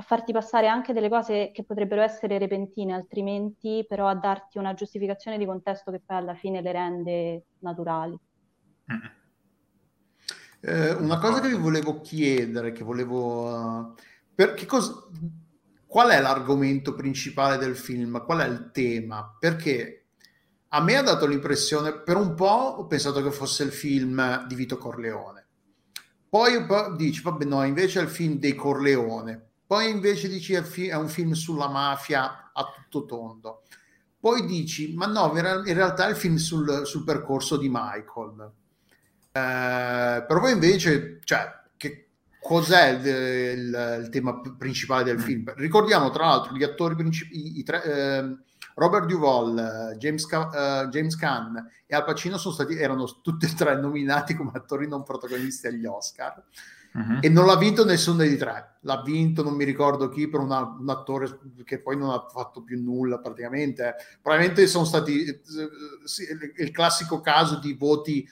a 0.00 0.02
farti 0.02 0.32
passare 0.32 0.66
anche 0.66 0.94
delle 0.94 1.10
cose 1.10 1.50
che 1.52 1.62
potrebbero 1.62 2.00
essere 2.00 2.38
repentine 2.38 2.94
altrimenti, 2.94 3.84
però 3.86 4.08
a 4.08 4.14
darti 4.14 4.56
una 4.56 4.72
giustificazione 4.72 5.36
di 5.36 5.44
contesto 5.44 5.90
che 5.90 6.00
poi 6.04 6.16
alla 6.16 6.34
fine 6.34 6.62
le 6.62 6.72
rende 6.72 7.44
naturali. 7.58 8.18
Mm. 8.90 9.18
Eh, 10.62 10.92
una 10.92 11.18
cosa 11.18 11.40
che 11.40 11.48
vi 11.48 11.54
volevo 11.54 12.00
chiedere, 12.00 12.72
che 12.72 12.82
volevo... 12.82 13.44
Uh, 13.44 13.94
per, 14.34 14.54
che 14.54 14.64
cosa, 14.64 15.06
qual 15.86 16.08
è 16.08 16.20
l'argomento 16.20 16.94
principale 16.94 17.58
del 17.58 17.76
film? 17.76 18.24
Qual 18.24 18.38
è 18.38 18.46
il 18.46 18.70
tema? 18.72 19.36
Perché 19.38 20.06
a 20.68 20.80
me 20.80 20.96
ha 20.96 21.02
dato 21.02 21.26
l'impressione, 21.26 22.00
per 22.00 22.16
un 22.16 22.34
po' 22.34 22.46
ho 22.78 22.86
pensato 22.86 23.22
che 23.22 23.30
fosse 23.30 23.64
il 23.64 23.72
film 23.72 24.46
di 24.46 24.54
Vito 24.54 24.78
Corleone. 24.78 25.46
Poi, 26.26 26.64
poi 26.64 26.96
dici, 26.96 27.20
vabbè 27.20 27.44
no, 27.44 27.64
invece 27.64 28.00
è 28.00 28.02
il 28.02 28.08
film 28.08 28.38
dei 28.38 28.54
Corleone. 28.54 29.48
Poi 29.70 29.88
invece 29.88 30.26
dici 30.26 30.54
è, 30.54 30.96
un 30.96 31.08
film 31.08 31.32
sulla 31.32 31.68
mafia 31.68 32.50
a 32.52 32.72
tutto 32.74 33.04
tondo. 33.04 33.62
Poi 34.18 34.44
dici, 34.44 34.94
ma 34.96 35.06
no, 35.06 35.32
in 35.36 35.74
realtà 35.74 36.08
è 36.08 36.10
il 36.10 36.16
film 36.16 36.34
sul, 36.36 36.84
sul 36.84 37.04
percorso 37.04 37.56
di 37.56 37.68
Michael 37.70 38.52
eh, 39.32 40.24
però 40.26 40.40
poi 40.40 40.52
invece, 40.52 41.20
cioè, 41.22 41.48
che 41.76 42.08
cos'è 42.40 42.88
il, 42.88 43.06
il, 43.06 43.98
il, 44.02 44.08
tema 44.08 44.40
principale 44.58 45.04
del 45.04 45.20
film? 45.20 45.52
Ricordiamo 45.54 46.10
tra 46.10 46.26
l'altro 46.26 46.56
gli 46.56 46.64
attori 46.64 46.96
principali, 46.96 47.62
eh, 47.62 48.36
Robert 48.74 49.06
Duvall, 49.06 49.96
James, 49.98 50.24
uh, 50.24 50.88
James 50.88 51.14
Caan 51.16 51.64
e 51.86 51.94
Al 51.94 52.04
Pacino 52.04 52.38
sono 52.38 52.54
stati, 52.54 52.76
erano 52.76 53.04
tutti 53.22 53.46
e 53.46 53.54
tre 53.54 53.78
nominati 53.80 54.34
come 54.34 54.52
attori 54.54 54.88
non 54.88 55.04
protagonisti 55.04 55.68
agli 55.68 55.86
Oscar. 55.86 56.42
Uh-huh. 56.92 57.18
E 57.20 57.28
non 57.28 57.46
l'ha 57.46 57.56
vinto 57.56 57.84
nessuno 57.84 58.18
dei 58.18 58.36
tre, 58.36 58.78
l'ha 58.80 59.00
vinto 59.02 59.44
non 59.44 59.54
mi 59.54 59.64
ricordo 59.64 60.08
chi 60.08 60.28
per 60.28 60.40
una, 60.40 60.60
un 60.60 60.88
attore 60.88 61.38
che 61.64 61.80
poi 61.80 61.96
non 61.96 62.10
ha 62.10 62.26
fatto 62.28 62.62
più 62.62 62.82
nulla 62.82 63.18
praticamente. 63.18 63.94
Probabilmente 64.20 64.66
sono 64.66 64.84
stati 64.84 65.24
eh, 65.24 65.40
sì, 66.04 66.26
il, 66.56 66.70
classico 66.72 67.20
caso 67.20 67.60
di 67.60 67.74
voti 67.74 68.26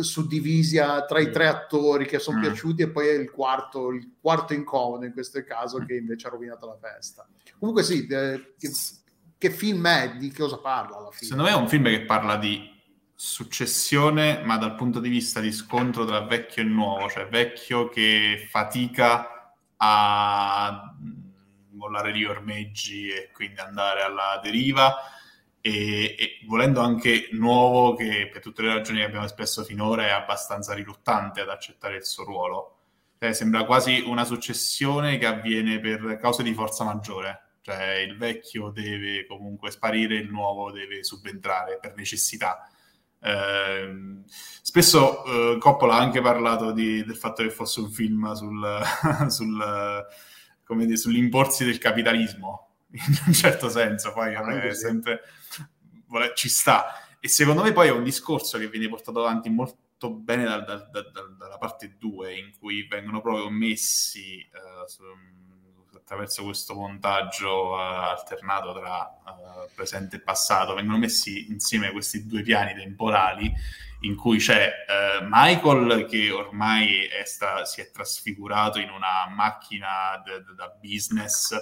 suddivisi 0.00 0.78
tra 1.06 1.20
i 1.20 1.30
tre 1.30 1.48
attori 1.48 2.06
che 2.06 2.18
sono 2.18 2.38
mm. 2.38 2.42
piaciuti 2.42 2.82
e 2.82 2.90
poi 2.90 3.08
è 3.08 3.12
il 3.12 3.30
quarto, 3.30 3.90
il 3.90 4.14
quarto 4.20 4.54
incomodo 4.54 5.04
in 5.04 5.12
questo 5.12 5.42
caso 5.44 5.80
mm. 5.80 5.84
che 5.84 5.94
invece 5.94 6.26
ha 6.26 6.30
rovinato 6.30 6.66
la 6.66 6.76
festa. 6.76 7.26
Comunque 7.58 7.82
sì, 7.82 8.06
eh, 8.06 8.54
che, 8.58 8.70
che, 9.36 9.50
film 9.50 9.86
è? 9.86 10.16
Di 10.16 10.32
cosa 10.32 10.58
parla 10.58 10.96
alla 10.96 11.10
fine? 11.10 11.30
Secondo 11.30 11.42
me 11.42 11.50
è 11.50 11.60
un 11.60 11.68
film 11.68 11.84
che 11.84 12.04
parla 12.04 12.36
di 12.36 12.71
successione, 13.24 14.42
ma 14.42 14.56
dal 14.56 14.74
punto 14.74 14.98
di 14.98 15.08
vista 15.08 15.38
di 15.38 15.52
scontro 15.52 16.04
tra 16.04 16.22
vecchio 16.22 16.62
e 16.62 16.66
nuovo, 16.66 17.08
cioè 17.08 17.28
vecchio 17.28 17.88
che 17.88 18.48
fatica 18.50 19.54
a 19.76 20.92
mollare 21.70 22.16
gli 22.16 22.24
ormeggi 22.24 23.08
e 23.10 23.30
quindi 23.32 23.60
andare 23.60 24.02
alla 24.02 24.40
deriva 24.42 24.96
e, 25.60 26.16
e, 26.18 26.40
volendo 26.46 26.80
anche 26.80 27.28
nuovo 27.30 27.94
che 27.94 28.28
per 28.30 28.42
tutte 28.42 28.62
le 28.62 28.74
ragioni 28.74 28.98
che 28.98 29.04
abbiamo 29.04 29.24
espresso 29.24 29.62
finora 29.62 30.06
è 30.06 30.10
abbastanza 30.10 30.74
riluttante 30.74 31.42
ad 31.42 31.48
accettare 31.48 31.98
il 31.98 32.04
suo 32.04 32.24
ruolo. 32.24 32.78
Cioè, 33.20 33.32
sembra 33.34 33.64
quasi 33.64 34.02
una 34.04 34.24
successione 34.24 35.16
che 35.18 35.26
avviene 35.26 35.78
per 35.78 36.18
cause 36.20 36.42
di 36.42 36.52
forza 36.54 36.82
maggiore. 36.82 37.50
Cioè 37.60 37.98
il 38.04 38.16
vecchio 38.16 38.70
deve 38.70 39.26
comunque 39.26 39.70
sparire, 39.70 40.16
il 40.16 40.28
nuovo 40.28 40.72
deve 40.72 41.04
subentrare 41.04 41.78
per 41.78 41.94
necessità. 41.94 42.66
Eh, 43.22 44.22
spesso 44.62 45.24
eh, 45.24 45.58
Coppola 45.58 45.94
ha 45.94 46.00
anche 46.00 46.20
parlato 46.20 46.72
di, 46.72 47.04
del 47.04 47.16
fatto 47.16 47.42
che 47.42 47.50
fosse 47.50 47.80
un 47.80 47.90
film 47.90 48.32
sul, 48.32 48.82
sul, 49.28 50.06
dire, 50.68 50.96
sull'imporsi 50.96 51.64
del 51.64 51.78
capitalismo, 51.78 52.70
in 52.90 53.18
un 53.26 53.32
certo 53.32 53.68
senso, 53.68 54.12
poi 54.12 54.34
è 54.34 54.74
sempre 54.74 55.20
ci 56.34 56.48
sta. 56.48 56.84
E 57.20 57.28
secondo 57.28 57.62
me 57.62 57.72
poi 57.72 57.88
è 57.88 57.92
un 57.92 58.02
discorso 58.02 58.58
che 58.58 58.68
viene 58.68 58.88
portato 58.88 59.20
avanti 59.20 59.48
molto 59.48 60.10
bene 60.10 60.44
da, 60.44 60.58
da, 60.58 60.76
da, 60.90 61.02
dalla 61.38 61.58
parte 61.58 61.96
2, 61.98 62.36
in 62.36 62.52
cui 62.58 62.86
vengono 62.88 63.20
proprio 63.20 63.48
messi 63.48 64.44
uh, 64.52 64.86
su, 64.88 65.02
attraverso 66.02 66.44
questo 66.44 66.74
montaggio 66.74 67.70
uh, 67.70 67.78
alternato 67.78 68.74
tra 68.74 69.02
uh, 69.24 69.74
presente 69.74 70.16
e 70.16 70.20
passato 70.20 70.74
vengono 70.74 70.98
messi 70.98 71.50
insieme 71.50 71.92
questi 71.92 72.26
due 72.26 72.42
piani 72.42 72.74
temporali 72.74 73.52
in 74.00 74.16
cui 74.16 74.38
c'è 74.38 74.68
uh, 74.68 75.26
Michael 75.28 76.06
che 76.06 76.30
ormai 76.30 77.06
è 77.06 77.24
sta, 77.24 77.64
si 77.64 77.80
è 77.80 77.90
trasfigurato 77.90 78.80
in 78.80 78.90
una 78.90 79.32
macchina 79.32 80.20
da 80.56 80.76
business 80.80 81.54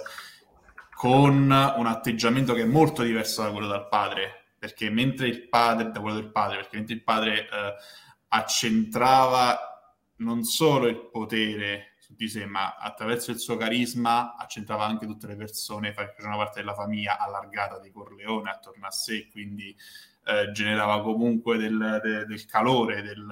con 0.93 1.33
un 1.33 1.85
atteggiamento 1.85 2.53
che 2.53 2.63
è 2.63 2.65
molto 2.65 3.03
diverso 3.03 3.43
da 3.43 3.51
quello 3.51 3.67
del 3.67 3.87
padre 3.89 4.53
perché 4.57 4.89
mentre 4.89 5.27
il 5.27 5.47
padre 5.47 5.91
da 5.91 5.99
quello 5.99 6.15
del 6.15 6.31
padre 6.31 6.57
perché 6.57 6.77
mentre 6.77 6.95
il 6.95 7.03
padre 7.03 7.47
accentrava 8.27 9.57
non 10.17 10.43
solo 10.43 10.87
il 10.87 11.09
potere 11.09 11.90
di 12.15 12.27
sé, 12.27 12.45
ma 12.45 12.75
attraverso 12.75 13.31
il 13.31 13.39
suo 13.39 13.57
carisma 13.57 14.35
accentrava 14.35 14.85
anche 14.85 15.05
tutte 15.05 15.27
le 15.27 15.35
persone 15.35 15.93
facevano 15.93 16.37
parte 16.37 16.59
della 16.59 16.73
famiglia 16.73 17.17
allargata 17.17 17.79
di 17.79 17.91
Corleone 17.91 18.49
attorno 18.49 18.85
a 18.85 18.91
sé, 18.91 19.27
quindi 19.31 19.75
eh, 20.25 20.51
generava 20.51 21.01
comunque 21.01 21.57
del, 21.57 21.99
de, 22.03 22.25
del 22.25 22.45
calore, 22.45 23.01
del 23.01 23.27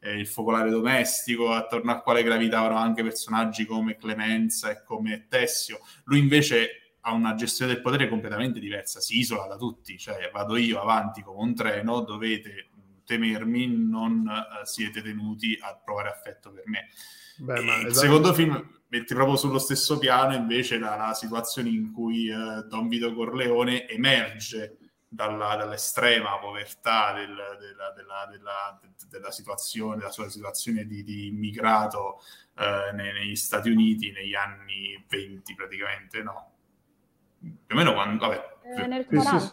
eh, 0.00 0.24
focolare 0.24 0.70
domestico, 0.70 1.52
attorno 1.52 1.92
al 1.92 2.02
quale 2.02 2.22
gravitavano 2.22 2.76
anche 2.76 3.02
personaggi 3.02 3.66
come 3.66 3.96
Clemenza 3.96 4.70
e 4.70 4.82
come 4.82 5.26
Tessio. 5.28 5.80
Lui 6.04 6.18
invece 6.18 6.96
ha 7.00 7.12
una 7.12 7.34
gestione 7.34 7.72
del 7.72 7.82
potere 7.82 8.08
completamente 8.08 8.60
diversa, 8.60 9.00
si 9.00 9.18
isola 9.18 9.46
da 9.46 9.56
tutti, 9.56 9.98
cioè 9.98 10.30
vado 10.32 10.56
io 10.56 10.80
avanti 10.80 11.22
come 11.22 11.40
un 11.40 11.54
treno, 11.54 12.00
dovete 12.00 12.68
temermi, 13.04 13.66
non 13.66 14.24
uh, 14.26 14.64
siete 14.64 15.02
tenuti 15.02 15.58
a 15.60 15.74
provare 15.76 16.08
affetto 16.08 16.52
per 16.52 16.62
me. 16.66 16.88
Beh, 17.38 17.60
il 17.60 17.68
esatto. 17.68 17.92
secondo 17.94 18.32
film 18.32 18.80
mette 18.88 19.14
proprio 19.14 19.36
sullo 19.36 19.58
stesso 19.58 19.98
piano 19.98 20.34
invece 20.34 20.78
la, 20.78 20.96
la 20.96 21.14
situazione 21.14 21.70
in 21.70 21.92
cui 21.92 22.28
uh, 22.28 22.62
Don 22.66 22.88
Vito 22.88 23.14
Corleone 23.14 23.88
emerge 23.88 24.76
dalla, 25.08 25.56
dall'estrema 25.56 26.38
povertà 26.38 27.12
del, 27.14 27.34
della, 27.58 27.92
della, 27.94 28.28
della, 28.30 28.80
della, 29.08 29.30
situazione, 29.30 29.96
della 29.96 30.10
sua 30.10 30.28
situazione 30.28 30.86
di, 30.86 31.02
di 31.02 31.28
immigrato 31.28 32.20
uh, 32.56 32.94
negli 32.94 33.34
Stati 33.34 33.70
Uniti 33.70 34.10
negli 34.10 34.34
anni 34.34 35.02
20 35.08 35.54
praticamente, 35.54 36.22
no? 36.22 36.50
Più 37.38 37.74
o 37.74 37.78
meno 37.78 37.94
quando... 37.94 38.26
Vabbè. 38.26 38.50
Eh, 38.76 38.86
nel 38.86 39.06
40? 39.06 39.52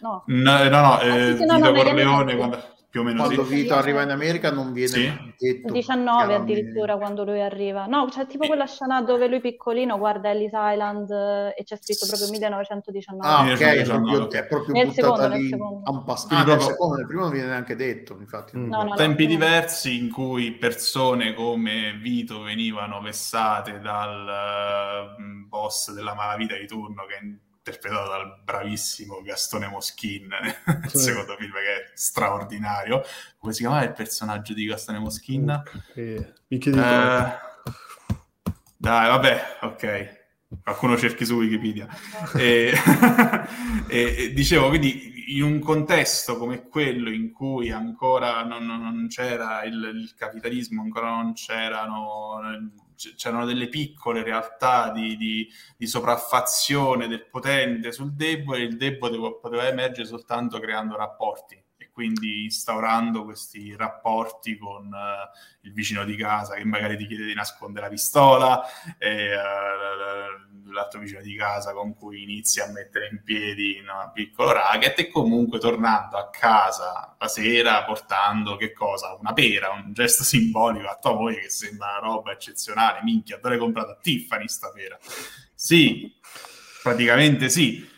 No, 0.00 0.22
no, 0.24 0.24
no, 0.26 0.68
no 0.68 1.00
eh, 1.00 1.08
ah, 1.08 1.36
sì, 1.36 1.36
sì, 1.36 1.54
Vito 1.54 1.72
Corleone... 1.72 2.36
Quando 2.36 2.74
più 2.96 3.00
o 3.00 3.04
meno 3.04 3.24
quando 3.24 3.44
sì. 3.44 3.54
Vito 3.54 3.74
arriva 3.74 4.02
in 4.02 4.10
America 4.10 4.50
non 4.50 4.72
viene 4.72 4.88
sì. 4.88 5.34
detto 5.38 5.72
19 5.72 6.34
addirittura 6.34 6.96
quando 6.96 7.24
lui 7.24 7.42
arriva 7.42 7.84
no 7.84 8.06
c'è 8.08 8.26
tipo 8.26 8.46
quella 8.46 8.66
scena 8.66 9.02
dove 9.02 9.28
lui 9.28 9.40
piccolino 9.40 9.98
guarda 9.98 10.30
Ellis 10.30 10.52
Island 10.54 11.10
eh, 11.10 11.54
e 11.58 11.64
c'è 11.64 11.76
scritto 11.76 12.06
proprio 12.06 12.30
1919 12.30 13.26
ah 13.26 13.52
ok 13.52 13.60
è 13.60 13.84
proprio, 13.84 14.30
è 14.30 14.46
proprio 14.46 14.74
nel 14.74 14.92
secondo, 14.92 15.28
nel 15.28 15.48
secondo. 15.48 15.90
Un 15.90 16.04
pass- 16.04 16.26
ah, 16.30 16.44
nel 16.44 16.60
secondo 16.60 16.96
nel 16.96 17.06
primo 17.06 17.22
non 17.22 17.30
viene 17.32 17.48
neanche 17.48 17.76
detto 17.76 18.16
infatti 18.18 18.56
mm. 18.56 18.68
no, 18.68 18.82
no, 18.82 18.94
tempi 18.94 19.24
no, 19.24 19.28
diversi 19.28 19.98
in 19.98 20.10
cui 20.10 20.52
persone 20.52 21.34
come 21.34 21.98
Vito 22.00 22.40
venivano 22.42 23.00
vessate 23.02 23.78
dal 23.80 25.12
uh, 25.18 25.48
boss 25.48 25.92
della 25.92 26.14
malavita 26.14 26.56
di 26.56 26.66
turno 26.66 27.04
che 27.06 27.44
interpretato 27.66 28.08
dal 28.08 28.40
bravissimo 28.44 29.20
Gastone 29.22 29.66
Moschin 29.66 30.28
nel 30.28 30.88
sì. 30.88 30.98
secondo 30.98 31.34
film 31.36 31.52
che 31.52 31.58
è 31.58 31.90
straordinario. 31.94 33.02
Come 33.38 33.52
si 33.52 33.60
chiamava 33.60 33.82
il 33.82 33.92
personaggio 33.92 34.54
di 34.54 34.66
Gastone 34.66 35.00
Moschin? 35.00 35.62
Okay. 35.90 36.32
Mi 36.48 36.58
chiedi 36.58 36.78
eh, 36.78 37.44
Dai, 38.76 39.08
vabbè, 39.08 39.58
ok. 39.62 40.24
Qualcuno 40.62 40.96
cerchi 40.96 41.24
su 41.24 41.34
Wikipedia. 41.34 41.88
e, 42.36 42.72
e, 43.88 44.14
e, 44.16 44.32
dicevo, 44.32 44.68
quindi 44.68 45.34
in 45.34 45.42
un 45.42 45.58
contesto 45.58 46.36
come 46.36 46.68
quello 46.68 47.10
in 47.10 47.32
cui 47.32 47.72
ancora 47.72 48.44
non, 48.44 48.64
non 48.64 49.08
c'era 49.08 49.64
il, 49.64 49.90
il 49.92 50.14
capitalismo, 50.16 50.82
ancora 50.82 51.08
non 51.08 51.32
c'erano 51.32 52.38
c'erano 53.16 53.44
delle 53.44 53.68
piccole 53.68 54.22
realtà 54.22 54.90
di, 54.90 55.16
di, 55.16 55.48
di, 55.76 55.86
sopraffazione 55.86 57.08
del 57.08 57.26
potente 57.26 57.92
sul 57.92 58.14
debole, 58.14 58.62
il 58.62 58.76
debole 58.76 59.18
poteva 59.40 59.66
emergere 59.66 60.06
soltanto 60.06 60.58
creando 60.58 60.96
rapporti 60.96 61.62
e 61.76 61.90
quindi 61.90 62.44
instaurando 62.44 63.24
questi 63.24 63.76
rapporti 63.76 64.56
con 64.56 64.86
uh, 64.86 65.66
il 65.66 65.72
vicino 65.72 66.04
di 66.04 66.16
casa 66.16 66.54
che 66.54 66.64
magari 66.64 66.96
ti 66.96 67.06
chiede 67.06 67.26
di 67.26 67.34
nascondere 67.34 67.86
la 67.86 67.92
pistola, 67.92 68.62
e, 68.98 69.34
uh, 69.34 70.55
l'altro 70.72 71.00
vicino 71.00 71.20
di 71.20 71.34
casa 71.34 71.72
con 71.72 71.94
cui 71.94 72.22
inizi 72.22 72.60
a 72.60 72.70
mettere 72.70 73.08
in 73.10 73.22
piedi 73.22 73.78
un 73.80 74.10
piccolo 74.12 74.52
racket 74.52 74.98
e 74.98 75.08
comunque 75.08 75.58
tornando 75.58 76.16
a 76.16 76.28
casa 76.30 77.16
la 77.18 77.28
sera 77.28 77.84
portando 77.84 78.56
che 78.56 78.72
cosa? 78.72 79.14
Una 79.14 79.32
pera, 79.32 79.70
un 79.70 79.92
gesto 79.92 80.24
simbolico 80.24 80.88
a 80.88 80.98
tua 81.00 81.14
moglie 81.14 81.40
che 81.40 81.50
sembra 81.50 81.98
una 81.98 82.08
roba 82.08 82.32
eccezionale. 82.32 83.00
Minchia, 83.02 83.38
dove 83.38 83.54
hai 83.54 83.60
comprato 83.60 83.92
a 83.92 83.98
Tiffany 84.00 84.48
sta 84.48 84.70
pera? 84.70 84.98
Sì, 85.54 86.14
praticamente 86.82 87.48
sì. 87.48 87.94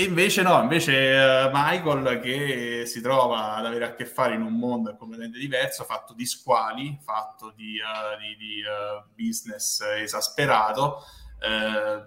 E 0.00 0.04
invece 0.04 0.40
no, 0.40 0.58
invece 0.62 0.92
uh, 0.92 1.50
Michael 1.52 2.20
che 2.20 2.84
si 2.86 3.02
trova 3.02 3.56
ad 3.56 3.66
avere 3.66 3.84
a 3.84 3.94
che 3.94 4.06
fare 4.06 4.34
in 4.34 4.40
un 4.40 4.54
mondo 4.54 4.96
completamente 4.96 5.38
diverso, 5.38 5.84
fatto 5.84 6.14
di 6.14 6.24
squali, 6.24 6.98
fatto 7.02 7.52
di, 7.54 7.78
uh, 7.78 8.18
di, 8.18 8.34
di 8.38 8.62
uh, 8.62 9.04
business 9.14 9.82
esasperato, 9.82 11.02
eh, 11.40 12.02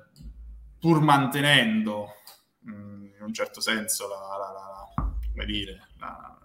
pur 0.79 1.01
mantenendo 1.01 2.13
mh, 2.59 2.71
mm, 2.71 3.05
in 3.15 3.21
un 3.21 3.33
certo 3.33 3.61
senso 3.61 4.07
la, 4.07 4.37
la, 4.37 4.51
la 4.51 5.13
come 5.31 5.45
dire, 5.45 5.87
la, 5.97 6.37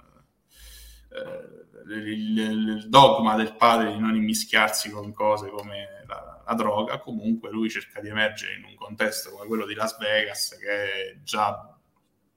eh, 1.10 1.94
il, 1.94 2.38
il, 2.38 2.88
dogma 2.88 3.36
del 3.36 3.54
padre 3.56 3.92
di 3.92 3.98
non 3.98 4.14
immischiarsi 4.14 4.90
con 4.90 5.12
cose 5.12 5.48
come 5.48 6.04
la, 6.06 6.42
la, 6.46 6.54
droga, 6.54 6.98
comunque 6.98 7.50
lui 7.50 7.70
cerca 7.70 8.00
di 8.00 8.08
emergere 8.08 8.54
in 8.54 8.64
un 8.64 8.74
contesto 8.74 9.30
come 9.30 9.46
quello 9.46 9.66
di 9.66 9.74
Las 9.74 9.98
Vegas 9.98 10.56
che 10.58 10.68
è 10.68 11.18
già 11.22 11.76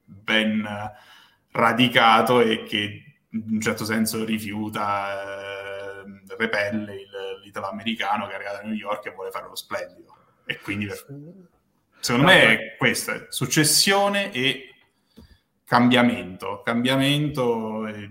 ben 0.03 0.68
radicato 1.52 2.41
e 2.41 2.64
che 2.64 3.06
in 3.30 3.45
un 3.49 3.61
certo 3.61 3.86
senso 3.86 4.26
rifiuta, 4.26 6.02
eh, 6.02 6.03
repelle 6.38 6.95
il, 6.95 7.10
l'italo-americano 7.44 8.26
che 8.28 8.34
è 8.34 8.36
arrivato 8.36 8.57
a 8.57 8.64
New 8.64 8.73
York 8.73 9.06
e 9.06 9.11
vuole 9.11 9.32
fare 9.32 9.48
lo 9.48 9.56
splendido. 9.56 10.10
E 10.52 10.60
quindi 10.60 10.90
secondo 11.99 12.28
me 12.28 12.41
è 12.41 12.76
questo, 12.78 13.28
successione 13.30 14.34
e 14.34 14.65
cambiamento, 15.64 16.61
cambiamento 16.64 17.88
e 17.88 18.10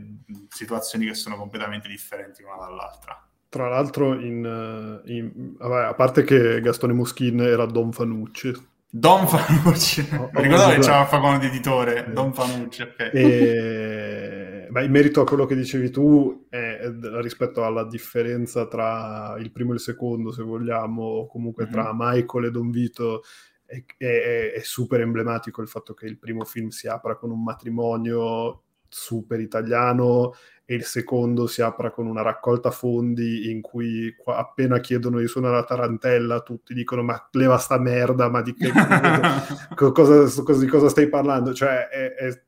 situazioni 0.48 1.06
che 1.06 1.14
sono 1.14 1.36
completamente 1.36 1.88
differenti 1.88 2.42
l'una 2.42 2.56
dall'altra. 2.56 3.22
Tra 3.50 3.68
l'altro, 3.68 4.14
in, 4.14 5.02
in, 5.04 5.54
vabbè, 5.58 5.86
a 5.88 5.94
parte 5.94 6.24
che 6.24 6.60
Gastone 6.62 6.94
Moschin 6.94 7.40
era 7.40 7.66
Don 7.66 7.92
Fanucci. 7.92 8.68
Don 8.88 9.26
Fanucci, 9.26 10.08
oh, 10.16 10.30
ricordavo 10.32 10.70
che 10.72 10.78
c'era 10.78 11.08
un 11.10 11.42
editore, 11.42 12.06
eh. 12.06 12.10
Don 12.10 12.32
Fanucci, 12.32 12.82
ok. 12.82 13.10
E, 13.12 14.46
beh, 14.70 14.84
in 14.84 14.90
merito 14.90 15.20
a 15.20 15.24
quello 15.24 15.46
che 15.46 15.54
dicevi 15.54 15.90
tu, 15.90 16.46
eh, 16.50 16.92
rispetto 17.20 17.64
alla 17.64 17.84
differenza 17.84 18.66
tra 18.66 19.36
il 19.38 19.50
primo 19.50 19.72
e 19.72 19.74
il 19.74 19.80
secondo, 19.80 20.32
se 20.32 20.42
vogliamo, 20.42 21.02
o 21.02 21.26
comunque 21.26 21.64
mm-hmm. 21.64 21.72
tra 21.72 21.90
Michael 21.94 22.44
e 22.46 22.50
Don 22.50 22.70
Vito, 22.70 23.22
è, 23.64 23.84
è, 23.96 24.52
è 24.54 24.60
super 24.62 25.00
emblematico 25.00 25.62
il 25.62 25.68
fatto 25.68 25.94
che 25.94 26.06
il 26.06 26.18
primo 26.18 26.44
film 26.44 26.68
si 26.68 26.88
apra 26.88 27.16
con 27.16 27.30
un 27.30 27.42
matrimonio 27.42 28.62
super 28.88 29.38
italiano 29.38 30.34
e 30.64 30.74
il 30.74 30.84
secondo 30.84 31.46
si 31.46 31.62
apra 31.62 31.90
con 31.90 32.06
una 32.06 32.22
raccolta 32.22 32.70
fondi 32.70 33.50
in 33.50 33.60
cui 33.60 34.14
appena 34.24 34.78
chiedono 34.78 35.18
di 35.18 35.26
suonare 35.26 35.54
la 35.54 35.64
tarantella 35.64 36.42
tutti 36.42 36.74
dicono 36.74 37.02
ma 37.02 37.28
leva 37.32 37.56
sta 37.58 37.78
merda, 37.78 38.28
ma 38.28 38.42
di, 38.42 38.54
che, 38.54 38.70
cosa, 39.74 40.42
cosa, 40.42 40.60
di 40.60 40.66
cosa 40.66 40.88
stai 40.88 41.08
parlando? 41.08 41.52
Cioè 41.54 41.88
è, 41.88 42.14
è, 42.14 42.42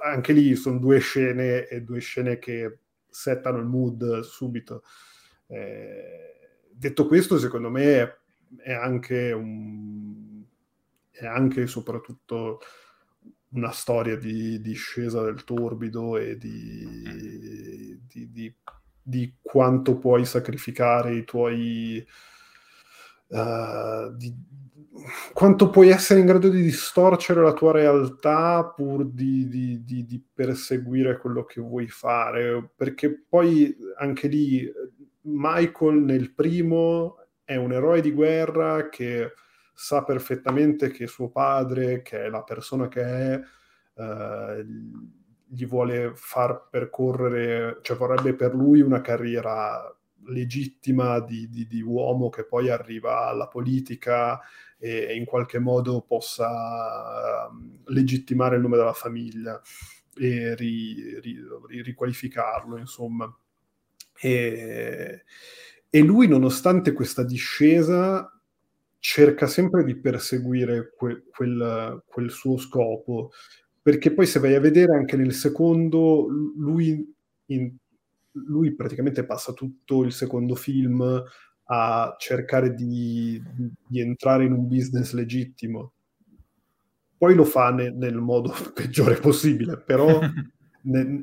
anche 0.00 0.32
lì 0.32 0.54
sono 0.54 0.78
due 0.78 0.98
scene 0.98 1.66
e 1.66 1.82
due 1.82 2.00
scene 2.00 2.38
che 2.38 2.78
settano 3.08 3.58
il 3.58 3.66
mood 3.66 4.20
subito. 4.20 4.84
Eh, 5.46 6.32
detto 6.70 7.06
questo, 7.06 7.38
secondo 7.38 7.70
me 7.70 8.20
è, 8.56 8.72
anche 8.72 9.32
un... 9.32 10.42
è 11.10 11.26
anche 11.26 11.62
e 11.62 11.66
soprattutto 11.66 12.60
una 13.50 13.70
storia 13.70 14.16
di 14.16 14.60
discesa 14.62 15.22
del 15.22 15.44
torbido 15.44 16.16
e 16.16 16.38
di, 16.38 18.00
di, 18.06 18.30
di, 18.32 18.54
di 19.02 19.34
quanto 19.40 19.98
puoi 19.98 20.24
sacrificare 20.24 21.14
i 21.14 21.24
tuoi... 21.24 22.06
Uh, 23.28 24.14
quanto 25.32 25.70
puoi 25.70 25.88
essere 25.88 26.20
in 26.20 26.26
grado 26.26 26.48
di 26.48 26.62
distorcere 26.62 27.42
la 27.42 27.52
tua 27.52 27.72
realtà 27.72 28.64
pur 28.64 29.04
di, 29.04 29.48
di, 29.48 29.84
di, 29.84 30.06
di, 30.06 30.24
perseguire 30.32 31.18
quello 31.18 31.44
che 31.44 31.60
vuoi 31.60 31.88
fare, 31.88 32.70
perché 32.74 33.24
poi 33.28 33.76
anche 33.98 34.28
lì 34.28 34.70
Michael 35.22 36.02
nel 36.02 36.32
primo 36.32 37.18
è 37.44 37.56
un 37.56 37.72
eroe 37.72 38.00
di 38.00 38.12
guerra 38.12 38.88
che 38.88 39.32
sa 39.74 40.04
perfettamente 40.04 40.90
che 40.90 41.06
suo 41.06 41.30
padre, 41.30 42.02
che 42.02 42.24
è 42.24 42.28
la 42.28 42.42
persona 42.42 42.88
che 42.88 43.02
è, 43.02 43.40
eh, 43.96 44.66
gli 45.46 45.66
vuole 45.66 46.12
far 46.14 46.68
percorrere, 46.70 47.78
cioè 47.82 47.96
vorrebbe 47.96 48.34
per 48.34 48.54
lui 48.54 48.80
una 48.80 49.00
carriera 49.00 49.94
legittima 50.26 51.20
di, 51.20 51.48
di, 51.48 51.66
di 51.66 51.80
uomo 51.82 52.28
che 52.28 52.44
poi 52.44 52.70
arriva 52.70 53.26
alla 53.26 53.48
politica 53.48 54.40
e 54.84 55.14
in 55.14 55.24
qualche 55.24 55.60
modo 55.60 56.00
possa 56.00 57.46
uh, 57.46 57.82
legittimare 57.92 58.56
il 58.56 58.62
nome 58.62 58.76
della 58.76 58.92
famiglia 58.92 59.62
e 60.16 60.56
ri, 60.56 61.20
ri, 61.20 61.38
ri, 61.68 61.82
riqualificarlo, 61.82 62.76
insomma. 62.76 63.32
E, 64.20 65.22
e 65.88 66.00
lui, 66.00 66.26
nonostante 66.26 66.92
questa 66.92 67.22
discesa, 67.22 68.28
cerca 68.98 69.46
sempre 69.46 69.84
di 69.84 69.94
perseguire 69.94 70.92
que, 70.98 71.26
quel, 71.30 72.02
quel, 72.04 72.30
suo 72.32 72.58
scopo, 72.58 73.30
perché 73.80 74.12
poi 74.12 74.26
se 74.26 74.40
vai 74.40 74.56
a 74.56 74.60
vedere 74.60 74.96
anche 74.96 75.16
nel 75.16 75.32
secondo, 75.32 76.26
lui, 76.56 77.08
in, 77.46 77.72
lui 78.32 78.74
praticamente 78.74 79.24
passa 79.24 79.52
tutto 79.52 80.02
il 80.02 80.12
secondo 80.12 80.56
film 80.56 81.22
a 81.64 82.14
cercare 82.18 82.74
di, 82.74 83.42
di 83.86 84.00
entrare 84.00 84.44
in 84.44 84.52
un 84.52 84.66
business 84.68 85.12
legittimo. 85.12 85.92
Poi 87.16 87.34
lo 87.34 87.44
fa 87.44 87.70
ne, 87.70 87.90
nel 87.90 88.16
modo 88.16 88.52
peggiore 88.74 89.16
possibile, 89.16 89.78
però 89.78 90.20
ne, 90.82 91.22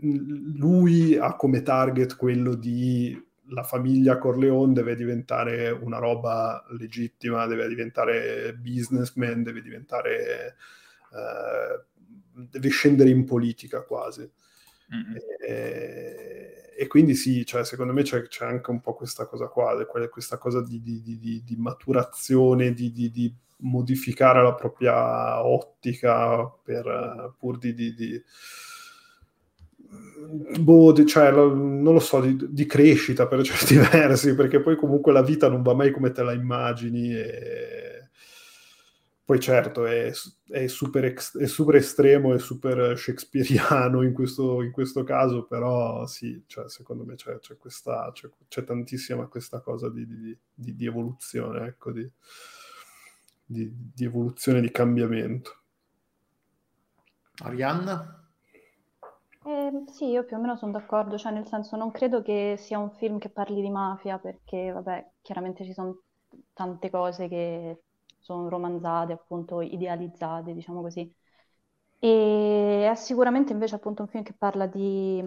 lui 0.56 1.18
ha 1.18 1.36
come 1.36 1.62
target 1.62 2.16
quello 2.16 2.56
di 2.56 3.28
la 3.52 3.64
famiglia 3.64 4.20
Corleone 4.20 4.74
deve 4.74 4.96
diventare 4.96 5.72
una 5.72 5.98
roba 5.98 6.64
legittima, 6.78 7.48
deve 7.48 7.68
diventare 7.68 8.54
businessman, 8.54 9.44
deve 9.44 9.62
diventare... 9.62 10.56
Eh, 11.12 11.88
deve 12.48 12.70
scendere 12.70 13.10
in 13.10 13.26
politica 13.26 13.82
quasi. 13.82 14.30
Mm-hmm. 14.96 15.16
E, 16.78 16.88
quindi 16.88 17.14
sì, 17.14 17.46
cioè, 17.46 17.64
secondo 17.66 17.94
me 17.94 18.04
c'è, 18.04 18.24
c'è, 18.24 18.46
anche 18.46 18.72
un 18.72 18.80
po' 18.82 18.94
questa 18.94 19.26
cosa 19.26 19.48
qua, 19.48 19.76
questa 20.10 20.38
cosa 20.38 20.64
di, 20.64 20.82
di, 20.82 21.02
di, 21.04 21.44
di 21.44 21.56
maturazione, 21.58 22.74
di, 22.74 22.92
modificare 23.62 24.42
la 24.42 24.54
propria 24.54 25.46
ottica 25.46 26.46
per, 26.64 27.34
pur 27.38 27.58
di 27.58 28.24
boh, 30.60 31.06
cioè, 31.06 31.32
non 31.32 31.82
lo 31.84 32.00
so, 32.00 32.22
di, 32.22 32.38
di, 32.50 32.66
crescita 32.66 33.28
per 33.28 33.42
certi 33.44 33.76
versi, 33.92 34.36
perché 34.36 34.62
poi 34.62 34.76
comunque 34.76 35.12
la 35.12 35.24
vita 35.24 35.50
non 35.50 35.62
va 35.62 35.74
mai 35.74 35.92
come 35.92 36.12
te 36.12 36.24
la 36.24 36.34
immagini 36.34 37.14
e 37.14 37.79
poi 39.30 39.40
certo 39.40 39.86
è, 39.86 40.12
è, 40.48 40.66
super, 40.66 41.06
ex, 41.06 41.38
è 41.38 41.46
super, 41.46 41.76
estremo 41.76 42.34
e 42.34 42.40
super 42.40 42.98
shakespeariano 42.98 44.02
in 44.02 44.12
questo, 44.12 44.64
in 44.64 44.72
questo, 44.72 45.04
caso, 45.04 45.46
però 45.46 46.08
sì, 46.08 46.46
cioè, 46.48 46.68
secondo 46.68 47.04
me 47.06 47.14
c'è, 47.14 47.38
c'è, 47.38 47.56
questa, 47.56 48.10
c'è, 48.12 48.28
c'è 48.48 48.64
tantissima 48.64 49.28
questa 49.28 49.60
cosa 49.62 49.88
di, 49.88 50.08
di, 50.08 50.76
di 50.76 50.86
evoluzione, 50.88 51.68
ecco, 51.68 51.92
di, 51.92 52.12
evoluzione, 54.00 54.62
di 54.62 54.72
cambiamento. 54.72 55.58
Arianna? 57.44 58.28
Eh, 59.46 59.84
sì, 59.92 60.06
io 60.06 60.26
più 60.26 60.38
o 60.38 60.40
meno 60.40 60.56
sono 60.56 60.72
d'accordo, 60.72 61.20
cioè 61.20 61.34
nel 61.34 61.46
senso 61.46 61.76
non 61.76 61.92
credo 61.92 62.24
che 62.24 62.56
sia 62.58 62.80
un 62.80 62.90
film 62.94 63.20
che 63.20 63.30
parli 63.30 63.62
di 63.62 63.70
mafia 63.70 64.18
perché, 64.18 64.72
vabbè, 64.72 65.08
chiaramente 65.22 65.64
ci 65.66 65.74
sono 65.74 66.00
tante 66.52 66.90
cose 66.90 67.28
che 67.28 67.84
sono 68.20 68.50
romanzate, 68.50 69.14
appunto 69.14 69.62
idealizzate, 69.62 70.54
diciamo 70.54 70.82
così. 70.82 71.12
E 72.00 72.90
è 72.90 72.96
sicuramente 72.96 73.52
invece 73.54 73.76
appunto 73.76 74.04
un 74.04 74.08
film 74.08 74.24
che 74.24 74.34
parla 74.38 74.66
di, 74.68 75.24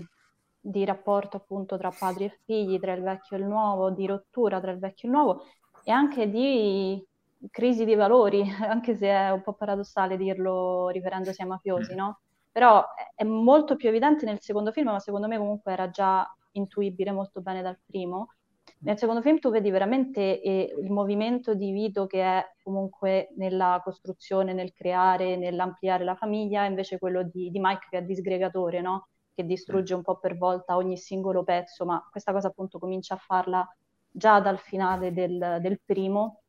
di 0.60 0.84
rapporto 0.84 1.36
appunto 1.36 1.76
tra 1.76 1.90
padri 1.90 2.24
e 2.24 2.38
figli, 2.44 2.78
tra 2.80 2.92
il 2.92 3.02
vecchio 3.02 3.36
e 3.36 3.40
il 3.40 3.46
nuovo, 3.46 3.90
di 3.90 4.06
rottura 4.06 4.60
tra 4.60 4.70
il 4.70 4.78
vecchio 4.78 5.08
e 5.08 5.12
il 5.12 5.16
nuovo 5.18 5.42
e 5.84 5.90
anche 5.90 6.30
di 6.30 7.04
crisi 7.50 7.84
di 7.84 7.94
valori, 7.94 8.42
anche 8.62 8.94
se 8.96 9.08
è 9.08 9.30
un 9.30 9.42
po' 9.42 9.54
paradossale 9.54 10.16
dirlo 10.16 10.88
riferendosi 10.88 11.42
ai 11.42 11.48
mafiosi, 11.48 11.94
no? 11.94 12.20
però 12.52 12.84
è 13.14 13.24
molto 13.24 13.76
più 13.76 13.88
evidente 13.88 14.26
nel 14.26 14.40
secondo 14.40 14.72
film, 14.72 14.88
ma 14.90 14.98
secondo 15.00 15.26
me 15.26 15.38
comunque 15.38 15.72
era 15.72 15.90
già 15.90 16.26
intuibile 16.52 17.10
molto 17.10 17.40
bene 17.40 17.62
dal 17.62 17.78
primo. 17.84 18.34
Nel 18.84 18.98
secondo 18.98 19.22
film 19.22 19.38
tu 19.38 19.50
vedi 19.50 19.70
veramente 19.70 20.40
eh, 20.40 20.74
il 20.76 20.90
movimento 20.90 21.54
di 21.54 21.70
Vito 21.70 22.06
che 22.06 22.22
è 22.22 22.44
comunque 22.62 23.28
nella 23.36 23.80
costruzione, 23.84 24.52
nel 24.52 24.72
creare, 24.72 25.36
nell'ampliare 25.36 26.02
la 26.02 26.16
famiglia, 26.16 26.64
invece 26.64 26.98
quello 26.98 27.22
di, 27.22 27.50
di 27.50 27.60
Mike 27.60 27.86
che 27.90 27.98
è 27.98 28.02
disgregatore, 28.02 28.80
no? 28.80 29.08
che 29.34 29.46
distrugge 29.46 29.94
un 29.94 30.02
po' 30.02 30.18
per 30.18 30.36
volta 30.36 30.76
ogni 30.76 30.96
singolo 30.96 31.44
pezzo, 31.44 31.84
ma 31.84 32.06
questa 32.10 32.32
cosa 32.32 32.48
appunto 32.48 32.78
comincia 32.78 33.14
a 33.14 33.18
farla 33.18 33.76
già 34.10 34.40
dal 34.40 34.58
finale 34.58 35.12
del, 35.12 35.58
del 35.60 35.80
primo, 35.84 36.42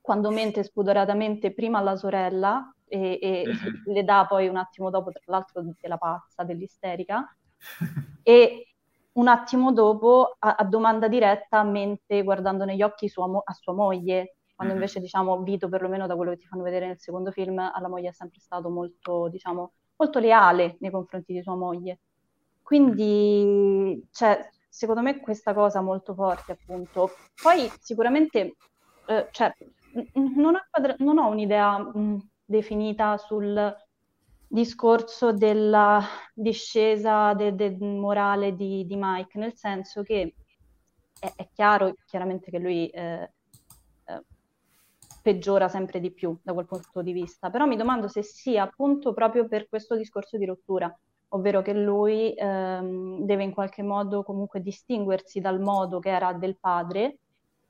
quando 0.00 0.30
mente 0.30 0.62
spudoratamente 0.62 1.54
prima 1.54 1.78
alla 1.78 1.96
sorella 1.96 2.74
e, 2.84 3.18
e 3.20 3.42
mm-hmm. 3.46 3.94
le 3.94 4.04
dà 4.04 4.26
poi 4.28 4.48
un 4.48 4.56
attimo 4.56 4.90
dopo, 4.90 5.10
tra 5.10 5.22
l'altro, 5.26 5.62
della 5.80 5.98
pazza, 5.98 6.44
dell'isterica, 6.44 7.34
e 8.22 8.75
un 9.16 9.28
attimo 9.28 9.72
dopo, 9.72 10.36
a, 10.38 10.56
a, 10.56 10.64
domanda 10.64 11.08
diretta, 11.08 11.62
mente 11.62 12.22
guardando 12.22 12.64
negli 12.64 12.82
occhi 12.82 13.08
sua 13.08 13.26
mo- 13.26 13.42
a 13.44 13.52
sua 13.52 13.72
moglie, 13.72 14.36
quando 14.54 14.72
mm-hmm. 14.72 14.82
invece, 14.82 15.00
diciamo, 15.00 15.42
Vito, 15.42 15.68
perlomeno 15.68 16.06
da 16.06 16.16
quello 16.16 16.32
che 16.32 16.38
ti 16.38 16.46
fanno 16.46 16.62
vedere 16.62 16.86
nel 16.86 16.98
secondo 16.98 17.30
film, 17.30 17.58
alla 17.58 17.88
moglie 17.88 18.08
è 18.08 18.12
sempre 18.12 18.40
stato 18.40 18.68
molto, 18.68 19.28
diciamo, 19.28 19.72
molto 19.96 20.18
leale 20.18 20.76
nei 20.80 20.90
confronti 20.90 21.32
di 21.32 21.42
sua 21.42 21.54
moglie. 21.54 22.00
Quindi, 22.62 24.06
cioè, 24.12 24.48
secondo 24.68 25.02
me 25.02 25.20
questa 25.20 25.54
cosa 25.54 25.80
molto 25.80 26.14
forte, 26.14 26.52
appunto. 26.52 27.10
Poi 27.40 27.70
sicuramente, 27.80 28.56
eh, 29.06 29.28
cioè, 29.30 29.52
non 30.14 30.54
ho, 30.54 30.94
non 30.98 31.18
ho 31.18 31.28
un'idea 31.28 31.78
mh, 31.78 32.28
definita 32.44 33.16
sul 33.18 33.74
discorso 34.48 35.32
della 35.32 36.02
discesa 36.32 37.34
del 37.34 37.54
de 37.54 37.76
morale 37.78 38.54
di, 38.54 38.86
di, 38.86 38.96
Mike, 38.96 39.38
nel 39.38 39.54
senso 39.54 40.02
che 40.02 40.34
è, 41.18 41.32
è 41.34 41.48
chiaro 41.52 41.94
chiaramente 42.06 42.50
che 42.50 42.58
lui 42.58 42.88
eh, 42.88 43.30
eh, 44.04 44.22
peggiora 45.22 45.68
sempre 45.68 46.00
di 46.00 46.12
più 46.12 46.38
da 46.42 46.52
quel 46.52 46.66
punto 46.66 47.02
di 47.02 47.12
vista, 47.12 47.50
però 47.50 47.66
mi 47.66 47.76
domando 47.76 48.08
se 48.08 48.22
sia 48.22 48.62
appunto 48.62 49.12
proprio 49.12 49.48
per 49.48 49.68
questo 49.68 49.96
discorso 49.96 50.36
di 50.38 50.44
rottura, 50.44 50.94
ovvero 51.28 51.62
che 51.62 51.72
lui 51.72 52.32
ehm, 52.34 53.24
deve 53.24 53.42
in 53.42 53.52
qualche 53.52 53.82
modo 53.82 54.22
comunque 54.22 54.60
distinguersi 54.60 55.40
dal 55.40 55.60
modo 55.60 55.98
che 55.98 56.10
era 56.10 56.32
del 56.32 56.56
padre 56.58 57.18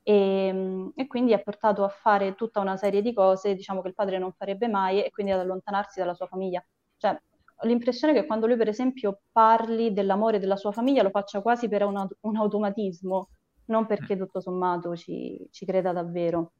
e, 0.07 0.47
ehm, 0.47 0.91
e, 0.95 1.05
quindi 1.05 1.33
è 1.33 1.41
portato 1.41 1.83
a 1.83 1.89
fare 1.89 2.33
tutta 2.35 2.61
una 2.61 2.77
serie 2.77 3.01
di 3.01 3.13
cose, 3.13 3.55
diciamo 3.55 3.81
che 3.81 3.89
il 3.89 3.93
padre 3.93 4.17
non 4.17 4.31
farebbe 4.31 4.69
mai 4.69 5.03
e 5.03 5.11
quindi 5.11 5.33
ad 5.33 5.39
allontanarsi 5.39 5.99
dalla 5.99 6.13
sua 6.13 6.27
famiglia. 6.27 6.65
Cioè, 6.95 7.21
ho 7.57 7.67
l'impressione 7.67 8.13
che 8.13 8.25
quando 8.25 8.47
lui, 8.47 8.55
per 8.55 8.69
esempio, 8.69 9.19
parli 9.33 9.91
dell'amore 9.91 10.39
della 10.39 10.55
sua 10.55 10.71
famiglia 10.71 11.03
lo 11.03 11.09
faccia 11.09 11.41
quasi 11.41 11.67
per 11.67 11.83
un, 11.83 12.07
un 12.21 12.35
automatismo, 12.37 13.29
non 13.65 13.85
perché 13.85 14.15
mm. 14.15 14.19
tutto 14.19 14.39
sommato 14.39 14.95
ci, 14.95 15.45
ci 15.51 15.65
creda 15.65 15.91
davvero. 15.91 16.53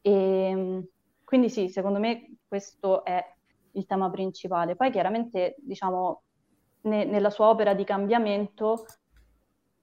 E, 0.00 0.12
ehm, 0.12 0.86
quindi 1.22 1.50
sì, 1.50 1.68
secondo 1.68 1.98
me 1.98 2.36
questo 2.48 3.04
è 3.04 3.22
il 3.72 3.84
tema 3.84 4.08
principale. 4.08 4.74
Poi 4.74 4.90
chiaramente, 4.90 5.56
diciamo, 5.58 6.22
ne, 6.82 7.04
nella 7.04 7.30
sua 7.30 7.50
opera 7.50 7.74
di 7.74 7.84
cambiamento 7.84 8.86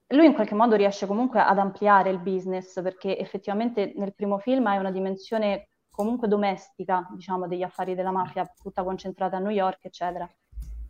lui 0.08 0.26
in 0.26 0.34
qualche 0.34 0.54
modo 0.54 0.74
riesce 0.76 1.06
comunque 1.06 1.40
ad 1.40 1.58
ampliare 1.58 2.10
il 2.10 2.18
business 2.18 2.80
perché 2.82 3.18
effettivamente 3.18 3.92
nel 3.96 4.14
primo 4.14 4.38
film 4.38 4.66
hai 4.66 4.78
una 4.78 4.90
dimensione 4.90 5.68
comunque 5.90 6.28
domestica, 6.28 7.06
diciamo, 7.12 7.48
degli 7.48 7.62
affari 7.62 7.96
della 7.96 8.12
mafia, 8.12 8.46
tutta 8.62 8.84
concentrata 8.84 9.36
a 9.36 9.40
New 9.40 9.50
York, 9.50 9.84
eccetera. 9.84 10.28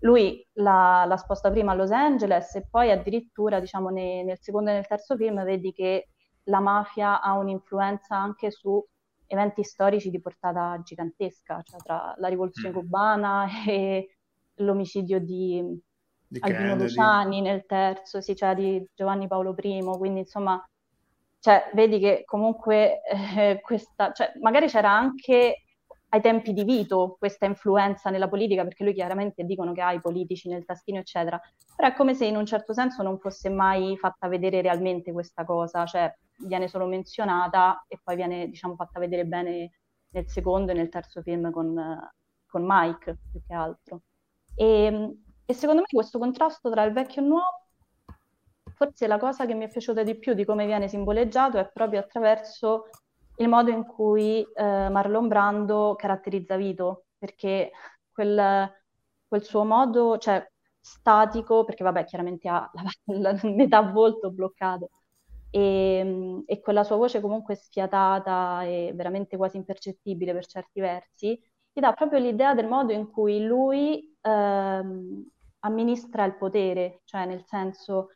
Lui 0.01 0.47
la, 0.53 1.05
la 1.09 1.17
sposta 1.17 1.51
prima 1.51 1.73
a 1.73 1.75
Los 1.75 1.91
Angeles 1.91 2.55
e 2.55 2.67
poi 2.71 2.91
addirittura, 2.91 3.59
diciamo, 3.59 3.89
ne, 3.89 4.23
nel 4.23 4.39
secondo 4.39 4.69
e 4.71 4.75
nel 4.75 4.87
terzo 4.87 5.17
film 5.17 5.43
vedi 5.45 5.73
che 5.73 6.11
la 6.45 6.61
mafia 6.61 7.23
ha 7.23 7.33
un'influenza 7.33 8.15
anche 8.15 8.51
su 8.51 8.85
eventi 9.27 9.65
storici 9.65 10.11
di 10.11 10.21
portata 10.21 10.79
gigantesca, 10.83 11.63
cioè 11.63 11.81
tra 11.81 12.15
la 12.19 12.29
rivoluzione 12.29 12.71
mm. 12.71 12.79
cubana 12.79 13.47
e 13.67 14.17
l'omicidio 14.57 15.21
di, 15.21 15.65
di 16.29 16.39
Albino 16.41 16.77
Luciani 16.77 17.41
nel 17.41 17.65
terzo, 17.67 18.21
sì, 18.21 18.37
cioè 18.37 18.55
di 18.55 18.87
Giovanni 18.95 19.27
Paolo 19.27 19.55
I, 19.59 19.81
quindi 19.99 20.21
insomma, 20.21 20.63
cioè, 21.41 21.71
vedi 21.73 21.99
che 21.99 22.23
comunque 22.25 23.01
eh, 23.37 23.61
questa, 23.63 24.13
cioè, 24.13 24.33
magari 24.41 24.67
c'era 24.69 24.91
anche 24.91 25.63
ai 26.11 26.21
tempi 26.21 26.53
di 26.53 26.65
Vito 26.65 27.17
questa 27.19 27.47
influenza 27.47 28.11
nella 28.11 28.29
politica, 28.29 28.65
perché 28.65 28.85
lui 28.85 28.95
chiaramente 28.95 29.45
dicono 29.45 29.73
che 29.73 29.83
ha 29.83 29.93
i 29.93 30.01
politici 30.01 30.49
nel 30.49 30.65
tastino, 30.65 30.99
eccetera, 30.99 31.41
però 31.77 31.89
è 31.89 31.95
come 31.95 32.15
se 32.15 32.27
in 32.27 32.37
un 32.37 32.47
certo 32.47 32.73
senso 32.73 33.03
non 33.03 33.19
fosse 33.19 33.51
mai 33.51 33.97
fatta 33.97 34.29
vedere 34.29 34.61
realmente 34.61 35.13
questa 35.13 35.45
cosa, 35.45 35.85
cioè 35.85 36.13
viene 36.47 36.69
solo 36.69 36.87
menzionata 36.87 37.85
e 37.89 37.99
poi 38.03 38.17
viene 38.17 38.49
diciamo, 38.49 38.75
fatta 38.75 38.99
vedere 38.99 39.25
bene 39.25 39.71
nel 40.11 40.29
secondo 40.29 40.73
e 40.73 40.75
nel 40.75 40.89
terzo 40.89 41.23
film 41.23 41.51
con, 41.51 41.75
con 42.47 42.65
Mike 42.67 43.19
più 43.31 43.41
che 43.47 43.55
altro. 43.55 44.03
E, 44.55 45.17
e 45.51 45.55
secondo 45.55 45.81
me 45.81 45.87
questo 45.91 46.19
contrasto 46.19 46.71
tra 46.71 46.83
il 46.85 46.93
vecchio 46.93 47.23
e 47.23 47.25
il 47.25 47.31
nuovo 47.31 47.69
forse 48.75 49.07
la 49.07 49.19
cosa 49.19 49.47
che 49.47 49.55
mi 49.55 49.65
è 49.65 49.69
piaciuta 49.69 50.03
di 50.03 50.17
più 50.17 50.35
di 50.35 50.45
come 50.45 50.67
viene 50.67 50.89
simboleggiato 50.89 51.59
è 51.59 51.69
proprio 51.73 52.01
attraverso 52.01 52.89
il 53.39 53.49
modo 53.49 53.71
in 53.71 53.85
cui 53.85 54.43
eh, 54.43 54.89
Marlon 54.89 55.29
Brando 55.29 55.95
caratterizza 55.97 56.57
Vito, 56.57 57.07
perché 57.19 57.73
quel, 58.13 58.71
quel 59.27 59.43
suo 59.45 59.65
modo, 59.65 60.19
cioè 60.19 60.47
statico, 60.81 61.65
perché 61.65 61.83
vabbè, 61.85 62.05
chiaramente 62.05 62.49
ha 62.49 62.71
la, 62.73 62.83
la 63.33 63.41
metà 63.45 63.81
volto 63.83 64.31
bloccato, 64.31 64.91
e, 65.51 66.43
e 66.47 66.61
quella 66.61 66.85
sua 66.85 66.97
voce 66.97 67.21
comunque 67.21 67.55
sfiatata 67.55 68.63
e 68.65 68.93
veramente 68.95 69.37
quasi 69.37 69.57
impercettibile 69.57 70.33
per 70.33 70.47
certi 70.47 70.81
versi, 70.81 71.41
ti 71.73 71.81
dà 71.81 71.93
proprio 71.93 72.19
l'idea 72.21 72.55
del 72.55 72.67
modo 72.69 72.93
in 72.93 73.11
cui 73.11 73.45
lui 73.45 74.17
ehm, 74.21 75.27
amministra 75.61 76.25
il 76.25 76.37
potere, 76.37 77.01
cioè 77.05 77.27
nel 77.27 77.45
senso 77.45 78.11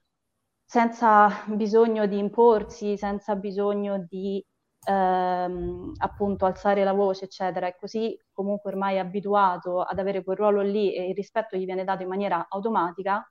senza 0.65 1.45
bisogno 1.49 2.07
di 2.07 2.19
imporsi, 2.19 2.97
senza 2.97 3.37
bisogno 3.37 4.07
di 4.09 4.45
ehm, 4.87 5.93
appunto 5.99 6.47
alzare 6.47 6.85
la 6.85 6.93
voce, 6.93 7.27
eccetera, 7.27 7.67
e 7.67 7.77
così 7.79 8.19
comunque 8.33 8.71
ormai 8.71 8.97
è 8.97 8.99
abituato 8.99 9.83
ad 9.83 9.99
avere 9.99 10.25
quel 10.25 10.37
ruolo 10.37 10.63
lì 10.63 10.95
e 10.95 11.09
il 11.11 11.15
rispetto 11.15 11.57
gli 11.57 11.65
viene 11.65 11.85
dato 11.85 12.03
in 12.03 12.09
maniera 12.09 12.47
automatica, 12.49 13.27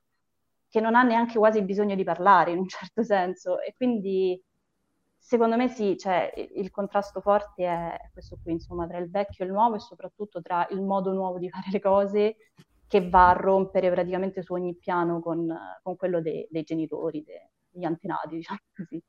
che 0.68 0.80
non 0.80 0.94
ha 0.94 1.02
neanche 1.02 1.38
quasi 1.38 1.62
bisogno 1.62 1.94
di 1.94 2.04
parlare 2.04 2.52
in 2.52 2.58
un 2.58 2.68
certo 2.68 3.02
senso. 3.02 3.60
E 3.60 3.74
quindi 3.76 4.40
secondo 5.18 5.56
me 5.56 5.68
sì, 5.68 5.96
cioè, 5.98 6.32
il 6.54 6.70
contrasto 6.70 7.20
forte 7.20 7.64
è 7.64 8.10
questo 8.12 8.38
qui, 8.42 8.52
insomma, 8.52 8.86
tra 8.86 8.98
il 8.98 9.10
vecchio 9.10 9.44
e 9.44 9.48
il 9.48 9.52
nuovo 9.54 9.76
e 9.76 9.80
soprattutto 9.80 10.40
tra 10.40 10.66
il 10.70 10.80
modo 10.82 11.12
nuovo 11.12 11.38
di 11.38 11.48
fare 11.50 11.66
le 11.70 11.80
cose 11.80 12.36
che 12.92 13.08
va 13.08 13.30
a 13.30 13.32
rompere 13.32 13.90
praticamente 13.90 14.42
su 14.42 14.52
ogni 14.52 14.76
piano 14.76 15.22
con, 15.22 15.50
con 15.82 15.96
quello 15.96 16.20
de, 16.20 16.46
dei 16.50 16.62
genitori, 16.62 17.22
de, 17.22 17.52
degli 17.70 17.84
antenati, 17.84 18.36
diciamo 18.36 18.58
così. 18.76 19.02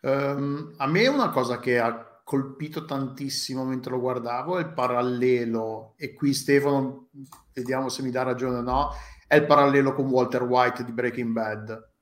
Um, 0.00 0.72
a 0.78 0.86
me 0.86 1.06
una 1.08 1.28
cosa 1.28 1.58
che 1.60 1.78
ha 1.78 2.22
colpito 2.24 2.86
tantissimo 2.86 3.66
mentre 3.66 3.90
lo 3.90 4.00
guardavo 4.00 4.56
è 4.56 4.60
il 4.62 4.72
parallelo, 4.72 5.92
e 5.98 6.14
qui 6.14 6.32
Stefano, 6.32 7.10
vediamo 7.52 7.90
se 7.90 8.00
mi 8.00 8.10
dà 8.10 8.22
ragione 8.22 8.56
o 8.56 8.62
no, 8.62 8.92
è 9.26 9.36
il 9.36 9.44
parallelo 9.44 9.92
con 9.92 10.06
Walter 10.06 10.44
White 10.44 10.84
di 10.84 10.92
Breaking 10.92 11.32
Bad. 11.32 11.92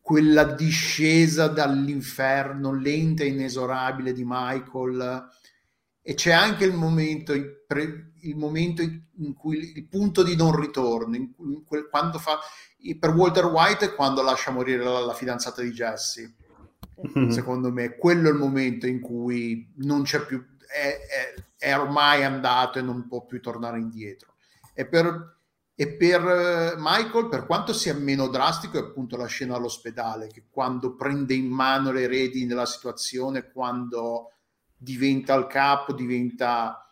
Quella 0.00 0.44
discesa 0.44 1.48
dall'inferno 1.48 2.72
lenta 2.72 3.22
e 3.22 3.26
inesorabile 3.26 4.14
di 4.14 4.22
Michael 4.24 5.28
e 6.00 6.14
c'è 6.14 6.32
anche 6.32 6.64
il 6.64 6.72
momento, 6.72 7.34
il 8.22 8.36
momento 8.36 8.82
in 8.82 9.34
cui 9.34 9.72
il 9.74 9.86
punto 9.86 10.22
di 10.22 10.36
non 10.36 10.58
ritorno, 10.58 11.16
in 11.16 11.64
quel, 11.64 11.88
quando 11.88 12.18
fa, 12.18 12.38
per 12.98 13.10
Walter 13.10 13.46
White 13.46 13.86
è 13.86 13.94
quando 13.94 14.22
lascia 14.22 14.50
morire 14.50 14.82
la, 14.82 15.00
la 15.00 15.14
fidanzata 15.14 15.62
di 15.62 15.70
Jesse. 15.70 16.34
Mm-hmm. 17.06 17.30
Secondo 17.30 17.72
me, 17.72 17.96
quello 17.96 18.28
è 18.28 18.32
il 18.32 18.38
momento 18.38 18.86
in 18.86 19.00
cui 19.00 19.72
non 19.76 20.02
c'è 20.02 20.24
più, 20.24 20.44
è, 20.66 20.98
è, 21.56 21.66
è, 21.66 21.78
ormai 21.78 22.24
andato 22.24 22.78
e 22.78 22.82
non 22.82 23.06
può 23.06 23.24
più 23.24 23.40
tornare 23.40 23.78
indietro. 23.78 24.34
E 24.74 24.86
per, 24.86 25.36
e 25.74 25.92
per 25.92 26.26
eh, 26.26 26.74
Michael, 26.76 27.28
per 27.28 27.46
quanto 27.46 27.72
sia 27.72 27.94
meno 27.94 28.28
drastico, 28.28 28.78
è 28.78 28.80
appunto 28.80 29.16
la 29.16 29.26
scena 29.26 29.56
all'ospedale, 29.56 30.28
che 30.28 30.46
quando 30.50 30.96
prende 30.96 31.34
in 31.34 31.48
mano 31.48 31.92
le 31.92 32.06
redini 32.06 32.46
della 32.46 32.66
situazione, 32.66 33.50
quando 33.52 34.32
diventa 34.76 35.34
il 35.34 35.46
capo, 35.46 35.92
diventa 35.92 36.87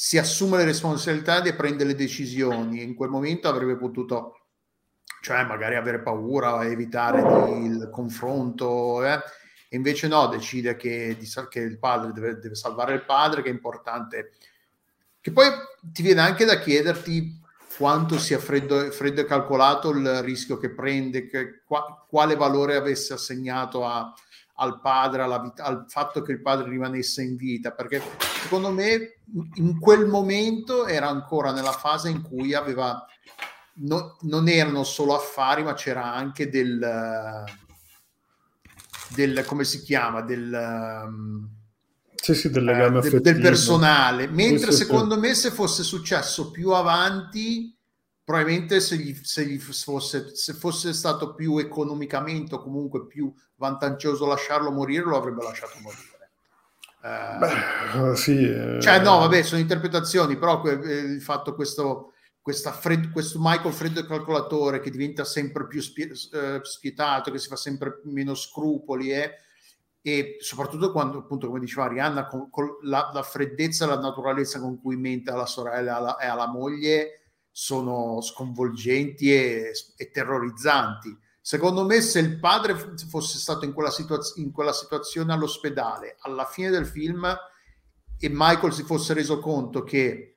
si 0.00 0.16
assume 0.16 0.58
le 0.58 0.64
responsabilità 0.64 1.42
e 1.42 1.56
prende 1.56 1.82
le 1.82 1.96
decisioni. 1.96 2.84
In 2.84 2.94
quel 2.94 3.10
momento 3.10 3.48
avrebbe 3.48 3.76
potuto, 3.76 4.42
cioè 5.20 5.42
magari 5.42 5.74
avere 5.74 6.02
paura, 6.02 6.64
evitare 6.64 7.18
il 7.58 7.88
confronto, 7.90 9.04
eh? 9.04 9.18
e 9.68 9.76
invece 9.76 10.06
no, 10.06 10.28
decide 10.28 10.76
che, 10.76 11.18
che 11.48 11.58
il 11.58 11.80
padre 11.80 12.12
deve, 12.12 12.38
deve, 12.38 12.54
salvare 12.54 12.94
il 12.94 13.04
padre, 13.04 13.42
che 13.42 13.48
è 13.48 13.52
importante. 13.52 14.34
Che 15.20 15.32
poi 15.32 15.48
ti 15.92 16.02
viene 16.02 16.20
anche 16.20 16.44
da 16.44 16.60
chiederti 16.60 17.40
quanto 17.76 18.20
sia 18.20 18.38
freddo, 18.38 18.92
freddo 18.92 19.22
e 19.22 19.24
calcolato 19.24 19.90
il 19.90 20.22
rischio 20.22 20.58
che 20.58 20.70
prende, 20.70 21.26
che, 21.26 21.62
qua, 21.66 22.06
quale 22.08 22.36
valore 22.36 22.76
avesse 22.76 23.14
assegnato 23.14 23.84
a, 23.84 24.14
al 24.60 24.80
padre, 24.80 25.24
vita, 25.42 25.64
al 25.64 25.84
fatto 25.88 26.22
che 26.22 26.32
il 26.32 26.42
padre 26.42 26.68
rimanesse 26.68 27.22
in 27.22 27.36
vita, 27.36 27.72
perché 27.72 28.02
secondo 28.42 28.70
me 28.70 29.20
in 29.54 29.78
quel 29.78 30.06
momento 30.06 30.86
era 30.86 31.08
ancora 31.08 31.52
nella 31.52 31.72
fase 31.72 32.08
in 32.08 32.22
cui 32.22 32.54
aveva, 32.54 33.04
no, 33.74 34.16
non 34.22 34.48
erano 34.48 34.82
solo 34.82 35.14
affari, 35.14 35.62
ma 35.62 35.74
c'era 35.74 36.12
anche 36.12 36.48
del, 36.48 37.44
del 39.14 39.44
come 39.46 39.64
si 39.64 39.80
chiama, 39.82 40.22
del... 40.22 41.04
Um, 41.06 41.48
sì, 42.14 42.34
sì, 42.34 42.50
del, 42.50 42.68
eh, 42.68 43.20
del 43.20 43.40
personale, 43.40 44.26
mentre 44.26 44.72
sì, 44.72 44.78
secondo 44.78 45.18
me 45.20 45.34
se 45.34 45.52
fosse 45.52 45.84
successo 45.84 46.50
più 46.50 46.70
avanti 46.70 47.77
probabilmente 48.28 48.80
se, 48.80 48.98
gli, 48.98 49.18
se, 49.22 49.46
gli 49.46 49.58
fosse, 49.58 50.36
se 50.36 50.52
fosse 50.52 50.92
stato 50.92 51.32
più 51.32 51.56
economicamente 51.56 52.56
o 52.56 52.62
comunque 52.62 53.06
più 53.06 53.32
vantaggioso 53.54 54.26
lasciarlo 54.26 54.70
morire, 54.70 55.04
lo 55.04 55.16
avrebbe 55.16 55.42
lasciato 55.42 55.78
morire. 55.80 56.30
Eh, 57.02 57.38
Beh, 57.38 58.16
sì, 58.16 58.46
eh... 58.46 58.80
Cioè, 58.82 59.00
no, 59.00 59.20
vabbè, 59.20 59.42
sono 59.42 59.62
interpretazioni, 59.62 60.36
però 60.36 60.62
eh, 60.66 60.72
il 60.72 61.22
fatto 61.22 61.54
questo, 61.54 62.12
fred, 62.42 63.10
questo 63.12 63.38
Michael 63.40 63.72
freddo 63.72 64.04
calcolatore 64.04 64.80
che 64.80 64.90
diventa 64.90 65.24
sempre 65.24 65.66
più 65.66 65.80
spie, 65.80 66.10
eh, 66.10 66.60
spietato, 66.60 67.30
che 67.30 67.38
si 67.38 67.48
fa 67.48 67.56
sempre 67.56 68.02
meno 68.04 68.34
scrupoli 68.34 69.10
eh, 69.10 69.36
e 70.02 70.36
soprattutto 70.40 70.92
quando, 70.92 71.20
appunto, 71.20 71.46
come 71.46 71.60
diceva 71.60 71.86
Arianna, 71.86 72.26
con, 72.26 72.50
con 72.50 72.76
la, 72.82 73.10
la, 73.10 73.22
freddezza 73.22 73.86
e 73.86 73.88
la 73.88 73.98
naturalezza 73.98 74.60
con 74.60 74.78
cui 74.78 74.96
mente 74.96 75.30
alla 75.30 75.46
sorella 75.46 75.92
e 75.92 75.96
alla, 75.96 76.16
e 76.18 76.26
alla 76.26 76.46
moglie 76.46 77.22
sono 77.58 78.20
sconvolgenti 78.20 79.34
e, 79.34 79.72
e, 79.96 80.10
terrorizzanti. 80.12 81.18
Secondo 81.40 81.84
me, 81.84 82.00
se 82.02 82.20
il 82.20 82.38
padre 82.38 82.76
fosse 83.10 83.36
stato 83.36 83.64
in 83.64 83.72
quella, 83.72 83.90
situaz- 83.90 84.36
in 84.36 84.52
quella 84.52 84.72
situazione 84.72 85.32
all'ospedale 85.32 86.18
alla 86.20 86.44
fine 86.44 86.70
del 86.70 86.86
film 86.86 87.26
e 88.16 88.28
Michael 88.30 88.72
si 88.72 88.84
fosse 88.84 89.12
reso 89.12 89.40
conto 89.40 89.82
che 89.82 90.36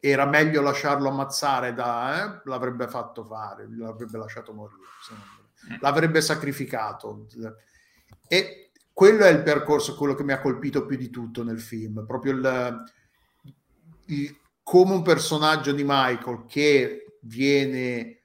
era 0.00 0.26
meglio 0.26 0.62
lasciarlo 0.62 1.10
ammazzare, 1.10 1.74
da, 1.74 2.24
eh, 2.24 2.40
l'avrebbe 2.46 2.88
fatto 2.88 3.24
fare, 3.24 3.68
l'avrebbe 3.76 4.18
lasciato 4.18 4.52
morire, 4.52 4.80
mm. 5.12 5.76
l'avrebbe 5.78 6.20
sacrificato. 6.20 7.28
E 8.26 8.72
quello 8.92 9.22
è 9.22 9.30
il 9.30 9.44
percorso, 9.44 9.94
quello 9.94 10.16
che 10.16 10.24
mi 10.24 10.32
ha 10.32 10.40
colpito 10.40 10.86
più 10.86 10.96
di 10.96 11.08
tutto 11.08 11.44
nel 11.44 11.60
film, 11.60 12.04
proprio 12.04 12.32
il, 12.32 12.84
il 14.06 14.40
come 14.62 14.94
un 14.94 15.02
personaggio 15.02 15.72
di 15.72 15.82
Michael 15.84 16.44
che 16.46 17.18
viene 17.22 18.22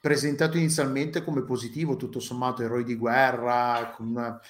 presentato 0.00 0.56
inizialmente 0.56 1.22
come 1.22 1.44
positivo, 1.44 1.96
tutto 1.96 2.20
sommato 2.20 2.62
eroe 2.62 2.84
di 2.84 2.96
guerra, 2.96 3.92
con 3.94 4.40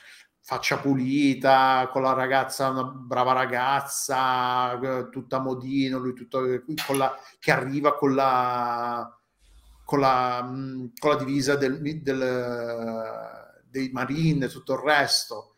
faccia 0.43 0.79
pulita, 0.79 1.89
con 1.93 2.03
la 2.03 2.13
ragazza, 2.13 2.71
una 2.71 2.85
brava 2.85 3.33
ragazza, 3.33 4.79
tutta 5.11 5.39
modino, 5.39 5.99
lui 5.99 6.15
tutto, 6.15 6.41
la, 6.95 7.17
che 7.39 7.51
arriva 7.53 7.97
con 7.97 8.15
la, 8.15 9.17
con 9.85 10.01
la, 10.01 10.41
con 10.99 11.11
la 11.11 11.17
divisa 11.17 11.57
del, 11.57 11.81
del, 12.03 13.63
dei 13.65 13.91
Marine 13.93 14.47
e 14.47 14.49
tutto 14.49 14.75
il 14.75 14.81
resto. 14.81 15.55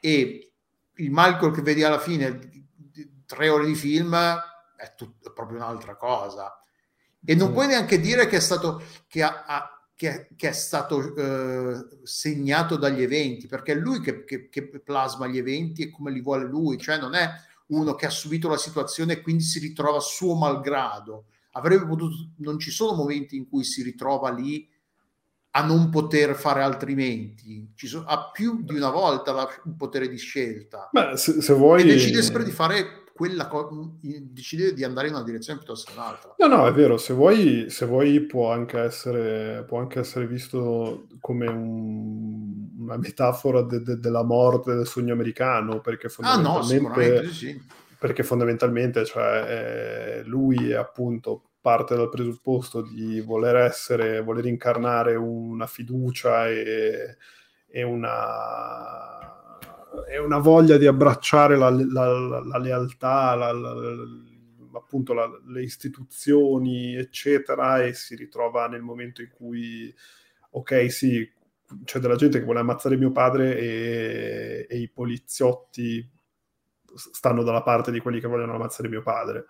E 0.00 0.52
il 0.94 1.10
Michael 1.10 1.52
che 1.52 1.62
vedi 1.62 1.84
alla 1.84 2.00
fine, 2.00 2.38
tre 3.26 3.48
ore 3.48 3.66
di 3.66 3.74
film, 3.74 4.16
è, 4.82 4.94
tut- 4.96 5.28
è 5.28 5.32
proprio 5.32 5.58
un'altra 5.58 5.96
cosa. 5.96 6.60
E 7.24 7.34
non 7.36 7.50
mm. 7.50 7.52
puoi 7.52 7.66
neanche 7.68 8.00
dire 8.00 8.26
che 8.26 8.38
è 8.38 8.40
stato, 8.40 8.82
che 9.06 9.22
ha, 9.22 9.44
ha, 9.46 9.88
che, 9.94 10.28
che 10.36 10.48
è 10.48 10.52
stato 10.52 11.14
eh, 11.14 11.86
segnato 12.02 12.76
dagli 12.76 13.02
eventi, 13.02 13.46
perché 13.46 13.72
è 13.72 13.76
lui 13.76 14.00
che, 14.00 14.24
che, 14.24 14.80
plasma 14.84 15.28
gli 15.28 15.38
eventi 15.38 15.82
e 15.82 15.90
come 15.90 16.10
li 16.10 16.20
vuole 16.20 16.44
lui, 16.44 16.78
cioè 16.78 16.98
non 16.98 17.14
è 17.14 17.30
uno 17.68 17.94
che 17.94 18.06
ha 18.06 18.10
subito 18.10 18.48
la 18.48 18.56
situazione 18.56 19.14
e 19.14 19.20
quindi 19.20 19.44
si 19.44 19.60
ritrova 19.60 20.00
suo 20.00 20.34
malgrado. 20.34 21.26
Avrebbe 21.52 21.86
potuto, 21.86 22.30
non 22.38 22.58
ci 22.58 22.70
sono 22.70 22.96
momenti 22.96 23.36
in 23.36 23.48
cui 23.48 23.62
si 23.62 23.82
ritrova 23.82 24.32
lì 24.32 24.68
a 25.54 25.64
non 25.64 25.90
poter 25.90 26.34
fare 26.34 26.62
altrimenti. 26.62 27.70
Ci 27.74 27.86
so, 27.86 28.04
ha 28.04 28.30
più 28.30 28.62
di 28.62 28.74
una 28.74 28.90
volta 28.90 29.32
la, 29.32 29.48
un 29.64 29.76
potere 29.76 30.08
di 30.08 30.16
scelta. 30.16 30.88
Beh, 30.90 31.16
se, 31.16 31.40
se 31.40 31.52
vuoi... 31.52 31.82
E 31.82 31.84
decide 31.84 32.22
sempre 32.22 32.42
di 32.42 32.50
fare 32.50 33.01
quella 33.14 33.46
co- 33.46 33.96
decide 34.00 34.72
di 34.74 34.84
andare 34.84 35.08
in 35.08 35.14
una 35.14 35.22
direzione 35.22 35.58
piuttosto 35.58 35.90
che 35.90 35.98
un'altra. 35.98 36.34
No, 36.38 36.46
no, 36.46 36.66
è 36.66 36.72
vero, 36.72 36.96
se 36.96 37.12
vuoi, 37.12 37.70
se 37.70 37.86
vuoi 37.86 38.20
può, 38.20 38.52
anche 38.52 38.78
essere, 38.78 39.64
può 39.64 39.78
anche 39.78 40.00
essere 40.00 40.26
visto 40.26 41.06
come 41.20 41.46
un, 41.46 42.68
una 42.78 42.96
metafora 42.96 43.62
de, 43.62 43.82
de, 43.82 43.98
della 43.98 44.24
morte 44.24 44.74
del 44.74 44.86
sogno 44.86 45.12
americano, 45.12 45.80
perché 45.80 46.08
fondamentalmente... 46.08 47.18
Ah, 47.18 47.22
no, 47.22 47.28
sì. 47.28 47.80
Perché 47.98 48.24
fondamentalmente 48.24 49.04
cioè, 49.04 50.20
eh, 50.20 50.22
lui 50.24 50.70
è 50.70 50.74
appunto 50.74 51.50
parte 51.62 51.94
dal 51.94 52.08
presupposto 52.08 52.82
di 52.82 53.20
voler 53.20 53.54
essere, 53.54 54.20
voler 54.20 54.46
incarnare 54.46 55.14
una 55.14 55.68
fiducia 55.68 56.48
e, 56.48 57.16
e, 57.68 57.82
una, 57.84 59.41
e 60.08 60.18
una, 60.18 60.38
voglia 60.38 60.76
di 60.76 60.86
abbracciare 60.86 61.56
la, 61.56 61.70
la, 61.70 62.40
la 62.44 62.58
lealtà, 62.58 63.34
la, 63.34 63.50
appunto 64.74 65.14
le 65.46 65.62
istituzioni, 65.62 66.94
eccetera, 66.96 67.82
e 67.82 67.94
si 67.94 68.14
ritrova 68.14 68.68
nel 68.68 68.82
momento 68.82 69.22
in 69.22 69.28
cui, 69.30 69.94
ok, 70.50 70.90
sì, 70.90 71.30
c'è 71.84 71.98
della 71.98 72.16
gente 72.16 72.38
che 72.38 72.44
vuole 72.44 72.60
ammazzare 72.60 72.96
mio 72.96 73.12
padre 73.12 73.56
e, 73.58 74.66
e 74.68 74.78
i 74.78 74.88
poliziotti 74.88 76.06
stanno 76.94 77.42
dalla 77.42 77.62
parte 77.62 77.90
di 77.90 78.00
quelli 78.00 78.20
che 78.20 78.28
vogliono 78.28 78.54
ammazzare 78.54 78.88
mio 78.88 79.00
padre 79.00 79.46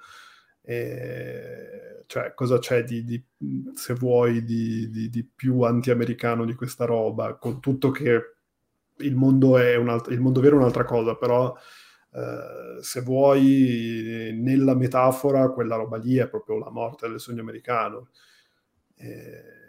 e, 0.65 2.05
cioè, 2.07 2.35
cosa 2.35 2.59
c'è 2.59 2.85
di, 2.85 3.05
di 3.05 3.23
se 3.75 3.95
vuoi, 3.95 4.45
di, 4.45 4.89
di, 4.91 5.11
di, 5.11 5.25
più 5.25 5.63
anti-americano 5.63 6.45
di 6.45 6.55
questa 6.55 6.85
roba? 6.85 7.35
Con 7.35 7.61
tutto 7.61 7.91
che 7.91 8.37
il 8.99 9.15
mondo, 9.15 9.59
il 9.59 10.21
mondo 10.21 10.41
vero 10.41 10.57
è 10.57 10.59
un'altra 10.59 10.85
cosa, 10.85 11.17
però 11.17 11.55
eh, 12.15 12.83
se 12.83 13.01
vuoi, 13.01 14.31
nella 14.35 14.75
metafora, 14.75 15.51
quella 15.51 15.77
roba 15.77 15.97
lì 15.97 16.17
è 16.17 16.29
proprio 16.29 16.59
la 16.59 16.71
morte 16.71 17.09
del 17.09 17.21
sogno 17.21 17.41
americano. 17.41 18.09
E, 18.95 19.61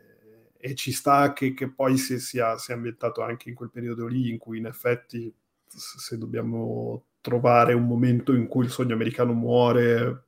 e 0.57 0.75
ci 0.75 0.91
sta 0.91 1.33
che, 1.33 1.53
che 1.53 1.71
poi 1.71 1.97
si 1.97 2.19
sia, 2.19 2.57
sia 2.57 2.75
ambientato 2.75 3.21
anche 3.21 3.49
in 3.49 3.55
quel 3.55 3.69
periodo 3.69 4.07
lì, 4.07 4.29
in 4.29 4.37
cui 4.37 4.59
in 4.59 4.65
effetti, 4.65 5.33
se 5.65 6.17
dobbiamo 6.17 7.05
trovare 7.21 7.73
un 7.73 7.85
momento 7.85 8.33
in 8.33 8.47
cui 8.47 8.65
il 8.65 8.71
sogno 8.71 8.93
americano 8.93 9.33
muore, 9.33 10.25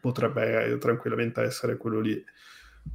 potrebbe 0.00 0.76
tranquillamente 0.78 1.42
essere 1.42 1.76
quello 1.76 2.00
lì. 2.00 2.22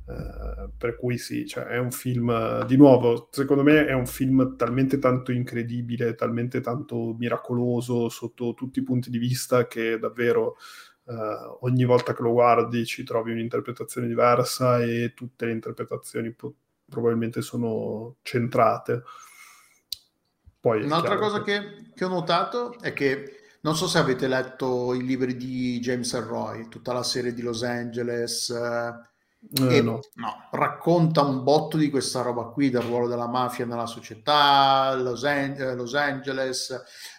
Uh, 0.04 0.70
per 0.78 0.96
cui 0.98 1.18
sì, 1.18 1.48
cioè 1.48 1.66
è 1.66 1.78
un 1.78 1.92
film, 1.92 2.66
di 2.66 2.76
nuovo, 2.76 3.30
secondo 3.32 3.64
me 3.64 3.86
è 3.86 3.94
un 3.94 4.06
film 4.06 4.56
talmente 4.58 5.00
tanto 5.00 5.32
incredibile, 5.32 6.16
talmente 6.16 6.60
tanto 6.60 7.16
miracoloso 7.18 8.10
sotto 8.10 8.54
tutti 8.54 8.80
i 8.80 8.84
punti 8.84 9.10
di 9.10 9.18
vista 9.18 9.68
che 9.68 10.00
davvero 10.00 10.58
uh, 11.04 11.58
ogni 11.62 11.86
volta 11.86 12.14
che 12.14 12.22
lo 12.24 12.32
guardi 12.32 12.86
ci 12.86 13.04
trovi 13.04 13.32
un'interpretazione 13.32 14.08
diversa 14.08 14.82
e 14.82 15.14
tutte 15.16 15.46
le 15.46 15.54
interpretazioni 15.54 16.32
po- 16.32 16.56
probabilmente 16.90 17.42
sono 17.42 18.18
centrate. 18.22 19.04
Poi, 20.60 20.84
Un'altra 20.84 21.18
cosa 21.18 21.42
che, 21.42 21.92
che 21.94 22.06
ho 22.06 22.10
notato 22.10 22.78
è 22.82 22.94
che 22.94 23.38
non 23.62 23.76
so 23.76 23.88
se 23.88 23.98
avete 23.98 24.28
letto 24.28 24.94
i 24.94 25.04
libri 25.04 25.38
di 25.38 25.80
James 25.80 26.20
Roy, 26.28 26.68
tutta 26.68 26.94
la 26.94 27.04
serie 27.04 27.34
di 27.34 27.42
Los 27.42 27.64
Angeles. 27.64 28.50
Eh, 28.50 29.10
eh, 29.54 29.82
no. 29.82 30.00
No, 30.16 30.48
racconta 30.52 31.24
un 31.24 31.44
botto 31.44 31.76
di 31.76 31.90
questa 31.90 32.22
roba 32.22 32.46
qui, 32.46 32.70
del 32.70 32.84
ruolo 32.84 33.08
della 33.08 33.28
mafia 33.28 33.66
nella 33.66 33.88
società, 33.88 34.94
Los, 34.96 35.24
An- 35.26 35.56
eh, 35.58 35.76
Los 35.76 35.96
Angeles, 35.96 36.70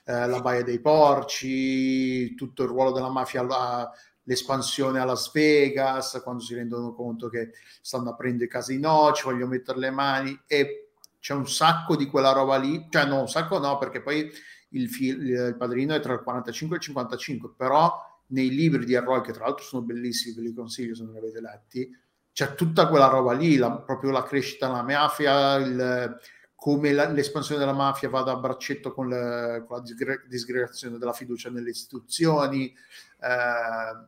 eh, 0.04 0.26
la 0.26 0.40
Baia 0.40 0.62
dei 0.62 0.80
Porci, 0.80 2.34
tutto 2.34 2.62
il 2.62 2.68
ruolo 2.68 2.92
della 2.92 3.10
mafia, 3.10 3.40
alla, 3.40 3.90
l'espansione 4.24 5.00
a 5.00 5.04
Las 5.04 5.32
Vegas, 5.32 6.20
quando 6.22 6.42
si 6.42 6.54
rendono 6.54 6.94
conto 6.94 7.28
che 7.28 7.52
stanno 7.80 8.10
aprendo 8.10 8.44
i 8.44 8.48
casino, 8.48 9.12
ci 9.12 9.24
vogliono 9.24 9.48
mettere 9.48 9.78
le 9.78 9.90
mani 9.90 10.40
e 10.46 10.92
c'è 11.18 11.34
un 11.34 11.48
sacco 11.48 11.96
di 11.96 12.06
quella 12.06 12.32
roba 12.32 12.56
lì, 12.56 12.86
cioè 12.88 13.04
no, 13.04 13.20
un 13.20 13.28
sacco 13.28 13.58
no, 13.58 13.78
perché 13.78 14.00
poi 14.00 14.30
il, 14.70 14.88
fil- 14.88 15.28
il 15.28 15.56
padrino 15.56 15.94
è 15.94 16.00
tra 16.00 16.14
il 16.14 16.22
45 16.22 16.76
e 16.76 16.78
il 16.78 16.84
55, 16.84 17.54
però 17.56 17.94
nei 18.28 18.48
libri 18.48 18.84
di 18.84 18.96
Arroy, 18.96 19.20
che 19.22 19.32
tra 19.32 19.44
l'altro 19.44 19.64
sono 19.64 19.82
bellissimi, 19.82 20.34
ve 20.34 20.42
li 20.42 20.54
consiglio 20.54 20.94
se 20.94 21.02
non 21.04 21.12
li 21.12 21.18
avete 21.18 21.40
letti, 21.40 21.90
c'è 22.32 22.54
tutta 22.54 22.88
quella 22.88 23.08
roba 23.08 23.32
lì, 23.32 23.56
la, 23.56 23.70
proprio 23.70 24.10
la 24.10 24.22
crescita 24.22 24.66
della 24.66 24.82
mafia, 24.82 25.56
il, 25.56 26.18
come 26.54 26.92
la, 26.92 27.08
l'espansione 27.08 27.60
della 27.60 27.76
mafia 27.76 28.08
va 28.08 28.22
a 28.22 28.36
braccetto 28.36 28.92
con, 28.94 29.08
le, 29.08 29.64
con 29.66 29.76
la 29.76 29.82
disgre- 29.82 30.24
disgregazione 30.28 30.98
della 30.98 31.12
fiducia 31.12 31.50
nelle 31.50 31.70
istituzioni. 31.70 32.66
Eh, 32.66 34.06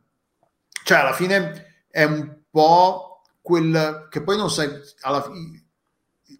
cioè, 0.84 0.98
alla 0.98 1.12
fine 1.12 1.82
è 1.88 2.04
un 2.04 2.38
po' 2.50 3.22
quel 3.40 4.08
che 4.10 4.22
poi 4.22 4.36
non 4.36 4.50
sai, 4.50 4.70
alla 5.00 5.22
fine 5.22 5.62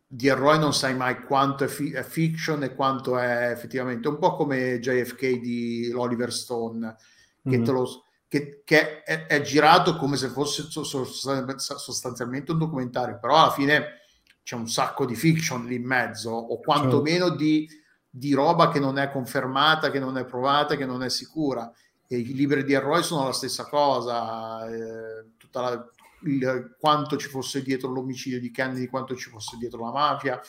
di 0.07 0.29
Roy 0.31 0.59
non 0.59 0.73
sai 0.73 0.95
mai 0.95 1.23
quanto 1.25 1.65
è, 1.65 1.67
fi- 1.67 1.93
è, 1.93 2.03
fiction 2.03 2.63
e 2.63 2.75
quanto 2.75 3.19
è 3.19 3.51
effettivamente 3.51 4.09
un 4.09 4.19
po' 4.19 4.37
come 4.37 4.79
JFK 4.79 5.41
di 5.41 5.93
Oliver 5.95 6.33
Stone 6.33 6.97
che, 7.43 7.59
mm-hmm. 7.59 7.67
lo, 7.67 8.04
che, 8.35 8.63
che 8.65 9.03
è, 9.05 9.27
è, 9.27 9.41
girato 9.43 9.97
come 9.97 10.17
se 10.17 10.29
fosse 10.29 10.67
sostanzialmente 10.69 12.51
un 12.51 12.59
documentario 12.59 13.19
però 13.21 13.37
alla 13.37 13.53
fine 13.53 14.01
c'è 14.43 14.57
un 14.57 14.69
sacco 14.69 15.07
di 15.07 15.15
fiction 15.15 15.67
lì 15.67 15.77
in 15.77 15.85
mezzo 15.85 16.31
o 16.31 16.59
quantomeno 16.59 17.29
certo. 17.29 17.37
di, 17.37 17.69
di 18.11 18.35
roba 18.35 18.71
che 18.71 18.81
non 18.81 18.99
è 18.99 19.13
confermata 19.13 19.93
che 19.93 20.01
non 20.01 20.19
è 20.19 20.25
provata 20.25 20.75
che 20.75 20.85
non 20.85 21.05
è 21.05 21.11
sicura 21.11 21.71
e 22.09 22.19
i 22.19 22.35
libri 22.35 22.65
di 22.65 22.75
Roy 22.75 23.05
sono 23.05 23.27
la 23.27 23.33
stessa 23.33 23.67
cosa 23.67 24.69
eh, 24.69 25.35
tutta 25.39 25.61
la, 25.61 25.89
il, 26.25 26.75
quanto 26.79 27.17
ci 27.17 27.29
fosse 27.29 27.63
dietro 27.63 27.91
l'omicidio 27.91 28.41
di 28.41 28.51
Kennedy, 28.51 28.87
quanto 28.87 29.15
ci 29.15 29.31
fosse 29.31 29.57
dietro 29.59 29.85
la 29.85 29.93
mafia. 29.93 30.41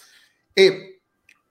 E 0.52 0.95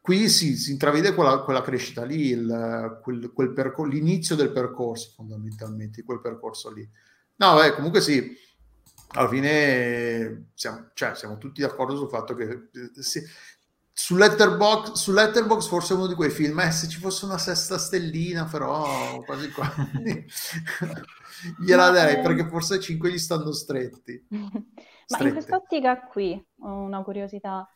qui 0.04 0.28
si, 0.28 0.54
si 0.58 0.70
intravede 0.70 1.14
quella, 1.14 1.38
quella, 1.38 1.62
crescita 1.62 2.04
lì, 2.04 2.26
il, 2.26 3.00
quel, 3.02 3.32
quel 3.32 3.54
percor- 3.54 3.88
l'inizio 3.90 4.36
del 4.36 4.52
percorso 4.52 5.12
fondamentalmente, 5.16 6.02
quel 6.02 6.20
percorso 6.20 6.70
lì. 6.70 6.86
No, 7.36 7.54
beh, 7.54 7.72
comunque 7.72 8.02
sì, 8.02 8.36
alla 9.12 9.28
fine 9.30 10.50
siamo, 10.52 10.90
cioè, 10.92 11.14
siamo 11.14 11.38
tutti 11.38 11.62
d'accordo 11.62 11.96
sul 11.96 12.10
fatto 12.10 12.34
che 12.34 12.44
eh, 12.44 13.02
sì, 13.02 13.22
su 13.90 14.14
Letterbox, 14.16 14.92
su 14.92 15.10
Letterbox 15.10 15.68
forse 15.68 15.94
è 15.94 15.96
uno 15.96 16.06
di 16.06 16.14
quei 16.14 16.28
film, 16.28 16.60
eh, 16.60 16.70
se 16.70 16.86
ci 16.86 16.98
fosse 16.98 17.24
una 17.24 17.38
sesta 17.38 17.78
stellina, 17.78 18.44
però 18.44 19.22
quasi 19.24 19.50
quasi 19.52 20.26
gliela 21.64 21.88
darei 21.88 22.20
perché 22.20 22.46
forse 22.46 22.78
5 22.78 23.10
gli 23.10 23.18
stanno 23.18 23.52
stretti. 23.52 24.26
Ma 24.28 24.60
Strette. 25.06 25.24
in 25.24 25.32
quest'ottica 25.32 26.00
qui 26.02 26.46
ho 26.58 26.82
una 26.82 27.02
curiosità. 27.02 27.66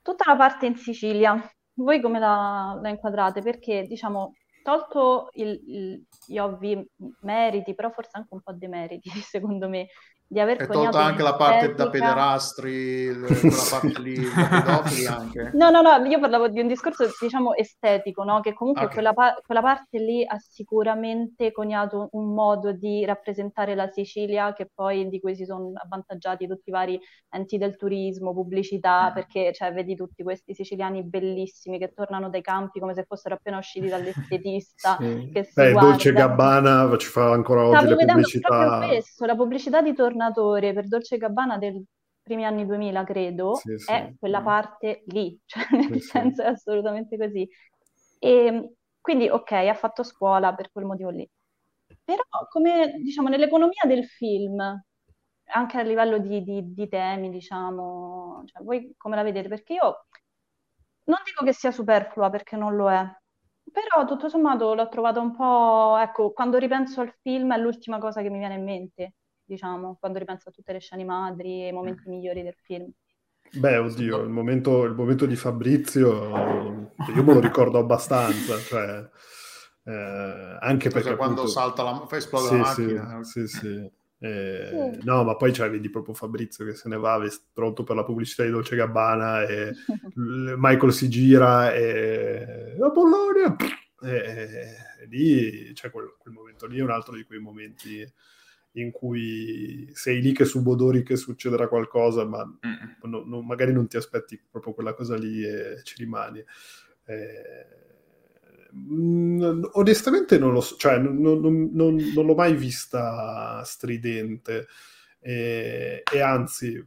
Tutta 0.00 0.30
la 0.30 0.36
parte 0.36 0.66
in 0.66 0.76
Sicilia, 0.76 1.44
voi 1.74 2.00
come 2.00 2.18
la, 2.18 2.78
la 2.80 2.88
inquadrate? 2.88 3.42
Perché 3.42 3.84
diciamo, 3.86 4.34
tolto 4.62 5.30
il, 5.34 5.48
il, 5.66 6.06
gli 6.26 6.38
ovvi 6.38 6.84
meriti, 7.20 7.74
però 7.74 7.90
forse 7.90 8.10
anche 8.14 8.34
un 8.34 8.40
po' 8.42 8.52
demeriti, 8.52 9.10
secondo 9.20 9.68
me, 9.68 9.88
di 10.32 10.40
aver 10.40 10.56
è 10.56 10.66
tolta 10.66 11.04
anche 11.04 11.22
la 11.22 11.34
parte 11.34 11.74
da 11.74 11.90
pederastri, 11.90 13.14
quella 13.14 13.52
parte 13.68 14.00
lì 14.00 14.14
pedofili 14.14 15.06
anche. 15.06 15.50
No, 15.52 15.68
no, 15.68 15.82
no, 15.82 16.06
io 16.06 16.18
parlavo 16.18 16.48
di 16.48 16.58
un 16.58 16.68
discorso 16.68 17.06
diciamo 17.20 17.54
estetico, 17.54 18.24
no? 18.24 18.40
che 18.40 18.54
comunque 18.54 18.84
okay. 18.84 18.94
quella, 18.94 19.12
pa- 19.12 19.38
quella, 19.44 19.60
parte 19.60 19.98
lì 19.98 20.24
ha 20.24 20.38
sicuramente 20.38 21.52
coniato 21.52 22.08
un 22.12 22.32
modo 22.32 22.72
di 22.72 23.04
rappresentare 23.04 23.74
la 23.74 23.88
Sicilia 23.88 24.54
che 24.54 24.70
poi 24.74 25.06
di 25.10 25.20
cui 25.20 25.36
si 25.36 25.44
sono 25.44 25.72
avvantaggiati 25.74 26.46
tutti 26.46 26.70
i 26.70 26.72
vari 26.72 26.98
enti 27.28 27.58
del 27.58 27.76
turismo, 27.76 28.32
pubblicità, 28.32 29.10
mm. 29.10 29.14
perché 29.14 29.52
cioè, 29.52 29.70
vedi 29.74 29.94
tutti 29.94 30.22
questi 30.22 30.54
siciliani 30.54 31.02
bellissimi 31.02 31.78
che 31.78 31.92
tornano 31.92 32.30
dai 32.30 32.40
campi 32.40 32.80
come 32.80 32.94
se 32.94 33.04
fossero 33.06 33.34
appena 33.34 33.58
usciti 33.58 33.88
dall'estetista. 33.88 34.96
sì. 34.98 35.30
che 35.30 35.44
si 35.44 35.52
Beh, 35.52 35.72
Dolce 35.72 36.12
Gabbana 36.14 36.96
ci 36.96 37.08
fa 37.08 37.32
ancora 37.32 37.66
oggi 37.66 37.76
Stavo 37.76 37.94
le 37.96 38.06
pubblicità. 38.06 38.48
Proprio 38.48 38.88
questo, 38.88 39.26
la 39.26 39.36
pubblicità 39.36 39.82
di 39.82 39.92
tornare 39.92 40.20
tornatore 40.30 40.72
per 40.72 40.88
Dolce 40.88 41.16
Gabbana 41.18 41.58
dei 41.58 41.84
primi 42.22 42.44
anni 42.44 42.66
2000, 42.66 43.04
credo, 43.04 43.54
sì, 43.56 43.76
sì. 43.78 43.90
è 43.90 44.14
quella 44.18 44.42
parte 44.42 45.02
lì, 45.06 45.38
cioè 45.44 45.64
nel 45.70 46.00
sì, 46.00 46.08
senso 46.08 46.42
è 46.42 46.46
assolutamente 46.46 47.16
così. 47.16 47.48
E 48.18 48.74
quindi, 49.00 49.28
ok, 49.28 49.50
ha 49.52 49.74
fatto 49.74 50.02
scuola 50.04 50.54
per 50.54 50.70
quel 50.70 50.84
motivo 50.84 51.10
lì. 51.10 51.28
Però, 52.04 52.22
come 52.48 52.94
diciamo, 53.02 53.28
nell'economia 53.28 53.82
del 53.86 54.06
film, 54.06 54.60
anche 55.46 55.78
a 55.78 55.82
livello 55.82 56.18
di, 56.18 56.42
di, 56.42 56.72
di 56.72 56.88
temi, 56.88 57.30
diciamo, 57.30 58.42
cioè, 58.46 58.62
voi 58.62 58.94
come 58.96 59.16
la 59.16 59.22
vedete? 59.22 59.48
Perché 59.48 59.74
io 59.74 60.06
non 61.04 61.18
dico 61.24 61.44
che 61.44 61.52
sia 61.52 61.70
superflua 61.72 62.30
perché 62.30 62.56
non 62.56 62.76
lo 62.76 62.90
è, 62.90 63.04
però 63.70 64.04
tutto 64.06 64.28
sommato 64.28 64.74
l'ho 64.74 64.88
trovato 64.88 65.20
un 65.20 65.34
po', 65.34 65.96
ecco, 65.98 66.32
quando 66.32 66.58
ripenso 66.58 67.00
al 67.00 67.12
film 67.20 67.52
è 67.52 67.58
l'ultima 67.58 67.98
cosa 67.98 68.22
che 68.22 68.30
mi 68.30 68.38
viene 68.38 68.54
in 68.54 68.64
mente 68.64 69.14
diciamo, 69.52 69.96
quando 70.00 70.18
ripenso 70.18 70.48
a 70.48 70.52
tutte 70.52 70.72
le 70.72 70.80
scene 70.80 71.04
madri 71.04 71.64
e 71.64 71.68
i 71.68 71.72
momenti 71.72 72.08
migliori 72.08 72.42
del 72.42 72.56
film. 72.62 72.90
Beh, 73.54 73.76
oddio, 73.76 74.22
il 74.22 74.30
momento, 74.30 74.84
il 74.84 74.94
momento 74.94 75.26
di 75.26 75.36
Fabrizio, 75.36 76.90
io 77.14 77.22
me 77.22 77.34
lo 77.34 77.40
ricordo 77.40 77.78
abbastanza, 77.78 78.56
cioè, 78.64 79.08
eh, 79.84 80.58
anche 80.60 80.88
perché... 80.88 81.08
Cioè, 81.08 81.16
quando 81.16 81.42
appunto... 81.42 81.58
salta 81.58 81.82
la, 81.82 82.06
fa 82.06 82.16
esplodere 82.16 82.64
sì, 82.64 82.92
la 82.94 83.02
macchina. 83.02 83.24
Sì, 83.24 83.46
sì, 83.46 83.58
sì. 83.58 83.92
Eh, 84.24 85.00
no, 85.02 85.24
ma 85.24 85.36
poi 85.36 85.52
cioè, 85.52 85.68
vedi 85.68 85.90
proprio 85.90 86.14
Fabrizio 86.14 86.64
che 86.64 86.74
se 86.74 86.88
ne 86.88 86.96
va 86.96 87.20
pronto 87.52 87.82
per 87.82 87.96
la 87.96 88.04
pubblicità 88.04 88.44
di 88.44 88.50
Dolce 88.50 88.76
Gabbana 88.76 89.42
e 89.42 89.72
Michael 90.14 90.92
si 90.92 91.08
gira 91.08 91.74
e 91.74 92.76
la 92.78 92.90
Bologna 92.90 93.56
e, 94.00 94.76
e 95.00 95.06
lì 95.08 95.74
cioè, 95.74 95.90
quel, 95.90 96.14
quel, 96.18 96.34
momento 96.34 96.66
lì 96.68 96.78
è 96.78 96.82
un 96.82 96.92
altro 96.92 97.16
di 97.16 97.24
quei 97.24 97.40
momenti 97.40 98.08
in 98.72 98.90
cui 98.90 99.90
sei 99.92 100.20
lì 100.22 100.32
che 100.32 100.44
subodori 100.44 101.02
che 101.02 101.16
succederà 101.16 101.68
qualcosa 101.68 102.24
ma 102.24 102.44
mm. 102.44 103.08
no, 103.10 103.22
no, 103.26 103.42
magari 103.42 103.72
non 103.72 103.86
ti 103.86 103.96
aspetti 103.96 104.40
proprio 104.50 104.72
quella 104.72 104.94
cosa 104.94 105.16
lì 105.16 105.44
e 105.44 105.82
ci 105.82 105.96
rimani 105.98 106.42
eh, 107.04 107.80
Mm, 108.74 109.64
onestamente 109.72 110.38
non 110.38 110.52
lo 110.52 110.62
so, 110.62 110.76
cioè 110.76 110.96
non, 110.98 111.20
non, 111.20 111.70
non, 111.72 111.94
non 112.14 112.26
l'ho 112.26 112.34
mai 112.34 112.54
vista 112.54 113.62
stridente 113.64 114.66
e, 115.20 116.02
e, 116.10 116.20
anzi, 116.20 116.82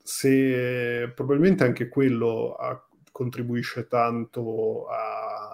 se 0.00 1.10
probabilmente 1.12 1.64
anche 1.64 1.88
quello 1.88 2.54
a, 2.54 2.80
contribuisce 3.10 3.88
tanto 3.88 4.86
a, 4.86 5.53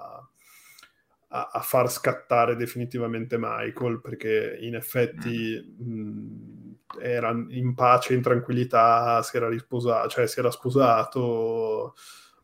a, 1.33 1.51
a, 1.53 1.61
far 1.61 1.91
scattare 1.91 2.57
definitivamente 2.57 3.37
Michael, 3.39 4.01
perché 4.01 4.59
in 4.61 4.75
effetti 4.75 5.77
mh, 5.79 5.93
mm, 5.93 6.71
era 7.01 7.31
in 7.31 7.75
pace, 7.75 8.15
in 8.15 8.23
tranquillità, 8.23 9.23
si 9.23 9.37
era 9.37 9.49
risposato, 9.49 10.09
cioè 10.09 10.27
si 10.27 10.39
era 10.39 10.51
sposato 10.51 11.95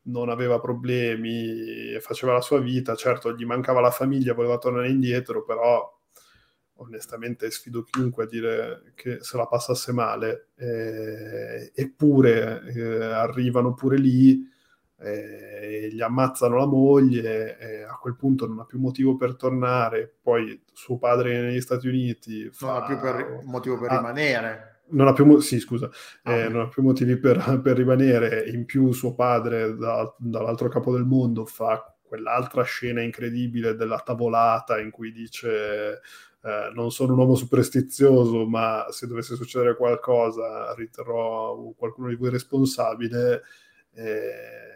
non 0.06 0.28
aveva 0.28 0.60
problemi, 0.60 1.98
faceva 2.00 2.32
la 2.32 2.40
sua 2.40 2.60
vita, 2.60 2.94
certo 2.94 3.34
gli 3.34 3.44
mancava 3.44 3.80
la 3.80 3.90
famiglia, 3.90 4.34
voleva 4.34 4.58
tornare 4.58 4.88
indietro, 4.88 5.44
però 5.44 5.92
onestamente 6.78 7.50
sfido 7.50 7.82
chiunque 7.82 8.24
a 8.24 8.26
dire 8.26 8.92
che 8.94 9.18
se 9.20 9.36
la 9.36 9.46
passasse 9.46 9.92
male, 9.92 10.50
eh, 10.56 11.72
eppure 11.74 12.62
eh, 12.72 13.04
arrivano 13.04 13.74
pure 13.74 13.96
lì, 13.96 14.42
eh, 14.98 15.88
gli 15.92 16.00
ammazzano 16.00 16.56
la 16.56 16.66
moglie, 16.66 17.84
a 17.84 17.96
quel 17.96 18.16
punto 18.16 18.46
non 18.46 18.60
ha 18.60 18.64
più 18.64 18.78
motivo 18.78 19.16
per 19.16 19.36
tornare, 19.36 20.12
poi 20.20 20.62
suo 20.72 20.98
padre 20.98 21.40
negli 21.40 21.60
Stati 21.60 21.88
Uniti... 21.88 22.48
Fa... 22.52 22.66
Non 22.66 22.82
ha 22.82 22.86
più 22.86 22.98
per, 22.98 23.40
motivo 23.44 23.78
per 23.78 23.90
ah, 23.90 23.96
rimanere 23.96 24.70
non 24.88 25.08
ha 25.08 25.12
più, 25.12 25.38
sì, 25.40 25.58
scusa, 25.58 25.90
ah, 26.22 26.32
eh, 26.32 26.48
non 26.48 26.62
ha 26.62 26.68
più 26.68 26.82
motivi 26.82 27.16
per, 27.16 27.60
per, 27.62 27.76
rimanere. 27.76 28.48
In 28.48 28.64
più, 28.64 28.92
suo 28.92 29.14
padre, 29.14 29.74
da, 29.74 30.14
dall'altro 30.18 30.68
capo 30.68 30.92
del 30.92 31.04
mondo, 31.04 31.44
fa 31.44 31.92
quell'altra 32.02 32.62
scena 32.62 33.02
incredibile 33.02 33.74
della 33.74 33.98
tavolata 33.98 34.78
in 34.78 34.90
cui 34.90 35.12
dice: 35.12 36.00
eh, 36.42 36.70
Non 36.74 36.90
sono 36.90 37.14
un 37.14 37.18
uomo 37.18 37.34
superstizioso, 37.34 38.46
ma 38.46 38.86
se 38.90 39.06
dovesse 39.06 39.34
succedere 39.34 39.76
qualcosa, 39.76 40.72
riterrò 40.74 41.56
qualcuno 41.76 42.08
di 42.08 42.16
voi 42.16 42.30
responsabile. 42.30 43.42
Eh, 43.92 44.75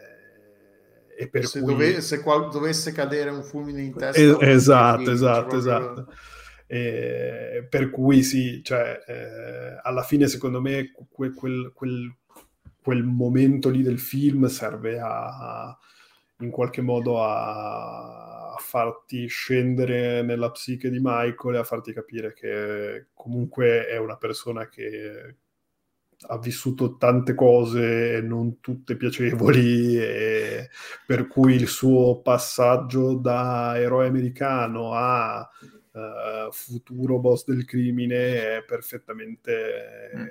e 1.21 1.29
per 1.29 1.45
se, 1.45 1.61
cui... 1.61 1.71
dove, 1.73 2.01
se 2.01 2.21
qual- 2.21 2.49
dovesse 2.49 2.91
cadere 2.91 3.29
un 3.29 3.43
fulmine 3.43 3.81
in 3.81 3.93
testa, 3.93 4.19
es- 4.19 4.37
esatto, 4.39 5.11
esatto, 5.11 5.55
esatto. 5.55 6.13
Eh, 6.65 7.67
per 7.69 7.89
cui 7.91 8.23
sì, 8.23 8.63
cioè, 8.63 9.03
eh, 9.05 9.79
alla 9.83 10.01
fine 10.01 10.27
secondo 10.27 10.61
me 10.61 10.91
que- 10.91 11.31
quel, 11.33 11.71
quel, 11.75 12.15
quel, 12.81 13.03
momento 13.03 13.69
lì 13.69 13.83
del 13.83 13.99
film 13.99 14.45
serve 14.47 14.99
a, 14.99 15.77
in 16.39 16.49
qualche 16.49 16.81
modo 16.81 17.21
a, 17.23 18.53
a, 18.53 18.57
farti 18.57 19.27
scendere 19.27 20.23
nella 20.23 20.49
psiche 20.49 20.89
di 20.89 20.99
Michael 21.01 21.55
e 21.55 21.59
a 21.59 21.63
farti 21.63 21.93
capire 21.93 22.33
che 22.33 23.09
comunque 23.13 23.85
è 23.85 23.97
una 23.97 24.17
persona 24.17 24.67
che 24.69 25.35
ha 26.27 26.37
vissuto 26.37 26.97
tante 26.97 27.33
cose 27.33 28.21
non 28.21 28.59
tutte 28.59 28.95
piacevoli 28.95 29.97
e 29.97 30.69
per 31.05 31.27
cui 31.27 31.55
il 31.55 31.67
suo 31.67 32.21
passaggio 32.21 33.15
da 33.15 33.77
eroe 33.77 34.07
americano 34.07 34.93
a 34.93 35.49
uh, 35.91 36.51
futuro 36.51 37.19
boss 37.19 37.45
del 37.45 37.65
crimine 37.65 38.57
è 38.57 38.63
perfettamente 38.65 40.11
mm. 40.15 40.25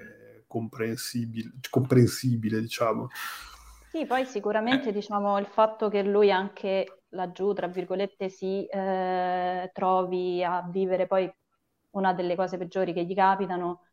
comprensibile, 0.47 1.53
comprensibile, 1.69 2.61
diciamo. 2.61 3.09
Sì, 3.91 4.07
poi 4.07 4.25
sicuramente 4.25 4.93
diciamo 4.93 5.39
il 5.39 5.47
fatto 5.47 5.89
che 5.89 6.03
lui 6.03 6.31
anche 6.31 7.01
laggiù, 7.11 7.53
tra 7.53 7.67
virgolette, 7.67 8.29
si 8.29 8.65
eh, 8.67 9.69
trovi 9.73 10.45
a 10.45 10.65
vivere 10.71 11.07
poi 11.07 11.29
una 11.91 12.12
delle 12.12 12.37
cose 12.37 12.57
peggiori 12.57 12.93
che 12.93 13.05
gli 13.05 13.15
capitano, 13.15 13.87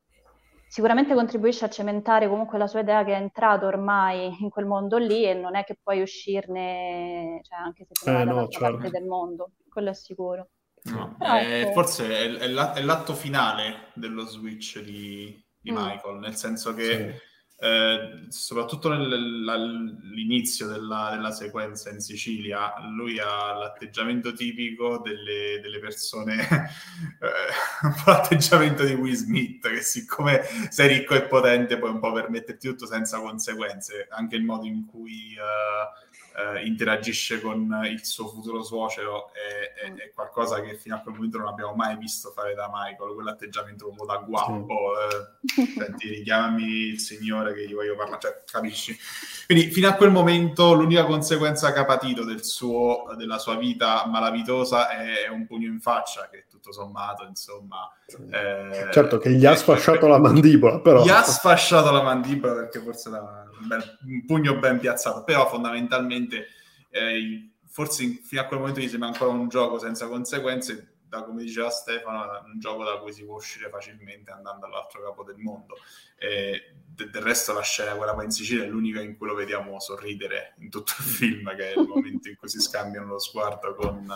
sicuramente 0.68 1.14
contribuisce 1.14 1.66
a 1.66 1.70
cementare 1.70 2.28
comunque 2.28 2.58
la 2.58 2.68
sua 2.68 2.82
idea 2.82 3.04
che 3.04 3.14
è 3.14 3.20
entrato 3.20 3.66
ormai 3.66 4.36
in 4.40 4.50
quel 4.50 4.66
mondo 4.66 4.98
lì 4.98 5.26
e 5.26 5.34
non 5.34 5.56
è 5.56 5.64
che 5.64 5.78
puoi 5.82 6.02
uscirne, 6.02 7.40
cioè 7.44 7.60
anche 7.60 7.88
se 7.90 8.12
ne 8.12 8.22
eh, 8.22 8.26
no, 8.26 8.48
certo. 8.48 8.78
parte 8.78 8.90
del 8.90 9.06
mondo, 9.06 9.52
quello 9.70 9.90
è 9.90 9.94
sicuro. 9.94 10.50
No, 10.84 11.18
eh, 11.20 11.62
ecco. 11.62 11.72
forse 11.74 12.08
è, 12.08 12.38
è, 12.38 12.82
l'atto 12.82 13.14
finale 13.14 13.92
dello 13.94 14.26
switch 14.26 14.82
di, 14.82 15.38
di 15.60 15.72
mm. 15.72 15.76
Michael, 15.76 16.20
nel 16.20 16.36
senso 16.36 16.74
che 16.74 16.84
sì. 16.84 17.27
Eh, 17.60 18.28
soprattutto 18.30 18.90
nell'inizio 18.90 20.68
della, 20.68 21.10
della, 21.14 21.32
sequenza 21.32 21.90
in 21.90 22.00
Sicilia, 22.00 22.74
lui 22.96 23.18
ha 23.20 23.54
l'atteggiamento 23.54 24.34
tipico 24.34 25.00
delle, 25.00 25.60
delle 25.60 25.80
persone, 25.80 26.36
eh, 27.20 27.86
un 27.88 27.96
po' 28.04 28.12
l'atteggiamento 28.12 28.84
di 28.84 28.94
Will 28.94 29.16
Smith, 29.16 29.68
che 29.68 29.82
siccome 29.82 30.44
sei 30.70 30.88
ricco 30.88 31.16
e 31.16 31.24
potente 31.24 31.80
puoi 31.80 31.92
un 31.92 32.00
po' 32.00 32.12
permetterti 32.12 32.68
tutto 32.68 32.86
senza 32.86 33.20
conseguenze, 33.20 34.08
anche 34.12 34.36
il 34.36 34.44
modo 34.44 34.66
in 34.66 34.86
cui... 34.86 35.36
Uh, 35.36 36.06
eh, 36.38 36.66
interagisce 36.68 37.42
con 37.42 37.82
il 37.86 38.06
suo 38.06 38.28
futuro 38.28 38.62
suocero 38.64 39.32
è, 39.34 39.86
è, 39.86 39.94
è, 39.94 40.12
qualcosa 40.14 40.62
che 40.62 40.76
fino 40.76 40.96
a 40.96 41.00
quel 41.00 41.16
momento 41.16 41.40
non 41.40 41.48
abbiamo 41.48 41.74
mai 41.74 41.98
visto 41.98 42.30
fare 42.30 42.54
da 42.54 42.70
Michael, 42.72 43.16
quell'atteggiamento 43.16 43.86
proprio 43.86 44.06
da 44.06 44.18
guapo, 44.18 44.94
sì. 45.44 45.62
eh, 45.62 45.66
senti, 45.84 46.10
richiamami 46.10 46.64
il 46.64 47.00
signore 47.00 47.54
che 47.54 47.68
gli 47.68 47.74
voglio 47.74 47.96
parlare, 47.96 48.22
cioè, 48.22 48.44
capisci? 48.46 48.96
Quindi 49.48 49.72
fino 49.72 49.88
a 49.88 49.94
quel 49.94 50.12
momento 50.12 50.74
l'unica 50.74 51.06
conseguenza 51.06 51.74
che 51.74 51.80
ha 51.80 51.86
patito 51.86 52.24
del 52.24 52.44
suo, 52.44 53.06
della 53.18 53.40
sua 53.40 53.56
vita 53.56 54.06
malavitosa 54.06 54.90
è, 54.90 55.26
è 55.26 55.30
un 55.30 55.48
pugno 55.48 55.68
in 55.68 55.80
faccia 55.80 56.30
che 56.30 56.46
tutto 56.68 56.72
sommato, 56.72 57.24
insomma... 57.26 57.90
Eh, 58.32 58.92
certo 58.92 59.18
che 59.18 59.32
gli 59.32 59.46
ha 59.46 59.56
sfasciato 59.56 60.08
la 60.08 60.20
mandibola, 60.20 60.80
però... 60.80 61.04
Gli 61.04 61.10
ha 61.10 61.24
sfasciato 61.24 61.92
la 61.92 62.02
mandibola 62.02 62.54
perché 62.54 62.80
forse 62.80 63.10
era 63.10 63.22
un, 63.22 63.68
bel, 63.68 63.98
un 64.06 64.26
pugno 64.26 64.58
ben 64.60 64.80
piazzato, 64.80 65.24
però 65.24 65.48
fondamentalmente 65.48 66.48
eh, 66.90 67.52
forse 67.68 68.04
in, 68.04 68.16
fino 68.16 68.42
a 68.42 68.46
quel 68.46 68.60
momento 68.60 68.80
gli 68.80 68.90
sembra 68.90 69.10
ancora 69.10 69.32
un 69.32 69.48
gioco 69.48 69.80
senza 69.80 70.08
conseguenze, 70.08 70.96
da 71.08 71.24
come 71.24 71.44
diceva 71.44 71.70
Stefano, 71.70 72.26
un 72.46 72.60
gioco 72.60 72.84
da 72.84 72.98
cui 72.98 73.14
si 73.14 73.24
può 73.24 73.36
uscire 73.36 73.70
facilmente 73.70 74.32
andando 74.32 74.66
all'altro 74.66 75.02
capo 75.02 75.24
del 75.24 75.38
mondo. 75.38 75.76
De- 76.20 77.10
del 77.10 77.22
resto 77.22 77.54
la 77.54 77.62
scena, 77.62 77.94
quella 77.94 78.14
poi 78.14 78.26
in 78.26 78.32
Sicilia, 78.32 78.64
è 78.64 78.68
l'unica 78.68 79.00
in 79.02 79.16
cui 79.16 79.28
lo 79.28 79.36
vediamo 79.36 79.80
sorridere 79.80 80.56
in 80.60 80.70
tutto 80.70 80.94
il 80.98 81.06
film, 81.06 81.56
che 81.56 81.72
è 81.72 81.80
il 81.80 81.88
momento 81.88 82.28
in 82.28 82.36
cui 82.36 82.50
si 82.50 82.60
scambiano 82.60 83.08
lo 83.08 83.20
sguardo 83.20 83.76
con... 83.76 84.12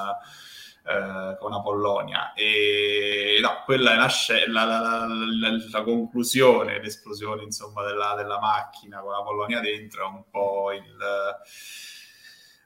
Eh, 0.84 1.38
con 1.38 1.54
Apollonia. 1.54 2.34
E 2.34 3.38
no, 3.40 3.62
quella 3.66 3.94
è 3.94 3.96
la, 4.48 4.64
la, 4.64 5.06
la, 5.06 5.58
la 5.72 5.84
conclusione, 5.84 6.82
l'esplosione 6.82 7.44
insomma 7.44 7.84
della, 7.86 8.16
della, 8.18 8.40
macchina 8.40 9.00
con 9.00 9.14
Apollonia 9.14 9.60
dentro, 9.60 10.04
è 10.04 10.08
un 10.08 10.24
po' 10.30 10.72
il... 10.72 10.98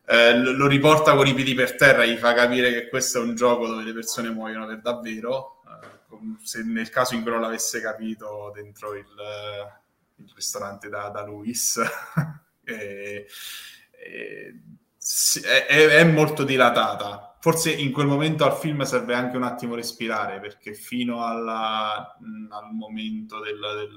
Eh, 0.08 0.38
lo 0.38 0.68
riporta 0.68 1.14
con 1.16 1.28
i 1.28 1.34
piedi 1.34 1.54
per 1.56 1.76
terra, 1.76 2.06
gli 2.06 2.16
fa 2.16 2.34
capire 2.34 2.72
che 2.72 2.88
questo 2.88 3.18
è 3.20 3.22
un 3.22 3.36
gioco 3.36 3.68
dove 3.68 3.84
le 3.84 3.94
persone 3.94 4.30
muoiono 4.30 4.66
per 4.66 4.80
davvero. 4.80 5.62
Eh, 5.66 6.38
se 6.42 6.64
nel 6.64 6.90
caso 6.90 7.16
in 7.16 7.22
cui 7.22 7.32
non 7.32 7.42
l'avesse 7.42 7.82
capito 7.82 8.50
dentro 8.56 8.94
il, 8.94 9.08
il 10.16 10.32
ristorante 10.34 10.88
da, 10.88 11.10
da 11.10 11.22
Luis, 11.26 11.82
e, 12.64 13.28
e, 13.92 14.56
è, 15.44 15.66
è 15.68 16.04
molto 16.06 16.46
dilatata 16.46 17.35
forse 17.46 17.72
in 17.72 17.92
quel 17.92 18.08
momento 18.08 18.44
al 18.44 18.58
film 18.58 18.82
serve 18.82 19.14
anche 19.14 19.38
un 19.38 19.44
attimo 19.44 19.76
respirare 19.76 20.40
perché 20.40 20.74
fino 20.74 21.24
alla, 21.24 22.18
mh, 22.20 22.52
al 22.52 22.74
momento 22.74 23.40
del, 23.40 23.60
del, 23.60 23.94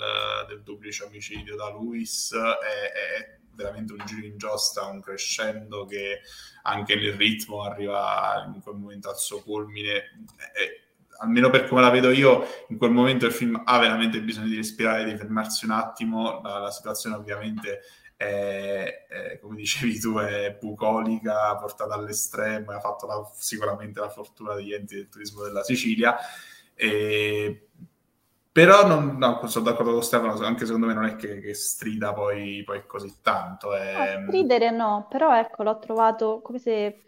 del, 0.48 0.62
duplice 0.62 1.04
omicidio 1.04 1.56
da 1.56 1.70
Luis 1.70 2.34
è, 2.34 3.22
è, 3.22 3.38
veramente 3.54 3.94
un 3.94 4.04
giro 4.04 4.26
in 4.26 4.36
giostra, 4.36 4.84
un 4.84 5.00
crescendo 5.00 5.86
che 5.86 6.20
anche 6.64 6.94
nel 6.94 7.14
ritmo 7.14 7.62
arriva 7.62 8.52
in 8.54 8.60
quel 8.60 8.76
momento 8.76 9.08
al 9.08 9.16
suo 9.16 9.40
culmine. 9.40 9.94
È, 10.36 10.86
almeno 11.20 11.48
per 11.48 11.66
come 11.66 11.80
la 11.80 11.88
vedo 11.88 12.10
io, 12.10 12.44
in 12.68 12.76
quel 12.76 12.90
momento 12.90 13.24
il 13.24 13.32
film 13.32 13.62
ha 13.64 13.78
veramente 13.78 14.20
bisogno 14.20 14.48
di 14.48 14.56
respirare, 14.56 15.10
di 15.10 15.16
fermarsi 15.16 15.64
un 15.64 15.70
attimo. 15.70 16.42
La, 16.42 16.58
la 16.58 16.70
situazione 16.70 17.16
ovviamente 17.16 17.80
è, 18.18 19.06
è, 19.08 19.38
come 19.38 19.54
dicevi 19.54 20.00
tu, 20.00 20.18
è 20.18 20.56
bucolica, 20.60 21.54
portata 21.54 21.94
all'estremo, 21.94 22.72
ha 22.72 22.80
fatto 22.80 23.06
la, 23.06 23.30
sicuramente 23.32 24.00
la 24.00 24.08
fortuna 24.08 24.54
degli 24.54 24.72
enti 24.72 24.96
del 24.96 25.08
turismo 25.08 25.44
della 25.44 25.62
Sicilia. 25.62 26.16
E, 26.74 27.68
però 28.50 28.88
non, 28.88 29.16
no, 29.18 29.46
sono 29.46 29.66
d'accordo 29.66 29.92
con 29.92 30.02
Stefano, 30.02 30.32
anche 30.44 30.66
secondo 30.66 30.86
me 30.86 30.94
non 30.94 31.04
è 31.04 31.14
che, 31.14 31.38
che 31.38 31.54
strida 31.54 32.12
poi, 32.12 32.64
poi, 32.64 32.84
così 32.86 33.18
tanto. 33.22 33.72
È... 33.72 34.16
No, 34.18 34.26
stridere 34.26 34.70
no, 34.72 35.06
però 35.08 35.38
ecco, 35.38 35.62
l'ho 35.62 35.78
trovato 35.78 36.40
come 36.42 36.58
se 36.58 37.04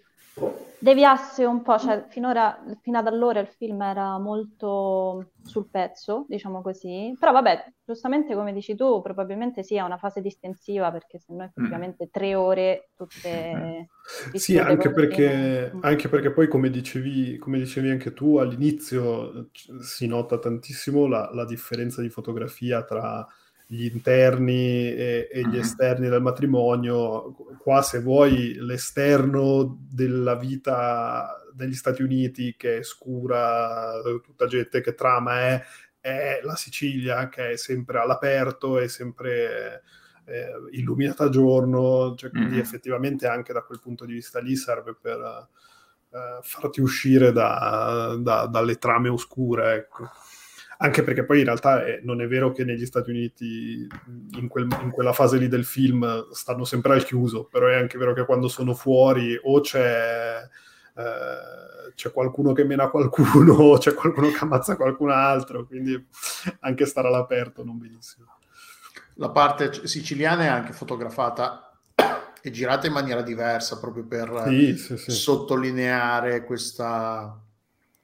deviasse 0.79 1.45
un 1.45 1.61
po', 1.63 1.79
cioè 1.79 2.07
finora, 2.09 2.59
fino 2.81 2.99
ad 2.99 3.07
allora 3.07 3.39
il 3.41 3.49
film 3.49 3.83
era 3.83 4.19
molto 4.19 5.33
sul 5.43 5.69
pezzo, 5.71 6.25
diciamo 6.27 6.63
così, 6.63 7.15
però 7.19 7.33
vabbè, 7.33 7.73
giustamente 7.85 8.35
come 8.35 8.53
dici 8.53 8.75
tu, 8.75 9.03
probabilmente 9.03 9.63
sì, 9.63 9.75
è 9.75 9.83
una 9.83 9.99
fase 9.99 10.23
distensiva 10.23 10.91
perché 10.91 11.19
se 11.19 11.35
no 11.35 11.45
effettivamente 11.45 12.07
mm. 12.07 12.11
tre 12.11 12.35
ore 12.35 12.91
tutte... 12.97 13.89
Sì, 14.33 14.57
anche 14.59 14.91
perché, 14.91 15.71
mm. 15.75 15.81
anche 15.83 16.09
perché, 16.09 16.31
poi 16.33 16.49
come 16.49 16.71
dicevi, 16.71 17.37
come 17.37 17.59
dicevi, 17.59 17.91
anche 17.91 18.15
tu 18.15 18.39
all'inizio 18.39 19.51
si 19.81 20.07
nota 20.07 20.39
tantissimo 20.39 21.07
la, 21.07 21.31
la 21.33 21.45
differenza 21.45 22.01
di 22.01 22.09
fotografia 22.09 22.83
tra 22.83 23.27
gli 23.73 23.85
interni 23.85 24.93
e, 24.93 25.29
e, 25.31 25.47
gli 25.47 25.57
esterni 25.57 26.09
del 26.09 26.21
matrimonio. 26.21 27.37
Qua, 27.57 27.83
se 27.83 28.01
vuoi, 28.01 28.55
l'esterno 28.55 29.79
della 29.89 30.35
vita 30.35 31.37
negli 31.55 31.75
Stati 31.75 32.03
Uniti, 32.03 32.57
che 32.57 32.79
è 32.79 32.83
scura, 32.83 33.93
tutta 34.25 34.47
gente 34.47 34.81
che 34.81 34.95
trama 34.95 35.41
è, 35.43 35.63
è 36.01 36.41
la 36.43 36.57
Sicilia, 36.57 37.29
che 37.29 37.51
è 37.51 37.57
sempre 37.57 38.01
all'aperto, 38.01 38.81
è 38.81 38.89
sempre 38.89 39.85
eh, 40.25 40.51
illuminata 40.73 41.25
a 41.25 41.29
giorno, 41.29 42.17
cioè, 42.17 42.31
quindi 42.31 42.55
mm-hmm. 42.55 42.61
effettivamente 42.61 43.29
anche 43.29 43.53
da 43.53 43.63
quel 43.63 43.79
punto 43.79 44.05
di 44.05 44.15
vista 44.15 44.41
lì 44.41 44.57
serve 44.57 44.97
per 45.01 45.49
eh, 46.11 46.39
farti 46.43 46.81
uscire 46.81 47.31
da, 47.31 48.17
da, 48.19 48.47
dalle 48.47 48.79
trame 48.79 49.09
oscure, 49.09 49.75
ecco 49.75 50.11
anche 50.83 51.03
perché 51.03 51.25
poi 51.25 51.41
in 51.41 51.45
realtà 51.45 51.85
è, 51.85 52.01
non 52.03 52.23
è 52.23 52.27
vero 52.27 52.53
che 52.53 52.65
negli 52.65 52.87
Stati 52.87 53.11
Uniti 53.11 53.87
in, 54.33 54.49
quel, 54.49 54.67
in, 54.83 54.91
quella 54.91 55.13
fase 55.13 55.37
lì 55.37 55.47
del 55.47 55.65
film 55.65 56.31
stanno 56.33 56.65
sempre 56.65 56.95
al 56.95 57.05
chiuso, 57.05 57.45
però 57.45 57.67
è 57.67 57.75
anche 57.75 57.99
vero 57.99 58.15
che 58.15 58.25
quando 58.25 58.49
sono 58.49 58.73
fuori 58.73 59.39
o 59.43 59.61
c'è, 59.61 60.39
eh, 60.97 61.93
c'è 61.95 62.11
qualcuno 62.13 62.53
che 62.53 62.65
mena 62.65 62.89
qualcuno 62.89 63.53
o 63.61 63.79
c'è 63.79 63.93
qualcuno 63.93 64.31
che 64.31 64.39
ammazza 64.41 64.77
qualcun 64.77 65.11
altro, 65.11 65.67
quindi 65.67 66.03
anche 66.61 66.87
stare 66.87 67.09
all'aperto 67.09 67.63
non 67.63 67.77
benissimo. 67.77 68.39
La 69.17 69.31
parte 69.31 69.87
siciliana 69.87 70.45
è 70.45 70.49
anche 70.49 70.73
fotografata 70.73 71.79
e 72.41 72.51
girata 72.51 72.87
in 72.87 72.95
maniera 72.95 73.21
diversa 73.21 73.79
proprio 73.79 74.07
per 74.07 74.45
sì, 74.47 74.75
sì, 74.79 74.97
sì. 74.97 75.11
sottolineare 75.11 76.43
questa, 76.43 77.39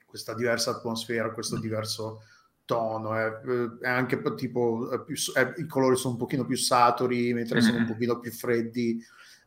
questa 0.05 0.35
diversa 0.35 0.69
atmosfera, 0.69 1.31
questo 1.31 1.57
diverso 1.57 2.21
tono, 2.67 3.15
è, 3.15 3.39
è 3.79 3.87
anche 3.87 4.21
tipo 4.35 4.91
è 4.91 5.01
più, 5.01 5.15
è, 5.33 5.53
i 5.57 5.65
colori 5.65 5.95
sono 5.95 6.13
un 6.13 6.19
pochino 6.19 6.45
più 6.45 6.57
saturi, 6.57 7.33
mentre 7.33 7.55
mm-hmm. 7.55 7.65
sono 7.65 7.77
un 7.77 7.83
mm-hmm. 7.83 7.93
pochino 7.93 8.19
più 8.19 8.31
freddi 8.31 9.03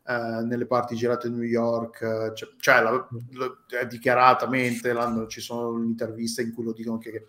eh, 0.07 0.41
nelle 0.43 0.65
parti 0.65 0.95
girate 0.95 1.27
a 1.27 1.29
New 1.29 1.43
York, 1.43 2.33
cioè, 2.33 2.49
cioè 2.57 2.81
la, 2.81 3.07
la, 3.33 3.83
dichiaratamente 3.85 4.93
ci 5.27 5.39
sono 5.39 5.81
interviste 5.83 6.41
in 6.41 6.53
cui 6.53 6.63
lo 6.63 6.73
dicono 6.73 6.97
che, 6.97 7.11
che, 7.11 7.25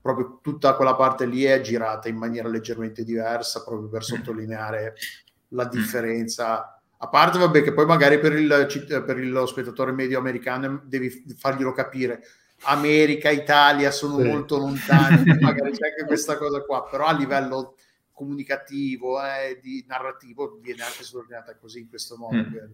proprio 0.00 0.38
tutta 0.40 0.74
quella 0.74 0.94
parte 0.94 1.26
lì 1.26 1.42
è 1.42 1.60
girata 1.60 2.08
in 2.08 2.16
maniera 2.16 2.48
leggermente 2.48 3.04
diversa 3.04 3.64
proprio 3.64 3.88
per 3.88 4.00
mm. 4.00 4.04
sottolineare 4.04 4.94
la 5.48 5.66
mm. 5.66 5.70
differenza. 5.70 6.80
A 6.96 7.08
parte, 7.08 7.38
vabbè, 7.38 7.62
che 7.62 7.72
poi 7.72 7.86
magari 7.86 8.20
per, 8.20 8.32
il, 8.32 9.02
per 9.04 9.18
lo 9.18 9.44
spettatore 9.46 9.90
medio 9.90 10.20
americano 10.20 10.82
devi 10.84 11.24
farglielo 11.36 11.72
capire 11.72 12.22
America, 12.64 13.30
Italia 13.30 13.90
sono 13.90 14.18
sì. 14.18 14.24
molto 14.24 14.58
lontani, 14.58 15.24
magari 15.40 15.72
c'è 15.72 15.88
anche 15.88 16.04
questa 16.06 16.36
cosa 16.36 16.62
qua, 16.62 16.84
però 16.84 17.06
a 17.06 17.12
livello 17.12 17.76
comunicativo 18.12 19.22
e 19.24 19.50
eh, 19.50 19.60
di 19.60 19.84
narrativo 19.88 20.58
viene 20.60 20.82
anche 20.82 21.02
sottolineata 21.02 21.56
così 21.56 21.80
in 21.80 21.88
questo 21.88 22.16
modo. 22.16 22.36
Mm. 22.36 22.52
Per, 22.52 22.70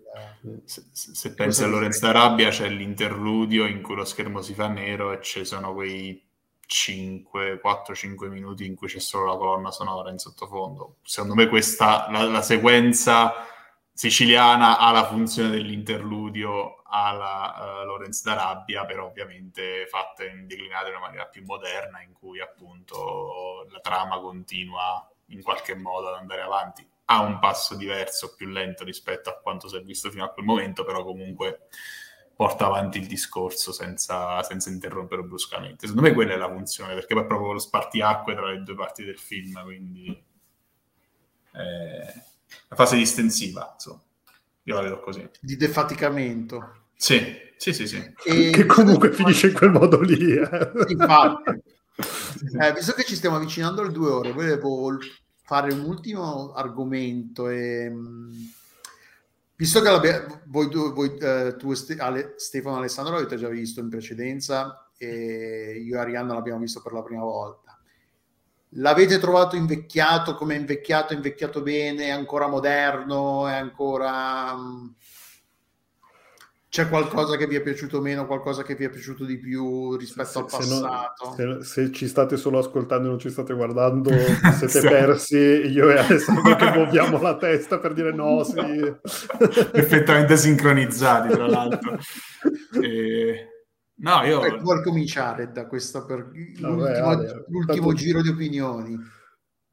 se, 0.64 0.82
se 0.92 1.34
pensi 1.34 1.62
a 1.62 1.66
Lorenzo 1.66 2.00
d'Arabia 2.06 2.50
c'è 2.50 2.68
l'interludio 2.68 3.66
in 3.66 3.80
cui 3.80 3.94
lo 3.94 4.04
schermo 4.04 4.42
si 4.42 4.54
fa 4.54 4.68
nero 4.68 5.12
e 5.12 5.22
ci 5.22 5.44
sono 5.44 5.72
quei 5.72 6.22
5, 6.66 7.60
4-5 7.64 8.28
minuti 8.28 8.66
in 8.66 8.74
cui 8.74 8.88
c'è 8.88 8.98
solo 8.98 9.24
la 9.24 9.36
colonna 9.36 9.70
sonora 9.70 10.10
in 10.10 10.18
sottofondo. 10.18 10.96
Secondo 11.02 11.34
me 11.34 11.48
questa, 11.48 12.08
la, 12.10 12.24
la 12.24 12.42
sequenza 12.42 13.46
siciliana 13.90 14.78
ha 14.78 14.92
la 14.92 15.06
funzione 15.06 15.50
dell'interludio 15.50 16.77
alla 16.88 17.82
uh, 17.82 17.84
Lorenz 17.84 18.22
d'Arabia, 18.22 18.84
però 18.84 19.06
ovviamente 19.06 19.86
fatta 19.86 20.24
in 20.24 20.46
declinata 20.46 20.88
in 20.88 20.94
una 20.96 21.06
maniera 21.06 21.26
più 21.26 21.44
moderna, 21.44 22.02
in 22.02 22.12
cui 22.12 22.40
appunto 22.40 23.66
la 23.70 23.80
trama 23.80 24.18
continua 24.20 25.08
in 25.26 25.42
qualche 25.42 25.74
modo 25.74 26.08
ad 26.08 26.14
andare 26.14 26.40
avanti. 26.40 26.86
Ha 27.06 27.20
un 27.20 27.38
passo 27.38 27.76
diverso, 27.76 28.34
più 28.34 28.48
lento 28.48 28.84
rispetto 28.84 29.30
a 29.30 29.38
quanto 29.38 29.68
si 29.68 29.76
è 29.76 29.82
visto 29.82 30.10
fino 30.10 30.24
a 30.24 30.30
quel 30.30 30.44
momento, 30.44 30.84
però 30.84 31.04
comunque 31.04 31.68
porta 32.34 32.66
avanti 32.66 32.98
il 32.98 33.06
discorso 33.06 33.72
senza, 33.72 34.42
senza 34.42 34.70
interrompere 34.70 35.22
bruscamente. 35.22 35.86
Secondo 35.86 36.08
me 36.08 36.14
quella 36.14 36.34
è 36.34 36.36
la 36.36 36.48
funzione, 36.48 36.94
perché 36.94 37.14
poi 37.14 37.24
è 37.24 37.26
proprio 37.26 37.52
lo 37.52 37.58
spartiacque 37.58 38.34
tra 38.34 38.50
le 38.50 38.62
due 38.62 38.74
parti 38.74 39.04
del 39.04 39.18
film, 39.18 39.62
quindi... 39.62 40.24
Eh 41.52 42.26
la 42.68 42.76
fase 42.76 42.96
distensiva, 42.96 43.70
insomma. 43.74 44.02
Io 44.64 44.74
la 44.74 44.82
vedo 44.82 45.00
così. 45.00 45.28
Di 45.40 45.56
defaticamento. 45.56 46.77
Sì, 47.00 47.22
sì, 47.56 47.72
sì, 47.72 47.86
sì. 47.86 48.12
E... 48.24 48.50
Che 48.50 48.66
comunque 48.66 49.12
finisce 49.12 49.46
in 49.46 49.54
quel 49.54 49.70
modo 49.70 50.00
lì. 50.00 50.32
Eh. 50.32 50.70
Infatti. 50.88 51.62
Eh, 52.60 52.72
visto 52.74 52.92
che 52.92 53.02
ci 53.02 53.16
stiamo 53.16 53.34
avvicinando 53.34 53.80
alle 53.80 53.90
due 53.90 54.08
ore, 54.10 54.32
volevo 54.32 54.96
fare 55.42 55.72
un 55.72 55.80
ultimo 55.80 56.52
argomento 56.52 57.48
e... 57.48 57.90
Mm, 57.90 58.30
visto 59.56 59.80
che 59.80 59.90
voi, 60.46 60.68
voi 60.70 61.18
eh, 61.18 61.56
tu 61.58 61.72
e 61.72 61.96
Ale, 61.98 62.34
Stefano 62.36 62.76
e 62.76 62.78
Alessandro 62.78 63.14
l'avete 63.14 63.36
già 63.36 63.48
visto 63.48 63.80
in 63.80 63.88
precedenza 63.88 64.92
e 64.96 65.82
io 65.84 65.96
e 65.96 65.98
Arianna 65.98 66.34
l'abbiamo 66.34 66.60
visto 66.60 66.80
per 66.80 66.92
la 66.92 67.02
prima 67.02 67.22
volta 67.22 67.68
L'avete 68.72 69.18
trovato 69.18 69.56
invecchiato 69.56 70.34
come 70.34 70.54
è 70.54 70.58
invecchiato, 70.58 71.14
invecchiato 71.14 71.62
bene, 71.62 72.04
è 72.06 72.10
ancora 72.10 72.48
moderno, 72.48 73.48
è 73.48 73.54
ancora... 73.54 74.54
C'è 76.70 76.86
qualcosa 76.88 77.36
che 77.36 77.46
vi 77.46 77.56
è 77.56 77.62
piaciuto 77.62 78.02
meno, 78.02 78.26
qualcosa 78.26 78.62
che 78.62 78.74
vi 78.74 78.84
è 78.84 78.90
piaciuto 78.90 79.24
di 79.24 79.38
più 79.38 79.96
rispetto 79.96 80.28
se, 80.28 80.38
al 80.38 80.44
passato? 80.44 81.34
Se, 81.34 81.44
non, 81.44 81.62
se, 81.62 81.86
se, 81.86 81.92
ci 81.92 82.06
state 82.06 82.36
solo 82.36 82.58
ascoltando 82.58 83.06
e 83.06 83.10
non 83.10 83.18
ci 83.18 83.30
state 83.30 83.54
guardando, 83.54 84.10
siete 84.52 84.68
sì. 84.68 84.80
persi. 84.86 85.36
Io 85.36 85.90
e 85.90 85.98
Alessandro 85.98 86.56
che 86.56 86.70
muoviamo 86.70 87.22
la 87.22 87.36
testa 87.38 87.78
per 87.78 87.94
dire 87.94 88.12
no, 88.12 88.44
sì. 88.44 88.54
Perfettamente 89.72 90.36
sincronizzati, 90.36 91.32
tra 91.32 91.46
l'altro. 91.46 91.98
E... 92.80 93.48
No, 94.00 94.22
io... 94.24 94.58
Vuol 94.60 94.82
cominciare 94.82 95.50
da 95.50 95.66
questo 95.66 96.04
per 96.04 96.28
l'ultimo, 96.30 96.76
Vabbè, 96.76 97.44
l'ultimo 97.48 97.92
giro 97.94 98.20
di 98.20 98.28
opinioni. 98.28 98.96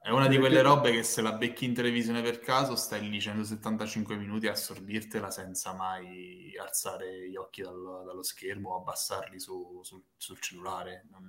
È 0.06 0.12
una 0.12 0.28
di 0.28 0.38
quelle 0.38 0.62
robe 0.62 0.92
che 0.92 1.02
se 1.02 1.24
la 1.24 1.32
becchi 1.32 1.66
in 1.66 1.74
televisione 1.74 2.22
per 2.22 2.38
caso 2.38 2.76
stai 2.76 3.10
lì 3.10 3.20
175 3.20 4.16
minuti 4.18 4.46
a 4.46 4.52
assorbirtela 4.52 5.32
senza 5.32 5.74
mai 5.74 6.56
alzare 6.62 7.28
gli 7.28 7.36
occhi 7.36 7.64
dal, 7.64 8.04
dallo 8.06 8.22
schermo 8.22 8.70
o 8.70 8.76
abbassarli 8.82 9.40
su, 9.40 9.82
su, 9.82 10.00
sul 10.16 10.40
cellulare, 10.40 11.08
non, 11.10 11.28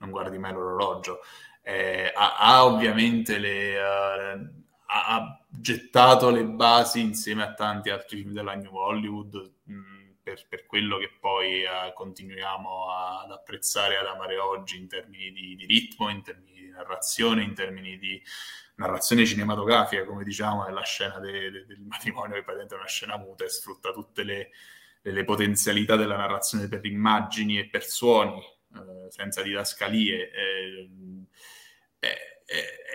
non, 0.00 0.10
guardi 0.10 0.36
mai 0.36 0.52
l'orologio. 0.52 1.20
Eh, 1.62 2.12
ha, 2.14 2.36
ha, 2.36 2.66
ovviamente 2.66 3.38
le, 3.38 3.78
uh, 3.78 4.62
ha, 4.84 5.42
gettato 5.48 6.28
le 6.28 6.44
basi 6.44 7.00
insieme 7.00 7.42
a 7.42 7.54
tanti 7.54 7.88
altri 7.88 8.18
film 8.18 8.34
della 8.34 8.54
New 8.54 8.76
Hollywood. 8.76 9.52
Mh, 9.62 9.94
per, 10.24 10.46
per 10.48 10.64
quello 10.64 10.96
che 10.96 11.10
poi 11.20 11.62
eh, 11.62 11.92
continuiamo 11.94 12.90
ad 12.90 13.30
apprezzare 13.30 13.94
e 13.94 13.98
ad 13.98 14.06
amare 14.06 14.38
oggi 14.38 14.78
in 14.78 14.88
termini 14.88 15.30
di, 15.30 15.54
di, 15.54 15.66
ritmo, 15.66 16.08
in 16.08 16.22
termini 16.22 16.53
narrazione, 16.74 17.42
in 17.42 17.54
termini 17.54 17.98
di 17.98 18.22
narrazione 18.76 19.24
cinematografica, 19.24 20.04
come 20.04 20.24
diciamo 20.24 20.64
nella 20.64 20.82
scena 20.82 21.18
de, 21.18 21.50
de, 21.50 21.66
del 21.66 21.80
matrimonio, 21.80 22.34
che 22.34 22.42
praticamente 22.42 22.74
è 22.74 22.78
una 22.78 22.88
scena 22.88 23.16
muta 23.16 23.44
e 23.44 23.48
sfrutta 23.48 23.92
tutte 23.92 24.22
le, 24.24 24.50
le, 25.02 25.12
le 25.12 25.24
potenzialità 25.24 25.96
della 25.96 26.16
narrazione 26.16 26.68
per 26.68 26.84
immagini 26.84 27.58
e 27.58 27.68
per 27.68 27.84
suoni, 27.84 28.40
eh, 28.40 29.10
senza 29.10 29.42
didascalie. 29.42 30.30
Eh, 30.30 30.90
è, 32.00 32.14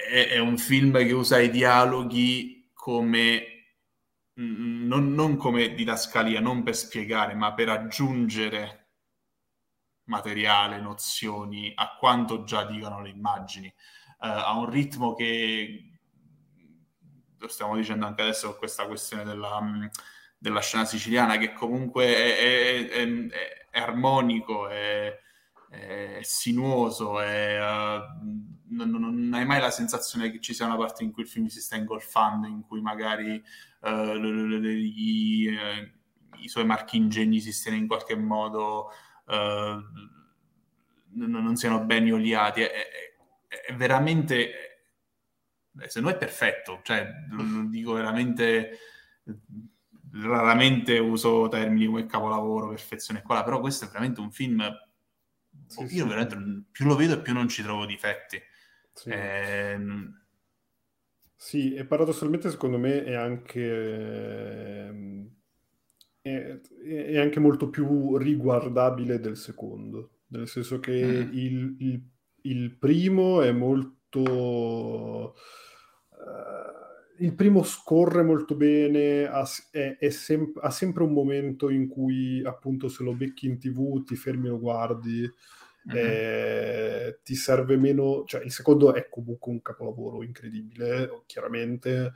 è, 0.10 0.28
è 0.30 0.38
un 0.38 0.58
film 0.58 0.98
che 0.98 1.12
usa 1.12 1.40
i 1.40 1.50
dialoghi 1.50 2.70
come 2.74 3.60
non, 4.40 5.14
non 5.14 5.36
come 5.36 5.74
didascalia, 5.74 6.40
non 6.40 6.64
per 6.64 6.76
spiegare, 6.76 7.34
ma 7.34 7.54
per 7.54 7.70
aggiungere 7.70 8.79
materiale, 10.10 10.82
nozioni 10.82 11.72
a 11.74 11.96
quanto 11.98 12.44
già 12.44 12.66
dicono 12.66 13.02
le 13.02 13.10
immagini, 13.10 13.68
uh, 13.68 14.26
a 14.26 14.58
un 14.58 14.70
ritmo 14.70 15.14
che 15.14 15.86
lo 17.38 17.48
stiamo 17.48 17.76
dicendo 17.76 18.06
anche 18.06 18.24
adesso 18.24 18.50
con 18.50 18.58
questa 18.58 18.86
questione 18.86 19.24
della, 19.24 19.62
della 20.38 20.60
scena 20.60 20.84
siciliana, 20.84 21.38
che 21.38 21.54
comunque 21.54 22.06
è, 22.06 22.90
è, 22.90 22.90
è, 22.90 23.70
è 23.70 23.80
armonico, 23.80 24.68
è, 24.68 25.18
sinuoso, 26.22 27.12
uh, 27.12 27.20
non, 28.70 28.90
non, 28.90 29.32
hai 29.34 29.46
mai 29.46 29.62
la 29.62 29.70
sensazione 29.70 30.32
che 30.32 30.40
ci 30.40 30.56
sia 30.56 30.66
una 30.66 30.76
parte 30.76 31.04
in 31.04 31.12
cui 31.12 31.22
il 31.22 31.30
film 31.30 31.46
si 31.46 31.62
sta 31.62 31.76
ingolfando, 31.76 32.48
in 32.48 32.62
cui 32.62 32.82
magari 32.82 33.42
uh, 33.82 34.16
i, 34.16 35.56
i, 36.40 36.48
suoi 36.48 36.66
marchi 36.66 36.98
ingegni 36.98 37.40
si 37.40 37.54
stiano 37.54 37.78
in 37.78 37.86
qualche 37.88 38.16
modo... 38.16 38.92
Uh, 39.30 39.82
non 41.12 41.56
siano 41.56 41.84
ben 41.86 42.12
oliati. 42.12 42.62
È, 42.62 42.72
è, 42.72 43.62
è 43.68 43.76
veramente 43.76 44.70
se 45.88 46.02
no 46.02 46.10
è 46.10 46.18
perfetto, 46.18 46.82
cioè 46.84 47.08
lo 47.30 47.66
dico 47.70 47.94
veramente 47.94 48.78
raramente 50.12 50.98
uso 50.98 51.48
termini 51.48 51.86
come 51.86 52.06
capolavoro, 52.06 52.70
perfezione 52.70 53.22
qua, 53.22 53.44
però 53.44 53.60
questo 53.60 53.86
è 53.86 53.88
veramente 53.88 54.20
un 54.20 54.32
film 54.32 54.68
sì, 55.68 55.82
io 55.82 55.88
sì. 55.88 56.04
veramente 56.04 56.66
più 56.72 56.86
lo 56.86 56.96
vedo 56.96 57.14
e 57.14 57.22
più 57.22 57.34
non 57.34 57.48
ci 57.48 57.62
trovo 57.62 57.86
difetti. 57.86 58.42
Sì. 58.92 59.10
Eh, 59.10 59.80
sì, 61.36 61.74
e 61.76 61.86
paradossalmente 61.86 62.50
secondo 62.50 62.78
me 62.78 63.04
è 63.04 63.14
anche 63.14 63.62
è, 66.22 66.60
è, 66.86 67.18
anche 67.18 67.40
molto 67.40 67.70
più 67.70 68.18
riguardabile 68.18 69.20
del 69.20 69.38
secondo, 69.38 70.20
nel 70.28 70.48
senso 70.48 70.80
che 70.80 71.26
mm. 71.26 71.30
il, 71.34 71.76
il, 71.80 72.02
il 72.42 72.78
primo 72.78 73.42
è 73.42 73.52
molto 73.52 75.36
Uh, 76.20 77.24
il 77.24 77.34
primo 77.34 77.64
scorre 77.64 78.24
molto 78.24 78.56
bene, 78.56 79.26
ha, 79.26 79.48
è, 79.72 79.98
è 80.00 80.10
sem- 80.10 80.58
ha, 80.62 80.70
sempre 80.70 81.04
un 81.04 81.12
momento 81.12 81.70
in 81.70 81.88
cui 81.88 82.42
appunto 82.46 82.88
se 82.88 83.04
lo 83.04 83.14
becchi 83.14 83.46
in 83.48 83.60
tv 83.60 84.04
ti 84.04 84.16
fermi 84.16 84.48
e 84.48 84.50
lo 84.50 84.60
guardi, 84.60 85.20
mm-hmm. 85.22 85.98
eh, 85.98 87.20
ti 87.24 87.36
serve 87.36 87.78
meno, 87.78 88.24
cioè 88.26 88.44
il 88.44 88.52
secondo 88.52 88.94
è 88.94 89.08
comunque 89.10 89.52
un 89.52 89.62
capolavoro 89.62 90.24
incredibile, 90.24 91.24
chiaramente, 91.26 92.14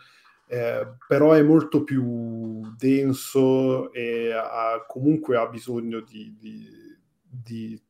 eh, 0.48 0.88
però 1.08 1.34
è 1.34 1.42
molto 1.42 1.84
più 1.84 2.62
denso 2.78 3.92
e 3.92 4.32
ha, 4.32 4.84
comunque 4.88 5.38
ha 5.38 5.48
bisogno 5.48 6.02
di, 6.02 6.36
di, 6.38 6.68
di 7.22 7.82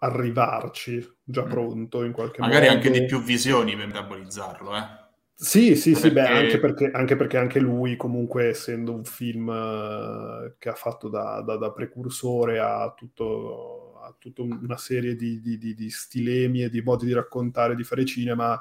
arrivarci 0.00 1.16
già 1.24 1.44
mm. 1.44 1.48
pronto 1.48 2.04
in 2.04 2.12
qualche 2.12 2.40
Magari 2.40 2.66
modo. 2.66 2.74
Magari 2.74 2.86
anche 2.86 3.00
di 3.00 3.06
più 3.06 3.22
visioni 3.22 3.76
per 3.76 3.86
metabolizzarlo, 3.86 4.76
eh. 4.76 5.04
Sì, 5.38 5.76
sì, 5.76 5.92
perché... 5.92 6.08
sì, 6.08 6.14
beh, 6.14 6.26
anche 6.26 6.58
perché, 6.58 6.90
anche 6.90 7.16
perché, 7.16 7.36
anche 7.36 7.60
lui, 7.60 7.96
comunque, 7.96 8.48
essendo 8.48 8.94
un 8.94 9.04
film 9.04 9.48
uh, 9.48 10.54
che 10.58 10.70
ha 10.70 10.74
fatto 10.74 11.10
da, 11.10 11.42
da, 11.42 11.56
da 11.56 11.72
precursore 11.72 12.58
a, 12.58 12.94
tutto, 12.96 14.00
a 14.00 14.14
tutta 14.18 14.40
una 14.40 14.78
serie 14.78 15.14
di, 15.14 15.42
di, 15.42 15.58
di, 15.58 15.74
di, 15.74 15.90
stilemi 15.90 16.62
e 16.62 16.70
di 16.70 16.80
modi 16.80 17.04
di 17.04 17.12
raccontare, 17.12 17.74
di 17.74 17.84
fare 17.84 18.06
cinema, 18.06 18.58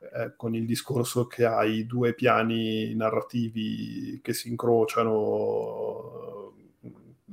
eh, 0.00 0.34
con 0.36 0.54
il 0.54 0.64
discorso 0.64 1.26
che 1.26 1.44
hai 1.44 1.84
due 1.86 2.14
piani 2.14 2.94
narrativi 2.94 4.20
che 4.22 4.32
si 4.32 4.48
incrociano 4.48 6.28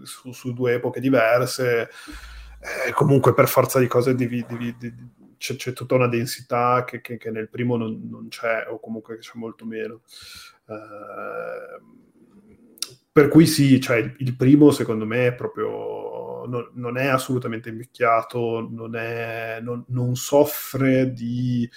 su, 0.01 0.31
su 0.31 0.53
due 0.53 0.73
epoche 0.73 0.99
diverse, 0.99 1.89
eh, 2.59 2.91
comunque 2.93 3.33
per 3.33 3.47
forza 3.47 3.79
di 3.79 3.87
cose 3.87 4.15
devi, 4.15 4.43
devi, 4.47 4.75
devi 4.77 5.13
c'è, 5.37 5.55
c'è, 5.55 5.73
tutta 5.73 5.95
una 5.95 6.07
densità 6.07 6.83
che, 6.85 7.01
che, 7.01 7.17
che 7.17 7.29
nel 7.29 7.49
primo 7.49 7.77
non, 7.77 8.07
non, 8.09 8.27
c'è, 8.29 8.65
o 8.67 8.79
comunque 8.79 9.17
c'è 9.19 9.33
molto 9.35 9.65
meno. 9.65 10.01
Uh, 10.65 12.03
per 13.11 13.27
cui 13.27 13.45
sì, 13.45 13.79
cioè 13.79 13.97
il, 14.17 14.35
primo 14.35 14.71
secondo 14.71 15.05
me 15.05 15.27
è 15.27 15.33
proprio, 15.33 16.45
non, 16.47 16.71
non 16.73 16.97
è 16.97 17.05
assolutamente 17.05 17.69
invecchiato, 17.69 18.67
non, 18.69 18.95
è, 18.95 19.61
non 19.61 20.15
soffre 20.15 21.13
di, 21.13 21.69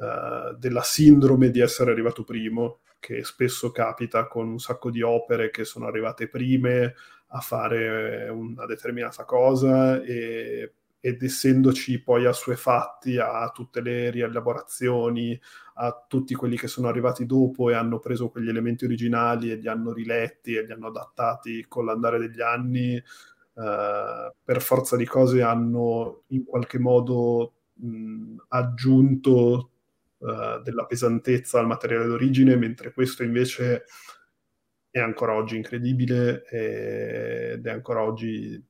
uh, 0.00 0.56
della 0.56 0.82
sindrome 0.82 1.50
di 1.50 1.60
essere 1.60 1.90
arrivato 1.90 2.24
primo, 2.24 2.80
che 2.98 3.24
spesso 3.24 3.70
capita 3.70 4.26
con 4.26 4.48
un 4.48 4.58
sacco 4.58 4.90
di 4.90 5.02
opere 5.02 5.50
che 5.50 5.64
sono 5.64 5.86
arrivate 5.86 6.28
prime 6.28 6.94
a 7.28 7.40
fare 7.40 8.28
una 8.28 8.66
determinata 8.66 9.24
cosa 9.24 10.02
e 10.02 10.72
ed 11.00 11.22
essendoci 11.22 12.02
poi 12.02 12.26
assuefatti 12.26 13.16
a 13.16 13.50
tutte 13.54 13.80
le 13.80 14.10
rielaborazioni, 14.10 15.38
a 15.74 16.04
tutti 16.06 16.34
quelli 16.34 16.58
che 16.58 16.68
sono 16.68 16.88
arrivati 16.88 17.24
dopo 17.24 17.70
e 17.70 17.74
hanno 17.74 17.98
preso 17.98 18.28
quegli 18.28 18.50
elementi 18.50 18.84
originali 18.84 19.50
e 19.50 19.56
li 19.56 19.66
hanno 19.66 19.92
riletti 19.92 20.54
e 20.54 20.64
li 20.64 20.72
hanno 20.72 20.88
adattati 20.88 21.64
con 21.66 21.86
l'andare 21.86 22.18
degli 22.18 22.42
anni, 22.42 22.96
eh, 22.96 24.34
per 24.44 24.60
forza 24.60 24.96
di 24.96 25.06
cose 25.06 25.40
hanno 25.40 26.24
in 26.28 26.44
qualche 26.44 26.78
modo 26.78 27.54
mh, 27.72 28.36
aggiunto 28.48 29.70
eh, 30.20 30.60
della 30.62 30.84
pesantezza 30.86 31.58
al 31.58 31.66
materiale 31.66 32.06
d'origine, 32.06 32.56
mentre 32.56 32.92
questo 32.92 33.22
invece 33.22 33.84
è 34.90 34.98
ancora 34.98 35.34
oggi 35.34 35.56
incredibile 35.56 36.44
ed 36.44 37.64
è 37.64 37.70
ancora 37.70 38.02
oggi 38.02 38.62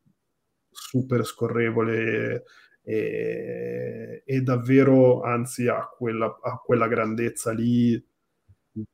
super 0.71 1.25
scorrevole 1.25 2.45
e, 2.83 4.23
e 4.25 4.41
davvero, 4.43 5.23
anzi, 5.23 5.67
ha 5.67 5.87
quella, 5.89 6.37
quella 6.65 6.89
grandezza 6.89 7.53
lì 7.53 8.03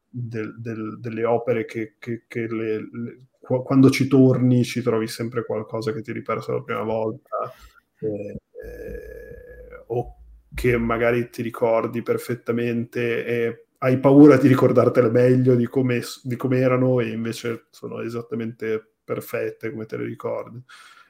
del, 0.08 0.58
del, 0.58 0.98
delle 0.98 1.24
opere 1.24 1.64
che, 1.64 1.96
che, 1.98 2.24
che 2.26 2.46
le, 2.46 2.78
le, 2.78 3.20
quando 3.38 3.90
ci 3.90 4.08
torni 4.08 4.64
ci 4.64 4.82
trovi 4.82 5.06
sempre 5.06 5.44
qualcosa 5.44 5.92
che 5.92 6.00
ti 6.00 6.12
riperso 6.12 6.52
la 6.52 6.62
prima 6.62 6.82
volta 6.82 7.52
eh, 8.00 8.38
eh, 8.64 9.84
o 9.88 10.16
che 10.56 10.76
magari 10.76 11.30
ti 11.30 11.42
ricordi 11.42 12.02
perfettamente 12.02 13.24
e 13.24 13.66
hai 13.78 14.00
paura 14.00 14.36
di 14.38 14.48
ricordartele 14.48 15.10
meglio 15.10 15.54
di 15.54 15.66
come, 15.66 16.00
di 16.22 16.34
come 16.34 16.58
erano 16.58 16.98
e 16.98 17.10
invece 17.10 17.66
sono 17.70 18.00
esattamente 18.00 18.94
perfette 19.04 19.70
come 19.70 19.86
te 19.86 19.98
le 19.98 20.06
ricordi 20.06 20.64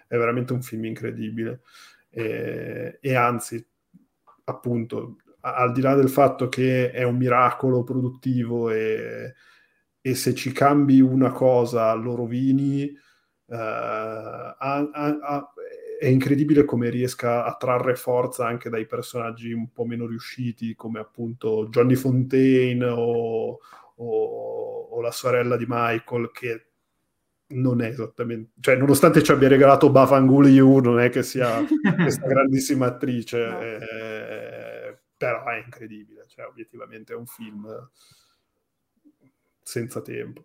è 0.08 0.16
veramente 0.16 0.52
un 0.52 0.62
film 0.62 0.84
incredibile. 0.84 1.62
E, 2.08 2.98
e 3.00 3.14
anzi, 3.14 3.64
appunto, 4.44 5.16
al 5.40 5.72
di 5.72 5.80
là 5.80 5.94
del 5.94 6.08
fatto 6.08 6.48
che 6.48 6.90
è 6.90 7.02
un 7.02 7.16
miracolo 7.16 7.82
produttivo 7.84 8.70
e, 8.70 9.34
e 10.00 10.14
se 10.14 10.34
ci 10.34 10.52
cambi 10.52 11.00
una 11.00 11.30
cosa 11.30 11.92
lo 11.94 12.14
rovini, 12.14 12.84
uh, 13.46 13.54
ha, 13.54 14.54
ha, 14.58 15.18
ha, 15.20 15.52
è 15.98 16.06
incredibile 16.06 16.64
come 16.64 16.90
riesca 16.90 17.44
a 17.44 17.54
trarre 17.56 17.94
forza 17.94 18.46
anche 18.46 18.68
dai 18.68 18.86
personaggi 18.86 19.52
un 19.52 19.72
po' 19.72 19.84
meno 19.84 20.06
riusciti, 20.06 20.74
come 20.74 20.98
appunto 20.98 21.68
Johnny 21.68 21.94
Fontaine 21.94 22.84
o, 22.84 23.58
o, 23.94 24.80
o 24.90 25.00
la 25.00 25.10
sorella 25.10 25.56
di 25.56 25.64
Michael, 25.66 26.30
che 26.32 26.66
non 27.48 27.80
è 27.80 27.88
esattamente, 27.88 28.52
cioè 28.60 28.76
nonostante 28.76 29.22
ci 29.22 29.30
abbia 29.30 29.48
regalato 29.48 29.90
Bafangul 29.90 30.48
Yu, 30.48 30.78
non 30.78 30.98
è 30.98 31.10
che 31.10 31.22
sia 31.22 31.64
questa 31.96 32.26
grandissima 32.26 32.86
attrice, 32.86 33.38
no. 33.38 33.60
eh, 33.60 34.98
però 35.16 35.44
è 35.46 35.62
incredibile, 35.64 36.26
cioè 36.26 36.46
obiettivamente 36.46 37.12
è 37.12 37.16
un 37.16 37.26
film 37.26 37.88
senza 39.62 40.00
tempo. 40.02 40.44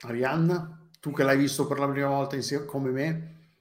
Arianna, 0.00 0.81
tu 1.02 1.10
che 1.10 1.24
l'hai 1.24 1.36
visto 1.36 1.66
per 1.66 1.80
la 1.80 1.88
prima 1.88 2.06
volta 2.06 2.36
insieme 2.36 2.64
come 2.64 2.90
me? 2.90 3.54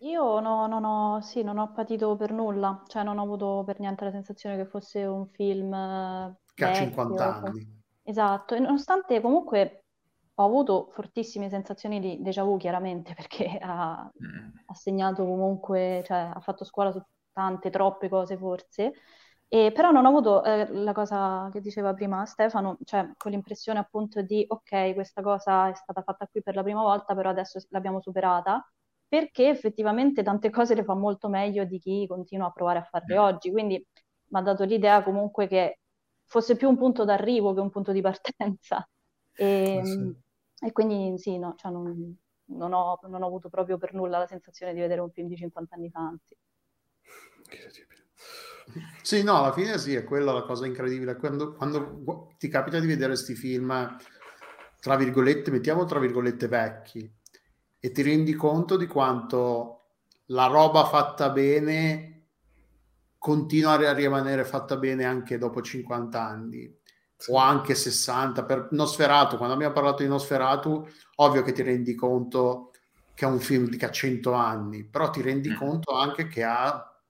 Io 0.00 0.40
no, 0.40 0.66
non 0.66 0.84
ho, 0.84 1.22
sì, 1.22 1.42
non 1.42 1.56
ho 1.56 1.72
patito 1.72 2.16
per 2.16 2.32
nulla, 2.32 2.82
cioè 2.86 3.02
non 3.02 3.16
ho 3.16 3.22
avuto 3.22 3.62
per 3.64 3.80
niente 3.80 4.04
la 4.04 4.10
sensazione 4.10 4.56
che 4.56 4.66
fosse 4.66 5.02
un 5.06 5.26
film 5.28 5.70
che 6.52 6.64
ha 6.66 6.74
50 6.74 7.34
anni. 7.36 7.82
Esatto, 8.02 8.54
e 8.54 8.58
nonostante 8.58 9.22
comunque 9.22 9.84
ho 10.34 10.44
avuto 10.44 10.90
fortissime 10.92 11.48
sensazioni 11.48 11.98
di 11.98 12.20
déjà 12.20 12.42
vu, 12.42 12.58
chiaramente, 12.58 13.14
perché 13.16 13.56
ha, 13.58 14.02
mm. 14.04 14.48
ha 14.66 14.74
segnato 14.74 15.24
comunque, 15.24 16.02
cioè 16.04 16.30
ha 16.34 16.40
fatto 16.40 16.66
scuola 16.66 16.92
su 16.92 17.00
tante, 17.32 17.70
troppe 17.70 18.10
cose 18.10 18.36
forse, 18.36 18.92
e, 19.54 19.70
però 19.70 19.90
non 19.90 20.06
ho 20.06 20.08
avuto 20.08 20.42
eh, 20.44 20.66
la 20.72 20.94
cosa 20.94 21.50
che 21.52 21.60
diceva 21.60 21.92
prima 21.92 22.24
Stefano, 22.24 22.78
cioè 22.84 23.10
quell'impressione 23.18 23.78
appunto 23.78 24.22
di 24.22 24.46
ok, 24.48 24.94
questa 24.94 25.20
cosa 25.20 25.68
è 25.68 25.74
stata 25.74 26.00
fatta 26.00 26.26
qui 26.26 26.42
per 26.42 26.54
la 26.54 26.62
prima 26.62 26.80
volta, 26.80 27.14
però 27.14 27.28
adesso 27.28 27.60
l'abbiamo 27.68 28.00
superata, 28.00 28.66
perché 29.06 29.50
effettivamente 29.50 30.22
tante 30.22 30.48
cose 30.48 30.74
le 30.74 30.84
fa 30.84 30.94
molto 30.94 31.28
meglio 31.28 31.64
di 31.64 31.78
chi 31.78 32.06
continua 32.06 32.46
a 32.46 32.50
provare 32.50 32.78
a 32.78 32.82
farle 32.84 33.14
mm. 33.14 33.18
oggi, 33.18 33.50
quindi 33.50 33.74
mi 33.74 34.38
ha 34.38 34.40
dato 34.40 34.64
l'idea 34.64 35.02
comunque 35.02 35.46
che 35.46 35.80
fosse 36.24 36.56
più 36.56 36.70
un 36.70 36.78
punto 36.78 37.04
d'arrivo 37.04 37.52
che 37.52 37.60
un 37.60 37.68
punto 37.68 37.92
di 37.92 38.00
partenza. 38.00 38.88
E, 39.34 39.78
ah, 39.78 39.84
sì. 39.84 40.16
e 40.64 40.72
quindi 40.72 41.18
sì, 41.18 41.36
no, 41.38 41.54
cioè 41.56 41.70
non, 41.70 42.16
non, 42.46 42.72
ho, 42.72 42.98
non, 43.02 43.22
ho, 43.22 43.26
avuto 43.26 43.50
proprio 43.50 43.76
per 43.76 43.92
nulla 43.92 44.16
la 44.16 44.26
sensazione 44.26 44.72
di 44.72 44.80
vedere 44.80 45.02
un 45.02 45.10
film 45.10 45.28
di 45.28 45.36
50 45.36 45.74
anni 45.74 45.90
fa, 45.90 46.00
anzi. 46.00 46.34
Sì, 49.02 49.22
no, 49.22 49.38
alla 49.38 49.52
fine 49.52 49.78
sì, 49.78 49.94
è 49.94 50.04
quella 50.04 50.32
la 50.32 50.42
cosa 50.42 50.66
incredibile. 50.66 51.16
Quando, 51.16 51.54
quando 51.54 52.34
ti 52.38 52.48
capita 52.48 52.78
di 52.78 52.86
vedere 52.86 53.08
questi 53.08 53.34
film, 53.34 53.96
tra 54.80 54.96
virgolette, 54.96 55.50
mettiamo 55.50 55.84
tra 55.84 55.98
virgolette 55.98 56.48
vecchi, 56.48 57.12
e 57.84 57.90
ti 57.90 58.02
rendi 58.02 58.34
conto 58.34 58.76
di 58.76 58.86
quanto 58.86 59.82
la 60.26 60.46
roba 60.46 60.84
fatta 60.84 61.30
bene 61.30 62.26
continua 63.18 63.72
a 63.72 63.92
rimanere 63.92 64.44
fatta 64.44 64.76
bene 64.76 65.04
anche 65.04 65.36
dopo 65.36 65.60
50 65.60 66.20
anni 66.20 66.78
sì. 67.16 67.32
o 67.32 67.36
anche 67.36 67.74
60 67.74 68.44
per 68.44 68.68
Nosferatu 68.70 69.36
quando 69.36 69.54
abbiamo 69.54 69.74
parlato 69.74 70.02
di 70.02 70.08
Nosferatu 70.08 70.86
ovvio 71.16 71.42
che 71.42 71.52
ti 71.52 71.62
rendi 71.62 71.96
conto 71.96 72.70
che 73.14 73.24
è 73.24 73.28
un 73.28 73.40
film 73.40 73.76
che 73.76 73.84
ha 73.84 73.90
100 73.90 74.32
anni 74.32 74.84
però 74.84 75.10
ti 75.10 75.20
rendi 75.20 75.50
mm. 75.50 75.56
conto 75.56 75.96
anche 75.96 76.28
che 76.28 76.44
ha, 76.44 77.00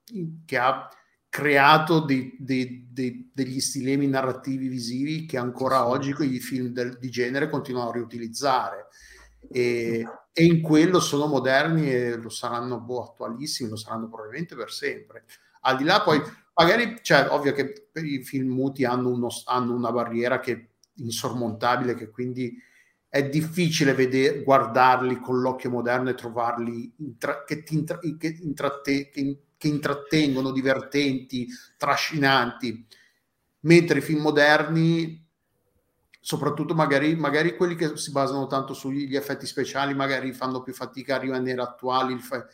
che 0.45 0.57
ha 0.57 0.89
creato 1.33 2.01
dei, 2.01 2.35
dei, 2.37 2.87
dei, 2.91 3.31
degli 3.33 3.59
stilemi 3.59 4.05
narrativi 4.05 4.67
visivi 4.67 5.25
che 5.25 5.39
ancora 5.39 5.87
oggi 5.87 6.13
quegli 6.13 6.39
film 6.39 6.67
del, 6.67 6.99
di 6.99 7.09
genere 7.09 7.49
continuano 7.49 7.89
a 7.89 7.93
riutilizzare. 7.93 8.89
E, 9.49 10.07
e, 10.31 10.43
in 10.45 10.61
quello 10.61 10.99
sono 10.99 11.25
moderni 11.25 11.91
e 11.91 12.17
lo 12.17 12.29
saranno 12.29 12.79
boh, 12.79 13.05
attualissimi, 13.05 13.71
lo 13.71 13.77
saranno 13.77 14.09
probabilmente 14.09 14.55
per 14.55 14.69
sempre. 14.69 15.25
Al 15.61 15.77
di 15.77 15.85
là 15.85 16.03
poi 16.03 16.21
magari, 16.53 16.99
cioè, 17.01 17.25
ovvio 17.31 17.53
che 17.53 17.89
i 17.93 18.23
film 18.23 18.53
muti 18.53 18.85
hanno, 18.85 19.09
uno, 19.09 19.29
hanno 19.45 19.73
una 19.73 19.91
barriera 19.91 20.39
che 20.39 20.51
è 20.53 20.67
insormontabile, 20.97 21.95
che 21.95 22.11
quindi 22.11 22.55
è 23.09 23.27
difficile 23.27 23.95
vedere, 23.95 24.43
guardarli 24.43 25.19
con 25.19 25.41
l'occhio 25.41 25.71
moderno 25.71 26.11
e 26.11 26.13
trovarli 26.13 26.93
intra- 26.97 27.43
che, 27.43 27.63
intra- 27.69 27.97
che, 27.97 28.37
intratte- 28.39 29.09
che, 29.09 29.37
che 29.63 29.69
intrattengono, 29.69 30.51
divertenti, 30.51 31.47
trascinanti, 31.77 32.85
mentre 33.61 33.99
i 33.99 34.01
film 34.01 34.19
moderni 34.19 35.21
soprattutto 36.19 36.73
magari, 36.73 37.15
magari, 37.15 37.55
quelli 37.55 37.75
che 37.75 37.95
si 37.97 38.11
basano 38.11 38.47
tanto 38.47 38.73
sugli 38.73 39.15
effetti 39.15 39.45
speciali, 39.45 39.93
magari 39.93 40.33
fanno 40.33 40.61
più 40.61 40.73
fatica 40.73 41.15
a 41.15 41.19
rimanere 41.19 41.61
attuali. 41.61 42.17
Fa- 42.19 42.45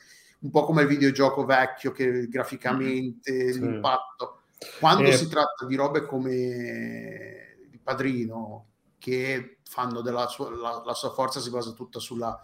un 0.41 0.51
po' 0.51 0.65
come 0.65 0.83
il 0.83 0.87
videogioco 0.87 1.45
vecchio 1.45 1.91
che 1.91 2.27
graficamente 2.27 3.31
mm-hmm. 3.31 3.61
l'impatto. 3.61 4.41
Quando 4.79 5.09
eh. 5.09 5.17
si 5.17 5.27
tratta 5.27 5.65
di 5.65 5.75
robe 5.75 6.05
come 6.05 7.57
il 7.71 7.79
padrino, 7.81 8.67
che 8.97 9.57
fanno 9.63 10.01
della 10.01 10.27
sua, 10.27 10.49
la, 10.55 10.83
la 10.85 10.93
sua 10.93 11.11
forza 11.11 11.39
si 11.39 11.49
basa 11.49 11.71
tutta 11.71 11.99
sulla, 11.99 12.39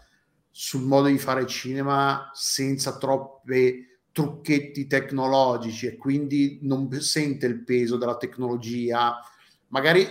sul 0.49 0.81
modo 0.81 1.07
di 1.07 1.17
fare 1.17 1.45
cinema 1.45 2.29
senza 2.33 2.97
troppe 2.97 3.94
trucchetti 4.15 4.87
tecnologici 4.87 5.87
e 5.87 5.97
quindi 5.97 6.59
non 6.61 6.89
sente 7.01 7.47
il 7.47 7.65
peso 7.65 7.97
della 7.97 8.15
tecnologia. 8.15 9.19
Magari 9.67 10.07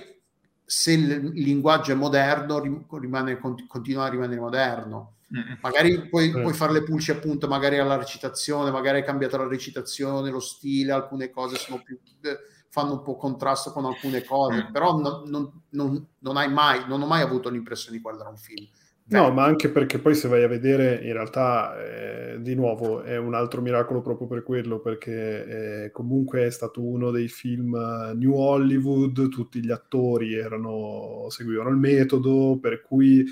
se 0.63 0.93
il 0.93 1.31
linguaggio 1.33 1.93
è 1.93 1.95
moderno, 1.95 2.61
rimane, 2.99 3.41
continua 3.67 4.05
a 4.05 4.11
rimanere 4.11 4.41
moderno 4.41 5.15
Magari 5.63 6.09
puoi, 6.09 6.31
puoi, 6.31 6.53
fare 6.53 6.73
le 6.73 6.83
pulci 6.85 7.11
appunto 7.11 7.49
magari 7.49 7.79
alla 7.79 7.97
recitazione, 7.97 8.71
magari 8.71 8.99
hai 8.99 9.05
cambiato 9.05 9.37
la 9.37 9.49
recitazione, 9.49 10.31
lo 10.31 10.39
stile, 10.39 10.93
alcune 10.93 11.31
cose 11.31 11.57
sono 11.57 11.83
più, 11.83 11.99
eh, 12.21 12.39
fanno 12.69 12.93
un 12.93 13.03
po' 13.03 13.17
contrasto 13.17 13.73
con 13.73 13.85
alcune 13.85 14.23
cose, 14.23 14.67
mm. 14.69 14.73
però 14.73 14.97
non, 14.97 15.23
non, 15.29 15.63
non, 15.71 16.07
non, 16.21 16.37
hai 16.37 16.53
mai, 16.53 16.85
non 16.87 17.03
ho 17.03 17.07
mai 17.07 17.23
avuto 17.23 17.49
l'impressione 17.49 17.97
di 17.97 18.03
guardare 18.03 18.31
un 18.31 18.37
film. 18.37 18.69
No, 19.07 19.31
ma 19.31 19.45
anche 19.45 19.69
perché 19.69 19.99
poi 19.99 20.15
se 20.15 20.29
vai 20.29 20.43
a 20.43 20.49
vedere, 20.49 21.01
in 21.05 21.13
realtà, 21.13 21.77
eh, 21.79 22.41
di 22.41 22.55
nuovo, 22.55 23.03
è 23.03 23.19
un 23.19 23.35
altro 23.35 23.61
miracolo 23.61 24.01
proprio 24.01 24.27
per 24.27 24.43
quello, 24.43 24.81
perché 24.81 25.85
eh, 25.85 25.91
comunque 25.91 26.47
è 26.47 26.51
stato 26.51 26.83
uno 26.83 27.11
dei 27.11 27.29
film 27.29 27.75
uh, 27.75 28.17
New 28.17 28.33
Hollywood, 28.33 29.29
tutti 29.29 29.63
gli 29.63 29.71
attori 29.71 30.35
erano, 30.35 31.27
seguivano 31.29 31.69
il 31.69 31.77
metodo, 31.77 32.59
per 32.59 32.81
cui 32.81 33.27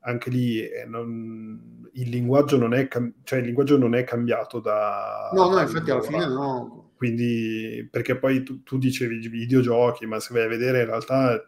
anche 0.00 0.30
lì 0.30 0.60
eh, 0.60 0.84
non, 0.86 1.88
il, 1.94 2.08
linguaggio 2.08 2.56
non 2.56 2.72
è 2.72 2.86
cam- 2.86 3.12
cioè, 3.24 3.40
il 3.40 3.46
linguaggio 3.46 3.76
non 3.76 3.96
è 3.96 4.04
cambiato 4.04 4.60
da... 4.60 5.30
No, 5.32 5.48
no, 5.48 5.60
infatti 5.60 5.90
alla 5.90 6.02
fine 6.02 6.26
no. 6.26 6.85
Quindi, 6.96 7.86
perché 7.90 8.16
poi 8.16 8.42
tu, 8.42 8.62
tu, 8.62 8.78
dicevi 8.78 9.28
videogiochi, 9.28 10.06
ma 10.06 10.18
se 10.18 10.32
vai 10.32 10.44
a 10.44 10.48
vedere 10.48 10.80
in 10.80 10.86
realtà 10.86 11.46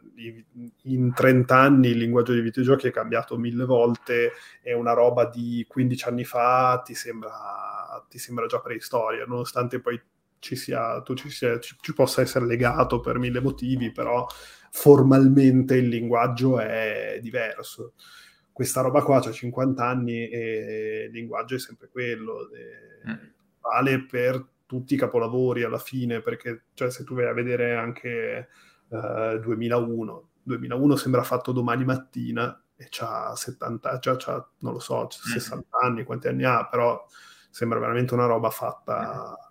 in 0.83 1.13
30 1.15 1.57
anni 1.57 1.89
il 1.89 1.97
linguaggio 1.97 2.33
dei 2.33 2.43
videogiochi 2.43 2.89
è 2.89 2.91
cambiato 2.91 3.39
mille 3.39 3.65
volte, 3.65 4.33
è 4.61 4.75
una 4.75 4.93
roba 4.93 5.25
di 5.25 5.65
15 5.67 6.09
anni 6.09 6.25
fa, 6.25 6.83
ti 6.85 6.95
sembra, 6.95 8.05
ti 8.11 8.19
sembra 8.19 8.45
già 8.45 8.61
preistoria, 8.61 9.25
nonostante 9.25 9.81
poi 9.81 9.99
ci 10.39 10.55
sia, 10.55 11.01
tu 11.01 11.15
ci, 11.15 11.31
sia, 11.31 11.59
ci, 11.61 11.77
ci 11.81 11.95
possa 11.95 12.21
essere 12.21 12.45
legato 12.45 13.01
per 13.01 13.19
mille 13.19 13.41
motivi, 13.41 13.91
però 13.91 14.27
formalmente 14.71 15.77
il 15.77 15.89
linguaggio 15.89 16.61
è 16.61 17.19
diverso 17.23 17.95
questa 18.59 18.81
roba 18.81 19.03
qua 19.03 19.19
ha 19.19 19.31
50 19.31 19.87
anni 19.87 20.29
e 20.29 21.05
il 21.07 21.13
linguaggio 21.13 21.55
è 21.55 21.61
sempre 21.61 21.89
quello, 21.89 22.49
mm. 23.09 23.15
vale 23.61 24.05
per 24.05 24.45
tutti 24.69 24.95
i 24.95 24.99
capolavori 24.99 25.63
alla 25.63 25.79
fine, 25.79 26.21
perché 26.21 26.65
cioè, 26.75 26.91
se 26.91 27.03
tu 27.05 27.15
vai 27.15 27.27
a 27.27 27.33
vedere 27.33 27.75
anche 27.75 28.49
uh, 28.89 29.39
2001, 29.39 30.29
2001 30.43 30.97
sembra 30.97 31.23
fatto 31.23 31.53
domani 31.53 31.87
mattina 31.87 32.63
e 32.77 32.87
c'ha 32.91 33.35
70, 33.35 33.99
già 33.99 34.17
c'ha, 34.17 34.47
non 34.59 34.75
lo 34.75 34.79
so, 34.79 35.09
60 35.11 35.57
mm. 35.57 35.85
anni, 35.85 36.05
quanti 36.05 36.29
anni 36.29 36.45
ha, 36.45 36.67
però 36.67 37.03
sembra 37.51 37.79
veramente 37.79 38.13
una 38.13 38.27
roba 38.27 38.51
fatta... 38.51 39.37
Mm 39.43 39.47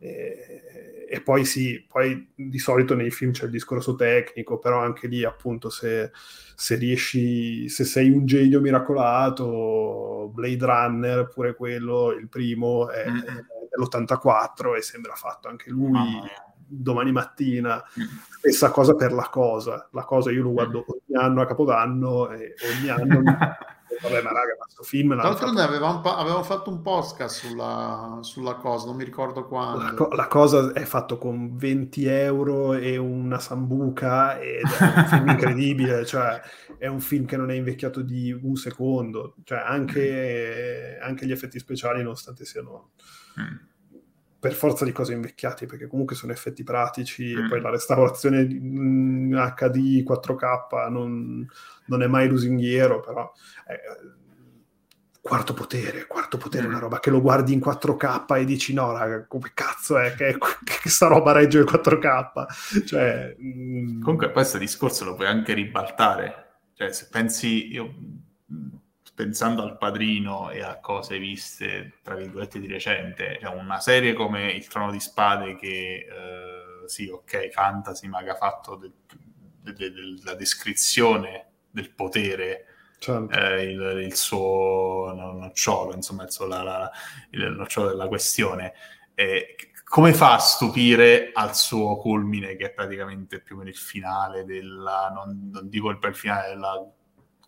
e, 0.00 1.06
e, 1.08 1.20
poi 1.22 1.44
sì, 1.44 1.84
poi 1.88 2.30
di 2.34 2.58
solito 2.58 2.94
nei 2.94 3.10
film 3.10 3.32
c'è 3.32 3.46
il 3.46 3.50
discorso 3.50 3.96
tecnico, 3.96 4.58
però 4.58 4.78
anche 4.78 5.08
lì 5.08 5.24
appunto 5.24 5.70
se, 5.70 6.12
se 6.54 6.76
riesci, 6.76 7.68
se 7.68 7.84
sei 7.84 8.08
un 8.08 8.24
genio 8.24 8.60
miracolato, 8.60 10.30
Blade 10.32 10.64
Runner, 10.64 11.28
pure 11.28 11.54
quello, 11.56 12.12
il 12.12 12.28
primo 12.28 12.90
è, 12.90 13.10
mm-hmm. 13.10 13.38
È 13.78 13.98
dell'84 13.98 14.76
e 14.76 14.82
sembra 14.82 15.14
fatto 15.14 15.48
anche 15.48 15.70
lui 15.70 15.96
oh, 15.96 16.26
domani 16.66 17.12
mattina. 17.12 17.82
Mm-hmm. 17.98 18.08
Stessa 18.38 18.70
cosa 18.70 18.94
per 18.94 19.12
la 19.12 19.28
cosa, 19.30 19.88
la 19.92 20.04
cosa 20.04 20.30
io 20.30 20.42
lo 20.42 20.52
guardo 20.52 20.84
ogni 20.86 21.22
anno 21.22 21.40
a 21.40 21.46
Capodanno 21.46 22.30
e 22.30 22.54
ogni 22.78 22.88
anno 22.88 23.22
vabbè, 24.02 24.22
ma 24.22 24.30
raga, 24.30 24.54
questo 24.58 24.82
film... 24.82 25.14
Tra 25.14 25.22
l'altro 25.22 25.48
fatto... 25.48 25.60
avevamo, 25.60 26.00
avevamo, 26.02 26.42
fatto 26.42 26.70
un 26.70 26.82
podcast 26.82 27.46
sulla, 27.46 28.18
sulla, 28.22 28.54
cosa, 28.54 28.86
non 28.86 28.96
mi 28.96 29.04
ricordo 29.04 29.46
quando. 29.46 29.82
La, 29.82 29.94
co- 29.94 30.08
la, 30.10 30.26
cosa 30.26 30.72
è 30.72 30.84
fatto 30.84 31.18
con 31.18 31.56
20 31.56 32.06
euro 32.06 32.74
e 32.74 32.96
una 32.96 33.38
sambuca 33.38 34.38
ed 34.38 34.64
è 34.64 34.82
un 34.96 35.04
film 35.06 35.28
incredibile, 35.30 36.06
cioè 36.06 36.40
è 36.78 36.86
un 36.86 37.00
film 37.00 37.24
che 37.24 37.36
non 37.36 37.50
è 37.50 37.54
invecchiato 37.54 38.02
di 38.02 38.30
un 38.30 38.56
secondo, 38.56 39.34
cioè 39.44 39.58
anche, 39.58 40.98
anche 41.02 41.26
gli 41.26 41.32
effetti 41.32 41.58
speciali 41.58 42.02
nonostante 42.02 42.44
siano... 42.44 42.90
Mm 43.40 43.66
per 44.40 44.52
forza 44.52 44.84
di 44.84 44.92
cose 44.92 45.12
invecchiati, 45.14 45.66
perché 45.66 45.86
comunque 45.86 46.14
sono 46.14 46.32
effetti 46.32 46.62
pratici 46.62 47.34
mm. 47.34 47.44
e 47.44 47.48
poi 47.48 47.60
la 47.60 47.70
restaurazione 47.70 48.42
in 48.42 49.30
HD 49.56 50.02
4K 50.02 50.90
non, 50.90 51.46
non 51.86 52.02
è 52.02 52.06
mai 52.06 52.28
lusinghiero, 52.28 53.00
però 53.00 53.32
eh, 53.66 54.16
quarto 55.20 55.54
potere, 55.54 56.06
quarto 56.06 56.38
potere 56.38 56.64
è 56.64 56.68
una 56.68 56.78
mm. 56.78 56.82
roba 56.82 57.00
che 57.00 57.10
lo 57.10 57.20
guardi 57.20 57.52
in 57.52 57.60
4K 57.60 58.38
e 58.38 58.44
dici 58.44 58.72
no, 58.72 58.92
raga, 58.92 59.26
come 59.26 59.50
cazzo 59.54 59.98
è 59.98 60.14
che, 60.14 60.38
che 60.64 60.88
sta 60.88 61.08
roba 61.08 61.32
regge 61.32 61.58
il 61.58 61.68
4K? 61.68 62.84
Cioè, 62.84 63.36
mm... 63.42 64.00
Comunque 64.00 64.30
questo 64.30 64.56
discorso 64.56 65.04
lo 65.04 65.14
puoi 65.14 65.26
anche 65.26 65.52
ribaltare, 65.52 66.60
cioè 66.74 66.92
se 66.92 67.08
pensi, 67.10 67.72
io 67.72 67.92
pensando 69.18 69.64
al 69.64 69.76
padrino 69.76 70.48
e 70.50 70.62
a 70.62 70.78
cose 70.78 71.18
viste, 71.18 71.94
tra 72.04 72.14
virgolette, 72.14 72.60
di 72.60 72.68
recente, 72.68 73.36
cioè 73.42 73.52
una 73.52 73.80
serie 73.80 74.12
come 74.12 74.52
Il 74.52 74.68
Trono 74.68 74.92
di 74.92 75.00
Spade 75.00 75.56
che, 75.56 76.06
eh, 76.08 76.86
sì, 76.88 77.08
ok, 77.08 77.48
fantasy, 77.48 78.06
ma 78.06 78.22
che 78.22 78.30
ha 78.30 78.36
fatto 78.36 78.76
de- 78.76 78.92
de- 79.60 79.72
de- 79.90 79.92
la 80.22 80.34
descrizione 80.34 81.48
del 81.68 81.90
potere, 81.90 82.66
certo. 83.00 83.34
eh, 83.34 83.64
il, 83.64 84.02
il, 84.04 84.14
suo 84.14 85.12
nocciolo, 85.12 85.94
insomma, 85.94 86.22
il, 86.22 86.30
suo, 86.30 86.46
la, 86.46 86.62
la, 86.62 86.90
il 87.30 87.44
nocciolo 87.50 87.88
della 87.88 88.06
questione. 88.06 88.72
Eh, 89.14 89.56
come 89.82 90.14
fa 90.14 90.34
a 90.34 90.38
stupire 90.38 91.32
al 91.34 91.56
suo 91.56 91.96
culmine, 91.96 92.54
che 92.54 92.66
è 92.66 92.70
praticamente 92.72 93.40
più 93.40 93.56
o 93.56 93.58
meno 93.58 93.70
il 93.70 93.76
finale 93.76 94.44
della, 94.44 95.10
non, 95.12 95.50
non 95.52 95.68
dico 95.68 95.90
il, 95.90 95.98
il 96.00 96.14
finale 96.14 96.50
della 96.50 96.88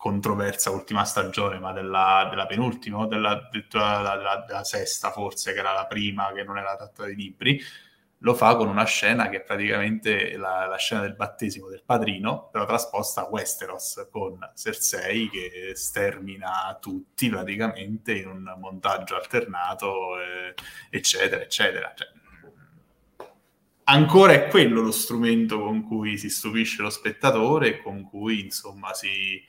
controversa 0.01 0.70
ultima 0.70 1.05
stagione, 1.05 1.59
ma 1.59 1.72
della, 1.72 2.27
della 2.31 2.47
penultima, 2.47 3.06
della, 3.06 3.51
della, 3.51 4.44
della, 4.47 4.64
sesta 4.64 5.10
forse, 5.10 5.52
che 5.52 5.59
era 5.59 5.74
la 5.74 5.85
prima, 5.85 6.32
che 6.32 6.43
non 6.43 6.56
era 6.56 6.74
trattata 6.74 7.02
dai 7.02 7.14
libri, 7.14 7.60
lo 8.20 8.32
fa 8.32 8.56
con 8.56 8.68
una 8.68 8.85
scena 8.85 9.28
che 9.28 9.36
è 9.36 9.43
praticamente 9.43 10.39
la, 10.39 10.64
la, 10.66 10.78
scena 10.78 11.02
del 11.02 11.16
battesimo 11.16 11.68
del 11.68 11.82
padrino, 11.85 12.48
però 12.51 12.64
trasposta 12.64 13.20
a 13.20 13.28
Westeros, 13.28 14.09
con 14.10 14.39
Cersei 14.55 15.28
che 15.28 15.72
stermina 15.74 16.78
tutti 16.81 17.28
praticamente 17.28 18.14
in 18.14 18.28
un 18.28 18.55
montaggio 18.59 19.16
alternato, 19.16 20.18
eh, 20.18 20.55
eccetera, 20.89 21.43
eccetera. 21.43 21.93
Cioè, 21.94 22.09
ancora 23.85 24.32
è 24.32 24.48
quello 24.48 24.81
lo 24.81 24.93
strumento 24.93 25.60
con 25.60 25.86
cui 25.86 26.16
si 26.16 26.31
stupisce 26.31 26.81
lo 26.81 26.89
spettatore 26.89 27.82
con 27.82 28.02
cui 28.09 28.44
insomma 28.44 28.94
si, 28.94 29.44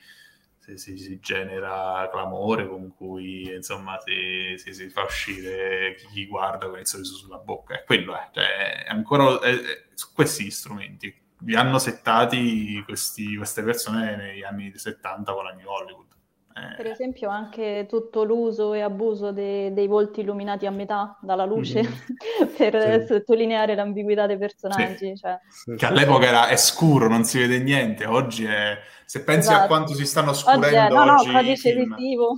si, 0.78 0.98
si, 0.98 1.04
si 1.04 1.20
genera 1.20 2.08
clamore, 2.12 2.68
con 2.68 2.94
cui 2.96 3.54
insomma 3.54 3.98
si, 4.00 4.56
si, 4.72 4.90
fa 4.90 5.04
uscire 5.04 5.96
chi 5.96 6.26
guarda 6.28 6.68
con 6.68 6.80
il 6.80 6.88
sorriso 6.88 7.16
sulla 7.16 7.38
bocca. 7.38 7.76
È 7.76 7.84
quello, 7.84 8.16
è, 8.16 8.30
cioè, 8.34 8.84
è 8.86 8.90
ancora 8.90 9.40
è, 9.40 9.54
è, 9.54 9.84
su 9.94 10.14
questi 10.14 10.50
strumenti. 10.52 11.14
Li 11.44 11.56
hanno 11.56 11.80
settati 11.80 12.82
questi, 12.86 13.36
queste 13.36 13.64
persone 13.64 14.16
negli 14.16 14.44
anni 14.44 14.72
70 14.76 15.34
con 15.34 15.44
la 15.44 15.54
New 15.54 15.68
Hollywood. 15.68 16.11
Eh. 16.54 16.76
Per 16.76 16.88
esempio 16.88 17.30
anche 17.30 17.86
tutto 17.88 18.24
l'uso 18.24 18.74
e 18.74 18.82
abuso 18.82 19.32
de- 19.32 19.74
dei 19.74 19.88
volti 19.88 20.22
illuminati 20.22 20.66
a 20.66 20.72
metà 20.72 21.18
dalla 21.22 21.46
luce 21.46 21.82
mm-hmm. 21.82 22.54
per 22.58 23.02
sì. 23.02 23.14
sottolineare 23.14 23.76
l'ambiguità 23.76 24.28
dei 24.28 24.38
personaggi. 24.38 25.08
Sì. 25.08 25.16
Cioè. 25.16 25.40
Sì, 25.50 25.76
che 25.76 25.86
all'epoca 25.86 26.26
era 26.26 26.48
è 26.48 26.58
scuro, 26.58 27.08
non 27.08 27.24
si 27.24 27.40
vede 27.40 27.60
niente. 27.60 28.06
Oggi 28.06 28.46
è... 28.46 28.78
Se 29.06 29.24
pensi 29.24 29.50
esatto. 29.50 29.64
a 29.64 29.68
quanto 29.68 29.94
si 29.94 30.06
stanno 30.06 30.34
scurendo 30.34 30.68
oggi... 30.68 30.76
È... 30.76 30.90
No, 30.90 31.14
oggi 31.14 31.32
no, 31.32 31.42
dice 31.42 31.74
visivo. 31.74 32.36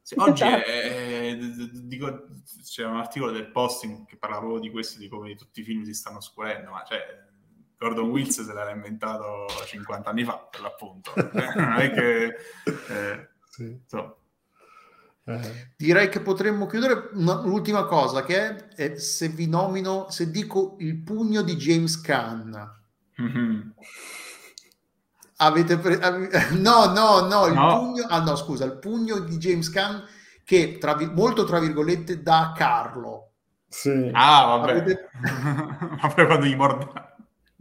Sì, 0.00 0.14
oggi 0.18 0.42
esatto. 0.42 0.64
è, 0.64 1.36
dico, 1.84 2.26
c'era 2.64 2.88
un 2.88 2.96
articolo 2.96 3.30
del 3.30 3.50
Posting 3.50 4.04
che 4.06 4.16
parlava 4.16 4.42
proprio 4.42 4.62
di 4.62 4.70
questo, 4.70 4.98
di 4.98 5.08
come 5.08 5.34
tutti 5.36 5.60
i 5.60 5.62
film 5.62 5.82
si 5.84 5.94
stanno 5.94 6.20
scurendo, 6.20 6.70
ma 6.70 6.82
cioè, 6.86 7.00
Gordon 7.82 8.10
Wills 8.10 8.40
se 8.40 8.52
l'era 8.52 8.70
inventato 8.70 9.46
50 9.66 10.08
anni 10.08 10.22
fa, 10.22 10.46
per 10.48 10.60
l'appunto. 10.60 11.12
Eh, 11.16 11.54
non 11.56 11.80
è 11.80 11.90
che... 11.90 12.24
Eh, 12.88 13.28
sì. 13.50 13.76
so. 13.86 14.18
eh. 15.24 15.70
Direi 15.76 16.08
che 16.08 16.20
potremmo 16.20 16.66
chiudere 16.66 17.10
l'ultima 17.12 17.84
cosa, 17.86 18.22
che 18.22 18.68
è, 18.68 18.96
se 18.96 19.28
vi 19.28 19.48
nomino, 19.48 20.08
se 20.10 20.30
dico 20.30 20.76
il 20.78 20.96
pugno 21.02 21.42
di 21.42 21.56
James 21.56 22.00
Caan. 22.00 22.80
Mm-hmm. 23.20 23.60
Avete 25.38 25.76
pre- 25.78 25.98
no, 26.54 26.86
no, 26.86 27.26
no, 27.26 27.46
il 27.46 27.54
no. 27.54 27.78
pugno, 27.78 28.06
ah 28.06 28.22
no, 28.22 28.36
scusa, 28.36 28.64
il 28.64 28.78
pugno 28.78 29.18
di 29.18 29.38
James 29.38 29.68
Caan 29.70 30.04
che 30.44 30.78
tra, 30.78 30.96
molto 31.12 31.42
tra 31.44 31.58
virgolette 31.58 32.22
da 32.22 32.52
Carlo. 32.54 33.30
Sì. 33.68 34.08
Ah, 34.12 34.44
vabbè. 34.44 34.70
Avete... 34.70 35.10
vabbè 36.00 36.26
quando 36.26 36.46
gli 36.46 36.54
morde 36.54 37.10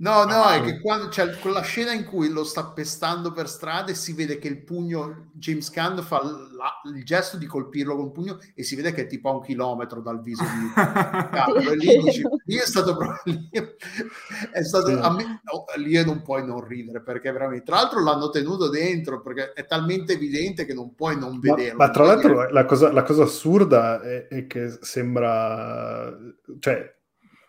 No, 0.02 0.24
no, 0.24 0.50
è 0.50 0.64
che 0.64 0.80
quando 0.80 1.10
c'è 1.10 1.38
quella 1.38 1.62
scena 1.62 1.94
in 1.94 2.06
cui 2.06 2.30
lo 2.30 2.44
sta 2.44 2.66
pestando 2.66 3.32
per 3.32 3.48
strada 3.48 3.92
e 3.92 3.94
si 3.94 4.14
vede 4.14 4.40
che 4.40 4.48
il 4.48 4.64
pugno, 4.64 5.30
James 5.34 5.70
Caan 5.70 6.02
fa 6.02 6.24
la, 6.24 6.82
il 6.92 7.06
gesto 7.06 7.38
di 7.38 7.46
colpirlo 7.46 7.96
con 7.96 8.06
il 8.06 8.12
pugno 8.12 8.40
e 8.56 8.64
si 8.64 8.76
vede 8.76 8.94
che 8.94 9.04
è 9.04 9.08
tipo 9.08 9.30
a 9.30 9.34
un 9.34 9.42
chilometro 9.42 10.02
dal 10.02 10.20
viso 10.24 10.44
di 10.44 10.74
Carlo. 10.74 11.74
lì, 11.74 12.00
dici, 12.00 12.24
lì 12.46 12.56
è 12.56 12.66
stato 12.66 12.98
proprio 12.98 13.48
è 14.52 14.64
stato, 14.64 14.88
sì. 14.88 14.94
a 14.94 15.14
me, 15.14 15.24
no, 15.44 15.66
lì 15.76 16.04
non 16.04 16.24
puoi 16.24 16.48
non 16.48 16.66
ridere 16.66 17.04
perché 17.04 17.32
veramente, 17.32 17.66
tra 17.66 17.76
l'altro 17.76 18.02
l'hanno 18.02 18.32
tenuto 18.32 18.70
dentro 18.70 19.22
perché 19.22 19.54
è 19.54 19.68
talmente 19.68 20.14
evidente 20.14 20.66
che 20.66 20.74
non 20.74 20.96
puoi 20.96 21.16
non 21.16 21.40
vederlo. 21.40 21.78
Ma, 21.78 21.86
ma 21.86 21.92
tra 21.92 22.06
l'altro 22.06 22.50
la 22.50 22.66
cosa, 22.66 22.92
la 22.92 23.04
cosa 23.04 23.22
assurda 23.22 24.02
è, 24.02 24.28
è 24.28 24.48
che 24.48 24.80
sembra, 24.82 26.12
cioè 26.60 26.92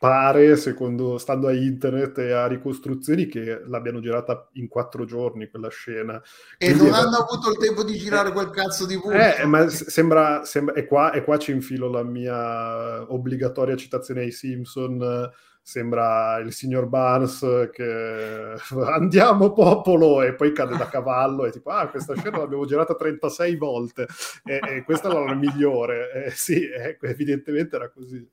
pare, 0.03 0.57
secondo, 0.57 1.17
stando 1.17 1.47
a 1.47 1.53
internet 1.53 2.19
e 2.19 2.33
a 2.33 2.49
ricostruzioni, 2.49 3.29
che 3.29 3.63
l'abbiano 3.67 4.01
girata 4.01 4.49
in 4.55 4.67
quattro 4.67 5.05
giorni 5.05 5.49
quella 5.49 5.69
scena. 5.69 6.21
E 6.59 6.73
Quindi 6.73 6.91
non 6.91 6.95
hanno 6.95 7.19
avuto 7.19 7.51
il 7.53 7.57
tempo 7.57 7.85
di 7.85 7.97
girare 7.97 8.31
eh, 8.31 8.33
quel 8.33 8.51
cazzo 8.51 8.85
di 8.85 8.97
voce. 8.97 9.37
Eh, 9.37 9.47
ma 9.47 9.69
sembra, 9.69 10.45
sembra 10.45 10.75
e, 10.75 10.87
qua, 10.87 11.13
e 11.13 11.23
qua 11.23 11.39
ci 11.39 11.53
infilo 11.53 11.89
la 11.89 12.03
mia 12.03 13.13
obbligatoria 13.13 13.77
citazione 13.77 14.23
ai 14.23 14.33
Simpson 14.33 15.31
sembra 15.65 16.39
il 16.39 16.53
signor 16.53 16.87
Barnes 16.87 17.39
che 17.73 18.55
andiamo 18.85 19.53
popolo 19.53 20.21
e 20.21 20.35
poi 20.35 20.53
cade 20.53 20.77
da 20.77 20.89
cavallo 20.89 21.45
e 21.45 21.53
tipo 21.53 21.71
ah 21.71 21.87
questa 21.87 22.17
scena 22.17 22.39
l'abbiamo 22.39 22.67
girata 22.67 22.97
36 22.97 23.55
volte 23.55 24.09
e, 24.45 24.59
e 24.61 24.83
questa 24.83 25.09
era 25.09 25.23
la 25.23 25.35
migliore 25.35 26.11
eh, 26.27 26.31
sì 26.31 26.69
eh, 26.69 26.99
evidentemente 27.03 27.77
era 27.77 27.89
così 27.91 28.29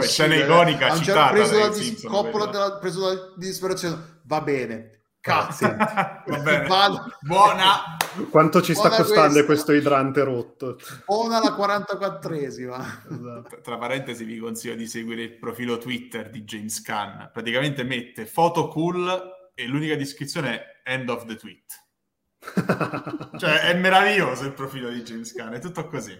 scena 0.00 0.34
iconica 0.34 0.94
citata 0.96 1.32
preso 1.32 1.58
da, 1.58 1.68
dis- 1.68 2.04
Coppola 2.04 2.46
della, 2.46 2.78
preso 2.78 3.14
da 3.14 3.32
disperazione. 3.36 4.20
Va 4.24 4.40
bene. 4.40 4.96
Cazzo 5.20 5.66
va 5.76 6.22
bene. 6.42 6.66
buona. 7.20 7.96
Quanto 8.30 8.62
ci 8.62 8.72
buona 8.72 8.88
sta 8.88 9.02
costando 9.02 9.32
questa. 9.32 9.44
questo 9.44 9.72
idrante 9.72 10.22
rotto? 10.24 10.78
Buona 11.06 11.40
la 11.40 11.50
44esima 11.50 12.80
esatto. 13.10 13.60
tra 13.62 13.78
parentesi 13.78 14.24
vi 14.24 14.38
consiglio 14.38 14.74
di 14.74 14.86
seguire 14.86 15.22
il 15.22 15.38
profilo 15.38 15.78
Twitter 15.78 16.30
di 16.30 16.44
James 16.44 16.80
Caan. 16.82 17.30
Praticamente 17.32 17.82
mette 17.82 18.26
foto 18.26 18.68
cool 18.68 19.36
e 19.54 19.66
l'unica 19.66 19.96
descrizione 19.96 20.82
è 20.82 20.92
end 20.92 21.08
of 21.08 21.24
the 21.26 21.34
tweet. 21.36 21.86
Cioè 23.38 23.60
è 23.62 23.74
meraviglioso 23.74 24.44
il 24.44 24.52
profilo 24.52 24.88
di 24.90 25.02
James 25.02 25.32
Caan 25.32 25.54
è 25.54 25.58
tutto 25.58 25.86
così 25.88 26.16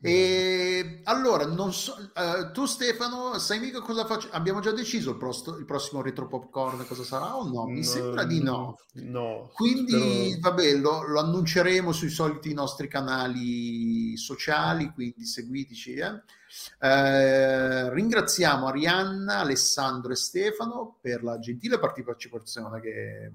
e 0.00 1.00
allora, 1.04 1.46
non 1.46 1.72
so, 1.72 1.96
uh, 2.14 2.50
tu 2.52 2.66
Stefano, 2.66 3.38
sai 3.38 3.60
mica 3.60 3.80
cosa 3.80 4.04
faccio? 4.04 4.28
Abbiamo 4.32 4.60
già 4.60 4.72
deciso 4.72 5.10
il, 5.10 5.16
prosto, 5.16 5.56
il, 5.56 5.64
prossimo 5.64 6.02
retro 6.02 6.26
popcorn 6.26 6.86
cosa 6.86 7.04
sarà 7.04 7.36
o 7.36 7.48
no? 7.48 7.66
Mi 7.66 7.76
no, 7.78 7.82
sembra 7.82 8.24
di 8.24 8.42
no. 8.42 8.78
no 8.94 9.50
quindi, 9.54 10.36
però... 10.40 10.50
vabbè, 10.50 10.74
lo, 10.76 11.06
lo, 11.06 11.20
annunceremo 11.20 11.92
sui 11.92 12.10
soliti 12.10 12.52
nostri 12.54 12.88
canali 12.88 14.16
sociali, 14.16 14.92
quindi 14.92 15.24
seguiteci. 15.24 15.94
Eh. 15.94 16.22
Eh, 16.80 17.92
ringraziamo 17.92 18.66
Arianna, 18.66 19.38
Alessandro 19.38 20.12
e 20.12 20.16
Stefano 20.16 20.98
per 21.00 21.22
la 21.22 21.38
gentile 21.38 21.78
partecipazione 21.78 22.80
che 22.80 23.32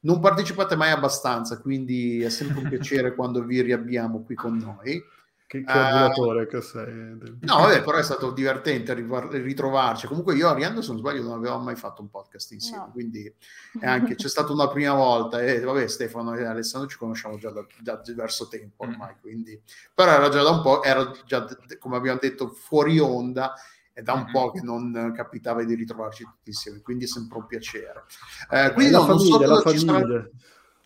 non 0.00 0.20
partecipate 0.20 0.76
mai 0.76 0.90
abbastanza, 0.90 1.58
quindi 1.58 2.22
è 2.22 2.28
sempre 2.28 2.62
un 2.62 2.68
piacere 2.68 3.14
quando 3.16 3.42
vi 3.44 3.62
riabbiamo 3.62 4.22
qui 4.22 4.34
con 4.34 4.56
noi. 4.56 5.02
Che, 5.48 5.64
che 5.64 5.72
adulatore 5.72 6.42
uh, 6.42 6.46
che 6.46 6.60
sei. 6.60 7.16
No, 7.40 7.56
vabbè, 7.56 7.82
però 7.82 7.96
è 7.96 8.02
stato 8.02 8.32
divertente 8.32 8.92
ritrovarci. 8.92 10.06
Comunque 10.06 10.34
io 10.34 10.46
e 10.46 10.50
Arianna, 10.50 10.82
se 10.82 10.88
non 10.88 10.98
sbaglio, 10.98 11.22
non 11.22 11.38
avevamo 11.38 11.64
mai 11.64 11.74
fatto 11.74 12.02
un 12.02 12.10
podcast 12.10 12.52
insieme, 12.52 12.84
no. 12.84 12.90
quindi 12.92 13.34
anche, 13.80 14.14
c'è 14.14 14.28
stata 14.28 14.52
una 14.52 14.68
prima 14.68 14.92
volta 14.92 15.40
e 15.40 15.60
vabbè, 15.60 15.88
Stefano 15.88 16.34
e 16.34 16.44
Alessandro 16.44 16.86
ci 16.86 16.98
conosciamo 16.98 17.38
già 17.38 17.50
da, 17.50 17.64
da 17.80 17.98
diverso 18.04 18.46
tempo 18.48 18.84
mm. 18.84 18.90
ormai, 18.90 19.14
quindi... 19.22 19.58
però 19.94 20.12
era 20.12 20.28
già 20.28 20.42
da 20.42 20.50
un 20.50 20.60
po', 20.60 20.82
era 20.82 21.10
già, 21.24 21.46
come 21.78 21.96
abbiamo 21.96 22.18
detto, 22.20 22.48
fuori 22.48 22.98
onda 22.98 23.54
è 23.94 24.02
da 24.02 24.12
un 24.12 24.24
mm-hmm. 24.24 24.32
po' 24.32 24.50
che 24.50 24.60
non 24.60 25.12
capitava 25.16 25.64
di 25.64 25.74
ritrovarci 25.74 26.24
tutti 26.24 26.50
insieme, 26.50 26.82
quindi 26.82 27.04
è 27.04 27.08
sempre 27.08 27.38
un 27.38 27.46
piacere. 27.46 28.04
Eh, 28.50 28.72
quindi 28.74 28.92
no, 28.92 29.06
famiglia, 29.06 29.46
non 29.46 29.56
so 29.56 29.62
cosa 29.62 29.70
ci 29.70 29.86
sarà... 29.86 30.28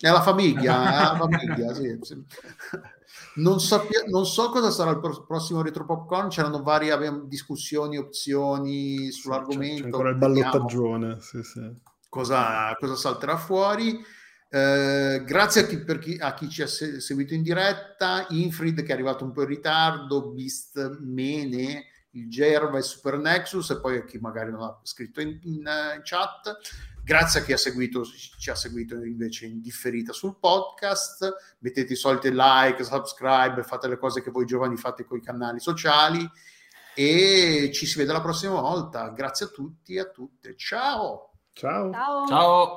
È 0.02 0.10
la 0.10 0.20
famiglia, 0.20 0.82
è 0.82 1.12
la 1.12 1.16
famiglia, 1.16 1.72
sì. 1.74 1.98
sì. 2.02 2.24
Non, 3.36 3.60
sappia, 3.60 4.02
non, 4.08 4.26
so 4.26 4.50
cosa 4.50 4.72
sarà 4.72 4.90
il 4.90 5.24
prossimo 5.26 5.62
Retro 5.62 5.84
Popcorn, 5.84 6.28
c'erano 6.28 6.60
varie 6.60 6.98
discussioni, 7.26 7.98
opzioni 7.98 9.12
sull'argomento. 9.12 9.82
C'è, 9.82 9.84
ancora 9.84 10.10
il 10.10 10.16
ballottaggione, 10.16 11.20
sì, 11.20 11.40
sì. 11.44 11.72
Cosa, 12.08 12.76
cosa, 12.80 12.96
salterà 12.96 13.36
fuori. 13.36 14.04
Eh, 14.50 15.22
grazie 15.24 15.62
a 15.62 15.66
chi, 15.66 15.84
chi, 16.00 16.16
a 16.18 16.34
chi, 16.34 16.48
ci 16.48 16.62
ha 16.62 16.66
seguito 16.66 17.34
in 17.34 17.42
diretta, 17.42 18.26
Infrid 18.30 18.82
che 18.82 18.88
è 18.88 18.92
arrivato 18.92 19.22
un 19.22 19.30
po' 19.30 19.42
in 19.42 19.48
ritardo, 19.48 20.30
Beast 20.32 20.98
Mene, 20.98 21.86
il 22.10 22.28
Gerva 22.28 22.76
e 22.76 22.82
Super 22.82 23.18
Nexus 23.18 23.70
e 23.70 23.80
poi 23.80 23.98
a 23.98 24.04
chi 24.04 24.18
magari 24.18 24.50
non 24.50 24.62
ha 24.62 24.80
scritto 24.82 25.20
in, 25.20 25.38
in, 25.44 25.54
in 25.54 26.00
chat. 26.02 26.58
Grazie 27.04 27.40
a 27.40 27.42
chi 27.42 27.52
ha 27.52 27.56
seguito, 27.56 28.04
ci 28.04 28.50
ha 28.50 28.54
seguito 28.54 28.94
invece 28.94 29.46
in 29.46 29.60
differita 29.60 30.12
sul 30.12 30.38
podcast. 30.38 31.56
Mettete 31.58 31.94
i 31.94 31.96
soliti 31.96 32.30
like, 32.32 32.84
subscribe, 32.84 33.64
fate 33.64 33.88
le 33.88 33.98
cose 33.98 34.22
che 34.22 34.30
voi 34.30 34.46
giovani 34.46 34.76
fate 34.76 35.04
con 35.04 35.18
i 35.18 35.22
canali 35.22 35.58
sociali 35.58 36.28
e 36.94 37.70
ci 37.72 37.86
si 37.86 37.98
vede 37.98 38.12
la 38.12 38.20
prossima 38.20 38.60
volta. 38.60 39.08
Grazie 39.08 39.46
a 39.46 39.48
tutti 39.48 39.94
e 39.94 40.00
a 40.00 40.10
tutte. 40.10 40.54
Ciao. 40.56 41.32
Ciao. 41.52 41.92
Ciao. 41.92 42.26
Ciao. 42.26 42.76